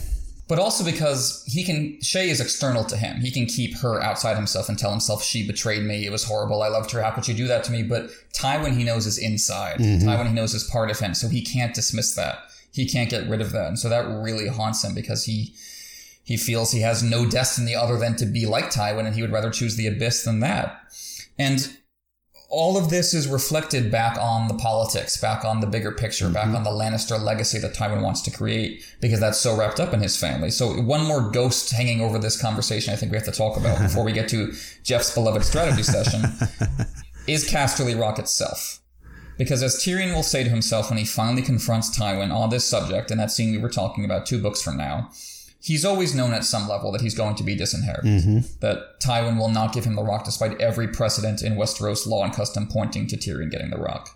But 0.49 0.59
also 0.59 0.83
because 0.83 1.45
he 1.47 1.63
can, 1.63 1.99
Shae 2.03 2.29
is 2.29 2.41
external 2.41 2.83
to 2.85 2.97
him. 2.97 3.21
He 3.21 3.31
can 3.31 3.45
keep 3.45 3.77
her 3.81 4.03
outside 4.03 4.37
himself 4.37 4.71
and 4.71 4.79
tell 4.79 4.91
himself, 4.91 5.23
she 5.23 5.47
betrayed 5.47 5.83
me. 5.83 6.07
It 6.07 6.11
was 6.11 6.25
horrible. 6.25 6.63
I 6.63 6.69
loved 6.69 6.91
her. 6.93 7.03
How 7.03 7.11
could 7.11 7.29
you 7.29 7.35
do 7.35 7.47
that 7.49 7.65
to 7.65 7.73
me? 7.73 7.83
But 7.83 8.09
Tywin, 8.33 8.75
he 8.75 8.83
knows 8.83 9.05
is 9.05 9.19
inside. 9.19 9.79
Mm-hmm. 9.79 10.09
Tywin, 10.09 10.29
he 10.29 10.33
knows 10.33 10.55
is 10.55 10.65
part 10.65 10.91
of 10.91 10.99
him. 10.99 11.13
So 11.13 11.29
he 11.29 11.45
can't 11.45 11.75
dismiss 11.75 12.15
that 12.15 12.39
he 12.73 12.89
can't 12.89 13.11
get 13.11 13.29
rid 13.29 13.41
of 13.41 13.53
that. 13.53 13.69
And 13.69 13.79
so 13.79 13.89
that 13.89 14.07
really 14.07 14.49
haunts 14.49 14.85
him 14.85 14.95
because 14.95 15.25
he 15.25 15.55
he 16.25 16.37
feels 16.37 16.73
he 16.73 16.83
has 16.83 17.03
no 17.03 17.25
destiny 17.25 17.75
other 17.75 17.97
than 17.99 18.15
to 18.17 18.27
be 18.27 18.45
like 18.45 18.67
Tywin 18.67 19.07
and 19.07 19.15
he 19.15 19.23
would 19.23 19.33
rather 19.33 19.51
choose 19.51 19.77
the 19.77 19.87
abyss 19.87 20.25
than 20.25 20.41
that. 20.41 20.79
And 21.39 21.79
all 22.51 22.79
of 22.79 22.89
this 22.89 23.13
is 23.13 23.29
reflected 23.29 23.91
back 23.91 24.19
on 24.19 24.49
the 24.49 24.55
politics, 24.55 25.19
back 25.19 25.45
on 25.45 25.61
the 25.61 25.67
bigger 25.67 25.93
picture, 25.93 26.25
mm-hmm. 26.25 26.35
back 26.35 26.49
on 26.49 26.65
the 26.65 26.71
Lannister 26.71 27.21
legacy 27.21 27.59
that 27.59 27.75
Tywin 27.75 28.03
wants 28.03 28.23
to 28.23 28.31
create, 28.31 28.85
because 29.01 29.21
that's 29.21 29.39
so 29.39 29.57
wrapped 29.57 29.81
up 29.81 29.93
in 29.93 30.01
his 30.01 30.17
family. 30.17 30.51
So 30.51 30.81
one 30.81 31.07
more 31.07 31.31
ghost 31.31 31.71
hanging 31.71 32.01
over 32.01 32.19
this 32.19 32.41
conversation 32.41 32.93
I 32.93 32.97
think 32.97 33.13
we 33.13 33.19
have 33.19 33.27
to 33.27 33.33
talk 33.33 33.57
about 33.57 33.79
before 33.79 34.05
we 34.05 34.13
get 34.13 34.29
to 34.31 34.53
Jeff's 34.83 35.15
beloved 35.15 35.45
strategy 35.45 35.83
session 35.83 36.23
is 37.27 37.51
Casterly 37.51 37.99
Rock 37.99 38.19
itself. 38.19 38.81
Because 39.39 39.63
as 39.63 39.77
Tyrion 39.77 40.15
will 40.15 40.25
say 40.25 40.45
to 40.45 40.51
himself 40.51 40.91
when 40.91 40.99
he 40.99 41.05
finally 41.05 41.43
confronts 41.43 41.97
Tywin 41.97 42.35
on 42.35 42.51
this 42.51 42.65
subject, 42.65 43.11
in 43.11 43.19
that 43.19 43.31
scene 43.31 43.53
we 43.53 43.59
were 43.59 43.71
talking 43.71 44.05
about 44.05 44.27
two 44.27 44.43
books 44.43 44.61
from 44.61 44.77
now, 44.77 45.11
he's 45.63 45.85
always 45.85 46.15
known 46.15 46.35
at 46.35 46.45
some 46.45 46.69
level 46.69 46.91
that 46.93 47.01
he's 47.01 47.15
going 47.15 47.37
to 47.37 47.45
be 47.45 47.55
disinherited. 47.55 48.11
Mm-hmm. 48.11 48.39
That 48.61 49.01
Tywin 49.01 49.39
will 49.39 49.49
not 49.49 49.73
give 49.73 49.85
him 49.85 49.95
the 49.95 50.03
rock 50.03 50.25
despite 50.25 50.61
every 50.61 50.89
precedent 50.89 51.43
in 51.43 51.55
Westeros 51.55 52.07
law 52.07 52.25
and 52.25 52.33
custom 52.33 52.67
pointing 52.67 53.07
to 53.07 53.17
Tyrion 53.17 53.51
getting 53.51 53.71
the 53.71 53.79
rock. 53.79 54.11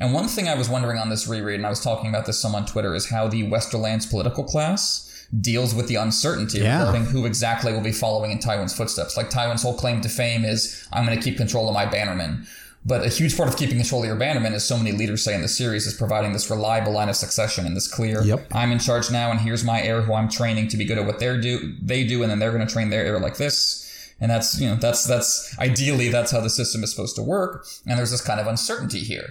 And 0.00 0.12
one 0.12 0.26
thing 0.26 0.48
I 0.48 0.54
was 0.54 0.68
wondering 0.68 0.98
on 0.98 1.10
this 1.10 1.28
reread, 1.28 1.56
and 1.56 1.66
I 1.66 1.70
was 1.70 1.84
talking 1.84 2.08
about 2.08 2.26
this 2.26 2.40
some 2.40 2.54
on 2.54 2.66
Twitter, 2.66 2.94
is 2.94 3.10
how 3.10 3.28
the 3.28 3.44
Westerlands 3.44 4.10
political 4.10 4.42
class 4.42 5.08
deals 5.40 5.74
with 5.74 5.86
the 5.86 5.94
uncertainty 5.94 6.58
yeah. 6.58 6.80
regarding 6.80 7.06
who 7.06 7.24
exactly 7.24 7.72
will 7.72 7.80
be 7.80 7.92
following 7.92 8.30
in 8.30 8.38
Tywin's 8.38 8.76
footsteps. 8.76 9.16
Like 9.16 9.30
Tywin's 9.30 9.62
whole 9.62 9.76
claim 9.76 10.00
to 10.00 10.08
fame 10.08 10.44
is, 10.44 10.86
I'm 10.92 11.06
going 11.06 11.16
to 11.16 11.22
keep 11.22 11.36
control 11.36 11.68
of 11.68 11.74
my 11.74 11.86
bannermen. 11.86 12.46
But 12.84 13.04
a 13.04 13.08
huge 13.08 13.36
part 13.36 13.48
of 13.48 13.56
keeping 13.56 13.76
control 13.76 14.02
of 14.02 14.08
your 14.08 14.16
bannermen, 14.16 14.52
as 14.52 14.64
so 14.64 14.76
many 14.76 14.90
leaders 14.90 15.22
say 15.22 15.34
in 15.34 15.42
the 15.42 15.48
series, 15.48 15.86
is 15.86 15.94
providing 15.94 16.32
this 16.32 16.50
reliable 16.50 16.92
line 16.92 17.08
of 17.08 17.14
succession 17.14 17.64
and 17.64 17.76
this 17.76 17.86
clear, 17.86 18.22
yep. 18.22 18.46
I'm 18.52 18.72
in 18.72 18.80
charge 18.80 19.10
now 19.10 19.30
and 19.30 19.40
here's 19.40 19.62
my 19.62 19.80
heir 19.80 20.02
who 20.02 20.14
I'm 20.14 20.28
training 20.28 20.68
to 20.68 20.76
be 20.76 20.84
good 20.84 20.98
at 20.98 21.06
what 21.06 21.20
they 21.20 21.38
do, 21.38 21.76
they 21.80 22.04
do, 22.04 22.22
and 22.22 22.30
then 22.30 22.40
they're 22.40 22.50
going 22.50 22.66
to 22.66 22.72
train 22.72 22.90
their 22.90 23.04
heir 23.04 23.20
like 23.20 23.36
this. 23.36 23.78
And 24.20 24.30
that's, 24.30 24.60
you 24.60 24.68
know, 24.68 24.76
that's, 24.76 25.04
that's, 25.04 25.56
ideally, 25.58 26.08
that's 26.08 26.32
how 26.32 26.40
the 26.40 26.50
system 26.50 26.82
is 26.82 26.90
supposed 26.90 27.16
to 27.16 27.22
work. 27.22 27.66
And 27.86 27.98
there's 27.98 28.10
this 28.10 28.20
kind 28.20 28.40
of 28.40 28.46
uncertainty 28.46 29.00
here. 29.00 29.28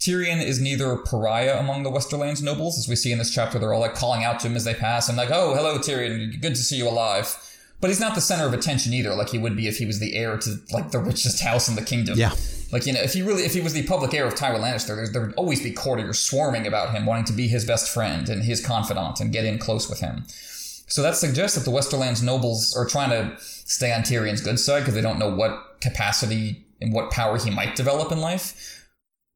Tyrion 0.00 0.40
is 0.40 0.60
neither 0.60 0.92
a 0.92 1.02
pariah 1.02 1.58
among 1.58 1.82
the 1.82 1.90
Westerlands 1.90 2.40
nobles, 2.40 2.78
as 2.78 2.88
we 2.88 2.94
see 2.94 3.10
in 3.10 3.18
this 3.18 3.34
chapter. 3.34 3.58
They're 3.58 3.72
all 3.72 3.80
like 3.80 3.96
calling 3.96 4.22
out 4.22 4.38
to 4.40 4.46
him 4.46 4.54
as 4.54 4.64
they 4.64 4.74
pass 4.74 5.08
and 5.08 5.18
like, 5.18 5.30
oh, 5.32 5.54
hello, 5.54 5.78
Tyrion, 5.78 6.40
good 6.40 6.54
to 6.54 6.62
see 6.62 6.76
you 6.76 6.88
alive. 6.88 7.36
But 7.80 7.90
he's 7.90 8.00
not 8.00 8.16
the 8.16 8.20
center 8.20 8.44
of 8.44 8.52
attention 8.52 8.92
either, 8.92 9.14
like 9.14 9.30
he 9.30 9.38
would 9.38 9.56
be 9.56 9.68
if 9.68 9.78
he 9.78 9.86
was 9.86 10.00
the 10.00 10.16
heir 10.16 10.36
to 10.36 10.56
like 10.72 10.90
the 10.90 10.98
richest 10.98 11.40
house 11.40 11.68
in 11.68 11.76
the 11.76 11.82
kingdom. 11.82 12.18
Yeah. 12.18 12.32
Like, 12.72 12.86
you 12.86 12.92
know, 12.92 13.00
if 13.00 13.14
he 13.14 13.22
really, 13.22 13.44
if 13.44 13.54
he 13.54 13.60
was 13.60 13.72
the 13.72 13.86
public 13.86 14.12
heir 14.12 14.26
of 14.26 14.34
Tywin 14.34 14.60
Lannister, 14.60 15.10
there 15.12 15.22
would 15.22 15.34
always 15.34 15.62
be 15.62 15.70
courtiers 15.70 16.18
swarming 16.18 16.66
about 16.66 16.90
him, 16.90 17.06
wanting 17.06 17.24
to 17.26 17.32
be 17.32 17.46
his 17.46 17.64
best 17.64 17.92
friend 17.92 18.28
and 18.28 18.42
his 18.42 18.64
confidant 18.64 19.20
and 19.20 19.32
get 19.32 19.44
in 19.44 19.58
close 19.58 19.88
with 19.88 20.00
him. 20.00 20.24
So 20.88 21.02
that 21.02 21.16
suggests 21.16 21.56
that 21.56 21.70
the 21.70 21.76
Westerlands 21.76 22.22
nobles 22.22 22.74
are 22.76 22.86
trying 22.86 23.10
to 23.10 23.36
stay 23.38 23.92
on 23.92 24.02
Tyrion's 24.02 24.40
good 24.40 24.58
side 24.58 24.80
because 24.80 24.94
they 24.94 25.02
don't 25.02 25.18
know 25.18 25.32
what 25.32 25.80
capacity 25.80 26.66
and 26.80 26.92
what 26.92 27.10
power 27.10 27.38
he 27.38 27.50
might 27.50 27.76
develop 27.76 28.10
in 28.10 28.20
life, 28.20 28.86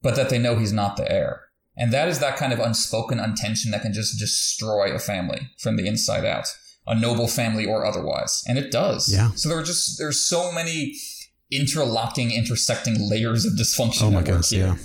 but 0.01 0.16
that 0.16 0.30
they 0.30 0.38
know 0.38 0.57
he's 0.57 0.72
not 0.72 0.97
the 0.97 1.11
heir. 1.11 1.43
And 1.76 1.93
that 1.93 2.09
is 2.09 2.18
that 2.18 2.36
kind 2.36 2.53
of 2.53 2.59
unspoken 2.59 3.18
untension 3.18 3.70
that 3.70 3.82
can 3.82 3.93
just 3.93 4.18
destroy 4.18 4.95
a 4.95 4.99
family 4.99 5.51
from 5.59 5.76
the 5.76 5.86
inside 5.86 6.24
out, 6.24 6.47
a 6.87 6.99
noble 6.99 7.28
family 7.28 7.66
or 7.66 7.85
otherwise. 7.85 8.43
And 8.47 8.59
it 8.59 8.70
does. 8.70 9.12
Yeah. 9.12 9.30
So 9.35 9.49
there 9.49 9.59
are 9.59 9.62
just, 9.62 9.99
there's 9.99 10.24
so 10.24 10.53
many 10.53 10.95
interlocking, 11.51 12.33
intersecting 12.33 12.97
layers 12.99 13.45
of 13.45 13.53
dysfunction. 13.53 14.03
Oh 14.03 14.11
my 14.11 14.22
goodness, 14.22 14.53
yeah. 14.53 14.76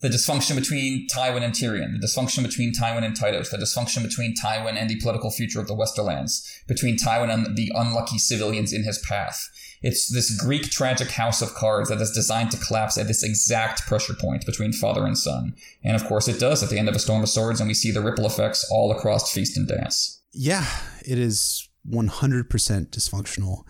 The 0.00 0.08
dysfunction 0.08 0.54
between 0.54 1.08
Tywin 1.08 1.42
and 1.42 1.52
Tyrion, 1.52 2.00
the 2.00 2.06
dysfunction 2.06 2.44
between 2.44 2.72
Tywin 2.72 3.02
and 3.02 3.18
Tytos, 3.18 3.50
the 3.50 3.56
dysfunction 3.56 4.02
between 4.02 4.32
Tywin 4.40 4.76
and 4.76 4.88
the 4.88 5.00
political 5.00 5.30
future 5.30 5.60
of 5.60 5.66
the 5.66 5.74
Westerlands, 5.74 6.40
between 6.68 6.96
Tywin 6.96 7.34
and 7.34 7.56
the 7.56 7.72
unlucky 7.74 8.16
civilians 8.18 8.72
in 8.72 8.84
his 8.84 8.98
path. 9.08 9.48
It's 9.82 10.12
this 10.12 10.36
Greek 10.40 10.70
tragic 10.70 11.10
house 11.10 11.42
of 11.42 11.54
cards 11.54 11.88
that 11.88 12.00
is 12.00 12.12
designed 12.12 12.52
to 12.52 12.58
collapse 12.58 12.96
at 12.96 13.08
this 13.08 13.24
exact 13.24 13.82
pressure 13.86 14.14
point 14.14 14.46
between 14.46 14.72
father 14.72 15.04
and 15.04 15.18
son. 15.18 15.54
And 15.82 15.96
of 15.96 16.04
course 16.04 16.28
it 16.28 16.40
does 16.40 16.62
at 16.62 16.70
the 16.70 16.78
end 16.78 16.88
of 16.88 16.94
A 16.94 17.00
Storm 17.00 17.22
of 17.22 17.28
Swords, 17.28 17.60
and 17.60 17.68
we 17.68 17.74
see 17.74 17.90
the 17.90 18.00
ripple 18.00 18.26
effects 18.26 18.68
all 18.70 18.92
across 18.92 19.32
Feast 19.32 19.56
and 19.56 19.66
Dance. 19.66 20.17
Yeah, 20.32 20.66
it 21.04 21.18
is 21.18 21.68
100% 21.90 22.48
dysfunctional. 22.48 23.64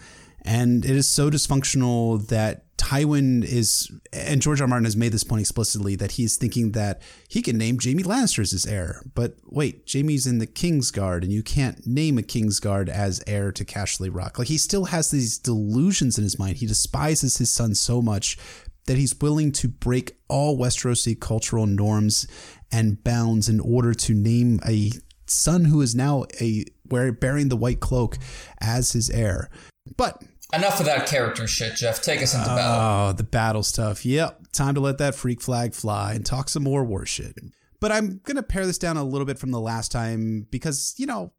And 0.44 0.84
it 0.84 0.92
is 0.92 1.09
so 1.09 1.30
dysfunctional 1.30 2.26
that 2.28 2.76
Tywin 2.78 3.44
is, 3.44 3.90
and 4.12 4.40
George 4.40 4.61
R. 4.61 4.64
R. 4.64 4.68
Martin 4.68 4.84
has 4.84 4.96
made 4.96 5.12
this 5.12 5.24
point 5.24 5.40
explicitly 5.40 5.96
that 5.96 6.12
he's 6.12 6.36
thinking 6.36 6.72
that 6.72 7.02
he 7.28 7.42
can 7.42 7.59
name 7.59 7.76
Jaime 7.82 8.04
Lannister 8.04 8.38
as 8.38 8.52
his 8.52 8.64
heir. 8.64 9.02
But 9.14 9.34
wait, 9.44 9.82
Jaime's 9.92 10.26
in 10.26 10.38
the 10.38 10.46
King's 10.46 10.90
Guard, 10.90 11.24
and 11.24 11.32
you 11.32 11.42
can't 11.42 11.84
name 11.86 12.16
a 12.18 12.22
King's 12.22 12.61
Guard 12.61 12.88
as 12.88 13.22
heir 13.26 13.50
to 13.52 13.64
Casterly 13.64 14.09
Rock. 14.14 14.39
Like 14.39 14.48
he 14.48 14.59
still 14.59 14.86
has 14.86 15.10
these 15.10 15.39
delusions 15.39 16.16
in 16.16 16.24
his 16.24 16.39
mind. 16.39 16.59
He 16.59 16.66
despises 16.66 17.36
his 17.36 17.52
son 17.52 17.74
so 17.74 18.01
much 18.01 18.39
that 18.86 18.97
he's 18.97 19.18
willing 19.20 19.52
to 19.52 19.68
break 19.68 20.16
all 20.28 20.56
Westerosi 20.56 21.20
cultural 21.20 21.66
norms 21.66 22.26
and 22.72 23.02
bounds 23.05 23.48
in 23.48 23.60
order 23.60 23.93
to 23.93 24.14
name 24.14 24.60
a 24.66 24.93
son 25.30 25.66
who 25.66 25.80
is 25.80 25.94
now 25.94 26.24
a 26.40 26.64
bearing 26.84 27.48
the 27.48 27.56
white 27.56 27.80
cloak 27.80 28.18
as 28.60 28.92
his 28.92 29.10
heir. 29.10 29.50
But 29.96 30.22
Enough 30.55 30.80
of 30.80 30.86
that 30.86 31.06
character 31.06 31.46
shit, 31.46 31.76
Jeff. 31.76 32.00
Take 32.00 32.22
us 32.22 32.34
into 32.34 32.46
battle. 32.46 33.10
Oh, 33.10 33.12
the 33.12 33.22
battle 33.22 33.62
stuff. 33.62 34.06
Yep. 34.06 34.52
Time 34.52 34.74
to 34.74 34.80
let 34.80 34.96
that 34.96 35.14
freak 35.14 35.42
flag 35.42 35.74
fly 35.74 36.14
and 36.14 36.24
talk 36.24 36.48
some 36.48 36.62
more 36.62 36.84
war 36.84 37.05
shit. 37.05 37.38
But 37.80 37.92
I'm 37.92 38.20
going 38.24 38.36
to 38.36 38.42
pare 38.42 38.64
this 38.64 38.78
down 38.78 38.96
a 38.96 39.05
little 39.05 39.26
bit 39.26 39.38
from 39.38 39.50
the 39.50 39.60
last 39.60 39.92
time 39.92 40.46
because, 40.50 40.94
you 40.96 41.05
know, 41.05 41.32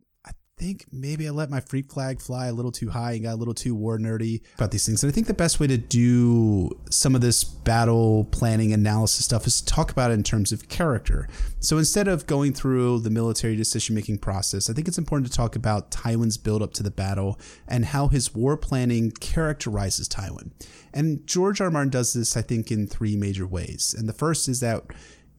think 0.59 0.85
maybe 0.91 1.25
I 1.25 1.31
let 1.31 1.49
my 1.49 1.61
freak 1.61 1.89
flag 1.89 2.21
fly 2.21 2.47
a 2.47 2.53
little 2.53 2.71
too 2.71 2.89
high 2.89 3.13
and 3.13 3.23
got 3.23 3.35
a 3.35 3.37
little 3.37 3.53
too 3.53 3.73
war 3.73 3.97
nerdy 3.97 4.41
about 4.55 4.71
these 4.71 4.85
things. 4.85 5.01
And 5.01 5.11
I 5.11 5.15
think 5.15 5.27
the 5.27 5.33
best 5.33 5.59
way 5.59 5.67
to 5.67 5.77
do 5.77 6.69
some 6.91 7.15
of 7.15 7.21
this 7.21 7.45
battle 7.45 8.25
planning 8.25 8.73
analysis 8.73 9.23
stuff 9.23 9.47
is 9.47 9.61
to 9.61 9.65
talk 9.65 9.89
about 9.89 10.11
it 10.11 10.15
in 10.15 10.23
terms 10.23 10.51
of 10.51 10.67
character. 10.67 11.29
So 11.61 11.77
instead 11.77 12.09
of 12.09 12.27
going 12.27 12.53
through 12.53 12.99
the 12.99 13.09
military 13.09 13.55
decision 13.55 13.95
making 13.95 14.17
process, 14.17 14.69
I 14.69 14.73
think 14.73 14.89
it's 14.89 14.97
important 14.97 15.31
to 15.31 15.35
talk 15.35 15.55
about 15.55 15.91
Tywin's 15.91 16.37
build 16.37 16.61
up 16.61 16.73
to 16.73 16.83
the 16.83 16.91
battle 16.91 17.39
and 17.65 17.85
how 17.85 18.09
his 18.09 18.35
war 18.35 18.57
planning 18.57 19.11
characterizes 19.11 20.09
Tywin. 20.09 20.51
And 20.93 21.25
George 21.25 21.61
R. 21.61 21.67
R. 21.67 21.71
Martin 21.71 21.89
does 21.89 22.11
this, 22.13 22.35
I 22.35 22.41
think, 22.41 22.69
in 22.69 22.85
three 22.85 23.15
major 23.15 23.47
ways. 23.47 23.95
And 23.97 24.09
the 24.09 24.13
first 24.13 24.49
is 24.49 24.59
that 24.59 24.83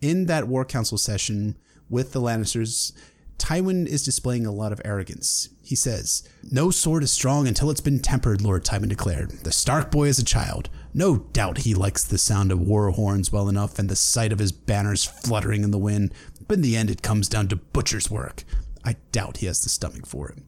in 0.00 0.26
that 0.26 0.48
war 0.48 0.64
council 0.64 0.96
session 0.96 1.58
with 1.90 2.12
the 2.12 2.20
Lannisters, 2.20 2.92
Tywin 3.40 3.86
is 3.86 4.04
displaying 4.04 4.44
a 4.44 4.52
lot 4.52 4.70
of 4.70 4.82
arrogance. 4.84 5.48
He 5.62 5.74
says, 5.74 6.28
No 6.52 6.70
sword 6.70 7.02
is 7.02 7.10
strong 7.10 7.48
until 7.48 7.70
it's 7.70 7.80
been 7.80 7.98
tempered, 7.98 8.42
Lord 8.42 8.64
Tywin 8.64 8.90
declared. 8.90 9.30
The 9.30 9.50
Stark 9.50 9.90
boy 9.90 10.08
is 10.08 10.18
a 10.18 10.24
child. 10.24 10.68
No 10.92 11.16
doubt 11.32 11.58
he 11.58 11.72
likes 11.72 12.04
the 12.04 12.18
sound 12.18 12.52
of 12.52 12.60
war 12.60 12.90
horns 12.90 13.32
well 13.32 13.48
enough 13.48 13.78
and 13.78 13.88
the 13.88 13.96
sight 13.96 14.30
of 14.30 14.38
his 14.38 14.52
banners 14.52 15.04
fluttering 15.04 15.64
in 15.64 15.70
the 15.70 15.78
wind, 15.78 16.12
but 16.46 16.56
in 16.56 16.62
the 16.62 16.76
end 16.76 16.90
it 16.90 17.02
comes 17.02 17.28
down 17.28 17.48
to 17.48 17.56
butcher's 17.56 18.10
work. 18.10 18.44
I 18.84 18.96
doubt 19.10 19.38
he 19.38 19.46
has 19.46 19.62
the 19.62 19.70
stomach 19.70 20.06
for 20.06 20.28
it. 20.28 20.38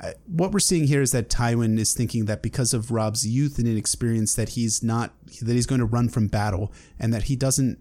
Uh, 0.00 0.12
what 0.26 0.52
we're 0.52 0.58
seeing 0.58 0.86
here 0.86 1.02
is 1.02 1.12
that 1.12 1.28
Tywin 1.28 1.78
is 1.78 1.94
thinking 1.94 2.24
that 2.24 2.42
because 2.42 2.74
of 2.74 2.90
Robb's 2.90 3.26
youth 3.26 3.58
and 3.58 3.68
inexperience 3.68 4.34
that 4.34 4.50
he's 4.50 4.82
not 4.82 5.12
that 5.40 5.54
he's 5.54 5.66
going 5.66 5.78
to 5.78 5.84
run 5.84 6.08
from 6.08 6.26
battle 6.26 6.72
and 6.98 7.12
that 7.12 7.24
he 7.24 7.36
doesn't 7.36 7.78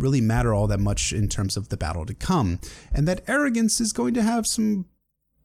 really 0.00 0.20
matter 0.20 0.52
all 0.54 0.66
that 0.66 0.80
much 0.80 1.12
in 1.12 1.28
terms 1.28 1.56
of 1.56 1.68
the 1.68 1.76
battle 1.76 2.06
to 2.06 2.14
come. 2.14 2.58
And 2.92 3.06
that 3.08 3.22
arrogance 3.28 3.80
is 3.80 3.92
going 3.92 4.14
to 4.14 4.22
have 4.22 4.46
some 4.46 4.86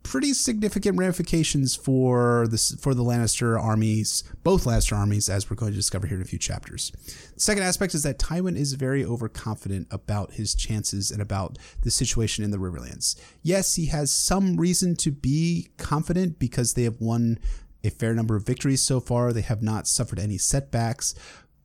pretty 0.06 0.34
significant 0.34 0.98
ramifications 1.00 1.76
for 1.76 2.48
the 2.48 2.78
for 2.80 2.94
the 2.94 3.04
Lannister 3.04 3.60
armies, 3.60 4.24
both 4.44 4.66
Lannister 4.66 4.96
armies, 4.96 5.28
as 5.28 5.50
we're 5.50 5.56
going 5.56 5.72
to 5.72 5.78
discover 5.78 6.06
here 6.06 6.18
in 6.18 6.22
a 6.22 6.28
few 6.28 6.38
chapters. 6.38 6.92
The 7.34 7.40
second 7.40 7.64
aspect 7.64 7.96
is 7.96 8.04
that 8.04 8.20
Tywin 8.20 8.56
is 8.56 8.74
very 8.74 9.04
overconfident 9.04 9.88
about 9.90 10.34
his 10.34 10.54
chances 10.54 11.10
and 11.10 11.22
about 11.22 11.58
the 11.82 11.92
situation 11.92 12.44
in 12.44 12.52
the 12.52 12.58
Riverlands. 12.58 13.20
Yes, 13.42 13.76
he 13.76 13.88
has 13.88 14.14
some 14.14 14.58
reason 14.58 14.96
to 14.98 15.12
be 15.12 15.70
confident 15.78 16.38
because 16.38 16.76
they 16.76 16.84
have 16.84 17.02
won 17.02 17.40
a 17.84 17.90
fair 17.90 18.14
number 18.14 18.36
of 18.36 18.46
victories 18.46 18.82
so 18.82 19.00
far. 19.00 19.34
They 19.34 19.42
have 19.42 19.62
not 19.62 19.88
suffered 19.88 20.20
any 20.20 20.38
setbacks, 20.38 21.16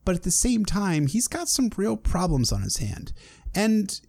but 0.04 0.14
at 0.14 0.22
the 0.22 0.30
same 0.30 0.64
time, 0.64 1.06
he's 1.06 1.28
got 1.28 1.48
some 1.48 1.70
real 1.76 1.96
problems 1.96 2.52
on 2.52 2.62
his 2.62 2.78
hand. 2.78 3.12
And 3.54 4.00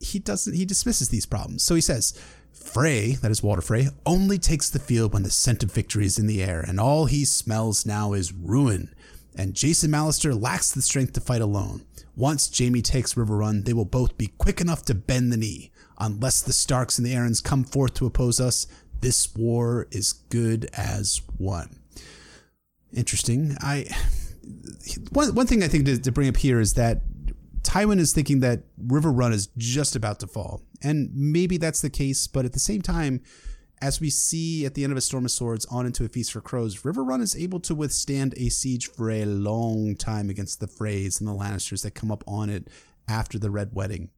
he 0.00 0.18
doesn't 0.18 0.54
he 0.54 0.64
dismisses 0.64 1.08
these 1.08 1.26
problems. 1.26 1.62
So 1.62 1.74
he 1.74 1.80
says, 1.80 2.18
Frey, 2.52 3.12
that 3.12 3.30
is 3.30 3.42
Walder 3.42 3.62
Frey, 3.62 3.88
only 4.04 4.38
takes 4.38 4.70
the 4.70 4.78
field 4.78 5.12
when 5.12 5.22
the 5.22 5.30
scent 5.30 5.62
of 5.62 5.72
victory 5.72 6.06
is 6.06 6.18
in 6.18 6.26
the 6.26 6.42
air, 6.42 6.60
and 6.60 6.80
all 6.80 7.06
he 7.06 7.24
smells 7.24 7.86
now 7.86 8.12
is 8.12 8.32
ruin. 8.32 8.94
And 9.36 9.54
Jason 9.54 9.90
Mallister 9.90 10.38
lacks 10.40 10.72
the 10.72 10.82
strength 10.82 11.12
to 11.14 11.20
fight 11.20 11.42
alone. 11.42 11.84
Once 12.16 12.50
Jaime 12.58 12.80
takes 12.80 13.14
Riverrun, 13.14 13.64
they 13.64 13.74
will 13.74 13.84
both 13.84 14.16
be 14.16 14.28
quick 14.38 14.60
enough 14.60 14.84
to 14.86 14.94
bend 14.94 15.30
the 15.30 15.36
knee. 15.36 15.70
Unless 15.98 16.42
the 16.42 16.52
Starks 16.52 16.98
and 16.98 17.06
the 17.06 17.12
Arryns 17.12 17.44
come 17.44 17.62
forth 17.62 17.94
to 17.94 18.06
oppose 18.06 18.40
us, 18.40 18.66
this 19.00 19.34
war 19.34 19.86
is 19.90 20.14
good 20.14 20.70
as 20.72 21.20
won. 21.38 21.78
Interesting. 22.94 23.56
I 23.60 23.86
one 25.10 25.34
one 25.34 25.46
thing 25.46 25.62
I 25.62 25.68
think 25.68 25.86
to, 25.86 25.98
to 25.98 26.12
bring 26.12 26.28
up 26.28 26.36
here 26.36 26.60
is 26.60 26.74
that 26.74 27.02
Tywin 27.62 27.98
is 27.98 28.12
thinking 28.12 28.40
that 28.40 28.62
Riverrun 28.78 29.32
is 29.32 29.48
just 29.56 29.96
about 29.96 30.20
to 30.20 30.26
fall, 30.26 30.62
and 30.82 31.10
maybe 31.14 31.56
that's 31.56 31.80
the 31.80 31.90
case. 31.90 32.26
But 32.26 32.44
at 32.44 32.52
the 32.52 32.60
same 32.60 32.82
time, 32.82 33.22
as 33.82 34.00
we 34.00 34.10
see 34.10 34.64
at 34.64 34.74
the 34.74 34.84
end 34.84 34.92
of 34.92 34.96
a 34.96 35.02
Storm 35.02 35.24
of 35.24 35.30
Swords 35.30 35.66
on 35.66 35.86
into 35.86 36.04
a 36.04 36.08
Feast 36.08 36.32
for 36.32 36.40
Crows, 36.40 36.82
Riverrun 36.82 37.20
is 37.20 37.36
able 37.36 37.60
to 37.60 37.74
withstand 37.74 38.34
a 38.36 38.48
siege 38.48 38.88
for 38.88 39.10
a 39.10 39.24
long 39.24 39.96
time 39.96 40.30
against 40.30 40.60
the 40.60 40.66
Freys 40.66 41.20
and 41.20 41.28
the 41.28 41.34
Lannisters 41.34 41.82
that 41.82 41.94
come 41.94 42.10
up 42.10 42.24
on 42.26 42.48
it 42.48 42.68
after 43.08 43.38
the 43.38 43.50
Red 43.50 43.70
Wedding. 43.72 44.10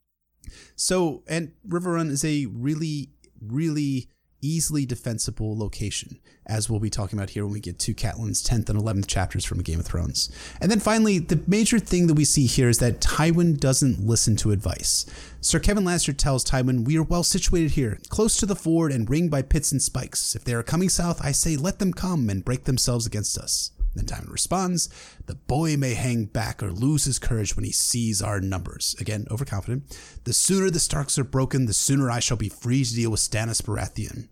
So, 0.76 1.24
and 1.26 1.52
Riverrun 1.66 2.10
is 2.10 2.24
a 2.24 2.46
really, 2.46 3.10
really 3.40 4.08
easily 4.40 4.86
defensible 4.86 5.56
location, 5.58 6.18
as 6.46 6.68
we'll 6.68 6.80
be 6.80 6.90
talking 6.90 7.18
about 7.18 7.30
here 7.30 7.44
when 7.44 7.52
we 7.52 7.60
get 7.60 7.78
to 7.80 7.94
Catelyn's 7.94 8.42
10th 8.46 8.68
and 8.68 8.80
11th 8.80 9.06
chapters 9.06 9.44
from 9.44 9.62
Game 9.62 9.80
of 9.80 9.86
Thrones. 9.86 10.30
And 10.60 10.70
then 10.70 10.80
finally, 10.80 11.18
the 11.18 11.42
major 11.46 11.78
thing 11.78 12.06
that 12.06 12.14
we 12.14 12.24
see 12.24 12.46
here 12.46 12.68
is 12.68 12.78
that 12.78 13.00
Tywin 13.00 13.58
doesn't 13.58 14.06
listen 14.06 14.36
to 14.36 14.52
advice. 14.52 15.06
Sir 15.40 15.58
Kevan 15.58 15.84
Lannister 15.84 16.16
tells 16.16 16.44
Tywin, 16.44 16.84
We 16.84 16.98
are 16.98 17.02
well 17.02 17.24
situated 17.24 17.72
here, 17.72 17.98
close 18.08 18.36
to 18.38 18.46
the 18.46 18.56
ford 18.56 18.92
and 18.92 19.08
ringed 19.08 19.30
by 19.30 19.42
pits 19.42 19.72
and 19.72 19.82
spikes. 19.82 20.34
If 20.34 20.44
they 20.44 20.54
are 20.54 20.62
coming 20.62 20.88
south, 20.88 21.24
I 21.24 21.32
say 21.32 21.56
let 21.56 21.78
them 21.78 21.92
come 21.92 22.30
and 22.30 22.44
break 22.44 22.64
themselves 22.64 23.06
against 23.06 23.38
us. 23.38 23.72
Then 23.98 24.06
Tywin 24.06 24.30
responds, 24.30 24.88
The 25.26 25.34
boy 25.34 25.76
may 25.76 25.94
hang 25.94 26.26
back 26.26 26.62
or 26.62 26.70
lose 26.70 27.04
his 27.04 27.18
courage 27.18 27.56
when 27.56 27.64
he 27.64 27.72
sees 27.72 28.22
our 28.22 28.40
numbers. 28.40 28.94
Again, 29.00 29.26
overconfident. 29.30 29.98
The 30.24 30.32
sooner 30.32 30.70
the 30.70 30.78
Starks 30.78 31.18
are 31.18 31.24
broken, 31.24 31.66
the 31.66 31.72
sooner 31.72 32.10
I 32.10 32.20
shall 32.20 32.36
be 32.36 32.48
free 32.48 32.84
to 32.84 32.94
deal 32.94 33.10
with 33.10 33.20
Stannis 33.20 33.60
Baratheon. 33.60 34.28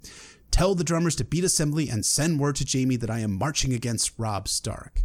Tell 0.52 0.74
the 0.74 0.84
drummers 0.84 1.16
to 1.16 1.24
beat 1.24 1.44
assembly 1.44 1.88
and 1.88 2.06
send 2.06 2.38
word 2.38 2.56
to 2.56 2.66
Jaime 2.66 2.96
that 2.96 3.10
I 3.10 3.18
am 3.18 3.36
marching 3.36 3.72
against 3.72 4.12
Robb 4.16 4.46
Stark. 4.48 5.02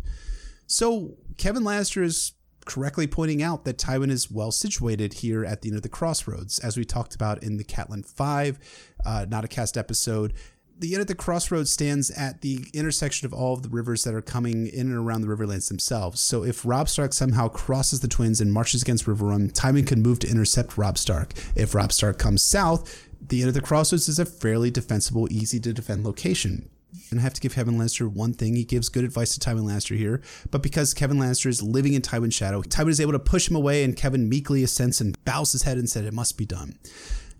So 0.67 1.17
Kevan 1.37 1.63
Lannister 1.63 2.03
is 2.03 2.33
correctly 2.65 3.07
pointing 3.07 3.41
out 3.41 3.65
that 3.65 3.77
Tywin 3.77 4.11
is 4.11 4.29
well 4.29 4.51
situated 4.51 5.15
here 5.15 5.43
at 5.43 5.61
the 5.61 5.69
end 5.69 5.77
of 5.77 5.83
the 5.83 5.89
crossroads, 5.89 6.59
as 6.59 6.77
we 6.77 6.85
talked 6.85 7.15
about 7.15 7.43
in 7.43 7.57
the 7.57 7.63
Catelyn 7.63 8.05
5, 8.05 8.59
uh, 9.03 9.25
not 9.27 9.43
a 9.43 9.47
cast 9.47 9.77
episode 9.77 10.33
the 10.81 10.95
inn 10.95 11.01
at 11.01 11.07
the 11.07 11.15
crossroads 11.15 11.71
stands 11.71 12.09
at 12.09 12.41
the 12.41 12.65
intersection 12.73 13.27
of 13.27 13.33
all 13.33 13.53
of 13.53 13.61
the 13.61 13.69
rivers 13.69 14.03
that 14.03 14.15
are 14.15 14.21
coming 14.21 14.65
in 14.65 14.87
and 14.87 14.97
around 14.97 15.21
the 15.21 15.27
Riverlands 15.27 15.67
themselves. 15.67 16.19
So 16.19 16.43
if 16.43 16.65
Robb 16.65 16.89
Stark 16.89 17.13
somehow 17.13 17.49
crosses 17.49 17.99
the 17.99 18.07
Twins 18.07 18.41
and 18.41 18.51
marches 18.51 18.81
against 18.81 19.05
Riverrun, 19.05 19.53
Tywin 19.53 19.85
can 19.85 20.01
move 20.01 20.17
to 20.19 20.29
intercept 20.29 20.79
Robb 20.79 20.97
Stark. 20.97 21.33
If 21.55 21.75
Robb 21.75 21.91
Stark 21.91 22.17
comes 22.17 22.43
south, 22.43 23.07
the 23.21 23.43
inn 23.43 23.47
at 23.47 23.53
the 23.53 23.61
crossroads 23.61 24.09
is 24.09 24.17
a 24.17 24.25
fairly 24.25 24.71
defensible, 24.71 25.31
easy 25.31 25.59
to 25.59 25.71
defend 25.71 26.03
location. 26.03 26.67
And 27.11 27.19
I 27.19 27.23
have 27.23 27.33
to 27.35 27.41
give 27.41 27.53
Kevan 27.53 27.77
Lannister 27.77 28.11
one 28.11 28.33
thing. 28.33 28.55
He 28.55 28.65
gives 28.65 28.89
good 28.89 29.03
advice 29.03 29.37
to 29.37 29.39
Tywin 29.39 29.63
Lannister 29.63 29.95
here. 29.95 30.21
But 30.49 30.63
because 30.63 30.95
Kevan 30.95 31.17
Lannister 31.17 31.45
is 31.45 31.61
living 31.61 31.93
in 31.93 32.01
Tywin's 32.01 32.33
shadow, 32.33 32.63
Tywin 32.63 32.89
is 32.89 32.99
able 32.99 33.11
to 33.11 33.19
push 33.19 33.47
him 33.47 33.55
away, 33.55 33.83
and 33.83 33.95
Kevan 33.95 34.27
meekly 34.27 34.63
assents 34.63 34.99
and 34.99 35.23
bows 35.25 35.51
his 35.51 35.61
head 35.61 35.77
and 35.77 35.89
said, 35.89 36.05
It 36.05 36.13
must 36.13 36.37
be 36.37 36.45
done. 36.45 36.79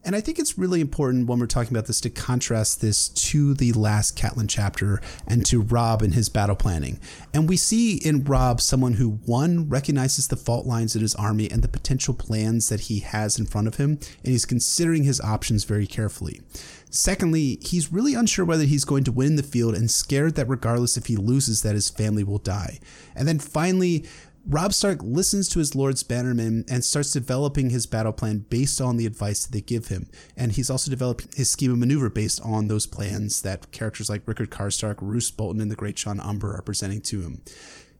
And 0.04 0.16
I 0.16 0.22
think 0.22 0.40
it's 0.40 0.58
really 0.58 0.82
important 0.82 1.28
when 1.28 1.40
we're 1.40 1.46
talking 1.46 1.72
about 1.72 1.86
this 1.86 2.02
to 2.02 2.10
contrast 2.10 2.82
this 2.82 3.08
to 3.10 3.54
the 3.54 3.72
last 3.74 4.18
Catelyn 4.18 4.50
chapter 4.50 5.00
and 5.28 5.46
to 5.46 5.62
Robb 5.62 6.02
and 6.02 6.16
his 6.16 6.28
battle 6.28 6.56
planning. 6.56 7.00
And 7.34 7.48
we 7.48 7.56
see 7.56 7.98
in 7.98 8.24
Robb 8.24 8.62
someone 8.62 8.94
who, 8.94 9.20
one, 9.26 9.70
recognizes 9.70 10.28
the 10.28 10.38
fault 10.38 10.66
lines 10.66 10.96
in 10.96 11.02
his 11.02 11.14
army 11.16 11.50
and 11.52 11.64
the 11.64 11.68
potential 11.68 12.16
plans 12.16 12.70
that 12.70 12.82
he 12.82 13.00
has 13.00 13.38
in 13.38 13.46
front 13.46 13.68
of 13.68 13.76
him, 13.76 14.00
and 14.24 14.32
he's 14.32 14.46
considering 14.46 15.04
his 15.04 15.22
options 15.22 15.66
very 15.66 15.86
carefully. 15.86 16.42
Secondly, 16.90 17.58
he's 17.62 17.94
really 17.94 18.16
unsure 18.16 18.44
whether 18.44 18.66
he's 18.66 18.84
going 18.84 19.04
to 19.06 19.12
win 19.12 19.38
the 19.38 19.44
field 19.44 19.76
and 19.76 19.90
scared 19.90 20.36
that 20.36 20.50
regardless 20.50 20.98
if 20.98 21.06
he 21.06 21.16
loses 21.16 21.62
that 21.62 21.76
his 21.76 21.90
family 21.90 22.24
will 22.24 22.38
die. 22.38 22.80
And 23.16 23.28
then 23.28 23.40
finally, 23.40 24.06
Robb 24.48 24.74
Stark 24.74 25.00
listens 25.04 25.48
to 25.50 25.60
his 25.60 25.76
lord's 25.76 26.04
bannermen 26.04 26.70
and 26.70 26.84
starts 26.84 27.12
developing 27.12 27.70
his 27.70 27.86
battle 27.86 28.12
plan 28.12 28.40
based 28.50 28.82
on 28.82 28.98
the 28.98 29.06
advice 29.06 29.46
that 29.46 29.52
they 29.52 29.62
give 29.62 29.88
him. 29.88 30.10
And 30.36 30.52
he's 30.52 30.70
also 30.70 30.90
developing 30.90 31.30
his 31.36 31.50
scheme 31.50 31.72
of 31.72 31.78
maneuver 31.78 32.10
based 32.10 32.42
on 32.42 32.68
those 32.68 32.88
plans 32.88 33.44
that 33.44 33.72
characters 33.72 34.10
like 34.10 34.28
Rickard 34.28 34.50
Karstark, 34.50 34.98
Roose 35.00 35.30
Bolton, 35.30 35.62
and 35.62 35.70
the 35.70 35.76
Great 35.76 35.96
Jon 35.96 36.20
Umber 36.20 36.56
are 36.56 36.64
presenting 36.64 37.02
to 37.02 37.22
him. 37.22 37.42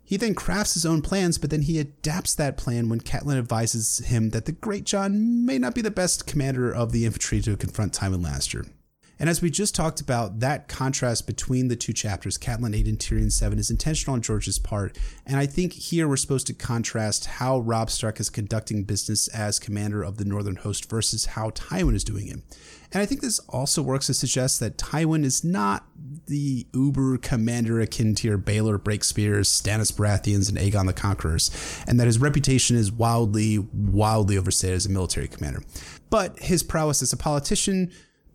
He 0.04 0.18
then 0.18 0.36
crafts 0.36 0.74
his 0.74 0.86
own 0.86 1.02
plans, 1.02 1.38
but 1.38 1.52
then 1.52 1.62
he 1.62 1.80
adapts 1.80 2.36
that 2.36 2.58
plan 2.58 2.90
when 2.90 3.00
Catelyn 3.00 3.38
advises 3.38 4.00
him 4.00 4.32
that 4.32 4.46
the 4.46 4.52
Great 4.52 4.84
Jon 4.84 5.46
may 5.46 5.58
not 5.58 5.76
be 5.76 5.82
the 5.82 5.92
best 5.92 6.28
commander 6.28 6.70
of 6.70 6.92
the 6.92 7.06
infantry 7.06 7.40
to 7.42 7.56
confront 7.56 7.94
Tywin 7.94 8.26
Lannister. 8.26 8.68
And 9.22 9.30
as 9.30 9.40
we 9.40 9.52
just 9.52 9.76
talked 9.76 10.02
about, 10.02 10.40
that 10.40 10.68
contrast 10.68 11.28
between 11.28 11.68
the 11.68 11.76
two 11.76 11.94
chapters, 11.94 12.40
Catelyn 12.40 12.76
8 12.76 12.88
and 12.88 12.98
Tyrion 12.98 13.32
7, 13.32 13.60
is 13.60 13.70
intentional 13.70 14.16
on 14.16 14.24
George's 14.24 14.58
part. 14.58 14.98
And 15.28 15.38
I 15.38 15.46
think 15.46 15.74
here 15.74 16.08
we're 16.08 16.18
supposed 16.18 16.48
to 16.48 16.56
contrast 16.56 17.26
how 17.26 17.60
Robb 17.60 17.92
Stark 17.92 18.20
is 18.20 18.32
conducting 18.32 18.84
business 18.84 19.28
as 19.28 19.60
commander 19.60 20.02
of 20.02 20.18
the 20.18 20.26
Northern 20.26 20.56
Host 20.56 20.90
versus 20.90 21.28
how 21.28 21.52
Tywin 21.52 21.94
is 21.94 22.04
doing 22.04 22.30
it. 22.30 22.40
And 22.92 23.04
I 23.04 23.06
think 23.06 23.22
this 23.22 23.38
also 23.48 23.84
works 23.84 24.08
to 24.08 24.16
suggest 24.16 24.60
that 24.60 24.80
Tywin 24.80 25.24
is 25.24 25.44
not 25.44 25.86
the 26.26 26.66
uber 26.74 27.20
commander 27.20 27.80
akin 27.80 28.16
to 28.16 28.28
your 28.28 28.40
Baelor 28.40 28.80
Breakspears, 28.80 29.46
Stannis 29.46 29.94
Baratheons, 29.94 30.50
and 30.50 30.58
Aegon 30.58 30.88
the 30.88 30.94
Conquerors, 30.94 31.52
and 31.86 32.00
that 32.00 32.08
his 32.08 32.18
reputation 32.18 32.76
is 32.76 32.92
wildly, 32.92 33.60
wildly 33.60 34.36
overstated 34.36 34.78
as 34.78 34.88
a 34.88 34.90
military 34.90 35.28
commander. 35.28 35.62
But 36.10 36.40
his 36.40 36.64
prowess 36.64 37.04
as 37.04 37.14
a 37.14 37.18
politician 37.18 37.92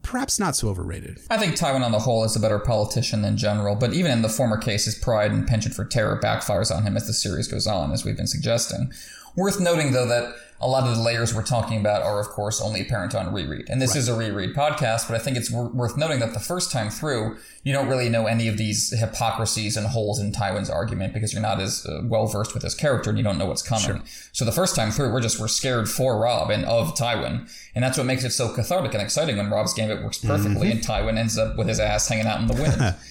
perhaps 0.06 0.38
not 0.38 0.54
so 0.54 0.68
overrated. 0.68 1.18
I 1.28 1.36
think 1.36 1.56
Tywin 1.56 1.84
on 1.84 1.92
the 1.92 1.98
whole 1.98 2.24
is 2.24 2.36
a 2.36 2.40
better 2.40 2.60
politician 2.60 3.22
than 3.22 3.36
general, 3.36 3.74
but 3.74 3.92
even 3.92 4.12
in 4.12 4.22
the 4.22 4.28
former 4.28 4.56
case, 4.56 4.84
his 4.84 4.94
pride 4.94 5.32
and 5.32 5.46
penchant 5.46 5.74
for 5.74 5.84
terror 5.84 6.18
backfires 6.22 6.74
on 6.74 6.84
him 6.84 6.96
as 6.96 7.06
the 7.06 7.12
series 7.12 7.48
goes 7.48 7.66
on, 7.66 7.92
as 7.92 8.04
we've 8.04 8.16
been 8.16 8.26
suggesting. 8.28 8.92
Worth 9.34 9.60
noting, 9.60 9.92
though, 9.92 10.06
that 10.06 10.34
a 10.60 10.66
lot 10.66 10.86
of 10.88 10.96
the 10.96 11.02
layers 11.02 11.34
we're 11.34 11.42
talking 11.42 11.78
about 11.78 12.02
are, 12.02 12.18
of 12.18 12.28
course, 12.28 12.60
only 12.62 12.80
apparent 12.80 13.14
on 13.14 13.32
reread. 13.32 13.68
And 13.68 13.80
this 13.82 13.90
Right. 13.90 13.96
is 13.98 14.08
a 14.08 14.14
reread 14.14 14.54
podcast, 14.54 15.06
but 15.06 15.14
I 15.14 15.18
think 15.18 15.36
it's 15.36 15.50
wor- 15.50 15.68
worth 15.68 15.96
noting 15.98 16.18
that 16.20 16.32
the 16.32 16.40
first 16.40 16.72
time 16.72 16.88
through, 16.88 17.36
you 17.62 17.72
don't 17.74 17.88
really 17.88 18.08
know 18.08 18.26
any 18.26 18.48
of 18.48 18.56
these 18.56 18.90
hypocrisies 18.98 19.76
and 19.76 19.86
holes 19.88 20.18
in 20.18 20.32
Tywin's 20.32 20.70
argument 20.70 21.12
because 21.12 21.32
you're 21.32 21.42
not 21.42 21.60
as 21.60 21.84
uh, 21.86 22.00
well 22.04 22.26
versed 22.26 22.54
with 22.54 22.62
his 22.62 22.74
character 22.74 23.10
and 23.10 23.18
you 23.18 23.24
don't 23.24 23.36
know 23.38 23.46
what's 23.46 23.60
coming. 23.62 24.02
So 24.32 24.44
the 24.44 24.52
first 24.52 24.74
time 24.74 24.90
through, 24.90 25.12
we're 25.12 25.20
just 25.20 25.38
we're 25.38 25.48
scared 25.48 25.88
for 25.90 26.18
Robb 26.18 26.50
and 26.50 26.64
of 26.64 26.94
Tywin, 26.94 27.50
and 27.74 27.84
that's 27.84 27.98
what 27.98 28.06
makes 28.06 28.24
it 28.24 28.30
so 28.30 28.48
cathartic 28.48 28.94
and 28.94 29.02
exciting 29.02 29.36
when 29.36 29.50
Robb's 29.50 29.74
gambit 29.74 30.02
works 30.02 30.18
perfectly 30.18 30.70
and 30.70 30.80
Tywin 30.80 31.18
ends 31.18 31.36
up 31.36 31.56
with 31.56 31.68
his 31.68 31.80
ass 31.80 32.08
hanging 32.08 32.26
out 32.26 32.40
in 32.40 32.46
the 32.46 32.54
wind. 32.54 32.94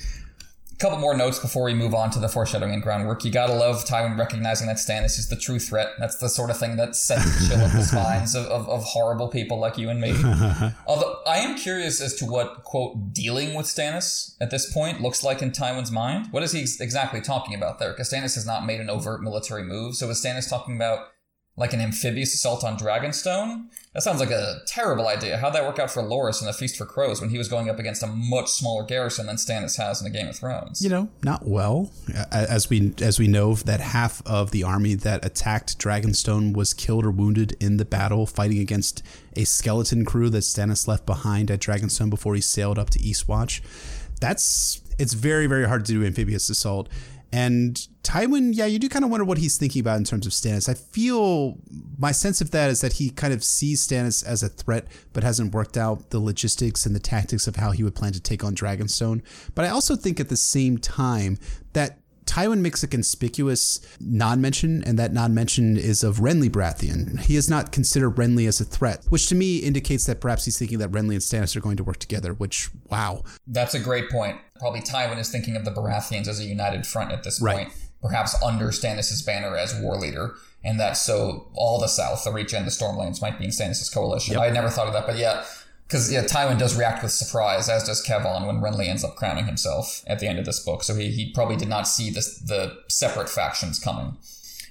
A 0.76 0.78
couple 0.78 0.98
more 0.98 1.16
notes 1.16 1.40
before 1.40 1.64
we 1.64 1.74
move 1.74 1.96
on 1.96 2.10
to 2.12 2.20
the 2.20 2.28
foreshadowing 2.28 2.74
and 2.74 2.84
groundwork. 2.84 3.24
You 3.24 3.32
gotta 3.32 3.54
love 3.54 3.86
Tywin 3.86 4.20
recognizing 4.20 4.68
that 4.68 4.76
Stannis 4.76 5.18
is 5.18 5.30
the 5.30 5.38
true 5.38 5.58
threat. 5.58 5.92
That's 6.00 6.18
the 6.18 6.28
sort 6.28 6.50
of 6.50 6.58
thing 6.58 6.76
that 6.76 6.98
sets 6.98 7.24
a 7.24 7.48
chill 7.48 7.64
up 7.64 7.72
the 7.72 7.82
spines 7.84 8.36
of, 8.36 8.46
of, 8.48 8.68
of 8.68 8.84
horrible 8.84 9.30
people 9.30 9.58
like 9.58 9.78
you 9.78 9.90
and 9.90 10.02
me. 10.02 10.12
Although 10.86 11.22
I 11.26 11.38
am 11.38 11.58
curious 11.58 12.02
as 12.02 12.14
to 12.16 12.26
what, 12.26 12.66
quote, 12.66 13.14
dealing 13.14 13.54
with 13.54 13.68
Stannis 13.68 14.36
at 14.42 14.52
this 14.52 14.70
point 14.70 15.00
looks 15.00 15.24
like 15.24 15.42
in 15.42 15.52
Tywin's 15.52 15.92
mind. 15.92 16.28
What 16.32 16.44
is 16.44 16.52
he 16.52 16.64
ex- 16.64 16.82
exactly 16.82 17.22
talking 17.22 17.56
about 17.56 17.80
there? 17.80 17.92
Because 17.92 18.12
Stannis 18.12 18.36
has 18.36 18.46
not 18.46 18.66
made 18.66 18.82
an 18.82 18.90
overt 18.90 19.24
military 19.24 19.64
move. 19.64 19.96
So 19.96 20.10
is 20.10 20.22
Stannis 20.22 20.50
talking 20.50 20.76
about 20.76 21.08
like 21.58 21.72
an 21.74 21.80
amphibious 21.80 22.34
assault 22.34 22.64
on 22.64 22.78
Dragonstone? 22.78 23.68
That 23.94 24.04
sounds 24.04 24.20
like 24.20 24.30
a 24.30 24.60
terrible 24.68 25.08
idea. 25.08 25.38
How'd 25.38 25.54
that 25.54 25.64
work 25.66 25.80
out 25.80 25.90
for 25.90 26.04
Loras 26.04 26.42
in 26.42 26.48
the 26.48 26.54
Feast 26.54 26.76
for 26.76 26.86
Crows 26.86 27.22
when 27.22 27.30
he 27.30 27.38
was 27.38 27.48
going 27.48 27.70
up 27.70 27.80
against 27.80 28.04
a 28.04 28.08
much 28.08 28.50
smaller 28.50 28.84
garrison 28.84 29.26
than 29.26 29.38
Stannis 29.38 29.78
has 29.78 30.02
in 30.02 30.12
the 30.12 30.18
Game 30.18 30.28
of 30.28 30.36
Thrones? 30.36 30.82
you 30.84 30.90
know, 30.90 31.08
not 31.24 31.48
well. 31.48 31.92
As 32.30 32.70
we 32.70 32.94
as 33.02 33.20
we 33.20 33.30
know 33.30 33.56
that 33.56 33.80
half 33.80 34.22
of 34.26 34.52
the 34.52 34.64
army 34.64 34.96
that 34.96 35.24
attacked 35.24 35.80
Dragonstone 35.80 36.54
was 36.54 36.74
killed 36.74 37.06
or 37.06 37.12
wounded 37.12 37.56
in 37.62 37.78
the 37.78 37.86
battle 37.86 38.26
fighting 38.26 38.60
against 38.60 39.02
a 39.38 39.46
skeleton 39.46 40.04
crew 40.04 40.30
that 40.30 40.40
Stannis 40.40 40.90
left 40.90 41.06
behind 41.06 41.50
at 41.50 41.62
Dragonstone 41.62 42.10
before 42.10 42.36
he 42.36 42.42
sailed 42.42 42.78
up 42.78 42.90
to 42.90 43.00
Eastwatch. 43.00 43.62
That's 44.20 44.82
it's 45.00 45.14
very 45.14 45.48
very 45.48 45.68
hard 45.70 45.86
to 45.86 45.94
do 45.94 46.06
amphibious 46.06 46.50
assault. 46.50 46.90
And 47.36 47.76
Tywin, 48.04 48.52
yeah, 48.56 48.66
you 48.66 48.80
do 48.80 48.88
kind 48.88 49.04
of 49.04 49.12
wonder 49.12 49.26
what 49.26 49.40
he's 49.40 49.58
thinking 49.58 49.82
about 49.82 49.98
in 49.98 50.06
terms 50.06 50.26
of 50.26 50.32
Stannis. 50.32 50.70
I 50.70 50.74
feel 50.74 51.58
my 51.98 52.14
sense 52.14 52.40
of 52.40 52.52
that 52.52 52.70
is 52.70 52.80
that 52.80 52.94
he 52.94 53.10
kind 53.10 53.34
of 53.34 53.44
sees 53.44 53.86
Stannis 53.86 54.26
as 54.26 54.42
a 54.42 54.48
threat, 54.48 54.88
but 55.12 55.26
hasn't 55.26 55.54
worked 55.54 55.76
out 55.76 56.12
the 56.12 56.20
logistics 56.20 56.86
and 56.86 56.96
the 56.96 57.00
tactics 57.02 57.46
of 57.46 57.58
how 57.58 57.72
he 57.72 57.84
would 57.84 57.94
plan 57.94 58.14
to 58.14 58.22
take 58.22 58.46
on 58.46 58.56
Dragonstone. 58.56 59.22
But 59.54 59.66
I 59.66 59.70
also 59.70 59.98
think 59.98 60.22
at 60.22 60.30
the 60.30 60.38
same 60.38 60.78
time 60.78 61.38
that 61.74 62.00
Tywin 62.26 62.60
makes 62.60 62.84
a 62.84 62.88
conspicuous 62.88 63.80
non-mention, 64.00 64.84
and 64.84 64.98
that 65.00 65.14
non-mention 65.14 65.78
is 65.78 66.04
of 66.04 66.18
Renly 66.18 66.50
Baratheon. 66.50 67.20
He 67.22 67.36
has 67.36 67.50
not 67.50 67.72
considered 67.72 68.16
Renly 68.16 68.48
as 68.48 68.60
a 68.60 68.66
threat, 68.66 69.06
which 69.10 69.28
to 69.28 69.36
me 69.36 69.58
indicates 69.58 70.06
that 70.06 70.20
perhaps 70.22 70.46
he's 70.46 70.58
thinking 70.58 70.80
that 70.80 70.92
Renly 70.92 71.14
and 71.14 71.22
Stannis 71.22 71.56
are 71.56 71.62
going 71.62 71.78
to 71.78 71.84
work 71.84 71.98
together. 71.98 72.34
Which, 72.34 72.70
wow, 72.90 73.24
That's 73.48 73.74
a 73.74 73.80
great 73.80 74.10
point. 74.10 74.38
Probably 74.60 74.82
Tywin 74.82 75.18
is 75.20 75.30
thinking 75.30 75.56
of 75.56 75.66
the 75.66 75.72
Baratheons 75.72 76.28
as 76.28 76.40
a 76.40 76.46
united 76.46 76.86
front 76.88 77.12
at 77.12 77.24
this 77.24 77.42
Right. 77.42 77.68
point, 77.68 77.74
perhaps 78.02 78.36
under 78.44 78.68
Stannis' 78.70 79.26
banner 79.26 79.56
as 79.56 79.76
war 79.80 79.98
leader, 79.98 80.36
and 80.64 80.80
that 80.80 80.94
so 80.98 81.50
all 81.54 81.80
the 81.80 81.88
South, 81.88 82.24
the 82.24 82.32
Reach 82.32 82.54
and 82.54 82.66
the 82.66 82.72
Stormlands 82.72 83.22
might 83.22 83.38
be 83.38 83.46
in 83.46 83.52
Stannis' 83.52 83.94
coalition. 83.94 84.36
I 84.38 84.46
had 84.46 84.54
never 84.54 84.70
thought 84.70 84.88
of 84.88 84.94
that, 84.94 85.06
but 85.06 85.18
yeah, 85.18 85.44
because 85.88 86.12
yeah, 86.12 86.24
Tywin 86.24 86.58
does 86.58 86.76
react 86.78 87.04
with 87.04 87.12
surprise, 87.12 87.70
as 87.70 87.84
does 87.84 88.02
Kevan 88.02 88.46
when 88.48 88.58
Renly 88.62 88.88
ends 88.88 89.04
up 89.04 89.16
crowning 89.16 89.46
himself 89.46 90.04
at 90.08 90.20
the 90.20 90.28
end 90.28 90.40
of 90.40 90.46
this 90.46 90.60
book. 90.60 90.84
So 90.84 90.96
he, 90.96 91.12
he 91.12 91.32
probably 91.32 91.56
did 91.58 91.68
not 91.70 91.88
see 91.88 92.10
this, 92.10 92.38
the 92.40 92.78
separate 92.90 93.30
factions 93.30 93.80
coming. 93.80 94.18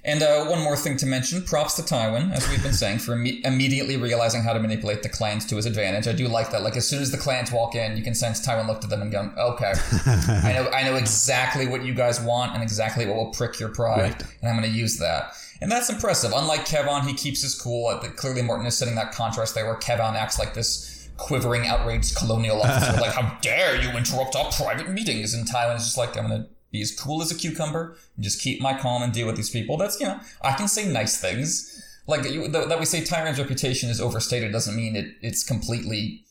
And 0.06 0.22
uh, 0.22 0.44
one 0.44 0.60
more 0.62 0.76
thing 0.76 0.98
to 0.98 1.06
mention 1.06 1.40
props 1.44 1.76
to 1.76 1.82
Tywin, 1.82 2.30
as 2.30 2.46
we've 2.50 2.62
been 2.62 2.74
saying, 2.74 2.98
for 2.98 3.16
imme- 3.16 3.42
immediately 3.46 3.96
realizing 3.96 4.42
how 4.42 4.52
to 4.52 4.60
manipulate 4.60 5.02
the 5.02 5.08
clans 5.08 5.46
to 5.46 5.56
his 5.56 5.64
advantage. 5.64 6.06
I 6.06 6.12
do 6.12 6.28
like 6.28 6.50
that. 6.50 6.60
Like, 6.62 6.76
as 6.76 6.86
soon 6.86 7.00
as 7.00 7.10
the 7.10 7.16
clans 7.16 7.50
walk 7.50 7.74
in, 7.74 7.96
you 7.96 8.02
can 8.02 8.14
sense 8.14 8.46
Tywin 8.46 8.66
looked 8.66 8.84
at 8.84 8.90
them 8.90 9.00
and 9.00 9.10
go, 9.10 9.32
okay, 9.38 9.72
I 10.04 10.52
know, 10.52 10.68
I 10.74 10.82
know 10.82 10.96
exactly 10.96 11.66
what 11.66 11.84
you 11.86 11.94
guys 11.94 12.20
want 12.20 12.52
and 12.52 12.62
exactly 12.62 13.06
what 13.06 13.16
will 13.16 13.30
prick 13.30 13.58
your 13.58 13.70
pride, 13.70 13.98
Right. 13.98 14.22
and 14.42 14.50
I'm 14.50 14.60
going 14.60 14.70
to 14.70 14.78
use 14.78 14.98
that. 14.98 15.32
And 15.62 15.72
that's 15.72 15.88
impressive. 15.88 16.32
Unlike 16.36 16.66
Kevan, 16.66 17.08
he 17.08 17.14
keeps 17.14 17.40
his 17.40 17.54
cool. 17.58 17.96
Clearly, 18.16 18.42
Martin 18.42 18.66
is 18.66 18.76
setting 18.76 18.96
that 18.96 19.12
contrast 19.12 19.54
there 19.54 19.64
where 19.64 19.76
Kevan 19.76 20.16
acts 20.16 20.38
like 20.38 20.52
this 20.52 20.93
quivering, 21.16 21.66
outraged 21.66 22.16
colonial 22.16 22.62
officer, 22.62 23.00
like, 23.00 23.12
how 23.12 23.38
dare 23.40 23.80
you 23.80 23.90
interrupt 23.90 24.36
our 24.36 24.50
private 24.50 24.90
meetings? 24.90 25.34
And 25.34 25.48
Tywin 25.48 25.76
is 25.76 25.84
just 25.84 25.98
like, 25.98 26.16
I'm 26.16 26.28
going 26.28 26.42
to 26.42 26.48
be 26.70 26.82
as 26.82 26.94
cool 26.94 27.22
as 27.22 27.30
a 27.30 27.34
cucumber 27.34 27.96
and 28.16 28.24
just 28.24 28.40
keep 28.40 28.60
my 28.60 28.76
calm 28.76 29.02
and 29.02 29.12
deal 29.12 29.26
with 29.26 29.36
these 29.36 29.50
people. 29.50 29.76
That's, 29.76 30.00
you 30.00 30.06
know, 30.06 30.20
I 30.42 30.52
can 30.52 30.68
say 30.68 30.86
nice 30.86 31.20
things. 31.20 31.80
Like, 32.06 32.24
you, 32.24 32.50
th- 32.50 32.68
that 32.68 32.78
we 32.78 32.84
say 32.84 33.00
Tywin's 33.00 33.38
reputation 33.38 33.88
is 33.88 34.00
overstated 34.00 34.52
doesn't 34.52 34.76
mean 34.76 34.96
it, 34.96 35.14
it's 35.22 35.42
completely 35.44 36.24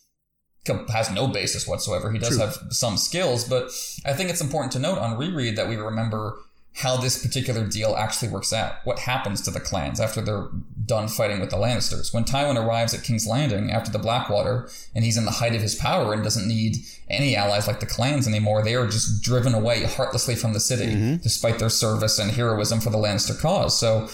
com- 0.66 0.88
has 0.88 1.10
no 1.12 1.28
basis 1.28 1.68
whatsoever. 1.68 2.12
He 2.12 2.20
does 2.20 2.30
True. 2.30 2.40
have 2.40 2.58
some 2.70 2.98
skills, 2.98 3.48
but 3.48 3.66
I 4.06 4.14
think 4.14 4.30
it's 4.30 4.42
important 4.42 4.72
to 4.74 4.80
note 4.80 4.98
on 4.98 5.18
reread 5.18 5.56
that 5.56 5.68
we 5.68 5.76
remember 5.76 6.38
how 6.76 6.98
this 6.98 7.24
particular 7.24 7.68
deal 7.68 7.96
actually 7.96 8.30
works 8.30 8.52
out. 8.52 8.76
What 8.84 9.00
happens 9.00 9.42
to 9.42 9.52
the 9.52 9.60
clans 9.60 10.00
after 10.00 10.22
they're 10.22 10.48
done 10.86 11.08
fighting 11.08 11.40
with 11.40 11.50
the 11.50 11.58
Lannisters? 11.58 12.14
When 12.14 12.24
Tywin 12.24 12.64
arrives 12.64 12.94
at 12.94 13.04
King's 13.04 13.28
Landing 13.28 13.72
after 13.72 13.92
the 13.92 14.00
Blackwater 14.00 14.70
and 14.96 15.04
he's 15.04 15.18
in 15.18 15.26
the 15.26 15.32
height 15.32 15.56
of 15.56 15.62
his 15.62 15.76
power 15.76 16.14
and 16.14 16.24
doesn't 16.24 16.48
need 16.48 16.78
any 17.10 17.36
allies 17.36 17.68
like 17.68 17.80
the 17.80 17.86
clans 17.86 18.28
anymore, 18.28 18.64
they 18.64 18.76
are 18.76 18.88
just 18.88 19.24
driven 19.24 19.54
away 19.54 19.84
heartlessly 19.84 20.36
from 20.36 20.54
the 20.54 20.60
city 20.60 21.18
despite 21.22 21.60
their 21.60 21.70
service 21.70 22.20
and 22.20 22.32
heroism 22.32 22.80
for 22.80 22.90
the 22.90 22.98
Lannister 22.98 23.40
cause. 23.40 23.80
So 23.80 24.08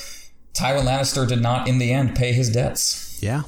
Tywin 0.54 0.84
Lannister 0.84 1.28
did 1.28 1.42
not 1.42 1.68
in 1.68 1.80
the 1.80 1.92
end 1.92 2.16
pay 2.16 2.34
his 2.34 2.50
debts. 2.52 3.20
Yeah. 3.22 3.44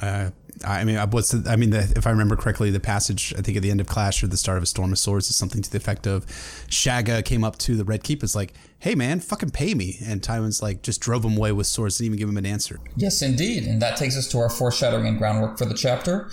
Uh, 0.00 0.30
I 0.64 0.84
mean, 0.84 0.96
what's 1.10 1.30
the, 1.30 1.50
I 1.50 1.56
mean, 1.56 1.70
the, 1.70 1.92
if 1.96 2.06
I 2.06 2.10
remember 2.10 2.36
correctly, 2.36 2.70
the 2.70 2.80
passage 2.80 3.34
I 3.36 3.42
think 3.42 3.56
at 3.56 3.62
the 3.62 3.70
end 3.70 3.80
of 3.80 3.86
Clash 3.86 4.22
or 4.22 4.26
the 4.26 4.36
start 4.36 4.56
of 4.56 4.62
A 4.62 4.66
Storm 4.66 4.92
of 4.92 4.98
Swords 4.98 5.28
is 5.30 5.36
something 5.36 5.62
to 5.62 5.70
the 5.70 5.76
effect 5.76 6.06
of 6.06 6.26
Shagga 6.68 7.24
came 7.24 7.44
up 7.44 7.58
to 7.58 7.76
the 7.76 7.84
Red 7.84 8.02
Keep, 8.02 8.22
is 8.22 8.36
like, 8.36 8.54
"Hey 8.78 8.94
man, 8.94 9.20
fucking 9.20 9.50
pay 9.50 9.74
me," 9.74 9.98
and 10.04 10.22
Tywin's 10.22 10.62
like 10.62 10.82
just 10.82 11.00
drove 11.00 11.24
him 11.24 11.36
away 11.36 11.52
with 11.52 11.66
swords, 11.66 11.98
didn't 11.98 12.06
even 12.06 12.18
give 12.18 12.28
him 12.28 12.36
an 12.36 12.46
answer. 12.46 12.80
Yes, 12.96 13.22
indeed. 13.22 13.64
And 13.64 13.80
that 13.82 13.96
takes 13.96 14.16
us 14.16 14.28
to 14.28 14.38
our 14.38 14.50
foreshadowing 14.50 15.06
and 15.06 15.18
groundwork 15.18 15.58
for 15.58 15.64
the 15.64 15.74
chapter. 15.74 16.30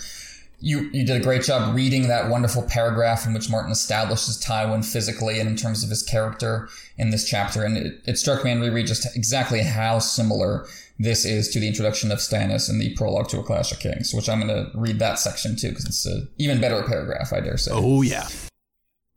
You, 0.62 0.90
you 0.92 1.06
did 1.06 1.18
a 1.18 1.24
great 1.24 1.42
job 1.42 1.74
reading 1.74 2.08
that 2.08 2.28
wonderful 2.28 2.62
paragraph 2.62 3.26
in 3.26 3.32
which 3.32 3.48
Martin 3.48 3.72
establishes 3.72 4.38
Tywin 4.44 4.84
physically 4.84 5.40
and 5.40 5.48
in 5.48 5.56
terms 5.56 5.82
of 5.82 5.88
his 5.88 6.02
character 6.02 6.68
in 6.98 7.08
this 7.08 7.26
chapter. 7.26 7.64
And 7.64 7.78
it, 7.78 8.02
it 8.04 8.18
struck 8.18 8.44
me 8.44 8.50
in 8.50 8.60
reread 8.60 8.86
just 8.86 9.16
exactly 9.16 9.62
how 9.62 10.00
similar 10.00 10.66
this 11.02 11.24
is 11.24 11.48
to 11.48 11.58
the 11.58 11.66
introduction 11.66 12.12
of 12.12 12.18
Stannis 12.18 12.68
in 12.68 12.78
the 12.78 12.94
prologue 12.94 13.28
to 13.30 13.40
A 13.40 13.42
Clash 13.42 13.72
of 13.72 13.80
Kings, 13.80 14.12
which 14.12 14.28
I'm 14.28 14.46
going 14.46 14.54
to 14.54 14.70
read 14.78 14.98
that 14.98 15.18
section 15.18 15.56
too, 15.56 15.70
because 15.70 15.86
it's 15.86 16.04
an 16.04 16.28
even 16.36 16.60
better 16.60 16.82
paragraph, 16.82 17.32
I 17.32 17.40
dare 17.40 17.56
say. 17.56 17.70
Oh 17.72 18.02
yeah, 18.02 18.28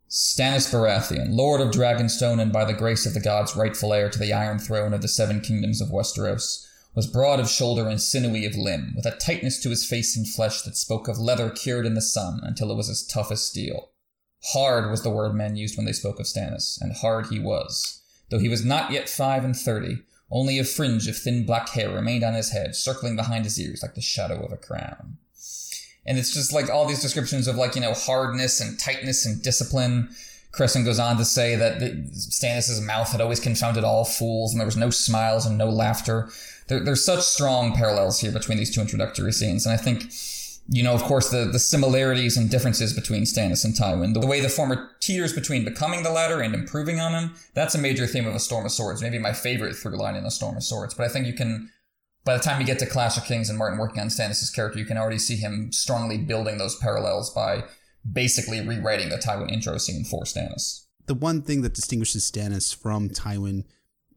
Stannis 0.09 0.71
Baratheon, 0.71 1.29
Lord 1.31 1.59
of 1.59 1.71
Dragonstone 1.71 2.39
and 2.39 2.53
by 2.53 2.63
the 2.63 2.73
grace 2.73 3.05
of 3.05 3.13
the 3.13 3.19
gods 3.19 3.55
rightful 3.55 3.93
heir 3.93 4.09
to 4.09 4.19
the 4.19 4.31
Iron 4.31 4.59
Throne 4.59 4.93
of 4.93 5.01
the 5.01 5.07
Seven 5.09 5.41
Kingdoms 5.41 5.81
of 5.81 5.89
Westeros, 5.89 6.65
was 6.95 7.07
broad 7.07 7.39
of 7.39 7.49
shoulder 7.49 7.89
and 7.89 8.01
sinewy 8.01 8.45
of 8.45 8.55
limb, 8.55 8.93
with 8.95 9.05
a 9.05 9.17
tightness 9.17 9.59
to 9.59 9.69
his 9.69 9.85
face 9.85 10.15
and 10.15 10.25
flesh 10.27 10.61
that 10.61 10.77
spoke 10.77 11.09
of 11.09 11.17
leather 11.17 11.49
cured 11.49 11.85
in 11.85 11.95
the 11.95 12.01
sun 12.01 12.39
until 12.43 12.71
it 12.71 12.75
was 12.77 12.89
as 12.89 13.05
tough 13.05 13.31
as 13.31 13.41
steel. 13.41 13.89
Hard 14.53 14.89
was 14.89 15.01
the 15.01 15.09
word 15.09 15.33
men 15.33 15.55
used 15.55 15.75
when 15.75 15.85
they 15.85 15.91
spoke 15.91 16.19
of 16.19 16.27
Stannis, 16.27 16.79
and 16.79 16.93
hard 16.93 17.27
he 17.27 17.39
was. 17.39 18.03
Though 18.29 18.39
he 18.39 18.49
was 18.49 18.63
not 18.63 18.91
yet 18.91 19.09
five 19.09 19.43
and 19.43 19.55
thirty, 19.55 20.03
only 20.33 20.57
a 20.57 20.65
fringe 20.65 21.07
of 21.07 21.15
thin 21.15 21.45
black 21.45 21.69
hair 21.69 21.93
remained 21.93 22.23
on 22.23 22.33
his 22.33 22.51
head, 22.51 22.75
circling 22.75 23.15
behind 23.15 23.45
his 23.45 23.59
ears 23.59 23.83
like 23.83 23.93
the 23.93 24.01
shadow 24.01 24.43
of 24.43 24.51
a 24.51 24.57
crown. 24.57 25.17
And 26.05 26.17
it's 26.17 26.33
just 26.33 26.51
like 26.51 26.69
all 26.69 26.85
these 26.85 27.01
descriptions 27.01 27.47
of 27.47 27.55
like, 27.55 27.75
you 27.75 27.81
know, 27.81 27.93
hardness 27.93 28.59
and 28.59 28.77
tightness 28.77 29.25
and 29.25 29.41
discipline. 29.41 30.09
Crescent 30.51 30.85
goes 30.85 30.99
on 30.99 31.17
to 31.17 31.25
say 31.25 31.55
that 31.55 31.79
the, 31.79 31.91
Stannis' 32.13 32.83
mouth 32.83 33.11
had 33.11 33.21
always 33.21 33.39
confounded 33.39 33.83
all 33.83 34.03
fools 34.03 34.51
and 34.51 34.59
there 34.59 34.65
was 34.65 34.75
no 34.75 34.89
smiles 34.89 35.45
and 35.45 35.57
no 35.57 35.69
laughter. 35.69 36.29
There, 36.67 36.79
there's 36.79 37.05
such 37.05 37.21
strong 37.21 37.73
parallels 37.73 38.19
here 38.19 38.31
between 38.31 38.57
these 38.57 38.73
two 38.73 38.81
introductory 38.81 39.31
scenes. 39.31 39.65
And 39.65 39.73
I 39.73 39.77
think, 39.77 40.11
you 40.67 40.83
know, 40.83 40.93
of 40.93 41.03
course, 41.03 41.29
the, 41.29 41.45
the 41.45 41.59
similarities 41.59 42.37
and 42.37 42.49
differences 42.49 42.93
between 42.93 43.23
Stannis 43.23 43.65
and 43.65 43.73
Tywin, 43.73 44.13
the 44.13 44.25
way 44.25 44.39
the 44.39 44.49
former 44.49 44.91
teeters 45.01 45.33
between 45.33 45.65
becoming 45.65 46.03
the 46.03 46.11
latter 46.11 46.41
and 46.41 46.55
improving 46.55 46.99
on 46.99 47.13
him, 47.13 47.35
that's 47.53 47.75
a 47.75 47.77
major 47.77 48.07
theme 48.07 48.25
of 48.25 48.33
A 48.33 48.39
Storm 48.39 48.65
of 48.65 48.71
Swords. 48.71 49.01
Maybe 49.01 49.19
my 49.19 49.33
favorite 49.33 49.75
through 49.75 49.97
line 49.97 50.15
in 50.15 50.25
A 50.25 50.31
Storm 50.31 50.55
of 50.55 50.63
Swords. 50.63 50.93
But 50.93 51.05
I 51.05 51.09
think 51.09 51.27
you 51.27 51.33
can 51.33 51.69
by 52.25 52.37
the 52.37 52.43
time 52.43 52.61
you 52.61 52.65
get 52.65 52.79
to 52.79 52.85
Clash 52.85 53.17
of 53.17 53.25
Kings 53.25 53.49
and 53.49 53.57
Martin 53.57 53.77
working 53.77 53.99
on 53.99 54.07
Stannis' 54.07 54.53
character, 54.53 54.79
you 54.79 54.85
can 54.85 54.97
already 54.97 55.17
see 55.17 55.35
him 55.35 55.71
strongly 55.73 56.17
building 56.17 56.57
those 56.57 56.77
parallels 56.77 57.29
by 57.29 57.65
basically 58.09 58.65
rewriting 58.65 59.09
the 59.09 59.17
Tywin 59.17 59.51
intro 59.51 59.77
scene 59.77 60.05
for 60.05 60.23
Stannis. 60.23 60.85
the 61.05 61.13
one 61.13 61.41
thing 61.41 61.61
that 61.61 61.73
distinguishes 61.73 62.29
Stannis 62.29 62.75
from 62.75 63.09
Tywin 63.09 63.65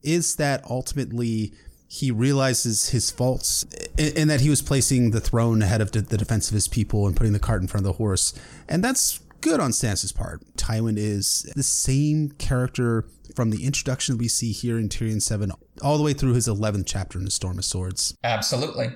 is 0.03 0.37
that 0.37 0.65
ultimately 0.71 1.53
he 2.01 2.11
realizes 2.11 2.91
his 2.91 3.11
faults 3.11 3.65
in 3.97 4.29
that 4.29 4.43
he 4.43 4.51
was 4.51 4.61
placing 4.61 5.13
the 5.13 5.21
throne 5.21 5.63
ahead 5.63 5.81
of 5.81 5.93
the, 5.93 6.03
the 6.03 6.19
defense 6.19 6.49
of 6.49 6.55
his 6.55 6.69
people 6.69 7.07
and 7.07 7.17
putting 7.17 7.33
the 7.33 7.39
cart 7.39 7.63
in 7.63 7.69
front 7.69 7.87
of 7.87 7.93
the 7.93 7.97
horse. 7.97 8.35
And 8.69 8.85
that's 8.85 9.21
good 9.41 9.61
on 9.61 9.71
Stannis' 9.71 10.15
part. 10.15 10.43
Tywin 10.57 10.99
is 10.99 11.51
the 11.57 11.63
same 11.63 12.33
character 12.33 13.07
from 13.35 13.51
the 13.51 13.65
introduction 13.65 14.19
we 14.19 14.29
see 14.29 14.53
here 14.53 14.79
in 14.79 14.89
Tyrion 14.89 15.23
7 15.23 15.51
all 15.83 15.97
the 15.97 16.05
way 16.05 16.13
through 16.13 16.35
his 16.35 16.47
11th 16.47 16.85
chapter 16.87 17.19
in 17.19 17.25
the 17.25 17.31
Storm 17.31 17.59
of 17.59 17.65
Swords. 17.65 18.15
Absolutely. 18.23 18.89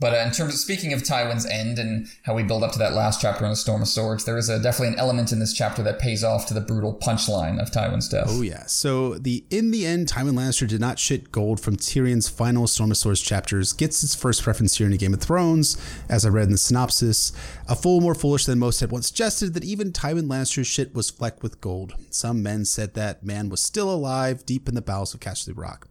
But 0.00 0.14
uh, 0.14 0.16
in 0.18 0.32
terms 0.32 0.54
of 0.54 0.60
speaking 0.60 0.94
of 0.94 1.02
Tywin's 1.02 1.44
end 1.44 1.78
and 1.78 2.08
how 2.22 2.34
we 2.34 2.42
build 2.42 2.64
up 2.64 2.72
to 2.72 2.78
that 2.78 2.94
last 2.94 3.20
chapter 3.20 3.44
in 3.44 3.50
the 3.50 3.56
Storm 3.56 3.82
of 3.82 3.88
Swords, 3.88 4.24
there 4.24 4.38
is 4.38 4.48
a, 4.48 4.58
definitely 4.58 4.94
an 4.94 4.98
element 4.98 5.30
in 5.30 5.38
this 5.38 5.52
chapter 5.52 5.82
that 5.82 5.98
pays 5.98 6.24
off 6.24 6.46
to 6.46 6.54
the 6.54 6.60
brutal 6.60 6.94
punchline 6.94 7.60
of 7.60 7.70
Tywin's 7.70 8.08
death. 8.08 8.26
Oh 8.28 8.40
yeah. 8.40 8.64
So 8.66 9.14
the 9.14 9.44
in 9.50 9.70
the 9.70 9.86
end, 9.86 10.08
Tywin 10.08 10.32
Lannister 10.32 10.66
did 10.66 10.80
not 10.80 10.98
shit 10.98 11.30
gold 11.30 11.60
from 11.60 11.76
Tyrion's 11.76 12.28
final 12.28 12.66
Storm 12.66 12.90
of 12.90 12.96
Swords 12.96 13.20
chapters. 13.20 13.74
Gets 13.74 14.02
its 14.02 14.14
first 14.14 14.42
preference 14.42 14.78
here 14.78 14.86
in 14.86 14.96
Game 14.96 15.14
of 15.14 15.20
Thrones, 15.20 15.76
as 16.08 16.24
I 16.24 16.30
read 16.30 16.46
in 16.46 16.52
the 16.52 16.58
synopsis. 16.58 17.32
A 17.68 17.76
fool 17.76 18.00
more 18.00 18.14
foolish 18.14 18.46
than 18.46 18.58
most 18.58 18.80
had 18.80 18.90
once 18.90 19.08
suggested 19.08 19.52
that 19.54 19.64
even 19.64 19.92
Tywin 19.92 20.28
Lannister's 20.28 20.66
shit 20.66 20.94
was 20.94 21.10
flecked 21.10 21.42
with 21.42 21.60
gold. 21.60 21.94
Some 22.08 22.42
men 22.42 22.64
said 22.64 22.94
that 22.94 23.22
man 23.22 23.50
was 23.50 23.62
still 23.62 23.90
alive 23.90 24.46
deep 24.46 24.66
in 24.66 24.74
the 24.74 24.80
bowels 24.80 25.12
of 25.12 25.20
Casterly 25.20 25.56
Rock. 25.56 25.86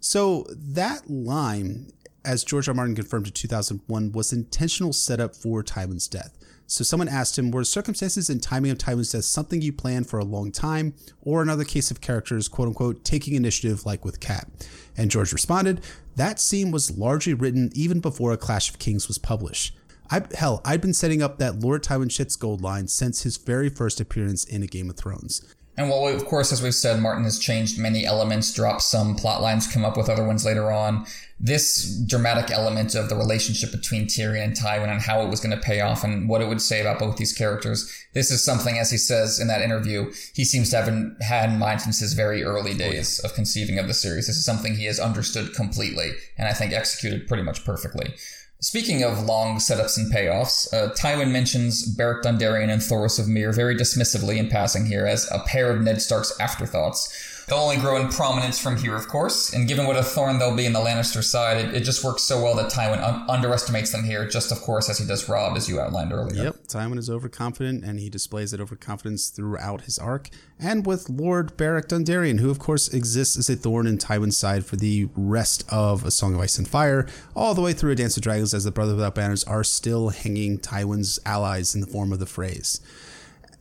So 0.00 0.46
that 0.50 1.08
line 1.08 1.92
as 2.24 2.44
George 2.44 2.68
R. 2.68 2.74
Martin 2.74 2.94
confirmed 2.94 3.26
in 3.26 3.32
2001, 3.32 4.12
was 4.12 4.32
intentional 4.32 4.92
setup 4.92 5.34
for 5.34 5.62
Tywin's 5.62 6.08
death. 6.08 6.38
So 6.66 6.84
someone 6.84 7.08
asked 7.08 7.38
him, 7.38 7.50
were 7.50 7.62
the 7.62 7.66
circumstances 7.66 8.30
and 8.30 8.42
timing 8.42 8.70
of 8.70 8.78
Tywin's 8.78 9.12
death 9.12 9.24
something 9.24 9.60
you 9.60 9.72
planned 9.72 10.08
for 10.08 10.18
a 10.18 10.24
long 10.24 10.52
time, 10.52 10.94
or 11.20 11.42
another 11.42 11.64
case 11.64 11.90
of 11.90 12.00
characters, 12.00 12.48
quote 12.48 12.68
unquote, 12.68 13.04
taking 13.04 13.34
initiative 13.34 13.84
like 13.84 14.04
with 14.04 14.20
Cat? 14.20 14.48
And 14.96 15.10
George 15.10 15.32
responded, 15.32 15.82
that 16.16 16.40
scene 16.40 16.70
was 16.70 16.96
largely 16.96 17.34
written 17.34 17.70
even 17.74 18.00
before 18.00 18.32
A 18.32 18.36
Clash 18.36 18.70
of 18.70 18.78
Kings 18.78 19.08
was 19.08 19.18
published. 19.18 19.76
I, 20.10 20.22
hell, 20.34 20.60
I'd 20.64 20.80
been 20.80 20.94
setting 20.94 21.22
up 21.22 21.38
that 21.38 21.60
Lord 21.60 21.82
Tywin 21.82 22.08
Shits 22.08 22.38
Gold 22.38 22.60
line 22.60 22.88
since 22.88 23.22
his 23.22 23.38
very 23.38 23.68
first 23.68 24.00
appearance 24.00 24.44
in 24.44 24.62
A 24.62 24.66
Game 24.66 24.90
of 24.90 24.96
Thrones. 24.96 25.42
And 25.78 25.88
while, 25.88 26.06
of 26.06 26.26
course, 26.26 26.52
as 26.52 26.62
we've 26.62 26.74
said, 26.74 27.00
Martin 27.00 27.24
has 27.24 27.38
changed 27.38 27.78
many 27.78 28.04
elements, 28.04 28.52
dropped 28.52 28.82
some 28.82 29.14
plot 29.14 29.40
lines, 29.40 29.66
come 29.66 29.86
up 29.86 29.96
with 29.96 30.10
other 30.10 30.26
ones 30.26 30.44
later 30.44 30.70
on, 30.70 31.06
this 31.44 32.00
dramatic 32.06 32.52
element 32.52 32.94
of 32.94 33.08
the 33.08 33.16
relationship 33.16 33.72
between 33.72 34.06
Tyrion 34.06 34.44
and 34.44 34.56
Tywin 34.56 34.88
and 34.88 35.00
how 35.00 35.22
it 35.22 35.28
was 35.28 35.40
going 35.40 35.54
to 35.54 35.60
pay 35.60 35.80
off 35.80 36.04
and 36.04 36.28
what 36.28 36.40
it 36.40 36.46
would 36.46 36.62
say 36.62 36.80
about 36.80 37.00
both 37.00 37.16
these 37.16 37.32
characters, 37.32 37.92
this 38.14 38.30
is 38.30 38.44
something, 38.44 38.78
as 38.78 38.92
he 38.92 38.96
says 38.96 39.40
in 39.40 39.48
that 39.48 39.60
interview, 39.60 40.12
he 40.34 40.44
seems 40.44 40.70
to 40.70 40.76
have 40.76 40.86
had 41.20 41.50
in 41.50 41.58
mind 41.58 41.80
since 41.80 41.98
his 41.98 42.12
very 42.12 42.44
early 42.44 42.74
days 42.74 43.18
of 43.24 43.34
conceiving 43.34 43.76
of 43.78 43.88
the 43.88 43.94
series. 43.94 44.28
This 44.28 44.36
is 44.36 44.44
something 44.44 44.76
he 44.76 44.84
has 44.84 45.00
understood 45.00 45.52
completely 45.52 46.12
and 46.38 46.46
I 46.46 46.52
think 46.52 46.72
executed 46.72 47.26
pretty 47.26 47.42
much 47.42 47.64
perfectly. 47.64 48.14
Speaking 48.60 49.02
of 49.02 49.24
long 49.24 49.56
setups 49.56 49.98
and 49.98 50.12
payoffs, 50.12 50.72
uh, 50.72 50.94
Tywin 50.94 51.32
mentions 51.32 51.84
Beric 51.84 52.22
Dondarrion 52.22 52.70
and 52.70 52.80
Thoros 52.80 53.18
of 53.18 53.26
Myr 53.26 53.50
very 53.52 53.74
dismissively 53.74 54.36
in 54.36 54.48
passing 54.48 54.86
here 54.86 55.04
as 55.04 55.28
a 55.32 55.40
pair 55.40 55.72
of 55.72 55.80
Ned 55.80 56.00
Stark's 56.00 56.38
afterthoughts. 56.38 57.31
They'll 57.52 57.60
only 57.60 57.76
grow 57.76 57.98
in 57.98 58.08
prominence 58.08 58.58
from 58.58 58.78
here, 58.78 58.96
of 58.96 59.08
course, 59.08 59.52
and 59.52 59.68
given 59.68 59.86
what 59.86 59.94
a 59.94 60.02
thorn 60.02 60.38
they'll 60.38 60.56
be 60.56 60.64
in 60.64 60.72
the 60.72 60.80
Lannister 60.80 61.22
side, 61.22 61.62
it, 61.62 61.74
it 61.74 61.80
just 61.80 62.02
works 62.02 62.22
so 62.22 62.42
well 62.42 62.56
that 62.56 62.72
Tywin 62.72 63.06
un- 63.06 63.28
underestimates 63.28 63.92
them 63.92 64.04
here, 64.04 64.26
just 64.26 64.52
of 64.52 64.62
course 64.62 64.88
as 64.88 64.96
he 64.96 65.04
does 65.04 65.28
Robb, 65.28 65.54
as 65.58 65.68
you 65.68 65.78
outlined 65.78 66.14
earlier. 66.14 66.44
Yep, 66.44 66.68
Tywin 66.68 66.96
is 66.96 67.10
overconfident, 67.10 67.84
and 67.84 68.00
he 68.00 68.08
displays 68.08 68.52
that 68.52 68.60
overconfidence 68.62 69.28
throughout 69.28 69.82
his 69.82 69.98
arc, 69.98 70.30
and 70.58 70.86
with 70.86 71.10
Lord 71.10 71.54
Beric 71.58 71.88
Dondarrion, 71.88 72.40
who 72.40 72.48
of 72.48 72.58
course 72.58 72.88
exists 72.88 73.36
as 73.36 73.50
a 73.50 73.56
thorn 73.56 73.86
in 73.86 73.98
Tywin's 73.98 74.38
side 74.38 74.64
for 74.64 74.76
the 74.76 75.10
rest 75.14 75.62
of 75.68 76.06
A 76.06 76.10
Song 76.10 76.32
of 76.32 76.40
Ice 76.40 76.56
and 76.56 76.66
Fire, 76.66 77.06
all 77.36 77.52
the 77.52 77.60
way 77.60 77.74
through 77.74 77.92
A 77.92 77.96
Dance 77.96 78.16
of 78.16 78.22
Dragons, 78.22 78.54
as 78.54 78.64
the 78.64 78.70
Brother 78.70 78.94
Without 78.94 79.14
Banners 79.14 79.44
are 79.44 79.62
still 79.62 80.08
hanging 80.08 80.58
Tywin's 80.58 81.18
allies 81.26 81.74
in 81.74 81.82
the 81.82 81.86
form 81.86 82.14
of 82.14 82.18
the 82.18 82.24
Freys 82.24 82.80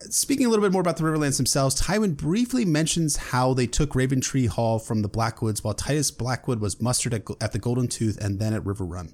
speaking 0.10 0.45
a 0.45 0.49
little 0.49 0.64
bit 0.64 0.72
more 0.72 0.82
about 0.82 0.98
the 0.98 1.03
Riverlands 1.03 1.38
themselves, 1.38 1.82
Tywin 1.82 2.15
briefly 2.15 2.65
mentions 2.65 3.18
how 3.18 3.53
they 3.53 3.68
took 3.68 3.91
Raventree 3.91 4.48
Hall 4.48 4.80
from 4.80 5.02
the 5.02 5.07
Blackwoods 5.07 5.64
while 5.64 5.73
Tytos 5.73 6.15
Blackwood 6.15 6.60
was 6.60 6.82
mustered 6.82 7.14
at, 7.14 7.23
at 7.40 7.52
the 7.52 7.60
Golden 7.60 7.88
Tooth 7.88 8.18
and 8.23 8.40
then 8.40 8.53
at 8.53 8.64
Riverrun. 8.64 9.14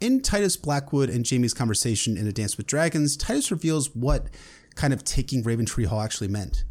In 0.00 0.20
Tytos 0.20 0.60
Blackwood 0.60 1.08
and 1.08 1.28
Jaime's 1.28 1.54
conversation 1.54 2.16
in 2.16 2.26
A 2.26 2.32
Dance 2.32 2.56
with 2.56 2.66
Dragons, 2.66 3.16
Tytos 3.16 3.50
reveals 3.50 3.94
what 3.94 4.26
kind 4.74 4.92
of 4.92 5.04
taking 5.04 5.42
Raventree 5.42 5.86
Hall 5.86 6.02
actually 6.02 6.28
meant. 6.28 6.64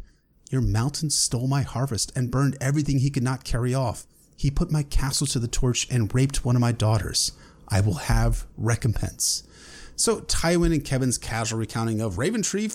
Your 0.50 0.62
mountain 0.62 1.10
stole 1.10 1.48
my 1.48 1.62
harvest 1.62 2.12
and 2.14 2.30
burned 2.30 2.56
everything 2.60 3.00
he 3.00 3.10
could 3.10 3.24
not 3.24 3.42
carry 3.42 3.74
off. 3.74 4.06
He 4.36 4.50
put 4.50 4.70
my 4.70 4.84
castle 4.84 5.26
to 5.28 5.38
the 5.38 5.48
torch 5.48 5.88
and 5.90 6.14
raped 6.14 6.44
one 6.44 6.54
of 6.54 6.60
my 6.60 6.72
daughters. 6.72 7.32
I 7.68 7.80
will 7.80 7.94
have 7.94 8.46
recompense. 8.56 9.42
So 9.96 10.20
Tywin 10.20 10.72
and 10.72 10.84
Kevan's 10.84 11.16
casual 11.16 11.58
recounting 11.58 12.02
of 12.02 12.16
Raventree, 12.16 12.68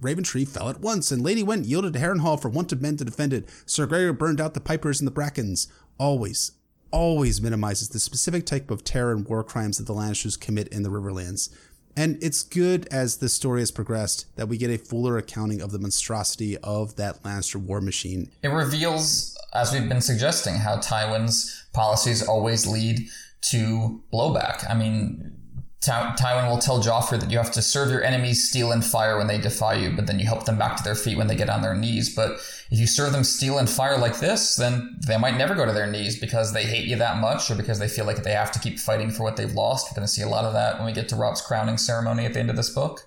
Raventree 0.00 0.46
fell 0.46 0.68
at 0.68 0.80
once, 0.80 1.10
and 1.10 1.22
Lady 1.22 1.42
Whent 1.42 1.66
yielded 1.66 1.94
to 1.94 1.98
Harrenhal 1.98 2.40
for 2.40 2.48
want 2.48 2.72
of 2.72 2.80
men 2.80 2.96
to 2.98 3.04
defend 3.04 3.32
it. 3.32 3.48
Sir 3.66 3.84
Gregor 3.84 4.12
burned 4.12 4.40
out 4.40 4.54
the 4.54 4.60
pipers 4.60 5.00
and 5.00 5.06
the 5.06 5.12
brackens. 5.12 5.66
Always, 5.98 6.52
always 6.92 7.42
minimizes 7.42 7.88
the 7.88 7.98
specific 7.98 8.46
type 8.46 8.70
of 8.70 8.84
terror 8.84 9.10
and 9.10 9.26
war 9.26 9.42
crimes 9.42 9.78
that 9.78 9.88
the 9.88 9.92
Lannisters 9.92 10.38
commit 10.38 10.68
in 10.68 10.84
the 10.84 10.88
Riverlands. 10.88 11.50
And 11.96 12.16
it's 12.22 12.44
good 12.44 12.86
as 12.92 13.16
the 13.16 13.28
story 13.28 13.58
has 13.58 13.72
progressed 13.72 14.26
that 14.36 14.46
we 14.46 14.56
get 14.56 14.70
a 14.70 14.78
fuller 14.78 15.18
accounting 15.18 15.60
of 15.60 15.72
the 15.72 15.80
monstrosity 15.80 16.56
of 16.58 16.94
that 16.94 17.24
Lannister 17.24 17.56
war 17.56 17.80
machine. 17.80 18.30
It 18.44 18.50
reveals, 18.50 19.36
as 19.52 19.72
we've 19.72 19.88
been 19.88 20.00
suggesting, 20.00 20.54
how 20.54 20.76
Tywin's 20.76 21.66
policies 21.72 22.22
always 22.22 22.68
lead 22.68 23.08
to 23.40 24.00
blowback. 24.12 24.68
I 24.70 24.74
mean, 24.74 25.37
Ty- 25.80 26.16
Tywin 26.18 26.50
will 26.50 26.58
tell 26.58 26.82
Joffrey 26.82 27.20
that 27.20 27.30
you 27.30 27.38
have 27.38 27.52
to 27.52 27.62
serve 27.62 27.90
your 27.90 28.02
enemies 28.02 28.48
steel 28.48 28.72
and 28.72 28.84
fire 28.84 29.16
when 29.16 29.28
they 29.28 29.38
defy 29.38 29.74
you, 29.74 29.92
but 29.94 30.08
then 30.08 30.18
you 30.18 30.26
help 30.26 30.44
them 30.44 30.58
back 30.58 30.76
to 30.76 30.82
their 30.82 30.96
feet 30.96 31.16
when 31.16 31.28
they 31.28 31.36
get 31.36 31.48
on 31.48 31.62
their 31.62 31.74
knees. 31.74 32.14
But 32.14 32.32
if 32.70 32.78
you 32.78 32.86
serve 32.88 33.12
them 33.12 33.22
steel 33.22 33.58
and 33.58 33.70
fire 33.70 33.96
like 33.96 34.18
this, 34.18 34.56
then 34.56 34.98
they 35.06 35.16
might 35.16 35.36
never 35.36 35.54
go 35.54 35.64
to 35.64 35.72
their 35.72 35.86
knees 35.86 36.18
because 36.18 36.52
they 36.52 36.64
hate 36.64 36.88
you 36.88 36.96
that 36.96 37.18
much 37.18 37.48
or 37.48 37.54
because 37.54 37.78
they 37.78 37.86
feel 37.86 38.06
like 38.06 38.24
they 38.24 38.32
have 38.32 38.50
to 38.52 38.58
keep 38.58 38.80
fighting 38.80 39.10
for 39.10 39.22
what 39.22 39.36
they've 39.36 39.52
lost. 39.52 39.88
We're 39.88 39.96
going 39.96 40.06
to 40.06 40.12
see 40.12 40.22
a 40.22 40.28
lot 40.28 40.44
of 40.44 40.52
that 40.54 40.78
when 40.78 40.86
we 40.86 40.92
get 40.92 41.08
to 41.10 41.16
Robb's 41.16 41.40
crowning 41.40 41.78
ceremony 41.78 42.26
at 42.26 42.34
the 42.34 42.40
end 42.40 42.50
of 42.50 42.56
this 42.56 42.70
book. 42.70 43.06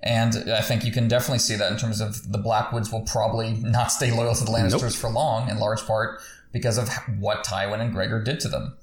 And 0.00 0.52
I 0.52 0.60
think 0.60 0.84
you 0.84 0.92
can 0.92 1.08
definitely 1.08 1.40
see 1.40 1.56
that 1.56 1.72
in 1.72 1.78
terms 1.78 2.00
of 2.00 2.30
the 2.30 2.38
Blackwoods 2.38 2.92
will 2.92 3.02
probably 3.02 3.54
not 3.54 3.90
stay 3.90 4.12
loyal 4.12 4.36
to 4.36 4.44
the 4.44 4.52
Lannisters 4.52 4.82
nope. 4.82 4.92
for 4.92 5.10
long, 5.10 5.50
in 5.50 5.58
large 5.58 5.84
part 5.84 6.20
because 6.52 6.78
of 6.78 6.88
what 7.18 7.44
Tywin 7.44 7.80
and 7.80 7.92
Gregor 7.92 8.22
did 8.22 8.38
to 8.40 8.48
them. 8.48 8.76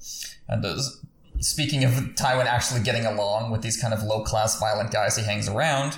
And 0.49 0.63
speaking 1.39 1.83
of 1.83 1.91
Tywin 1.91 2.45
actually 2.45 2.81
getting 2.81 3.05
along 3.05 3.51
with 3.51 3.61
these 3.61 3.77
kind 3.77 3.93
of 3.93 4.03
low 4.03 4.23
class 4.23 4.59
violent 4.59 4.91
guys 4.91 5.15
he 5.15 5.23
hangs 5.23 5.47
around, 5.47 5.97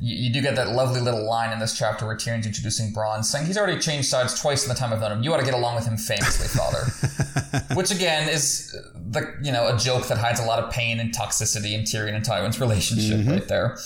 you, 0.00 0.16
you, 0.24 0.32
do 0.32 0.40
get 0.40 0.56
that 0.56 0.70
lovely 0.70 1.00
little 1.00 1.24
line 1.24 1.52
in 1.52 1.58
this 1.58 1.76
chapter 1.76 2.06
where 2.06 2.16
Tyrion's 2.16 2.46
introducing 2.46 2.92
Bronn, 2.92 3.24
saying 3.24 3.46
he's 3.46 3.56
already 3.56 3.78
changed 3.78 4.08
sides 4.08 4.40
twice 4.40 4.64
in 4.64 4.68
the 4.68 4.74
time 4.74 4.92
I've 4.92 5.00
known 5.00 5.12
him. 5.12 5.22
You 5.22 5.32
ought 5.32 5.38
to 5.38 5.44
get 5.44 5.54
along 5.54 5.76
with 5.76 5.86
him 5.86 5.96
famously, 5.96 6.48
father. 6.48 6.84
Which 7.74 7.90
again 7.90 8.28
is 8.28 8.76
the 8.94 9.34
you 9.42 9.52
know 9.52 9.74
a 9.74 9.78
joke 9.78 10.08
that 10.08 10.18
hides 10.18 10.40
a 10.40 10.44
lot 10.44 10.62
of 10.62 10.70
pain 10.70 10.98
and 11.00 11.14
toxicity 11.14 11.72
in 11.72 11.82
Tyrion 11.82 12.14
and 12.14 12.24
Tywin's 12.24 12.60
relationship 12.60 13.20
mm-hmm. 13.20 13.30
right 13.30 13.48
there. 13.48 13.78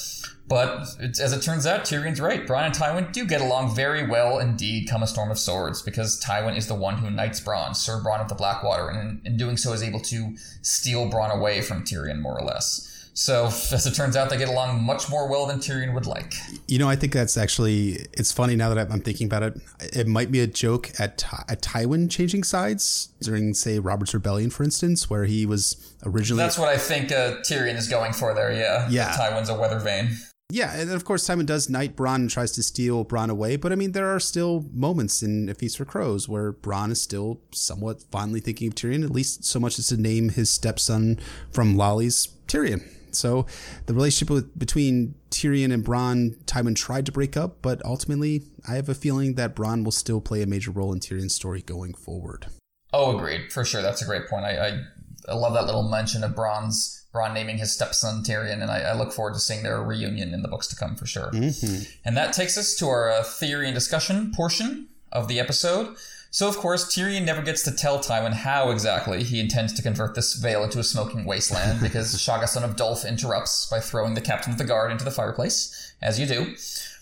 But 0.48 0.96
as 1.00 1.32
it 1.32 1.42
turns 1.42 1.66
out, 1.66 1.82
Tyrion's 1.82 2.20
right. 2.20 2.46
Bronn 2.46 2.64
and 2.64 2.74
Tywin 2.74 3.12
do 3.12 3.26
get 3.26 3.42
along 3.42 3.74
very 3.74 4.06
well 4.06 4.38
indeed 4.38 4.88
come 4.88 5.02
a 5.02 5.06
storm 5.06 5.30
of 5.30 5.38
swords, 5.38 5.82
because 5.82 6.20
Tywin 6.20 6.56
is 6.56 6.66
the 6.66 6.74
one 6.74 6.96
who 6.96 7.10
knights 7.10 7.40
Bronn, 7.40 7.76
Sir 7.76 8.00
Bronn 8.04 8.20
of 8.20 8.28
the 8.28 8.34
Blackwater, 8.34 8.88
and 8.88 9.24
in 9.26 9.36
doing 9.36 9.58
so 9.58 9.72
is 9.72 9.82
able 9.82 10.00
to 10.00 10.34
steal 10.62 11.10
Bronn 11.10 11.30
away 11.30 11.60
from 11.60 11.84
Tyrion, 11.84 12.20
more 12.20 12.38
or 12.38 12.44
less. 12.44 12.86
So, 13.12 13.46
as 13.72 13.84
it 13.84 13.94
turns 13.94 14.16
out, 14.16 14.30
they 14.30 14.38
get 14.38 14.48
along 14.48 14.84
much 14.84 15.10
more 15.10 15.28
well 15.28 15.46
than 15.46 15.58
Tyrion 15.58 15.92
would 15.92 16.06
like. 16.06 16.32
You 16.66 16.78
know, 16.78 16.88
I 16.88 16.96
think 16.96 17.12
that's 17.12 17.36
actually, 17.36 18.06
it's 18.12 18.30
funny 18.30 18.54
now 18.54 18.72
that 18.72 18.90
I'm 18.90 19.00
thinking 19.00 19.26
about 19.26 19.42
it. 19.42 19.60
It 19.80 20.06
might 20.06 20.30
be 20.30 20.40
a 20.40 20.46
joke 20.46 20.92
at, 21.00 21.24
at 21.48 21.60
Tywin 21.60 22.10
changing 22.10 22.44
sides 22.44 23.08
during, 23.20 23.54
say, 23.54 23.80
Robert's 23.80 24.14
Rebellion, 24.14 24.50
for 24.50 24.62
instance, 24.62 25.10
where 25.10 25.24
he 25.24 25.44
was 25.44 25.94
originally. 26.06 26.42
That's 26.42 26.58
what 26.58 26.68
I 26.68 26.78
think 26.78 27.10
uh, 27.10 27.38
Tyrion 27.42 27.74
is 27.74 27.88
going 27.88 28.12
for 28.12 28.34
there, 28.34 28.52
yeah. 28.52 28.88
Yeah. 28.88 29.16
Tywin's 29.18 29.48
a 29.48 29.58
weather 29.58 29.80
vane. 29.80 30.16
Yeah, 30.50 30.74
and 30.74 30.90
of 30.90 31.04
course 31.04 31.28
Tywin 31.28 31.44
does 31.44 31.68
knight 31.68 31.94
Bronn 31.94 32.14
and 32.16 32.30
tries 32.30 32.52
to 32.52 32.62
steal 32.62 33.04
Bronn 33.04 33.28
away, 33.28 33.56
but 33.56 33.70
I 33.70 33.74
mean 33.74 33.92
there 33.92 34.08
are 34.08 34.20
still 34.20 34.64
moments 34.72 35.22
in 35.22 35.50
A 35.50 35.54
Feast 35.54 35.76
for 35.76 35.84
Crows 35.84 36.26
where 36.26 36.54
Bronn 36.54 36.90
is 36.90 37.02
still 37.02 37.42
somewhat 37.52 38.02
fondly 38.10 38.40
thinking 38.40 38.68
of 38.68 38.74
Tyrion, 38.74 39.04
at 39.04 39.10
least 39.10 39.44
so 39.44 39.60
much 39.60 39.78
as 39.78 39.88
to 39.88 39.98
name 39.98 40.30
his 40.30 40.48
stepson 40.48 41.20
from 41.50 41.76
Lollys 41.76 42.28
Tyrion. 42.46 42.82
So 43.10 43.44
the 43.84 43.92
relationship 43.92 44.30
with, 44.30 44.58
between 44.58 45.14
Tyrion 45.30 45.72
and 45.72 45.84
Bronn, 45.84 46.36
Tywin 46.44 46.74
tried 46.74 47.04
to 47.06 47.12
break 47.12 47.36
up, 47.36 47.60
but 47.60 47.84
ultimately 47.84 48.44
I 48.66 48.76
have 48.76 48.88
a 48.88 48.94
feeling 48.94 49.34
that 49.34 49.54
Bronn 49.54 49.84
will 49.84 49.92
still 49.92 50.20
play 50.20 50.40
a 50.40 50.46
major 50.46 50.70
role 50.70 50.94
in 50.94 51.00
Tyrion's 51.00 51.34
story 51.34 51.60
going 51.60 51.92
forward. 51.92 52.46
Oh, 52.94 53.16
agreed. 53.16 53.52
For 53.52 53.66
sure. 53.66 53.82
That's 53.82 54.00
a 54.00 54.06
great 54.06 54.28
point. 54.28 54.46
I, 54.46 54.68
I, 54.68 54.82
I 55.28 55.34
love 55.34 55.52
that 55.52 55.66
little 55.66 55.90
mention 55.90 56.24
of 56.24 56.32
Bronn's 56.32 56.97
Bronn 57.14 57.32
naming 57.32 57.58
his 57.58 57.72
stepson 57.72 58.22
Tyrion, 58.22 58.62
and 58.62 58.70
I, 58.70 58.80
I, 58.80 58.92
look 58.92 59.12
forward 59.12 59.34
to 59.34 59.40
seeing 59.40 59.62
their 59.62 59.82
reunion 59.82 60.34
in 60.34 60.42
the 60.42 60.48
books 60.48 60.66
to 60.68 60.76
come 60.76 60.94
for 60.94 61.06
sure. 61.06 61.30
Mm-hmm. 61.30 61.90
And 62.04 62.16
that 62.16 62.34
takes 62.34 62.58
us 62.58 62.74
to 62.76 62.86
our 62.86 63.10
uh, 63.10 63.22
theory 63.22 63.66
and 63.66 63.74
discussion 63.74 64.30
portion 64.34 64.88
of 65.10 65.26
the 65.26 65.40
episode. 65.40 65.96
So, 66.30 66.48
of 66.48 66.58
course, 66.58 66.94
Tyrion 66.94 67.24
never 67.24 67.40
gets 67.40 67.62
to 67.62 67.72
tell 67.72 67.98
Tywin 67.98 68.34
how 68.34 68.70
exactly 68.70 69.24
he 69.24 69.40
intends 69.40 69.72
to 69.72 69.82
convert 69.82 70.14
this 70.14 70.34
vale 70.34 70.62
into 70.62 70.78
a 70.78 70.84
smoking 70.84 71.24
wasteland 71.24 71.80
because 71.82 72.14
Shagga 72.14 72.46
son 72.46 72.64
of 72.64 72.76
Dolph, 72.76 73.06
interrupts 73.06 73.66
by 73.66 73.80
throwing 73.80 74.12
the 74.12 74.20
captain 74.20 74.52
of 74.52 74.58
the 74.58 74.64
guard 74.64 74.92
into 74.92 75.04
the 75.04 75.10
fireplace, 75.10 75.94
as 76.02 76.20
you 76.20 76.26
do. 76.26 76.54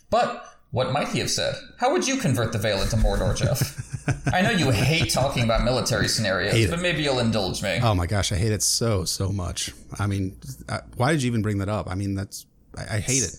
But 0.08 0.55
What 0.76 0.92
might 0.92 1.08
he 1.08 1.20
have 1.20 1.30
said? 1.30 1.54
How 1.78 1.90
would 1.92 2.06
you 2.06 2.18
convert 2.18 2.52
the 2.52 2.58
Vale 2.58 2.82
into 2.82 2.96
Mordor, 2.96 3.34
Jeff? 3.34 4.28
I 4.30 4.42
know 4.42 4.50
you 4.50 4.70
hate 4.70 5.08
talking 5.08 5.42
about 5.42 5.64
military 5.64 6.06
scenarios, 6.06 6.68
but 6.68 6.82
maybe 6.82 7.02
you'll 7.02 7.18
indulge 7.18 7.62
me. 7.62 7.80
Oh 7.82 7.94
my 7.94 8.04
gosh, 8.04 8.30
I 8.30 8.36
hate 8.36 8.52
it 8.52 8.62
so 8.62 9.06
so 9.06 9.30
much. 9.30 9.72
I 9.98 10.06
mean, 10.06 10.36
uh, 10.68 10.80
why 10.96 11.12
did 11.12 11.22
you 11.22 11.28
even 11.28 11.40
bring 11.40 11.56
that 11.58 11.70
up? 11.70 11.88
I 11.90 11.94
mean, 11.94 12.14
that's 12.14 12.44
I, 12.76 12.96
I 12.96 13.00
hate 13.00 13.22
it. 13.22 13.38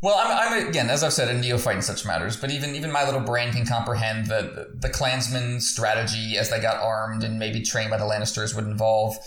Well, 0.00 0.16
I'm, 0.18 0.54
I'm 0.54 0.68
again, 0.68 0.88
as 0.88 1.04
I've 1.04 1.12
said, 1.12 1.28
a 1.28 1.38
neophyte 1.38 1.76
in 1.76 1.82
such 1.82 2.06
matters. 2.06 2.38
But 2.38 2.50
even 2.50 2.74
even 2.76 2.90
my 2.90 3.04
little 3.04 3.20
brain 3.20 3.52
can 3.52 3.66
comprehend 3.66 4.28
that 4.28 4.80
the 4.80 4.88
clansmen 4.88 5.60
strategy 5.60 6.38
as 6.38 6.48
they 6.48 6.60
got 6.60 6.82
armed 6.82 7.24
and 7.24 7.38
maybe 7.38 7.60
trained 7.60 7.90
by 7.90 7.98
the 7.98 8.06
Lannisters 8.06 8.56
would 8.56 8.64
involve 8.64 9.18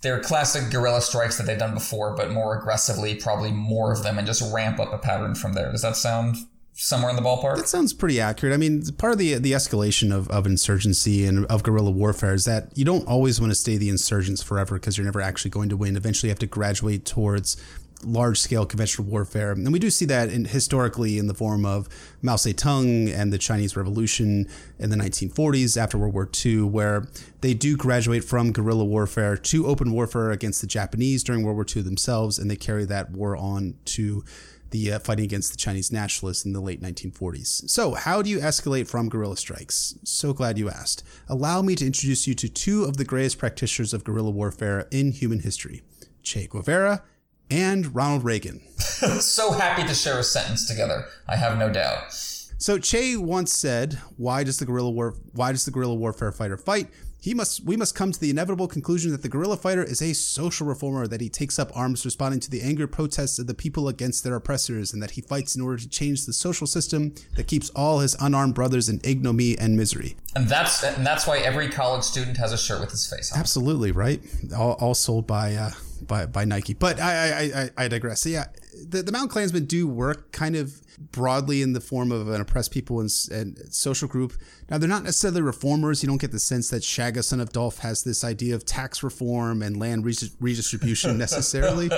their 0.00 0.20
classic 0.20 0.70
guerrilla 0.70 1.00
strikes 1.00 1.38
that 1.38 1.46
they've 1.46 1.58
done 1.58 1.74
before, 1.74 2.14
but 2.14 2.30
more 2.30 2.56
aggressively, 2.56 3.14
probably 3.14 3.50
more 3.50 3.92
of 3.92 4.02
them, 4.02 4.18
and 4.18 4.26
just 4.26 4.52
ramp 4.52 4.78
up 4.78 4.92
a 4.92 4.98
pattern 4.98 5.34
from 5.34 5.54
there. 5.54 5.72
Does 5.72 5.82
that 5.82 5.96
sound 5.96 6.36
somewhere 6.74 7.10
in 7.10 7.16
the 7.16 7.22
ballpark? 7.22 7.56
That 7.56 7.68
sounds 7.68 7.92
pretty 7.92 8.20
accurate. 8.20 8.54
I 8.54 8.58
mean, 8.58 8.84
part 8.96 9.12
of 9.12 9.18
the 9.18 9.34
the 9.34 9.52
escalation 9.52 10.14
of, 10.14 10.28
of 10.28 10.46
insurgency 10.46 11.26
and 11.26 11.46
of 11.46 11.62
guerrilla 11.62 11.90
warfare 11.90 12.34
is 12.34 12.44
that 12.44 12.70
you 12.76 12.84
don't 12.84 13.06
always 13.08 13.40
want 13.40 13.50
to 13.50 13.56
stay 13.56 13.76
the 13.76 13.88
insurgents 13.88 14.42
forever 14.42 14.76
because 14.76 14.96
you're 14.96 15.04
never 15.04 15.20
actually 15.20 15.50
going 15.50 15.68
to 15.68 15.76
win. 15.76 15.96
Eventually, 15.96 16.28
you 16.28 16.32
have 16.32 16.38
to 16.38 16.46
graduate 16.46 17.04
towards 17.04 17.56
large 18.04 18.38
scale 18.38 18.64
conventional 18.64 19.06
warfare. 19.06 19.52
And 19.52 19.72
we 19.72 19.78
do 19.78 19.90
see 19.90 20.04
that 20.06 20.30
in, 20.30 20.46
historically 20.46 21.18
in 21.18 21.26
the 21.26 21.34
form 21.34 21.64
of 21.64 21.88
Mao 22.22 22.36
Zedong 22.36 23.12
and 23.12 23.32
the 23.32 23.38
Chinese 23.38 23.76
Revolution 23.76 24.48
in 24.78 24.90
the 24.90 24.96
1940s 24.96 25.76
after 25.76 25.98
World 25.98 26.14
War 26.14 26.28
II, 26.44 26.62
where 26.62 27.08
they 27.40 27.54
do 27.54 27.76
graduate 27.76 28.24
from 28.24 28.52
guerrilla 28.52 28.84
warfare 28.84 29.36
to 29.36 29.66
open 29.66 29.92
warfare 29.92 30.30
against 30.30 30.60
the 30.60 30.66
Japanese 30.66 31.24
during 31.24 31.42
World 31.42 31.56
War 31.56 31.66
II 31.68 31.82
themselves, 31.82 32.38
and 32.38 32.50
they 32.50 32.56
carry 32.56 32.84
that 32.84 33.10
war 33.10 33.36
on 33.36 33.74
to 33.86 34.24
the 34.70 34.92
uh, 34.92 34.98
fighting 34.98 35.24
against 35.24 35.50
the 35.50 35.56
Chinese 35.56 35.90
nationalists 35.90 36.44
in 36.44 36.52
the 36.52 36.60
late 36.60 36.82
1940s. 36.82 37.68
So, 37.70 37.94
how 37.94 38.20
do 38.20 38.28
you 38.28 38.38
escalate 38.38 38.86
from 38.86 39.08
guerrilla 39.08 39.36
strikes? 39.36 39.94
So 40.04 40.34
glad 40.34 40.58
you 40.58 40.68
asked. 40.68 41.02
Allow 41.28 41.62
me 41.62 41.74
to 41.76 41.86
introduce 41.86 42.26
you 42.26 42.34
to 42.34 42.48
two 42.50 42.84
of 42.84 42.98
the 42.98 43.04
greatest 43.04 43.38
practitioners 43.38 43.94
of 43.94 44.04
guerrilla 44.04 44.30
warfare 44.30 44.86
in 44.90 45.12
human 45.12 45.40
history 45.40 45.82
Che 46.22 46.46
Guevara 46.46 47.02
and 47.50 47.94
Ronald 47.94 48.24
Reagan. 48.24 48.60
so 48.78 49.52
happy 49.52 49.86
to 49.86 49.94
share 49.94 50.18
a 50.18 50.24
sentence 50.24 50.66
together. 50.66 51.06
I 51.26 51.36
have 51.36 51.58
no 51.58 51.70
doubt. 51.70 52.12
So 52.60 52.78
Che 52.78 53.16
once 53.16 53.52
said, 53.52 53.94
"Why 54.16 54.42
does 54.42 54.58
the 54.58 54.66
guerrilla 54.66 54.90
war? 54.90 55.14
Why 55.32 55.52
does 55.52 55.64
the 55.64 55.70
guerrilla 55.70 55.94
warfare 55.94 56.32
fighter 56.32 56.56
fight? 56.56 56.88
He 57.20 57.34
must. 57.34 57.64
We 57.64 57.76
must 57.76 57.94
come 57.94 58.10
to 58.10 58.18
the 58.18 58.30
inevitable 58.30 58.66
conclusion 58.66 59.12
that 59.12 59.22
the 59.22 59.28
guerrilla 59.28 59.56
fighter 59.56 59.82
is 59.82 60.02
a 60.02 60.12
social 60.12 60.66
reformer. 60.66 61.06
That 61.06 61.20
he 61.20 61.28
takes 61.28 61.58
up 61.58 61.70
arms, 61.76 62.04
responding 62.04 62.40
to 62.40 62.50
the 62.50 62.62
anger 62.62 62.88
protests 62.88 63.38
of 63.38 63.46
the 63.46 63.54
people 63.54 63.88
against 63.88 64.24
their 64.24 64.34
oppressors, 64.34 64.92
and 64.92 65.00
that 65.02 65.12
he 65.12 65.20
fights 65.20 65.54
in 65.54 65.62
order 65.62 65.78
to 65.78 65.88
change 65.88 66.26
the 66.26 66.32
social 66.32 66.66
system 66.66 67.14
that 67.36 67.46
keeps 67.46 67.70
all 67.70 68.00
his 68.00 68.16
unarmed 68.20 68.54
brothers 68.54 68.88
in 68.88 69.00
ignominy 69.04 69.56
and 69.56 69.76
misery." 69.76 70.16
And 70.34 70.48
that's 70.48 70.82
and 70.82 71.06
that's 71.06 71.26
why 71.26 71.38
every 71.38 71.68
college 71.68 72.02
student 72.02 72.36
has 72.38 72.52
a 72.52 72.58
shirt 72.58 72.80
with 72.80 72.90
his 72.90 73.08
face 73.08 73.32
on. 73.32 73.38
Absolutely 73.38 73.92
right. 73.92 74.20
All, 74.56 74.72
all 74.72 74.94
sold 74.94 75.26
by 75.26 75.54
uh, 75.54 75.70
by 76.06 76.26
by 76.26 76.44
Nike. 76.44 76.74
But 76.74 77.00
I 77.00 77.12
I, 77.12 77.62
I, 77.62 77.70
I 77.84 77.88
digress. 77.88 78.22
So 78.22 78.28
yeah, 78.28 78.46
the 78.86 79.02
the 79.02 79.12
Mountain 79.12 79.30
Clansmen 79.30 79.66
do 79.66 79.86
work 79.86 80.32
kind 80.32 80.56
of 80.56 80.80
broadly 81.12 81.62
in 81.62 81.72
the 81.72 81.80
form 81.80 82.10
of 82.10 82.28
an 82.28 82.40
oppressed 82.40 82.72
people 82.72 83.00
and, 83.00 83.10
and 83.30 83.58
social 83.72 84.08
group. 84.08 84.32
Now 84.68 84.78
they're 84.78 84.88
not 84.88 85.04
necessarily 85.04 85.42
reformers. 85.42 86.02
You 86.02 86.08
don't 86.08 86.20
get 86.20 86.32
the 86.32 86.40
sense 86.40 86.70
that 86.70 86.82
Shagga, 86.82 87.22
son 87.22 87.40
of 87.40 87.52
Dolph, 87.52 87.78
has 87.78 88.02
this 88.02 88.24
idea 88.24 88.54
of 88.54 88.64
tax 88.64 89.02
reform 89.02 89.62
and 89.62 89.78
land 89.78 90.04
redistribution 90.04 91.18
necessarily. 91.18 91.90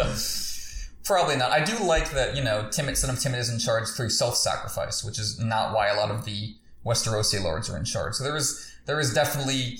Probably 1.05 1.37
not. 1.37 1.51
I 1.51 1.65
do 1.65 1.83
like 1.83 2.11
that, 2.11 2.37
you 2.37 2.45
know, 2.45 2.69
Timett, 2.71 2.97
son 2.97 3.11
of 3.11 3.17
Timett 3.17 3.39
is 3.39 3.51
in 3.51 3.59
charge 3.59 3.89
through 3.89 4.11
self-sacrifice, 4.11 5.03
which 5.03 5.19
is 5.19 5.41
not 5.41 5.75
why 5.75 5.89
a 5.89 5.97
lot 5.97 6.11
of 6.11 6.27
the 6.27 6.55
Westerosi 6.85 7.43
lords 7.43 7.71
are 7.71 7.77
in 7.77 7.85
charge. 7.85 8.15
So 8.15 8.25
there 8.25 8.37
is 8.37 8.71
there 8.87 9.01
is 9.01 9.13
definitely 9.13 9.79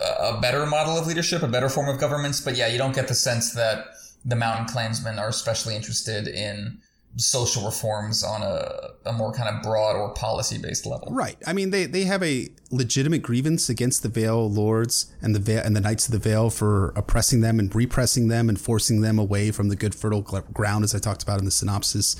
a 0.00 0.38
better 0.40 0.66
model 0.66 0.98
of 0.98 1.06
leadership, 1.06 1.42
a 1.42 1.48
better 1.48 1.68
form 1.68 1.88
of 1.88 1.98
governance. 1.98 2.40
But 2.40 2.56
yeah, 2.56 2.68
you 2.68 2.78
don't 2.78 2.94
get 2.94 3.08
the 3.08 3.14
sense 3.14 3.52
that 3.54 3.86
the 4.24 4.36
Mountain 4.36 4.66
Clansmen 4.66 5.18
are 5.18 5.28
especially 5.28 5.76
interested 5.76 6.28
in 6.28 6.80
social 7.18 7.64
reforms 7.64 8.22
on 8.22 8.42
a, 8.42 8.90
a 9.06 9.12
more 9.12 9.32
kind 9.32 9.48
of 9.48 9.62
broad 9.62 9.96
or 9.96 10.12
policy 10.12 10.58
based 10.58 10.84
level. 10.84 11.08
Right. 11.10 11.38
I 11.46 11.54
mean, 11.54 11.70
they, 11.70 11.86
they 11.86 12.04
have 12.04 12.22
a 12.22 12.48
legitimate 12.70 13.22
grievance 13.22 13.70
against 13.70 14.02
the 14.02 14.10
Vale 14.10 14.50
Lords 14.50 15.10
and 15.22 15.34
the 15.34 15.38
Vale, 15.38 15.62
and 15.64 15.74
the 15.74 15.80
Knights 15.80 16.06
of 16.06 16.12
the 16.12 16.18
Vale 16.18 16.50
for 16.50 16.88
oppressing 16.90 17.40
them 17.40 17.58
and 17.58 17.74
repressing 17.74 18.28
them 18.28 18.48
and 18.50 18.60
forcing 18.60 19.00
them 19.00 19.18
away 19.18 19.50
from 19.50 19.68
the 19.68 19.76
good 19.76 19.94
fertile 19.94 20.20
ground, 20.20 20.84
as 20.84 20.94
I 20.94 20.98
talked 20.98 21.22
about 21.22 21.38
in 21.38 21.46
the 21.46 21.50
synopsis. 21.50 22.16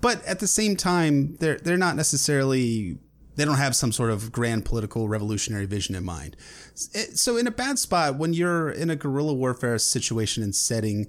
But 0.00 0.24
at 0.24 0.38
the 0.38 0.46
same 0.46 0.76
time, 0.76 1.36
they're 1.40 1.58
they're 1.58 1.76
not 1.76 1.96
necessarily 1.96 2.98
they 3.38 3.44
don't 3.44 3.56
have 3.56 3.76
some 3.76 3.92
sort 3.92 4.10
of 4.10 4.32
grand 4.32 4.64
political 4.64 5.08
revolutionary 5.08 5.64
vision 5.64 5.94
in 5.94 6.04
mind. 6.04 6.36
So 6.74 7.36
in 7.36 7.46
a 7.46 7.52
bad 7.52 7.78
spot 7.78 8.16
when 8.16 8.34
you're 8.34 8.68
in 8.68 8.90
a 8.90 8.96
guerrilla 8.96 9.32
warfare 9.32 9.78
situation 9.78 10.42
and 10.42 10.54
setting 10.54 11.06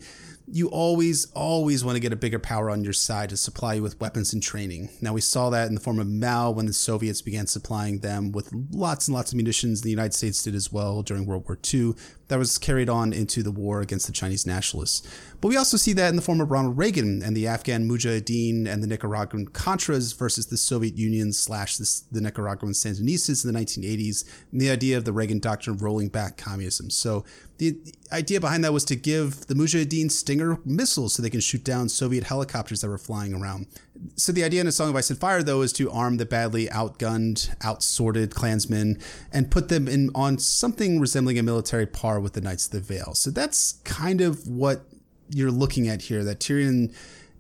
you 0.52 0.68
always, 0.70 1.26
always 1.34 1.84
want 1.84 1.96
to 1.96 2.00
get 2.00 2.14
a 2.14 2.16
bigger 2.16 2.40
power 2.40 2.70
on 2.70 2.84
your 2.84 2.94
side 2.94 3.30
to 3.30 3.38
supply 3.38 3.76
you 3.76 3.84
with 3.84 4.00
weapons 4.00 4.34
and 4.34 4.42
training. 4.42 4.90
Now, 5.02 5.14
we 5.14 5.22
saw 5.22 5.50
that 5.52 5.68
in 5.68 5.76
the 5.76 5.82
form 5.82 6.00
of 6.00 6.08
Mao 6.08 6.52
when 6.52 6.66
the 6.66 6.74
Soviets 6.74 7.22
began 7.22 7.46
supplying 7.46 8.00
them 8.00 8.32
with 8.32 8.52
lots 8.72 9.08
and 9.08 9.16
lots 9.16 9.32
of 9.32 9.38
munitions. 9.38 9.82
The 9.82 9.92
United 9.92 10.14
States 10.14 10.42
did 10.44 10.56
as 10.56 10.72
well 10.72 11.04
during 11.04 11.26
World 11.26 11.46
War 11.48 11.60
II. 11.72 11.94
That 12.30 12.40
was 12.40 12.58
carried 12.58 12.90
on 12.90 13.12
into 13.12 13.44
the 13.44 13.52
war 13.52 13.82
against 13.82 14.08
the 14.08 14.14
Chinese 14.14 14.46
nationalists. 14.46 15.08
But 15.42 15.48
we 15.50 15.58
also 15.58 15.78
see 15.78 15.94
that 15.94 16.10
in 16.10 16.16
the 16.16 16.22
form 16.22 16.42
of 16.42 16.52
Ronald 16.52 16.78
Reagan 16.78 17.22
and 17.24 17.36
the 17.36 17.48
Afghan 17.48 17.90
Mujahideen 17.90 18.68
and 18.68 18.84
the 18.84 18.88
Nicaraguan 18.88 19.48
Contras 19.48 20.18
versus 20.18 20.46
the 20.48 20.58
Soviet 20.58 20.96
Union 20.96 21.34
slash 21.34 21.78
the 21.78 22.22
Nicaraguan 22.22 22.74
Sandinistas 22.74 23.44
in 23.44 23.52
the 23.52 23.60
1980s, 23.60 24.26
and 24.52 24.62
the 24.62 24.70
idea 24.70 24.98
of 24.98 25.06
the 25.06 25.14
Reagan 25.14 25.40
doctrine 25.40 25.78
rolling 25.78 26.10
back 26.10 26.38
communism. 26.38 26.90
So 26.90 27.26
the 27.60 27.78
idea 28.12 28.40
behind 28.40 28.64
that 28.64 28.72
was 28.72 28.86
to 28.86 28.96
give 28.96 29.48
the 29.48 29.54
Mujahideen 29.54 30.10
Stinger 30.10 30.60
missiles 30.64 31.14
so 31.14 31.22
they 31.22 31.30
can 31.30 31.42
shoot 31.42 31.64
down 31.64 31.90
Soviet 31.90 32.24
helicopters 32.24 32.82
that 32.82 32.88
were 32.90 32.98
flying 32.98 33.34
around. 33.34 33.68
So 34.16 34.32
the 34.32 34.46
idea 34.46 34.62
in 34.62 34.68
A 34.68 34.72
Song 34.72 34.90
of 34.90 34.96
Ice 34.96 35.10
and 35.10 35.20
Fire, 35.20 35.44
though, 35.44 35.62
is 35.62 35.74
to 35.74 35.92
arm 35.92 36.18
the 36.18 36.26
badly 36.26 36.68
outgunned, 36.68 37.54
outsorted 37.62 38.34
clansmen 38.34 38.98
and 39.34 39.52
put 39.52 39.68
them 39.68 39.90
in 39.90 40.10
on 40.16 40.38
something 40.38 41.02
resembling 41.02 41.38
a 41.38 41.44
military 41.44 41.86
par 41.86 42.19
with 42.20 42.34
the 42.34 42.42
Knights 42.42 42.66
of 42.66 42.72
the 42.72 42.80
Vale. 42.80 43.14
So 43.14 43.30
that's 43.30 43.74
kind 43.84 44.22
of 44.22 44.48
what 44.48 44.82
you're 45.30 45.52
looking 45.52 45.88
at 45.88 46.04
here. 46.04 46.24
That 46.24 46.40
Tyrion 46.40 46.94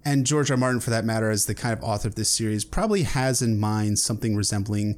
and 0.05 0.25
George 0.25 0.49
R. 0.49 0.57
Martin, 0.57 0.79
for 0.79 0.91
that 0.91 1.05
matter, 1.05 1.29
as 1.29 1.45
the 1.45 1.55
kind 1.55 1.77
of 1.77 1.83
author 1.83 2.07
of 2.07 2.15
this 2.15 2.29
series, 2.29 2.63
probably 2.63 3.03
has 3.03 3.41
in 3.41 3.59
mind 3.59 3.99
something 3.99 4.35
resembling 4.35 4.97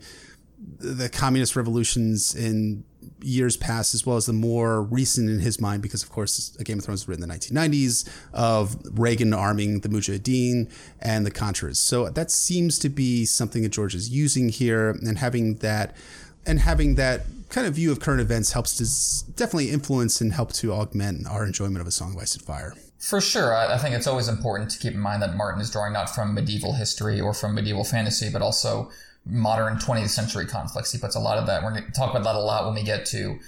the 0.77 1.09
communist 1.09 1.55
revolutions 1.55 2.35
in 2.35 2.83
years 3.19 3.57
past, 3.57 3.95
as 3.95 4.05
well 4.05 4.17
as 4.17 4.27
the 4.27 4.33
more 4.33 4.83
recent 4.83 5.27
in 5.27 5.39
his 5.39 5.59
mind, 5.59 5.81
because 5.81 6.03
of 6.03 6.11
course, 6.11 6.49
Game 6.63 6.77
of 6.77 6.85
Thrones 6.85 7.01
was 7.01 7.07
written 7.07 7.23
in 7.23 7.29
the 7.29 7.35
1990s, 7.35 8.07
of 8.31 8.77
Reagan 8.91 9.33
arming 9.33 9.79
the 9.79 9.89
Mujahideen 9.89 10.71
and 10.99 11.25
the 11.25 11.31
Contras. 11.31 11.77
So 11.77 12.09
that 12.09 12.29
seems 12.29 12.77
to 12.79 12.89
be 12.89 13.25
something 13.25 13.63
that 13.63 13.69
George 13.69 13.95
is 13.95 14.09
using 14.09 14.49
here, 14.49 14.91
and 14.91 15.17
having 15.17 15.55
that, 15.55 15.95
and 16.45 16.59
having 16.59 16.93
that 16.95 17.21
kind 17.52 17.68
of 17.68 17.76
view 17.76 17.91
of 17.91 17.99
current 17.99 18.22
events 18.22 18.53
helps 18.53 18.76
to 18.78 19.34
definitely 19.34 19.69
influence 19.69 20.22
and 20.22 20.34
help 20.34 20.53
to 20.53 20.73
augment 20.73 21.28
our 21.28 21.45
enjoyment 21.45 21.82
of 21.82 21.88
A 21.88 21.91
Song 21.91 22.15
of 22.15 22.22
Ice 22.22 22.36
and 22.36 22.44
Fire. 22.44 22.73
For 22.98 23.19
sure. 23.19 23.56
I 23.56 23.78
think 23.78 23.95
it's 23.95 24.07
always 24.07 24.28
important 24.28 24.69
to 24.72 24.80
keep 24.80 24.94
in 24.94 24.99
mind 24.99 25.22
that 25.23 25.36
Martin 25.36 25.60
is 25.60 25.72
drawing 25.72 25.94
not 25.94 26.14
from 26.14 26.34
medieval 26.34 26.73
history 26.73 27.19
or 27.19 27.34
from 27.34 27.56
medieval 27.56 27.84
fantasy, 27.84 28.30
but 28.32 28.41
also 28.41 28.91
modern 29.26 29.78
20th 29.78 30.10
century 30.10 30.45
conflicts. 30.45 30.91
He 30.91 30.99
puts 30.99 31.15
a 31.15 31.19
lot 31.19 31.38
of 31.38 31.48
that. 31.48 31.64
We're 31.64 31.72
going 31.72 31.86
to 31.86 31.91
talk 31.91 32.11
about 32.11 32.23
that 32.23 32.36
a 32.36 32.40
lot 32.40 32.65
when 32.65 32.76
we 32.76 32.84
get 32.84 33.06
to 33.07 33.40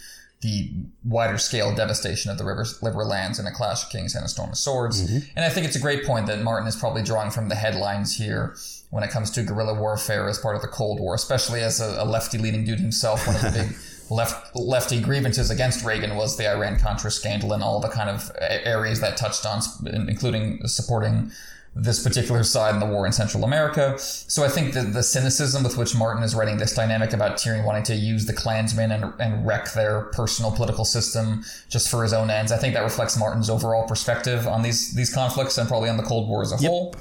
the 0.42 0.72
wider 1.06 1.38
scale 1.38 1.74
devastation 1.74 2.30
of 2.30 2.38
the 2.38 2.44
river, 2.44 2.66
river 2.82 3.06
lands 3.06 3.40
in 3.40 3.46
A 3.46 3.52
Clash 3.52 3.84
of 3.84 3.90
Kings 3.90 4.14
and 4.16 4.26
A 4.26 4.28
Storm 4.28 4.50
of 4.50 4.58
Swords. 4.58 5.04
Mm-hmm. 5.04 5.30
And 5.36 5.46
I 5.46 5.50
think 5.50 5.66
it's 5.66 5.76
a 5.76 5.80
great 5.80 6.04
point 6.04 6.28
that 6.28 6.42
Martin 6.42 6.68
is 6.68 6.76
probably 6.76 7.04
drawing 7.04 7.32
from 7.32 7.48
the 7.48 7.56
headlines 7.56 8.18
here 8.18 8.56
when 8.90 9.04
it 9.04 9.10
comes 9.10 9.32
to 9.32 9.44
guerrilla 9.44 9.74
warfare 9.74 10.28
as 10.28 10.38
part 10.38 10.56
of 10.56 10.62
the 10.62 10.68
Cold 10.68 11.00
War, 11.00 11.16
especially 11.16 11.62
as 11.62 11.80
a, 11.80 12.02
a 12.02 12.06
lefty 12.06 12.38
leaning 12.38 12.66
dude 12.66 12.80
himself. 12.80 13.26
One 13.26 13.36
of 13.38 13.42
the 13.42 13.52
big 13.52 13.76
left 14.10 14.56
lefty 14.56 15.00
grievances 15.00 15.50
against 15.50 15.86
Reagan 15.86 16.16
was 16.16 16.38
the 16.38 16.50
Iran 16.50 16.80
Contra 16.80 17.12
scandal 17.12 17.54
and 17.54 17.64
all 17.64 17.80
the 17.80 17.90
kind 17.90 18.10
of 18.10 18.32
areas 18.40 19.00
that 19.02 19.18
touched 19.18 19.46
on, 19.46 19.62
including 20.08 20.68
supporting 20.68 21.32
this 21.76 22.04
particular 22.04 22.44
side 22.44 22.76
in 22.76 22.80
the 22.80 22.86
war 22.86 23.06
in 23.06 23.12
Central 23.12 23.44
America. 23.44 23.98
So 23.98 24.44
I 24.44 24.48
think 24.48 24.74
that 24.76 24.94
the 24.94 25.02
cynicism 25.02 25.64
with 25.64 25.76
which 25.76 25.96
Martin 25.96 26.22
is 26.22 26.36
writing 26.36 26.58
this 26.58 26.76
dynamic 26.76 27.14
about 27.14 27.38
Tyrion 27.38 27.66
wanting 27.66 27.84
to 27.84 27.96
use 27.96 28.26
the 28.26 28.34
clansmen 28.34 28.92
and, 28.92 29.12
and 29.20 29.46
wreck 29.46 29.74
their 29.74 30.02
personal 30.12 30.52
political 30.52 30.86
system 30.86 31.44
just 31.70 31.90
for 31.90 32.04
his 32.04 32.14
own 32.14 32.30
ends, 32.30 32.52
I 32.52 32.58
think 32.58 32.76
that 32.76 32.84
reflects 32.84 33.18
Martin's 33.18 33.50
overall 33.50 33.88
perspective 33.88 34.48
on 34.48 34.62
these 34.62 34.94
these 34.94 35.12
conflicts 35.14 35.58
and 35.58 35.68
probably 35.68 35.90
on 35.90 35.98
the 35.98 36.04
Cold 36.04 36.30
War 36.30 36.44
as 36.44 36.52
a 36.52 36.62
yep. 36.62 36.70
whole. 36.70 36.96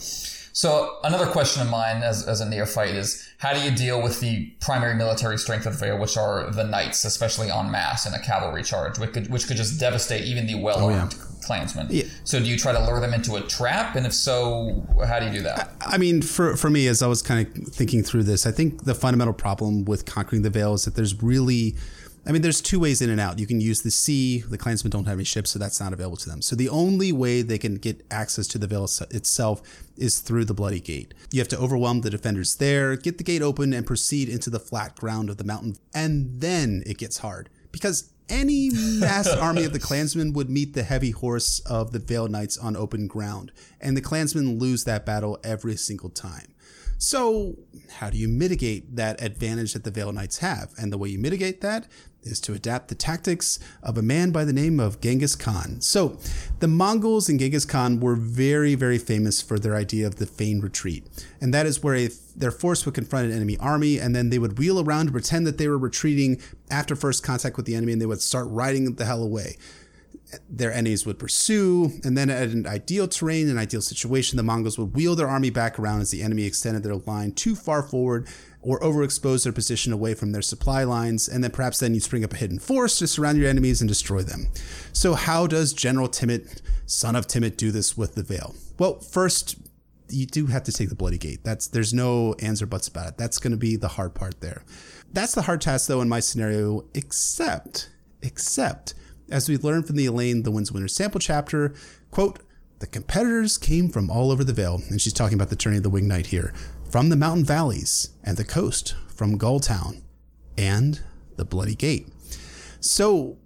So 0.55 0.99
another 1.03 1.27
question 1.27 1.63
of 1.63 1.71
mine 1.71 2.03
as, 2.03 2.29
as 2.29 2.41
a 2.41 2.49
neophyte 2.49 2.95
is 2.95 3.27
how 3.43 3.53
do 3.53 3.61
you 3.61 3.73
deal 3.73 4.01
with 4.01 4.21
the 4.21 4.47
primary 4.61 4.95
military 4.95 5.37
strength 5.37 5.67
of 5.67 5.73
the 5.73 5.87
Vale, 5.87 5.99
which 5.99 6.17
are 6.17 6.49
the 6.53 6.63
knights, 6.63 7.05
especially 7.05 7.51
en 7.51 7.73
masse 7.73 8.07
in 8.07 8.15
a 8.15 8.21
cavalry 8.21 8.63
charge, 8.63 9.01
which 9.01 9.13
could, 9.13 9.29
which 9.31 9.49
could 9.49 9.57
just 9.57 9.81
devastate 9.81 10.25
even 10.25 10.47
the 10.47 10.55
well-armed 10.55 11.13
oh, 11.13 11.19
yeah. 11.19 11.45
clansmen. 11.45 11.89
Yeah. 11.91 12.05
So 12.23 12.39
do 12.39 12.45
you 12.45 12.57
try 12.57 12.71
to 12.71 12.79
lure 12.87 13.01
them 13.01 13.13
into 13.13 13.35
a 13.35 13.41
trap? 13.41 13.97
And 13.97 14.07
if 14.07 14.15
so, 14.15 14.87
how 15.05 15.19
do 15.19 15.27
you 15.27 15.33
do 15.33 15.43
that? 15.43 15.75
I, 15.81 15.95
I 15.95 15.99
mean, 15.99 16.23
for, 16.23 16.57
for 16.57 16.71
me, 16.71 16.87
as 16.87 17.03
I 17.03 17.09
was 17.09 17.21
kind 17.21 17.45
of 17.45 17.67
thinking 17.67 18.05
through 18.05 18.23
this, 18.23 18.47
I 18.47 18.53
think 18.53 18.85
the 18.85 18.95
fundamental 18.95 19.35
problem 19.35 19.87
with 19.87 20.05
conquering 20.05 20.43
the 20.43 20.51
Vale 20.51 20.75
is 20.75 20.85
that 20.85 20.95
there's 20.95 21.21
really 21.21 21.75
I 22.25 22.31
mean, 22.31 22.43
there's 22.43 22.61
two 22.61 22.79
ways 22.79 23.03
in 23.03 23.11
and 23.11 23.21
out. 23.21 23.41
You 23.41 23.49
can 23.49 23.61
use 23.61 23.83
the 23.83 23.91
sea. 23.91 24.41
The 24.41 24.59
clansmen 24.59 24.93
don't 24.93 25.07
have 25.07 25.17
any 25.17 25.25
ships, 25.25 25.51
so 25.51 25.59
that's 25.59 25.81
not 25.81 25.93
available 25.93 26.17
to 26.19 26.29
them. 26.29 26.41
So 26.41 26.55
the 26.55 26.69
only 26.69 27.11
way 27.11 27.43
they 27.43 27.59
can 27.59 27.77
get 27.77 28.07
access 28.13 28.47
to 28.49 28.59
the 28.59 28.69
Vale 28.69 28.89
itself 29.11 29.61
is 29.97 30.21
through 30.21 30.45
the 30.45 30.55
Bloody 30.55 30.79
Gate. 30.79 31.15
You 31.33 31.41
have 31.41 31.49
to 31.49 31.59
overwhelm 31.59 32.03
the 32.03 32.11
defenders 32.11 32.57
there, 32.57 32.97
get 32.97 33.19
the 33.19 33.25
gate 33.25 33.43
open, 33.43 33.73
and 33.73 33.85
proceed 33.85 34.29
into 34.29 34.51
the 34.51 34.61
flat 34.61 34.95
ground 34.95 35.31
of 35.31 35.37
the 35.37 35.45
mountain. 35.45 35.77
And 35.95 36.41
then 36.41 36.85
it 36.87 36.99
gets 36.99 37.19
hard 37.19 37.49
because 37.73 38.13
any 38.29 38.71
mass 38.73 39.29
army 39.37 39.65
of 39.65 39.73
the 39.73 39.81
clansmen 39.81 40.33
would 40.33 40.49
meet 40.49 40.75
the 40.75 40.85
heavy 40.85 41.11
horse 41.11 41.59
of 41.61 41.91
the 41.91 41.99
Vale 41.99 42.29
Knights 42.29 42.57
on 42.57 42.77
open 42.77 43.09
ground, 43.09 43.51
and 43.81 43.97
the 43.97 44.01
clansmen 44.01 44.61
lose 44.61 44.85
that 44.85 45.05
battle 45.05 45.41
every 45.43 45.77
single 45.77 46.11
time. 46.11 46.47
So, 46.99 47.57
how 47.91 48.11
do 48.11 48.17
you 48.17 48.29
mitigate 48.29 48.95
that 48.95 49.21
advantage 49.21 49.73
that 49.73 49.83
the 49.83 49.91
Vale 49.91 50.13
Knights 50.13 50.39
have? 50.39 50.73
And 50.79 50.93
the 50.93 50.99
way 50.99 51.09
you 51.09 51.19
mitigate 51.19 51.61
that 51.61 51.89
is 52.23 52.41
to 52.41 52.53
adapt 52.53 52.89
the 52.89 52.95
tactics 52.95 53.59
of 53.83 53.99
a 53.99 54.03
man 54.03 54.31
by 54.31 54.45
the 54.45 54.53
name 54.53 54.79
of 54.79 55.01
Genghis 55.01 55.35
Khan. 55.35 55.81
So, 55.81 56.19
the 56.61 56.69
Mongols 56.69 57.29
and 57.29 57.39
Genghis 57.39 57.65
Khan 57.65 58.01
were 58.01 58.15
very, 58.15 58.75
very 58.75 58.99
famous 58.99 59.43
for 59.43 59.59
their 59.59 59.75
idea 59.75 60.07
of 60.07 60.17
the 60.17 60.27
feigned 60.27 60.63
retreat. 60.63 61.07
And 61.41 61.53
that 61.53 61.67
is 61.67 61.83
where 61.83 61.97
a, 61.97 62.11
their 62.37 62.51
force 62.51 62.85
would 62.85 62.95
confront 62.95 63.27
an 63.27 63.33
enemy 63.33 63.57
army 63.59 63.99
and 63.99 64.15
then 64.15 64.31
they 64.31 64.39
would 64.39 64.59
wheel 64.59 64.81
around 64.81 65.07
to 65.07 65.13
pretend 65.13 65.47
that 65.47 65.59
they 65.59 65.69
were 65.69 65.79
retreating 65.79 66.41
after 66.71 66.95
first 66.95 67.23
contact 67.23 67.57
with 67.57 67.67
the 67.67 67.75
enemy 67.75 67.93
and 67.93 68.01
they 68.01 68.07
would 68.07 68.23
start 68.23 68.47
riding 68.49 68.95
the 68.95 69.05
hell 69.05 69.23
away. 69.23 69.57
Their 70.49 70.73
enemies 70.73 71.05
would 71.05 71.19
pursue, 71.19 72.01
and 72.05 72.17
then 72.17 72.31
at 72.31 72.49
an 72.49 72.67
ideal 72.67 73.07
terrain, 73.07 73.51
an 73.51 73.59
ideal 73.59 73.83
situation, 73.83 74.39
the 74.39 74.43
Mongols 74.43 74.79
would 74.79 74.95
wheel 74.95 75.15
their 75.15 75.29
army 75.29 75.51
back 75.51 75.79
around 75.79 76.01
as 76.01 76.11
the 76.11 76.23
enemy 76.23 76.45
extended 76.45 76.83
their 76.83 76.95
line 76.95 77.33
too 77.33 77.55
far 77.55 77.83
forward 77.83 78.27
or 78.63 78.79
overexpose 78.81 79.43
their 79.43 79.53
position 79.53 79.93
away 79.93 80.15
from 80.15 80.33
their 80.33 80.43
supply 80.43 80.85
lines, 80.85 81.29
and 81.29 81.43
then 81.43 81.51
perhaps 81.51 81.81
then 81.81 81.95
you 81.95 82.01
spring 82.01 82.25
up 82.25 82.33
a 82.33 82.37
hidden 82.37 82.59
force 82.59 82.99
to 82.99 83.07
surround 83.07 83.37
your 83.37 83.49
enemies 83.49 83.81
and 83.81 83.89
destroy 83.89 84.23
them. 84.23 84.47
So, 84.93 85.15
how 85.15 85.47
does 85.47 85.73
General 85.73 86.09
Timett, 86.09 86.63
son 86.87 87.17
of 87.17 87.27
Timett, 87.27 87.57
do 87.57 87.73
this 87.73 87.97
with 87.97 88.15
the 88.15 88.23
Vale? 88.23 88.55
Well, 88.79 89.01
first, 89.01 89.57
you 90.09 90.27
do 90.27 90.47
have 90.47 90.63
to 90.65 90.73
take 90.73 90.89
the 90.89 90.95
Bloody 90.95 91.19
Gate. 91.19 91.41
That's 91.43 91.67
there's 91.67 91.93
no 91.93 92.35
ands 92.41 92.63
or 92.63 92.67
buts 92.67 92.89
about 92.89 93.09
it. 93.09 93.19
That's 93.19 93.39
going 93.39 93.51
to 93.51 93.57
be 93.57 93.77
the 93.77 93.89
hard 93.89 94.15
part 94.15 94.41
there. 94.41 94.63
That's 95.13 95.35
the 95.35 95.43
hard 95.43 95.61
task, 95.61 95.89
though, 95.89 96.01
in 96.01 96.09
my 96.09 96.21
scenario. 96.21 96.85
Except, 96.95 97.91
except, 98.23 98.95
as 99.31 99.49
we 99.49 99.59
learned 99.59 99.87
from 99.87 99.97
the 99.97 100.07
Alayne 100.07 100.45
the 100.45 100.51
Winds 100.53 100.71
Winter 100.73 100.89
sample 100.89 101.21
chapter, 101.21 101.75
quote. 102.11 102.39
The 102.79 102.89
competitors 102.89 103.59
came 103.59 103.91
from 103.91 104.11
all 104.11 104.33
over 104.33 104.43
the 104.43 104.53
Vale, 104.53 104.83
and 104.91 105.01
she's 105.01 105.13
talking 105.13 105.35
about 105.35 105.51
the 105.51 105.55
Tourney 105.55 105.77
of 105.77 105.85
the 105.85 105.89
Winged 105.89 106.09
Knight 106.09 106.27
here 106.27 106.53
from 106.93 107.09
the 107.09 107.17
mountain 107.17 107.43
valleys 107.43 108.11
and 108.23 108.37
the 108.37 108.45
coast, 108.45 108.95
from 109.09 109.39
Gulltown 109.39 110.03
and 110.59 111.01
the 111.37 111.45
Bloody 111.45 111.75
Gate. 111.75 112.07
So 112.81 113.39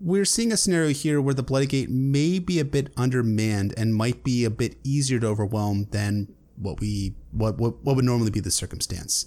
we're 0.00 0.24
seeing 0.24 0.52
a 0.52 0.56
scenario 0.56 0.90
here 0.90 1.20
where 1.20 1.34
the 1.34 1.42
Bloody 1.42 1.66
Gate 1.66 1.90
may 1.90 2.38
be 2.38 2.60
a 2.60 2.64
bit 2.64 2.92
undermanned 2.96 3.74
and 3.76 3.96
might 3.96 4.22
be 4.22 4.44
a 4.44 4.50
bit 4.50 4.76
easier 4.84 5.18
to 5.18 5.26
overwhelm 5.26 5.88
than 5.90 6.32
what 6.56 6.78
we 6.78 7.16
what 7.32 7.58
what, 7.58 7.82
what 7.82 7.96
would 7.96 8.04
normally 8.04 8.30
be 8.30 8.38
the 8.38 8.52
circumstance. 8.52 9.26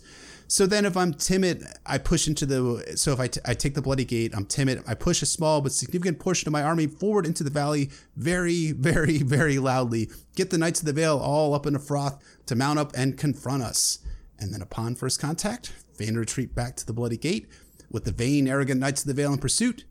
So 0.50 0.66
then 0.66 0.86
if 0.86 0.96
I'm 0.96 1.14
timid, 1.14 1.66
I 1.86 1.98
push 1.98 2.26
into 2.26 2.46
the, 2.46 2.94
so 2.96 3.12
if 3.12 3.20
I, 3.20 3.28
t- 3.28 3.42
I 3.44 3.54
take 3.54 3.74
the 3.74 3.82
Bloody 3.82 4.06
Gate, 4.06 4.34
I'm 4.34 4.46
timid, 4.46 4.82
I 4.88 4.94
push 4.94 5.22
a 5.22 5.26
small 5.26 5.60
but 5.60 5.74
significant 5.74 6.20
portion 6.20 6.48
of 6.48 6.54
my 6.54 6.64
army 6.64 6.88
forward 6.88 7.26
into 7.26 7.44
the 7.44 7.50
valley 7.50 7.90
very, 8.16 8.72
very, 8.72 9.18
very 9.18 9.60
loudly, 9.60 10.10
get 10.36 10.50
the 10.50 10.58
Knights 10.58 10.80
of 10.80 10.86
the 10.86 10.94
Vale 10.94 11.18
all 11.18 11.54
up 11.54 11.66
in 11.66 11.76
a 11.76 11.80
froth 11.80 12.24
to 12.46 12.56
mount 12.56 12.80
up 12.80 12.94
and 12.96 13.18
confront 13.18 13.62
us. 13.62 14.00
And 14.40 14.54
then 14.54 14.62
upon 14.62 14.96
first 14.96 15.20
contact, 15.20 15.74
feign 15.94 16.16
retreat 16.16 16.56
back 16.56 16.78
to 16.78 16.86
the 16.86 16.94
Bloody 16.94 17.18
Gate 17.18 17.50
with 17.92 18.06
the 18.06 18.12
vain, 18.12 18.48
arrogant 18.48 18.80
Knights 18.80 19.02
of 19.02 19.08
the 19.08 19.14
Vale 19.14 19.34
in 19.34 19.40
pursuit, 19.40 19.84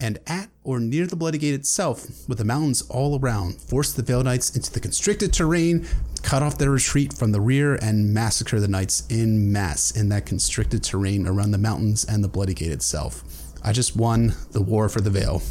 and 0.00 0.18
at 0.26 0.48
or 0.64 0.80
near 0.80 1.06
the 1.06 1.16
Bloody 1.16 1.38
Gate 1.38 1.54
itself, 1.54 2.28
with 2.28 2.38
the 2.38 2.44
mountains 2.44 2.82
all 2.88 3.18
around, 3.18 3.60
force 3.60 3.92
the 3.92 4.02
Vale 4.02 4.22
Knights 4.22 4.54
into 4.54 4.72
the 4.72 4.80
constricted 4.80 5.32
terrain, 5.32 5.86
cut 6.22 6.42
off 6.42 6.58
their 6.58 6.70
retreat 6.70 7.12
from 7.12 7.32
the 7.32 7.40
rear, 7.40 7.74
and 7.76 8.12
massacre 8.12 8.60
the 8.60 8.68
Knights 8.68 9.06
in 9.08 9.52
mass 9.52 9.90
in 9.90 10.08
that 10.08 10.26
constricted 10.26 10.82
terrain 10.82 11.26
around 11.26 11.50
the 11.50 11.58
mountains 11.58 12.04
and 12.04 12.22
the 12.22 12.28
Bloody 12.28 12.54
Gate 12.54 12.72
itself. 12.72 13.22
I 13.62 13.72
just 13.72 13.96
won 13.96 14.34
the 14.52 14.62
war 14.62 14.88
for 14.88 15.00
the 15.00 15.10
Vale. 15.10 15.42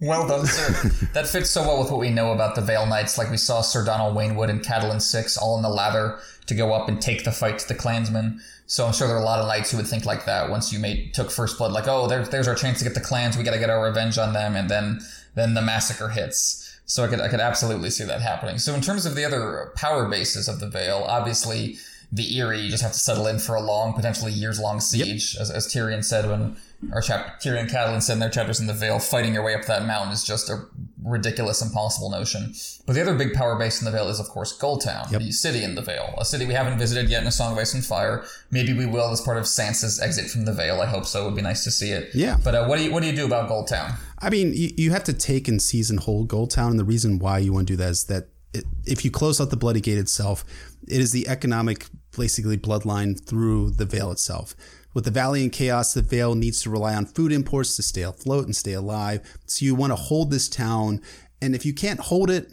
Well 0.00 0.28
done, 0.28 0.46
sir. 0.46 0.90
that 1.12 1.26
fits 1.26 1.50
so 1.50 1.62
well 1.62 1.80
with 1.80 1.90
what 1.90 2.00
we 2.00 2.10
know 2.10 2.32
about 2.32 2.54
the 2.54 2.60
Vale 2.60 2.86
Knights. 2.86 3.18
Like 3.18 3.30
we 3.30 3.36
saw 3.36 3.62
Sir 3.62 3.84
Donnel 3.84 4.14
Waynwood 4.14 4.48
and 4.48 4.62
Catelyn 4.62 5.02
Six 5.02 5.36
all 5.36 5.56
in 5.56 5.62
the 5.62 5.68
lather 5.68 6.20
to 6.46 6.54
go 6.54 6.72
up 6.72 6.88
and 6.88 7.02
take 7.02 7.24
the 7.24 7.32
fight 7.32 7.58
to 7.58 7.68
the 7.68 7.74
clansmen. 7.74 8.40
So 8.68 8.86
I'm 8.86 8.92
sure 8.92 9.08
there 9.08 9.16
are 9.16 9.22
a 9.22 9.24
lot 9.24 9.40
of 9.40 9.48
knights 9.48 9.70
who 9.70 9.78
would 9.78 9.86
think 9.86 10.04
like 10.04 10.26
that 10.26 10.50
once 10.50 10.74
you 10.74 10.78
made 10.78 11.14
took 11.14 11.30
first 11.30 11.56
blood, 11.56 11.72
like, 11.72 11.88
oh, 11.88 12.06
there, 12.06 12.22
there's 12.24 12.46
our 12.46 12.54
chance 12.54 12.78
to 12.78 12.84
get 12.84 12.92
the 12.92 13.00
clans. 13.00 13.34
We 13.36 13.42
got 13.42 13.54
to 13.54 13.58
get 13.58 13.70
our 13.70 13.82
revenge 13.82 14.18
on 14.18 14.34
them, 14.34 14.54
and 14.56 14.68
then 14.68 15.00
then 15.34 15.54
the 15.54 15.62
massacre 15.62 16.10
hits. 16.10 16.78
So 16.84 17.02
I 17.02 17.08
could 17.08 17.20
I 17.20 17.28
could 17.28 17.40
absolutely 17.40 17.88
see 17.88 18.04
that 18.04 18.20
happening. 18.20 18.58
So 18.58 18.74
in 18.74 18.82
terms 18.82 19.06
of 19.06 19.14
the 19.14 19.24
other 19.24 19.72
power 19.74 20.06
bases 20.06 20.48
of 20.48 20.60
the 20.60 20.68
Vale, 20.68 21.04
obviously 21.08 21.78
the 22.12 22.38
Eyrie 22.38 22.60
you 22.60 22.70
just 22.70 22.82
have 22.82 22.92
to 22.92 22.98
settle 22.98 23.26
in 23.26 23.38
for 23.38 23.54
a 23.54 23.60
long, 23.60 23.94
potentially 23.94 24.32
years 24.32 24.60
long 24.60 24.80
siege, 24.80 25.34
yep. 25.34 25.42
as, 25.42 25.50
as 25.50 25.66
Tyrion 25.66 26.04
said 26.04 26.28
when 26.28 26.56
our 26.92 27.00
chap 27.00 27.40
Tyrion 27.40 27.60
and 27.60 27.70
Catelyn 27.70 28.02
said 28.02 28.14
in 28.14 28.18
their 28.20 28.30
chapters 28.30 28.60
in 28.60 28.66
the 28.66 28.72
Vale, 28.72 28.98
fighting 28.98 29.34
your 29.34 29.42
way 29.42 29.54
up 29.54 29.64
that 29.66 29.84
mountain 29.84 30.12
is 30.12 30.22
just 30.22 30.48
a 30.48 30.64
ridiculous, 31.02 31.60
impossible 31.60 32.10
notion. 32.10 32.54
But 32.86 32.92
the 32.92 33.02
other 33.02 33.14
big 33.14 33.34
power 33.34 33.58
base 33.58 33.80
in 33.80 33.84
the 33.84 33.90
Vale 33.90 34.08
is, 34.08 34.20
of 34.20 34.28
course, 34.28 34.56
Gulltown, 34.56 35.10
yep. 35.10 35.20
the 35.20 35.32
city 35.32 35.64
in 35.64 35.74
the 35.74 35.82
Vale, 35.82 36.14
a 36.18 36.24
city 36.24 36.46
we 36.46 36.54
haven't 36.54 36.78
visited 36.78 37.10
yet 37.10 37.22
in 37.22 37.28
A 37.28 37.32
Song 37.32 37.52
of 37.52 37.58
Ice 37.58 37.74
and 37.74 37.84
Fire. 37.84 38.24
Maybe 38.50 38.72
we 38.72 38.86
will 38.86 39.10
as 39.10 39.20
part 39.20 39.38
of 39.38 39.44
Sansa's 39.44 40.00
exit 40.00 40.30
from 40.30 40.44
the 40.44 40.52
Vale. 40.52 40.80
I 40.80 40.86
hope 40.86 41.04
so. 41.04 41.22
It 41.22 41.24
would 41.26 41.36
be 41.36 41.42
nice 41.42 41.64
to 41.64 41.70
see 41.70 41.90
it. 41.90 42.10
Yeah. 42.14 42.36
But 42.42 42.54
uh, 42.54 42.66
what 42.66 42.78
do 42.78 42.84
you 42.84 42.92
what 42.92 43.02
do 43.02 43.08
you 43.08 43.16
do 43.16 43.26
about 43.26 43.50
Gulltown? 43.50 43.96
I 44.20 44.30
mean, 44.30 44.52
you, 44.54 44.70
you 44.76 44.90
have 44.92 45.04
to 45.04 45.12
take 45.12 45.48
and 45.48 45.60
seize 45.60 45.90
and 45.90 45.98
hold 45.98 46.28
Gulltown, 46.28 46.70
and 46.70 46.78
the 46.78 46.84
reason 46.84 47.18
why 47.18 47.38
you 47.38 47.52
want 47.52 47.66
to 47.68 47.72
do 47.72 47.76
that 47.78 47.90
is 47.90 48.04
that 48.04 48.28
it, 48.54 48.64
if 48.86 49.04
you 49.04 49.10
close 49.10 49.40
out 49.40 49.50
the 49.50 49.56
Bloody 49.56 49.80
Gate 49.80 49.98
itself, 49.98 50.44
it 50.86 51.00
is 51.00 51.12
the 51.12 51.28
economic, 51.28 51.86
basically, 52.16 52.56
bloodline 52.56 53.18
through 53.18 53.70
the 53.72 53.84
Vale 53.84 54.10
itself. 54.10 54.54
With 54.94 55.04
the 55.04 55.10
valley 55.10 55.44
in 55.44 55.50
chaos, 55.50 55.94
the 55.94 56.02
Vale 56.02 56.34
needs 56.34 56.62
to 56.62 56.70
rely 56.70 56.94
on 56.94 57.06
food 57.06 57.30
imports 57.30 57.76
to 57.76 57.82
stay 57.82 58.02
afloat 58.02 58.46
and 58.46 58.56
stay 58.56 58.72
alive. 58.72 59.20
So 59.46 59.64
you 59.64 59.74
want 59.74 59.92
to 59.92 59.96
hold 59.96 60.30
this 60.30 60.48
town. 60.48 61.02
And 61.42 61.54
if 61.54 61.66
you 61.66 61.74
can't 61.74 62.00
hold 62.00 62.30
it, 62.30 62.52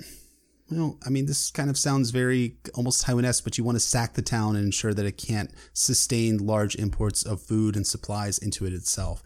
well, 0.70 0.98
I 1.06 1.10
mean, 1.10 1.28
this 1.28 1.52
kind 1.52 1.70
of 1.70 1.78
sounds 1.78 2.10
very 2.10 2.58
almost 2.74 3.04
Taiwan-esque, 3.04 3.44
but 3.44 3.58
you 3.58 3.64
want 3.64 3.78
to 3.78 3.80
sack 3.80 4.14
the 4.14 4.22
town 4.22 4.56
and 4.56 4.66
ensure 4.66 4.94
that 4.94 5.06
it 5.06 5.18
can't 5.18 5.52
sustain 5.74 6.38
large 6.38 6.76
imports 6.76 7.24
of 7.24 7.42
food 7.42 7.76
and 7.76 7.86
supplies 7.86 8.38
into 8.38 8.66
it 8.66 8.74
itself. 8.74 9.24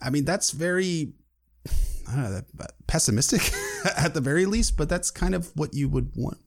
I 0.00 0.10
mean, 0.10 0.24
that's 0.24 0.52
very 0.52 1.12
I 2.10 2.14
don't 2.14 2.32
know, 2.32 2.42
pessimistic 2.86 3.52
at 3.96 4.14
the 4.14 4.20
very 4.20 4.46
least, 4.46 4.78
but 4.78 4.88
that's 4.88 5.10
kind 5.10 5.34
of 5.34 5.54
what 5.54 5.74
you 5.74 5.88
would 5.88 6.12
want 6.16 6.38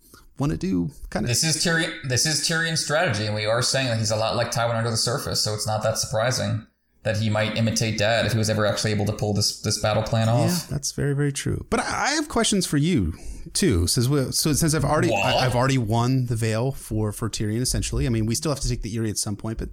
want 0.41 0.51
to 0.51 0.57
do 0.57 0.89
kind 1.09 1.23
of 1.23 1.29
this 1.29 1.43
is 1.43 1.57
Tyrion 1.57 1.93
this 2.09 2.25
is 2.25 2.41
Tyrion's 2.41 2.83
strategy 2.83 3.25
and 3.25 3.35
we 3.35 3.45
are 3.45 3.61
saying 3.61 3.87
that 3.87 3.97
he's 3.97 4.11
a 4.11 4.17
lot 4.17 4.35
like 4.35 4.51
Tywin 4.51 4.75
under 4.75 4.89
the 4.89 4.97
surface 4.97 5.41
so 5.41 5.53
it's 5.53 5.67
not 5.67 5.83
that 5.83 5.97
surprising 5.97 6.67
that 7.03 7.17
he 7.17 7.29
might 7.29 7.57
imitate 7.57 7.97
dad 7.97 8.25
if 8.25 8.31
he 8.31 8.37
was 8.37 8.49
ever 8.49 8.65
actually 8.65 8.91
able 8.91 9.05
to 9.05 9.13
pull 9.13 9.33
this 9.33 9.61
this 9.61 9.79
battle 9.79 10.03
plan 10.03 10.29
off. 10.29 10.49
yeah 10.49 10.59
that's 10.69 10.91
very 10.91 11.13
very 11.13 11.31
true. 11.31 11.65
But 11.69 11.79
I 11.79 12.11
have 12.11 12.29
questions 12.29 12.65
for 12.65 12.77
you 12.77 13.13
too. 13.53 13.81
We, 13.81 14.31
so 14.31 14.53
since 14.53 14.75
I've 14.75 14.85
already 14.85 15.13
I, 15.13 15.43
have 15.43 15.55
already 15.55 15.77
won 15.77 16.27
the 16.27 16.35
Vale 16.35 16.71
for 16.71 17.11
for 17.11 17.29
Tyrion 17.29 17.61
essentially. 17.61 18.05
I 18.05 18.09
mean 18.09 18.25
we 18.25 18.35
still 18.35 18.51
have 18.51 18.59
to 18.61 18.69
take 18.69 18.81
the 18.81 18.95
Eyrie 18.95 19.09
at 19.09 19.17
some 19.17 19.35
point 19.35 19.57
but 19.57 19.69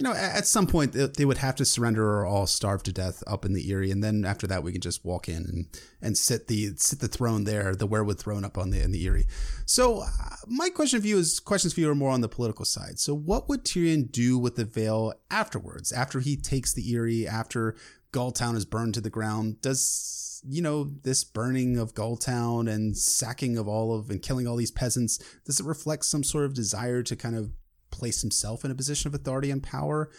you 0.00 0.04
know, 0.04 0.14
at 0.14 0.46
some 0.46 0.66
point 0.66 0.94
they 0.94 1.26
would 1.26 1.36
have 1.38 1.56
to 1.56 1.64
surrender 1.66 2.02
or 2.02 2.24
all 2.24 2.46
starve 2.46 2.82
to 2.84 2.92
death 2.92 3.22
up 3.26 3.44
in 3.44 3.52
the 3.52 3.70
Eyrie, 3.70 3.90
and 3.90 4.02
then 4.02 4.24
after 4.24 4.46
that 4.46 4.62
we 4.62 4.72
can 4.72 4.80
just 4.80 5.04
walk 5.04 5.28
in 5.28 5.44
and 5.44 5.66
and 6.00 6.16
sit 6.16 6.46
the 6.46 6.72
sit 6.76 7.00
the 7.00 7.08
throne 7.08 7.44
there, 7.44 7.74
the 7.74 7.86
weirwood 7.86 8.18
throne 8.18 8.42
up 8.42 8.56
on 8.56 8.70
the 8.70 8.80
in 8.80 8.92
the 8.92 9.06
Eyrie. 9.06 9.26
So 9.66 10.00
uh, 10.00 10.36
my 10.46 10.70
question 10.70 11.02
for 11.02 11.06
you 11.06 11.18
is 11.18 11.38
questions 11.38 11.74
for 11.74 11.80
you 11.80 11.90
are 11.90 11.94
more 11.94 12.12
on 12.12 12.22
the 12.22 12.30
political 12.30 12.64
side. 12.64 12.98
So 12.98 13.14
what 13.14 13.50
would 13.50 13.62
Tyrion 13.62 14.10
do 14.10 14.38
with 14.38 14.56
the 14.56 14.64
Vale 14.64 15.12
afterwards, 15.30 15.92
after 15.92 16.20
he 16.20 16.34
takes 16.34 16.72
the 16.72 16.94
Eyrie, 16.94 17.28
after 17.28 17.76
Gulltown 18.10 18.56
is 18.56 18.64
burned 18.64 18.94
to 18.94 19.02
the 19.02 19.10
ground? 19.10 19.60
Does 19.60 20.42
you 20.48 20.62
know 20.62 20.84
this 21.02 21.24
burning 21.24 21.76
of 21.76 21.92
Gulltown 21.92 22.72
and 22.72 22.96
sacking 22.96 23.58
of 23.58 23.68
all 23.68 23.94
of 23.94 24.08
and 24.08 24.22
killing 24.22 24.46
all 24.46 24.56
these 24.56 24.70
peasants 24.70 25.18
does 25.44 25.60
it 25.60 25.66
reflect 25.66 26.06
some 26.06 26.24
sort 26.24 26.46
of 26.46 26.54
desire 26.54 27.02
to 27.02 27.14
kind 27.14 27.36
of 27.36 27.50
place 27.90 28.20
himself 28.20 28.64
in 28.64 28.70
a 28.70 28.74
position 28.74 29.08
of 29.08 29.14
authority 29.14 29.50
and 29.50 29.62
power? 29.62 30.10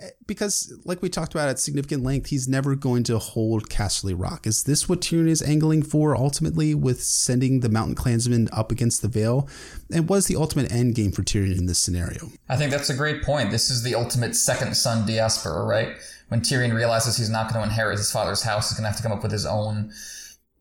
Eh, 0.00 0.10
because, 0.26 0.72
like 0.84 1.02
we 1.02 1.08
talked 1.08 1.34
about 1.34 1.48
at 1.48 1.58
significant 1.58 2.04
length, 2.04 2.28
he's 2.28 2.46
never 2.46 2.76
going 2.76 3.02
to 3.04 3.18
hold 3.18 3.68
Casterly 3.68 4.14
Rock. 4.16 4.46
Is 4.46 4.62
this 4.62 4.88
what 4.88 5.00
Tyrion 5.00 5.28
is 5.28 5.42
angling 5.42 5.82
for 5.82 6.16
ultimately 6.16 6.74
with 6.74 7.02
sending 7.02 7.60
the 7.60 7.68
Mountain 7.68 7.96
Clansmen 7.96 8.48
up 8.52 8.70
against 8.70 9.02
the 9.02 9.08
Vale? 9.08 9.48
And 9.92 10.08
what 10.08 10.16
is 10.16 10.26
the 10.26 10.36
ultimate 10.36 10.70
end 10.70 10.94
game 10.94 11.10
for 11.10 11.22
Tyrion 11.22 11.58
in 11.58 11.66
this 11.66 11.78
scenario? 11.78 12.30
I 12.48 12.56
think 12.56 12.70
that's 12.70 12.90
a 12.90 12.96
great 12.96 13.22
point. 13.22 13.50
This 13.50 13.70
is 13.70 13.82
the 13.82 13.94
ultimate 13.94 14.36
second 14.36 14.76
son 14.76 15.06
diaspora, 15.06 15.64
right? 15.64 15.96
When 16.28 16.42
Tyrion 16.42 16.74
realizes 16.74 17.16
he's 17.16 17.30
not 17.30 17.52
going 17.52 17.60
to 17.62 17.68
inherit 17.68 17.98
his 17.98 18.12
father's 18.12 18.42
house, 18.42 18.70
he's 18.70 18.78
going 18.78 18.84
to 18.84 18.90
have 18.90 18.98
to 18.98 19.02
come 19.02 19.12
up 19.12 19.22
with 19.22 19.32
his 19.32 19.46
own 19.46 19.90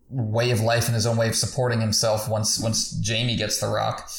way 0.10 0.52
of 0.52 0.62
life 0.62 0.86
and 0.86 0.96
his 0.96 1.06
own 1.06 1.18
way 1.18 1.28
of 1.28 1.36
supporting 1.36 1.82
himself 1.82 2.30
once 2.30 2.60
once 2.60 2.98
Jaime 3.06 3.36
gets 3.36 3.60
the 3.60 3.68
rock 3.68 4.10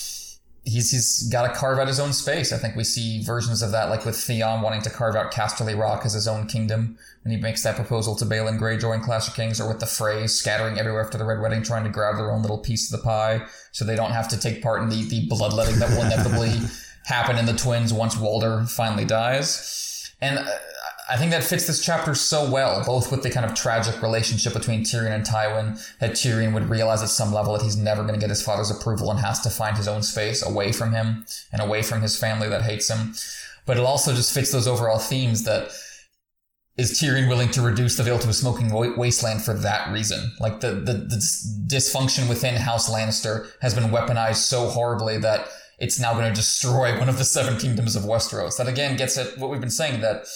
he's 0.68 0.90
he's 0.90 1.22
got 1.30 1.46
to 1.46 1.58
carve 1.58 1.78
out 1.78 1.88
his 1.88 1.98
own 1.98 2.12
space. 2.12 2.52
I 2.52 2.58
think 2.58 2.76
we 2.76 2.84
see 2.84 3.22
versions 3.22 3.62
of 3.62 3.72
that, 3.72 3.88
like 3.88 4.04
with 4.04 4.16
Theon 4.16 4.60
wanting 4.60 4.82
to 4.82 4.90
carve 4.90 5.16
out 5.16 5.32
Casterly 5.32 5.78
Rock 5.78 6.04
as 6.04 6.12
his 6.12 6.28
own 6.28 6.46
kingdom, 6.46 6.98
and 7.24 7.32
he 7.32 7.38
makes 7.38 7.62
that 7.62 7.76
proposal 7.76 8.14
to 8.16 8.24
Balon 8.24 8.58
Greyjoy 8.58 8.94
in 8.94 9.00
Clash 9.00 9.28
of 9.28 9.34
Kings, 9.34 9.60
or 9.60 9.68
with 9.68 9.80
the 9.80 9.86
Frey 9.86 10.26
scattering 10.26 10.78
everywhere 10.78 11.04
after 11.04 11.18
the 11.18 11.24
Red 11.24 11.40
Wedding, 11.40 11.62
trying 11.62 11.84
to 11.84 11.90
grab 11.90 12.16
their 12.16 12.30
own 12.30 12.42
little 12.42 12.58
piece 12.58 12.92
of 12.92 12.98
the 12.98 13.04
pie, 13.04 13.42
so 13.72 13.84
they 13.84 13.96
don't 13.96 14.12
have 14.12 14.28
to 14.28 14.38
take 14.38 14.62
part 14.62 14.82
in 14.82 14.88
the 14.88 15.02
the 15.08 15.26
bloodletting 15.28 15.78
that 15.78 15.90
will 15.90 16.04
inevitably 16.04 16.52
happen 17.06 17.38
in 17.38 17.46
the 17.46 17.54
twins 17.54 17.92
once 17.92 18.16
Walder 18.16 18.64
finally 18.64 19.04
dies. 19.04 20.12
And 20.20 20.38
uh, 20.38 20.44
I 21.10 21.16
think 21.16 21.30
that 21.30 21.42
fits 21.42 21.66
this 21.66 21.82
chapter 21.82 22.14
so 22.14 22.50
well, 22.50 22.84
both 22.84 23.10
with 23.10 23.22
the 23.22 23.30
kind 23.30 23.46
of 23.46 23.54
tragic 23.54 24.02
relationship 24.02 24.52
between 24.52 24.82
Tyrion 24.82 25.14
and 25.14 25.24
Tywin, 25.24 25.80
that 26.00 26.12
Tyrion 26.12 26.52
would 26.52 26.68
realize 26.68 27.02
at 27.02 27.08
some 27.08 27.32
level 27.32 27.54
that 27.54 27.62
he's 27.62 27.78
never 27.78 28.02
going 28.02 28.14
to 28.14 28.20
get 28.20 28.28
his 28.28 28.42
father's 28.42 28.70
approval 28.70 29.10
and 29.10 29.18
has 29.20 29.40
to 29.40 29.50
find 29.50 29.76
his 29.76 29.88
own 29.88 30.02
space 30.02 30.44
away 30.44 30.70
from 30.70 30.92
him 30.92 31.24
and 31.50 31.62
away 31.62 31.82
from 31.82 32.02
his 32.02 32.18
family 32.18 32.48
that 32.48 32.62
hates 32.62 32.90
him. 32.90 33.14
But 33.64 33.78
it 33.78 33.84
also 33.84 34.14
just 34.14 34.34
fits 34.34 34.52
those 34.52 34.68
overall 34.68 34.98
themes 34.98 35.44
that 35.44 35.70
is 36.76 36.92
Tyrion 36.92 37.28
willing 37.28 37.50
to 37.50 37.62
reduce 37.62 37.96
the 37.96 38.02
Vale 38.02 38.18
to 38.20 38.28
a 38.28 38.32
smoking 38.32 38.70
wasteland 38.96 39.42
for 39.42 39.54
that 39.54 39.90
reason? 39.90 40.32
Like 40.38 40.60
the, 40.60 40.72
the, 40.72 40.92
the 40.92 41.16
dysfunction 41.66 42.28
within 42.28 42.54
House 42.54 42.88
Lannister 42.88 43.48
has 43.60 43.74
been 43.74 43.90
weaponized 43.90 44.36
so 44.36 44.68
horribly 44.68 45.18
that 45.18 45.48
it's 45.78 45.98
now 45.98 46.12
going 46.12 46.28
to 46.28 46.34
destroy 46.34 46.98
one 46.98 47.08
of 47.08 47.18
the 47.18 47.24
seven 47.24 47.58
kingdoms 47.58 47.96
of 47.96 48.04
Westeros. 48.04 48.56
That 48.58 48.68
again 48.68 48.96
gets 48.96 49.18
at 49.18 49.38
what 49.38 49.50
we've 49.50 49.60
been 49.60 49.70
saying 49.70 50.00
that 50.02 50.26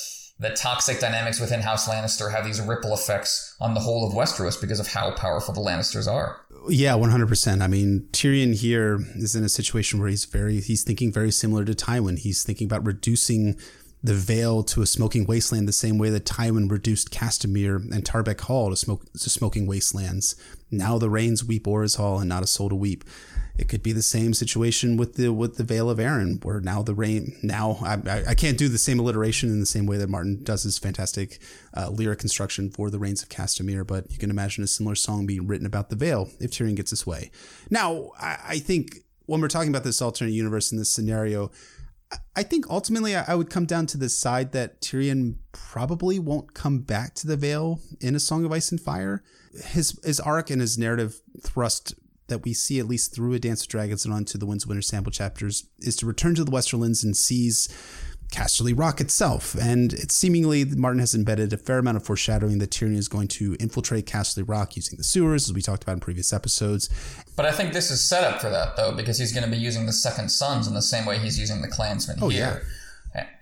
the 0.43 0.51
toxic 0.51 0.99
dynamics 0.99 1.41
within 1.41 1.61
House 1.61 1.89
Lannister 1.89 2.33
have 2.33 2.45
these 2.45 2.61
ripple 2.61 2.93
effects 2.93 3.55
on 3.61 3.75
the 3.75 3.81
whole 3.81 4.07
of 4.07 4.13
Westeros 4.13 4.61
because 4.61 4.81
of 4.81 4.89
how 4.89 5.13
powerful 5.13 5.55
the 5.55 5.61
Lannisters 5.61 6.11
are. 6.11 6.41
Yeah, 6.69 6.95
100%. 6.95 7.63
I 7.63 7.69
mean, 7.69 8.09
Tyrion 8.13 8.55
here 8.55 8.99
is 9.15 9.37
in 9.37 9.45
a 9.45 9.49
situation 9.49 10.01
where 10.01 10.09
he's 10.09 10.25
very 10.25 10.61
he's 10.61 10.83
thinking 10.83 11.13
very 11.13 11.31
similar 11.31 11.65
to 11.65 11.73
Tywin. 11.75 12.19
He's 12.19 12.43
thinking 12.43 12.67
about 12.67 12.85
reducing 12.85 13.57
the 14.03 14.15
Vale 14.15 14.65
to 14.65 14.83
a 14.83 14.87
smoking 14.87 15.27
wasteland 15.27 15.69
the 15.69 15.73
same 15.73 15.97
way 15.97 16.11
that 16.11 16.25
Tywin 16.25 16.69
reduced 16.69 17.13
Castamere 17.13 17.77
and 17.77 18.05
Tarbeck 18.05 18.41
Hall 18.41 18.71
to 18.71 18.77
smoke 18.77 19.13
to 19.13 19.31
smoking 19.31 19.67
wastelands. 19.67 20.35
Now 20.73 20.99
the 20.99 21.09
rains 21.09 21.45
weep 21.45 21.69
Ors 21.69 21.95
Hall 21.95 22.19
and 22.19 22.29
not 22.29 22.43
a 22.43 22.49
soul 22.49 22.69
to 22.69 22.75
weep. 22.75 23.05
It 23.57 23.69
could 23.69 23.83
be 23.83 23.93
the 23.93 24.03
same 24.03 24.33
situation 24.35 24.97
with 24.97 25.15
the 25.15 25.33
with 25.33 25.57
the 25.57 25.65
Vale 25.65 25.91
of 25.91 25.99
Arryn, 25.99 26.43
where 26.45 26.61
now 26.61 26.83
the 26.83 26.95
rain. 26.95 27.37
Now 27.43 27.79
I, 27.83 28.25
I 28.29 28.35
can't 28.35 28.59
do 28.59 28.69
the 28.69 28.79
same 28.79 28.99
alliteration 28.99 29.51
in 29.51 29.61
the 29.61 29.67
same 29.67 29.87
way 29.87 29.99
that 29.99 30.09
Martin 30.09 30.43
does 30.43 30.63
his 30.63 30.79
fantastic 30.79 31.39
uh, 31.77 31.91
lyric 31.91 32.19
construction 32.19 32.71
for 32.71 32.91
the 32.91 32.99
Rains 32.99 33.23
of 33.23 33.29
Castamere, 33.29 33.87
but 33.87 34.11
you 34.11 34.19
can 34.19 34.31
imagine 34.31 34.65
a 34.65 34.67
similar 34.67 34.95
song 34.95 35.27
being 35.27 35.47
written 35.47 35.67
about 35.67 35.91
the 35.91 35.97
Vale 35.97 36.31
if 36.41 36.51
Tyrion 36.53 36.77
gets 36.77 36.91
his 36.91 37.07
way. 37.07 37.31
Now 37.71 38.13
I, 38.19 38.39
I 38.49 38.59
think 38.59 38.99
when 39.27 39.41
we're 39.41 39.49
talking 39.49 39.71
about 39.71 39.85
this 39.85 40.01
alternate 40.01 40.33
universe 40.33 40.73
in 40.73 40.79
this 40.79 40.91
scenario, 40.91 41.51
I 42.37 42.43
think 42.43 42.69
ultimately 42.69 43.15
I 43.17 43.35
would 43.35 43.51
come 43.51 43.67
down 43.67 43.87
to 43.87 43.99
the 43.99 44.09
side 44.09 44.53
that 44.53 44.81
Tyrion 44.81 45.37
probably 45.53 46.19
won't 46.19 46.55
come 46.55 46.81
back 46.81 47.15
to 47.17 47.27
the 47.27 47.37
Vale 47.37 47.81
in 48.01 48.15
A 48.15 48.21
Song 48.21 48.45
of 48.45 48.53
Ice 48.53 48.71
and 48.71 48.81
Fire. 48.81 49.23
His 49.65 49.99
his 50.05 50.21
arc 50.21 50.51
and 50.51 50.61
his 50.61 50.79
narrative 50.79 51.21
thrust 51.41 51.95
that 52.29 52.45
we 52.45 52.55
see 52.55 52.79
at 52.79 52.87
least 52.87 53.15
through 53.15 53.35
A 53.35 53.39
Dance 53.39 53.63
of 53.63 53.69
Dragons 53.69 54.05
and 54.05 54.15
onto 54.15 54.39
the 54.39 54.47
Winds 54.47 54.65
of 54.65 54.69
Winter 54.69 54.83
sample 54.83 55.13
chapters 55.13 55.67
is 55.81 55.97
to 55.97 56.07
return 56.07 56.35
to 56.37 56.45
the 56.45 56.53
Westerlands 56.53 57.05
and 57.05 57.17
seize 57.17 57.69
Casterly 58.33 58.77
Rock 58.77 59.01
itself. 59.01 59.55
And 59.61 59.93
it's 59.93 60.15
seemingly 60.15 60.65
Martin 60.65 61.01
has 61.01 61.15
embedded 61.15 61.53
a 61.53 61.59
fair 61.59 61.79
amount 61.79 61.99
of 61.99 62.05
foreshadowing 62.05 62.59
that 62.59 62.71
Tyrion 62.71 62.97
is 62.97 63.09
going 63.09 63.29
to 63.29 63.55
infiltrate 63.61 64.07
Casterly 64.07 64.49
Rock 64.49 64.75
using 64.75 64.97
the 64.97 65.05
sewers, 65.05 65.49
as 65.49 65.53
we 65.53 65.63
talked 65.63 65.83
about 65.83 65.93
in 65.93 66.01
previous 66.01 66.33
episodes. 66.33 66.89
But 67.37 67.47
I 67.47 67.53
think 67.53 67.73
this 67.73 67.91
is 67.91 68.03
set 68.03 68.25
up 68.25 68.41
for 68.41 68.49
that, 68.49 68.77
though, 68.77 68.93
because 68.93 69.19
he's 69.19 69.33
going 69.33 69.45
to 69.45 69.51
be 69.51 69.59
using 69.59 69.87
the 69.87 69.93
Second 69.93 70.31
Sons 70.31 70.67
in 70.67 70.75
the 70.75 70.83
same 70.83 71.05
way 71.05 71.19
he's 71.19 71.39
using 71.39 71.61
the 71.61 71.69
Clansmen 71.69 72.19
oh, 72.23 72.29
here. 72.29 72.63
Yeah. 72.63 72.69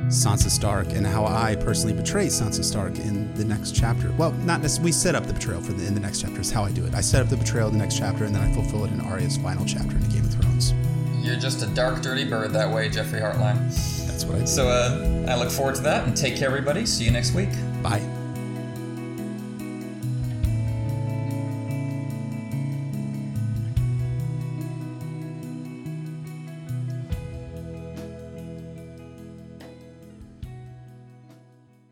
Sansa 0.08 0.50
Stark 0.50 0.90
and 0.90 1.06
how 1.06 1.26
I 1.26 1.56
personally 1.56 1.94
betray 1.94 2.28
Sansa 2.28 2.64
Stark 2.64 2.98
in 3.00 3.34
the 3.36 3.46
next 3.46 3.74
chapter. 3.74 4.12
Well, 4.14 4.32
not 4.32 4.62
necessarily. 4.62 4.90
We 4.90 4.92
set 4.92 5.16
up 5.16 5.26
the 5.26 5.34
betrayal 5.34 5.62
for 5.62 5.74
the, 5.74 5.86
in 5.86 5.94
the 5.94 6.00
next 6.00 6.22
chapter. 6.22 6.40
Is 6.42 6.52
how 6.52 6.64
I 6.64 6.72
do 6.72 6.86
it. 6.86 6.94
I 6.94 7.02
set 7.02 7.22
up 7.22 7.30
the 7.30 7.38
betrayal 7.38 7.68
in 7.68 7.74
the 7.74 7.80
next 7.80 7.98
chapter, 7.98 8.26
and 8.26 8.36
then 8.36 8.42
I 8.42 8.52
fulfill 8.54 8.86
it 8.86 8.92
in 8.92 9.02
Arya's 9.02 9.38
final 9.38 9.66
chapter 9.66 9.96
in 9.96 10.10
Game 10.10 10.26
of 10.26 10.34
Thrones. 10.34 10.74
You're 11.22 11.36
just 11.36 11.62
a 11.62 11.68
dark, 11.68 12.02
dirty 12.02 12.28
bird 12.28 12.52
that 12.54 12.74
way, 12.74 12.90
Jeffrey 12.90 13.22
Hartline. 13.22 13.60
That's 14.08 14.26
what 14.26 14.36
I 14.36 14.40
do. 14.40 14.48
So 14.48 14.68
uh, 14.68 15.26
I 15.30 15.36
look 15.36 15.52
forward 15.52 15.76
to 15.76 15.82
that, 15.82 16.08
and 16.08 16.18
take 16.18 16.36
care, 16.36 16.48
everybody. 16.48 16.86
See 16.86 17.06
you 17.06 17.12
next 17.12 17.34
week. 17.34 17.50
Bye. 17.84 18.02